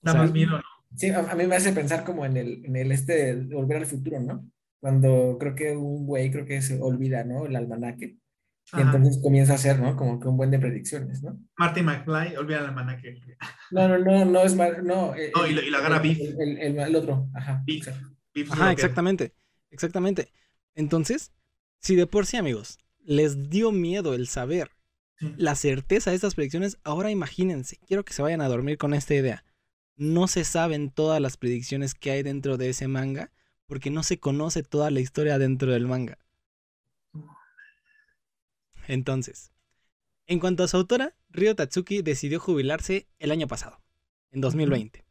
Da 0.02 0.14
más 0.14 0.31
miedo, 0.31 0.52
¿no? 0.52 0.64
Sí, 0.95 1.10
a, 1.10 1.36
mí 1.36 1.45
me 1.45 1.56
hace 1.56 1.72
pensar 1.72 2.03
como 2.03 2.26
en 2.26 2.38
el, 2.38 2.65
en 2.65 2.76
el 2.76 2.91
este 2.91 3.36
de 3.36 3.56
volver 3.56 3.77
al 3.77 3.86
futuro, 3.86 4.19
¿no? 4.19 4.49
Cuando 4.80 5.38
creo 5.40 5.56
que 5.56 5.76
un 5.76 6.06
güey 6.06 6.31
creo 6.31 6.45
que 6.45 6.61
se 6.61 6.80
olvida, 6.81 7.23
¿no? 7.23 7.45
El 7.45 7.56
almanaque. 7.56 8.18
Y 8.72 8.81
entonces 8.81 9.19
comienza 9.22 9.53
a 9.53 9.56
hacer, 9.56 9.80
¿no? 9.80 9.95
Como 9.95 10.19
que 10.19 10.27
un 10.27 10.38
buen 10.38 10.52
de 10.52 10.60
predicciones, 10.60 11.23
¿no? 11.23 11.40
Marty 11.57 11.81
McFly, 11.81 12.36
olvida 12.38 12.60
el 12.60 12.65
almanaque. 12.65 13.19
No, 13.72 13.88
no, 13.88 13.98
no, 13.98 14.26
no 14.26 14.41
es 14.41 14.56
mal, 14.56 14.86
no. 14.86 15.14
No, 15.36 15.48
y, 15.48 15.53
la, 15.53 15.64
y 15.64 15.69
la 15.69 15.81
gana 15.81 15.99
Beef. 15.99 16.19
El, 16.19 16.57
el, 16.60 16.80
el, 16.80 16.95
otro, 16.95 17.30
ajá. 17.34 17.64
Beef. 17.65 17.88
Ajá, 18.52 18.72
exactamente, 18.72 19.34
exactamente. 19.72 20.32
Entonces, 20.76 21.32
si 21.80 21.96
de 21.96 22.08
por 22.08 22.26
sí, 22.26 22.38
amigos, 22.38 22.78
les 23.00 23.50
dio 23.50 23.72
miedo 23.72 24.14
el 24.14 24.28
saber 24.28 24.72
la 25.20 25.56
certeza 25.56 26.12
de 26.12 26.16
estas 26.16 26.36
predicciones, 26.36 26.78
ahora 26.84 27.12
imagínense, 27.12 27.78
quiero 27.88 28.06
que 28.06 28.14
se 28.14 28.22
vayan 28.22 28.41
a 28.41 28.48
dormir 28.48 28.78
con 28.78 28.94
esta 28.94 29.16
idea. 29.16 29.44
No 29.98 30.28
se 30.30 30.46
saben 30.46 30.91
todas 30.91 31.22
las 31.22 31.36
predicciones 31.36 31.94
que 31.94 32.12
hay 32.12 32.24
dentro 32.24 32.58
de 32.58 32.70
ese 32.70 32.88
manga 32.88 33.32
porque 33.66 33.91
no 33.91 34.02
se 34.04 34.20
conoce 34.20 34.64
toda 34.64 34.90
la 34.91 35.02
historia 35.02 35.38
dentro 35.38 35.74
del 35.74 35.88
manga. 35.88 36.18
Entonces, 38.88 39.52
en 40.26 40.40
cuanto 40.40 40.64
a 40.64 40.68
su 40.68 40.78
autora, 40.78 41.16
Ryo 41.30 41.56
Tatsuki 41.56 42.02
decidió 42.02 42.40
jubilarse 42.40 43.08
el 43.20 43.32
año 43.32 43.48
pasado, 43.48 43.82
en 44.32 44.41
2020, 44.41 45.04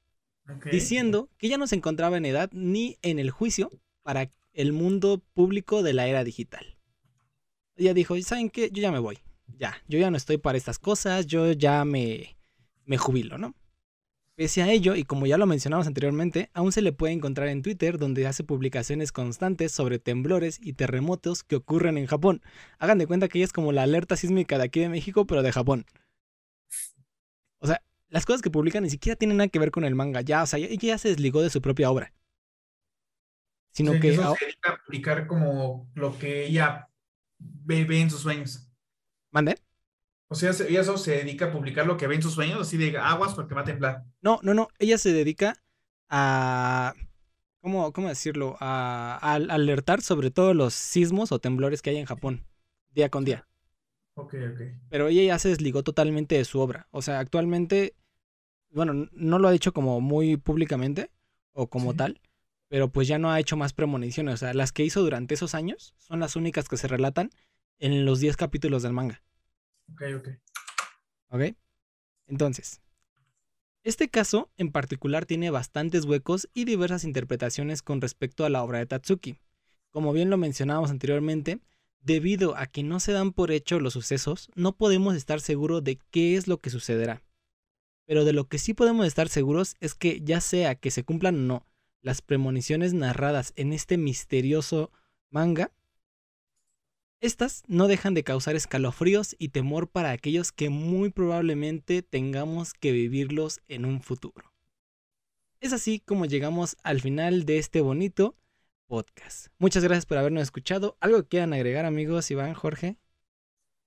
diciendo 0.72 1.28
que 1.38 1.48
ya 1.48 1.58
no 1.58 1.66
se 1.66 1.76
encontraba 1.76 2.16
en 2.16 2.24
edad 2.24 2.50
ni 2.52 2.98
en 3.02 3.18
el 3.18 3.30
juicio 3.30 3.70
para 4.02 4.32
el 4.58 4.72
mundo 4.72 5.22
público 5.34 5.82
de 5.82 5.94
la 5.94 6.06
era 6.06 6.24
digital. 6.24 6.76
Ella 7.76 7.94
dijo, 7.94 8.20
¿saben 8.22 8.50
qué? 8.50 8.70
Yo 8.70 8.82
ya 8.82 8.92
me 8.92 8.98
voy 8.98 9.18
ya, 9.56 9.76
yo 9.88 9.98
ya 9.98 10.10
no 10.10 10.16
estoy 10.16 10.38
para 10.38 10.58
estas 10.58 10.78
cosas, 10.78 11.26
yo 11.26 11.52
ya 11.52 11.84
me, 11.84 12.36
me 12.84 12.98
jubilo, 12.98 13.38
¿no? 13.38 13.54
Pese 14.34 14.62
a 14.62 14.70
ello, 14.70 14.94
y 14.94 15.02
como 15.02 15.26
ya 15.26 15.36
lo 15.36 15.46
mencionamos 15.46 15.88
anteriormente, 15.88 16.48
aún 16.54 16.70
se 16.70 16.80
le 16.80 16.92
puede 16.92 17.12
encontrar 17.12 17.48
en 17.48 17.62
Twitter 17.62 17.98
donde 17.98 18.26
hace 18.28 18.44
publicaciones 18.44 19.10
constantes 19.10 19.72
sobre 19.72 19.98
temblores 19.98 20.60
y 20.62 20.74
terremotos 20.74 21.42
que 21.42 21.56
ocurren 21.56 21.98
en 21.98 22.06
Japón. 22.06 22.40
Hagan 22.78 22.98
de 22.98 23.08
cuenta 23.08 23.26
que 23.26 23.38
ella 23.38 23.46
es 23.46 23.52
como 23.52 23.72
la 23.72 23.82
alerta 23.82 24.16
sísmica 24.16 24.56
de 24.56 24.64
aquí 24.64 24.78
de 24.78 24.88
México, 24.90 25.26
pero 25.26 25.42
de 25.42 25.50
Japón. 25.50 25.86
O 27.58 27.66
sea, 27.66 27.82
las 28.10 28.26
cosas 28.26 28.40
que 28.40 28.50
publican 28.50 28.84
ni 28.84 28.90
siquiera 28.90 29.16
tienen 29.16 29.38
nada 29.38 29.48
que 29.48 29.58
ver 29.58 29.72
con 29.72 29.84
el 29.84 29.96
manga. 29.96 30.20
Ya, 30.20 30.44
o 30.44 30.46
sea, 30.46 30.60
ella 30.60 30.78
ya 30.80 30.98
se 30.98 31.08
desligó 31.08 31.42
de 31.42 31.50
su 31.50 31.60
propia 31.60 31.90
obra. 31.90 32.12
Sino 33.72 33.92
que. 34.00 34.10
Eso 34.10 34.34
se 34.34 34.44
dedica 34.44 34.72
a 34.72 34.84
publicar 34.84 35.26
como 35.26 35.90
lo 35.94 36.18
que 36.18 36.46
ella 36.46 36.88
ve 37.38 38.00
en 38.00 38.10
sus 38.10 38.20
sueños. 38.20 38.68
¿Mande? 39.30 39.58
O 40.28 40.34
sea, 40.34 40.50
ella 40.50 40.82
eso 40.82 40.98
se 40.98 41.12
dedica 41.12 41.46
a 41.46 41.52
publicar 41.52 41.86
lo 41.86 41.96
que 41.96 42.06
ve 42.06 42.14
en 42.14 42.22
sus 42.22 42.34
sueños, 42.34 42.60
así 42.60 42.76
de 42.76 42.98
aguas 42.98 43.34
porque 43.34 43.54
va 43.54 43.62
a 43.62 43.64
temblar. 43.64 44.04
No, 44.20 44.40
no, 44.42 44.52
no. 44.52 44.68
Ella 44.78 44.98
se 44.98 45.12
dedica 45.12 45.56
a. 46.08 46.94
¿Cómo, 47.60 47.92
cómo 47.92 48.08
decirlo? 48.08 48.56
A, 48.60 49.16
alertar 49.16 50.02
sobre 50.02 50.30
todos 50.30 50.54
los 50.54 50.74
sismos 50.74 51.32
o 51.32 51.38
temblores 51.38 51.82
que 51.82 51.90
hay 51.90 51.96
en 51.96 52.06
Japón, 52.06 52.44
día 52.90 53.08
con 53.08 53.24
día. 53.24 53.48
Ok, 54.14 54.34
ok. 54.52 54.60
Pero 54.90 55.08
ella 55.08 55.22
ya 55.22 55.38
se 55.38 55.48
desligó 55.48 55.82
totalmente 55.82 56.36
de 56.36 56.44
su 56.44 56.60
obra. 56.60 56.88
O 56.90 57.02
sea, 57.02 57.18
actualmente. 57.20 57.94
Bueno, 58.70 59.08
no 59.12 59.38
lo 59.38 59.48
ha 59.48 59.52
dicho 59.52 59.72
como 59.72 60.02
muy 60.02 60.36
públicamente 60.36 61.10
o 61.52 61.68
como 61.68 61.94
tal, 61.94 62.20
pero 62.68 62.90
pues 62.90 63.08
ya 63.08 63.18
no 63.18 63.30
ha 63.30 63.40
hecho 63.40 63.56
más 63.56 63.72
premoniciones. 63.72 64.34
O 64.34 64.36
sea, 64.36 64.54
las 64.54 64.72
que 64.72 64.84
hizo 64.84 65.02
durante 65.02 65.34
esos 65.34 65.54
años 65.54 65.94
son 65.98 66.20
las 66.20 66.36
únicas 66.36 66.68
que 66.68 66.76
se 66.76 66.88
relatan 66.88 67.30
en 67.78 68.04
los 68.04 68.20
10 68.20 68.36
capítulos 68.36 68.82
del 68.82 68.92
manga. 68.92 69.22
Ok, 69.92 70.02
ok. 70.16 70.28
Ok. 71.30 71.42
Entonces, 72.26 72.82
este 73.84 74.08
caso 74.08 74.50
en 74.58 74.70
particular 74.70 75.24
tiene 75.24 75.50
bastantes 75.50 76.04
huecos 76.04 76.48
y 76.52 76.66
diversas 76.66 77.04
interpretaciones 77.04 77.82
con 77.82 78.00
respecto 78.00 78.44
a 78.44 78.50
la 78.50 78.62
obra 78.62 78.78
de 78.78 78.86
Tatsuki. 78.86 79.38
Como 79.90 80.12
bien 80.12 80.28
lo 80.28 80.36
mencionábamos 80.36 80.90
anteriormente, 80.90 81.60
debido 82.00 82.54
a 82.56 82.66
que 82.66 82.82
no 82.82 83.00
se 83.00 83.12
dan 83.12 83.32
por 83.32 83.50
hecho 83.50 83.80
los 83.80 83.94
sucesos, 83.94 84.50
no 84.54 84.76
podemos 84.76 85.16
estar 85.16 85.40
seguros 85.40 85.82
de 85.82 85.98
qué 86.10 86.36
es 86.36 86.48
lo 86.48 86.58
que 86.58 86.68
sucederá. 86.68 87.22
Pero 88.04 88.24
de 88.24 88.34
lo 88.34 88.46
que 88.46 88.58
sí 88.58 88.74
podemos 88.74 89.06
estar 89.06 89.28
seguros 89.28 89.76
es 89.80 89.94
que 89.94 90.20
ya 90.20 90.40
sea 90.42 90.74
que 90.74 90.90
se 90.90 91.04
cumplan 91.04 91.36
o 91.36 91.38
no 91.38 91.66
las 92.08 92.22
premoniciones 92.22 92.94
narradas 92.94 93.52
en 93.56 93.74
este 93.74 93.98
misterioso 93.98 94.90
manga, 95.28 95.72
estas 97.20 97.64
no 97.66 97.86
dejan 97.86 98.14
de 98.14 98.24
causar 98.24 98.56
escalofríos 98.56 99.36
y 99.38 99.50
temor 99.50 99.90
para 99.90 100.12
aquellos 100.12 100.50
que 100.50 100.70
muy 100.70 101.10
probablemente 101.10 102.00
tengamos 102.00 102.72
que 102.72 102.92
vivirlos 102.92 103.60
en 103.68 103.84
un 103.84 104.00
futuro. 104.00 104.54
Es 105.60 105.74
así 105.74 106.00
como 106.00 106.24
llegamos 106.24 106.78
al 106.82 107.02
final 107.02 107.44
de 107.44 107.58
este 107.58 107.82
bonito 107.82 108.38
podcast. 108.86 109.48
Muchas 109.58 109.84
gracias 109.84 110.06
por 110.06 110.16
habernos 110.16 110.44
escuchado. 110.44 110.96
¿Algo 111.00 111.20
que 111.24 111.28
quieran 111.28 111.52
agregar, 111.52 111.84
amigos 111.84 112.30
Iván, 112.30 112.54
Jorge? 112.54 112.96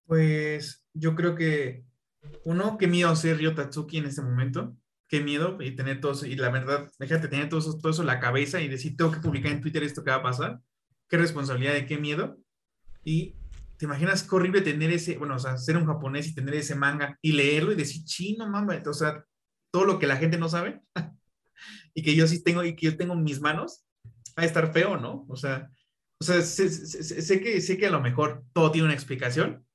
Pues 0.06 0.86
yo 0.94 1.16
creo 1.16 1.34
que 1.34 1.88
uno, 2.46 2.78
qué 2.78 2.86
miedo 2.86 3.16
ser 3.16 3.38
Ryo 3.38 3.56
Tatsuki 3.56 3.98
en 3.98 4.06
este 4.06 4.22
momento. 4.22 4.78
Qué 5.12 5.20
miedo 5.20 5.58
y 5.62 5.76
tener 5.76 6.00
todo 6.00 6.14
eso. 6.14 6.26
Y 6.26 6.36
la 6.36 6.50
verdad, 6.50 6.90
déjate 6.98 7.28
tener 7.28 7.50
todo 7.50 7.60
eso, 7.60 7.78
todo 7.78 7.92
eso 7.92 8.02
en 8.02 8.08
la 8.08 8.22
cabeza 8.22 8.62
y 8.62 8.70
decir, 8.70 8.96
tengo 8.96 9.12
que 9.12 9.20
publicar 9.20 9.52
en 9.52 9.60
Twitter 9.60 9.84
esto 9.84 10.06
que 10.06 10.10
va 10.10 10.18
a 10.18 10.24
pasar. 10.24 10.62
Qué 11.10 11.18
responsabilidad 11.18 11.76
y 11.76 11.86
qué 11.86 11.98
miedo. 11.98 12.38
Y 13.04 13.36
te 13.76 13.86
imaginas 13.86 14.24
qué 14.24 14.34
horrible 14.34 14.62
tener 14.62 14.90
ese, 14.90 15.18
bueno, 15.18 15.36
o 15.36 15.40
sea, 15.40 15.58
ser 15.58 15.76
un 15.76 15.86
japonés 15.86 16.28
y 16.28 16.34
tener 16.34 16.56
ese 16.56 16.76
manga 16.76 17.18
y 17.22 17.34
leerlo 17.34 17.74
y 17.74 17.76
decir, 17.76 18.06
chino, 18.06 18.48
mamá, 18.48 18.82
o 18.86 18.94
sea, 18.94 19.26
todo 19.70 19.84
lo 19.84 20.00
que 20.00 20.08
la 20.08 20.16
gente 20.16 20.38
no 20.38 20.48
sabe 20.48 20.82
y 21.94 22.04
que 22.04 22.16
yo 22.16 22.26
sí 22.26 22.42
tengo 22.42 22.64
y 22.64 22.76
que 22.76 22.86
yo 22.86 22.96
tengo 22.96 23.14
en 23.14 23.24
mis 23.24 23.42
manos, 23.42 23.84
va 24.40 24.44
a 24.44 24.46
estar 24.46 24.72
feo, 24.72 24.96
¿no? 24.96 25.26
O 25.28 25.36
sea, 25.36 25.70
o 26.22 26.24
sea, 26.24 26.42
sé, 26.42 27.42
que, 27.42 27.60
sé 27.60 27.78
que 27.78 27.88
a 27.88 27.92
lo 27.92 28.00
mejor 28.00 28.46
todo 28.54 28.72
tiene 28.72 28.86
una 28.86 28.94
explicación, 28.94 29.66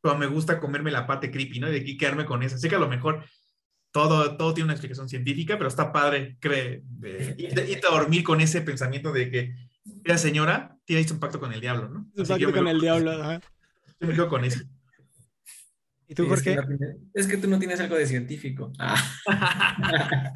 pero 0.00 0.16
me 0.16 0.26
gusta 0.26 0.60
comerme 0.60 0.90
la 0.90 1.06
parte 1.06 1.30
creepy, 1.30 1.60
¿no? 1.60 1.68
Y 1.68 1.80
de 1.80 1.96
quedarme 1.98 2.24
con 2.24 2.42
esa. 2.42 2.56
Sé 2.56 2.68
que 2.68 2.76
a 2.76 2.80
lo 2.80 2.88
mejor 2.88 3.24
todo, 3.92 4.36
todo 4.36 4.54
tiene 4.54 4.66
una 4.66 4.74
explicación 4.74 5.08
científica, 5.08 5.56
pero 5.56 5.68
está 5.68 5.92
padre, 5.92 6.36
cree, 6.40 6.82
irte 7.36 7.86
a 7.88 7.90
dormir 7.90 8.22
con 8.22 8.40
ese 8.40 8.60
pensamiento 8.60 9.12
de 9.12 9.30
que 9.30 9.54
la 10.04 10.18
señora 10.18 10.78
tiene 10.84 11.06
un 11.10 11.18
pacto 11.18 11.40
con 11.40 11.52
el 11.52 11.60
diablo, 11.60 11.88
¿no? 11.88 12.10
Un 12.14 12.26
pacto 12.26 12.52
con 12.52 12.68
el 12.68 12.80
diablo, 12.80 13.12
ajá. 13.12 13.40
Yo 14.00 14.08
me 14.08 14.14
quedo 14.14 14.28
con 14.28 14.44
eso. 14.44 14.60
¿Y 16.08 16.14
tú, 16.14 16.26
por 16.26 16.42
qué? 16.42 16.58
Es 17.14 17.26
que 17.26 17.36
tú 17.36 17.48
no 17.48 17.58
tienes 17.58 17.78
algo 17.78 17.96
de 17.96 18.06
científico. 18.06 18.72
Ah. 18.78 18.96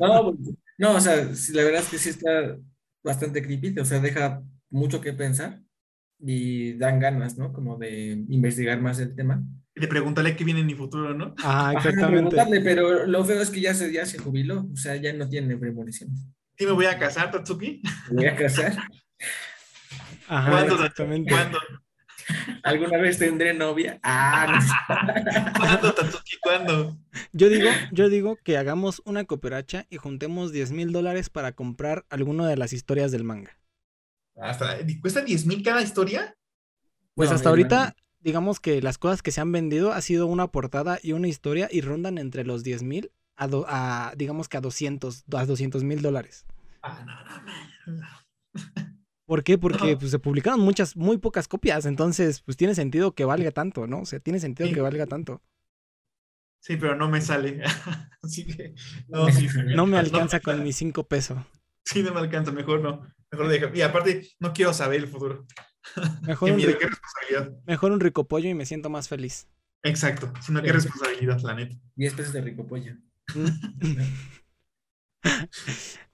no, 0.00 0.34
pues, 0.34 0.56
no, 0.78 0.96
o 0.96 1.00
sea, 1.00 1.16
la 1.16 1.62
verdad 1.62 1.82
es 1.82 1.88
que 1.88 1.98
sí 1.98 2.08
está, 2.08 2.56
bastante 3.02 3.42
creepy, 3.42 3.78
o 3.78 3.84
sea, 3.84 4.00
deja 4.00 4.42
mucho 4.70 5.00
que 5.00 5.12
pensar 5.12 5.60
y 6.20 6.74
dan 6.74 6.98
ganas, 6.98 7.38
¿no? 7.38 7.52
Como 7.52 7.76
de 7.78 8.24
investigar 8.28 8.80
más 8.80 8.98
el 8.98 9.14
tema. 9.14 9.42
Y 9.78 9.80
de 9.80 9.86
preguntarle 9.86 10.34
qué 10.34 10.42
viene 10.42 10.60
en 10.60 10.66
mi 10.66 10.74
futuro, 10.74 11.14
¿no? 11.14 11.36
Ah, 11.44 11.72
exactamente. 11.76 12.60
pero 12.62 13.06
lo 13.06 13.24
feo 13.24 13.40
es 13.40 13.50
que 13.50 13.60
ya 13.60 13.74
se, 13.74 13.92
ya 13.92 14.04
se 14.06 14.18
jubiló, 14.18 14.68
o 14.72 14.76
sea, 14.76 14.96
ya 14.96 15.12
no 15.12 15.28
tiene 15.28 15.56
premonición. 15.56 16.10
¿Y 16.58 16.66
me 16.66 16.72
voy 16.72 16.86
a 16.86 16.98
casar, 16.98 17.30
Tatsuki? 17.30 17.80
¿Me 18.10 18.16
voy 18.16 18.26
a 18.26 18.34
casar? 18.34 18.76
Ajá, 20.26 20.50
¿Cuándo, 20.50 20.74
exactamente. 20.74 21.30
¿Cuándo? 21.30 21.58
¿Alguna 22.64 22.98
vez 22.98 23.18
tendré 23.18 23.54
novia? 23.54 24.00
Ah, 24.02 24.58
¿Cuándo, 25.56 25.94
Tatsuki? 25.94 26.38
¿Cuándo? 26.42 26.98
Yo 27.32 27.48
digo, 27.48 27.70
yo 27.92 28.08
digo 28.08 28.36
que 28.42 28.58
hagamos 28.58 29.00
una 29.04 29.26
cooperacha 29.26 29.86
y 29.90 29.98
juntemos 29.98 30.50
10 30.50 30.72
mil 30.72 30.90
dólares 30.90 31.30
para 31.30 31.52
comprar 31.52 32.04
alguna 32.10 32.48
de 32.48 32.56
las 32.56 32.72
historias 32.72 33.12
del 33.12 33.22
manga. 33.22 33.56
Hasta, 34.34 34.78
¿Cuesta 35.00 35.20
10 35.20 35.46
mil 35.46 35.62
cada 35.62 35.82
historia? 35.82 36.34
Pues 37.14 37.30
No, 37.30 37.36
hasta 37.36 37.48
ahorita. 37.48 37.94
Digamos 38.20 38.60
que 38.60 38.82
las 38.82 38.98
cosas 38.98 39.22
que 39.22 39.30
se 39.30 39.40
han 39.40 39.52
vendido 39.52 39.92
ha 39.92 40.00
sido 40.02 40.26
una 40.26 40.48
portada 40.48 40.98
y 41.02 41.12
una 41.12 41.28
historia 41.28 41.68
y 41.70 41.80
rondan 41.80 42.18
entre 42.18 42.44
los 42.44 42.62
10 42.64 42.82
mil 42.82 43.12
a, 43.36 43.46
do- 43.48 43.66
a, 43.68 44.12
digamos 44.16 44.48
que 44.48 44.56
a 44.56 44.60
200 44.60 45.24
a 45.32 45.46
200 45.46 45.84
mil 45.84 46.02
dólares. 46.02 46.44
Ah, 46.82 47.04
no, 47.86 47.92
no. 47.94 48.06
¿Por 49.26 49.44
qué? 49.44 49.58
Porque 49.58 49.96
pues, 49.96 50.10
se 50.10 50.18
publicaron 50.18 50.60
muchas, 50.60 50.96
muy 50.96 51.18
pocas 51.18 51.48
copias, 51.48 51.84
entonces 51.86 52.40
pues 52.40 52.56
tiene 52.56 52.74
sentido 52.74 53.12
que 53.14 53.24
valga 53.26 53.50
tanto, 53.50 53.86
¿no? 53.86 54.00
O 54.00 54.06
sea, 54.06 54.20
tiene 54.20 54.40
sentido 54.40 54.68
Sí. 54.68 54.74
que 54.74 54.80
valga 54.80 55.06
tanto. 55.06 55.42
Sí, 56.60 56.76
pero 56.76 56.96
no 56.96 57.08
me 57.08 57.20
sale. 57.20 57.62
Así 58.22 58.46
que, 58.46 58.74
no, 59.06 59.30
sí. 59.30 59.46
No 59.74 59.86
me 59.86 59.98
alcanza 59.98 60.40
con 60.40 60.62
mis 60.62 60.76
5 60.76 61.04
pesos. 61.06 61.38
Sí, 61.84 62.02
no 62.02 62.12
me 62.12 62.20
alcanza, 62.20 62.52
mejor 62.52 62.80
no. 62.80 63.06
Mejor 63.30 63.48
deja. 63.48 63.70
Y 63.74 63.82
aparte, 63.82 64.28
no 64.40 64.52
quiero 64.52 64.72
saber 64.72 65.00
el 65.00 65.08
futuro. 65.08 65.46
Mejor 66.22 66.48
Qué 66.48 66.52
un, 66.52 66.56
miedo, 66.56 66.78
qué 66.78 66.86
responsabilidad. 66.86 67.62
mejor 67.66 67.92
un 67.92 68.00
rico 68.00 68.28
pollo 68.28 68.48
y 68.48 68.54
me 68.54 68.66
siento 68.66 68.90
más 68.90 69.08
feliz. 69.08 69.48
Exacto, 69.82 70.32
sino 70.40 70.62
qué 70.62 70.72
responsabilidad, 70.72 71.40
la 71.40 71.54
neta. 71.54 71.76
10 71.96 72.14
pesos 72.14 72.32
de 72.32 72.40
rico 72.40 72.66
pollo. 72.66 72.94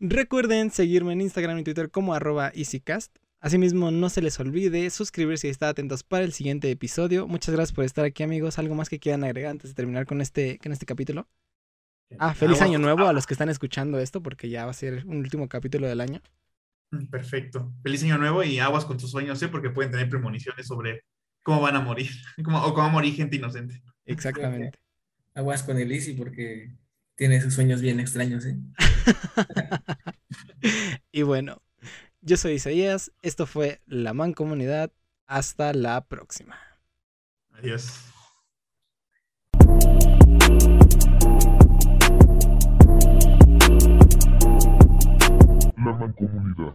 Recuerden 0.00 0.70
seguirme 0.70 1.12
en 1.12 1.20
Instagram 1.20 1.58
y 1.58 1.64
Twitter 1.64 1.90
como 1.90 2.14
arroba 2.14 2.50
EasyCast. 2.54 3.16
Asimismo, 3.40 3.90
no 3.90 4.08
se 4.08 4.22
les 4.22 4.40
olvide 4.40 4.88
suscribirse 4.88 5.48
y 5.48 5.50
estar 5.50 5.68
atentos 5.68 6.02
para 6.02 6.24
el 6.24 6.32
siguiente 6.32 6.70
episodio. 6.70 7.28
Muchas 7.28 7.54
gracias 7.54 7.74
por 7.74 7.84
estar 7.84 8.04
aquí, 8.04 8.22
amigos. 8.22 8.58
¿Algo 8.58 8.74
más 8.74 8.88
que 8.88 8.98
quieran 8.98 9.24
agregar 9.24 9.50
antes 9.50 9.70
de 9.70 9.74
terminar 9.74 10.06
con 10.06 10.22
este, 10.22 10.58
con 10.58 10.72
este 10.72 10.86
capítulo? 10.86 11.28
Ah, 12.18 12.34
feliz 12.34 12.62
año 12.62 12.78
nuevo 12.78 13.06
a 13.06 13.12
los 13.12 13.26
que 13.26 13.34
están 13.34 13.50
escuchando 13.50 13.98
esto, 13.98 14.22
porque 14.22 14.48
ya 14.48 14.64
va 14.64 14.70
a 14.70 14.74
ser 14.74 15.04
un 15.06 15.18
último 15.18 15.48
capítulo 15.48 15.86
del 15.86 16.00
año. 16.00 16.22
Mm, 16.94 17.06
Perfecto. 17.08 17.72
Feliz 17.82 18.02
año 18.04 18.18
nuevo 18.18 18.42
y 18.42 18.58
aguas 18.58 18.84
con 18.84 18.96
tus 18.98 19.10
sueños, 19.10 19.40
¿eh? 19.42 19.48
Porque 19.48 19.70
pueden 19.70 19.90
tener 19.92 20.08
premoniciones 20.08 20.66
sobre 20.66 21.04
cómo 21.42 21.60
van 21.60 21.76
a 21.76 21.80
morir 21.80 22.10
cómo- 22.44 22.60
o 22.62 22.70
cómo 22.74 22.84
va 22.84 22.86
a 22.86 22.92
morir 22.92 23.14
gente 23.14 23.36
inocente. 23.36 23.82
Exactamente. 24.06 24.78
Aguas 25.34 25.62
con 25.62 25.78
el 25.78 25.90
Easy 25.92 26.14
porque 26.14 26.74
tiene 27.16 27.40
sus 27.40 27.54
sueños 27.54 27.80
bien 27.80 28.00
extraños, 28.00 28.44
¿eh? 28.46 28.56
y 31.12 31.22
bueno, 31.22 31.62
yo 32.20 32.36
soy 32.36 32.54
Isaías. 32.54 33.12
Esto 33.22 33.46
fue 33.46 33.80
La 33.86 34.14
Mancomunidad. 34.14 34.92
Hasta 35.26 35.72
la 35.72 36.06
próxima. 36.06 36.58
Adiós. 37.52 38.10
la 45.84 45.92
mancomunidad. 45.94 46.74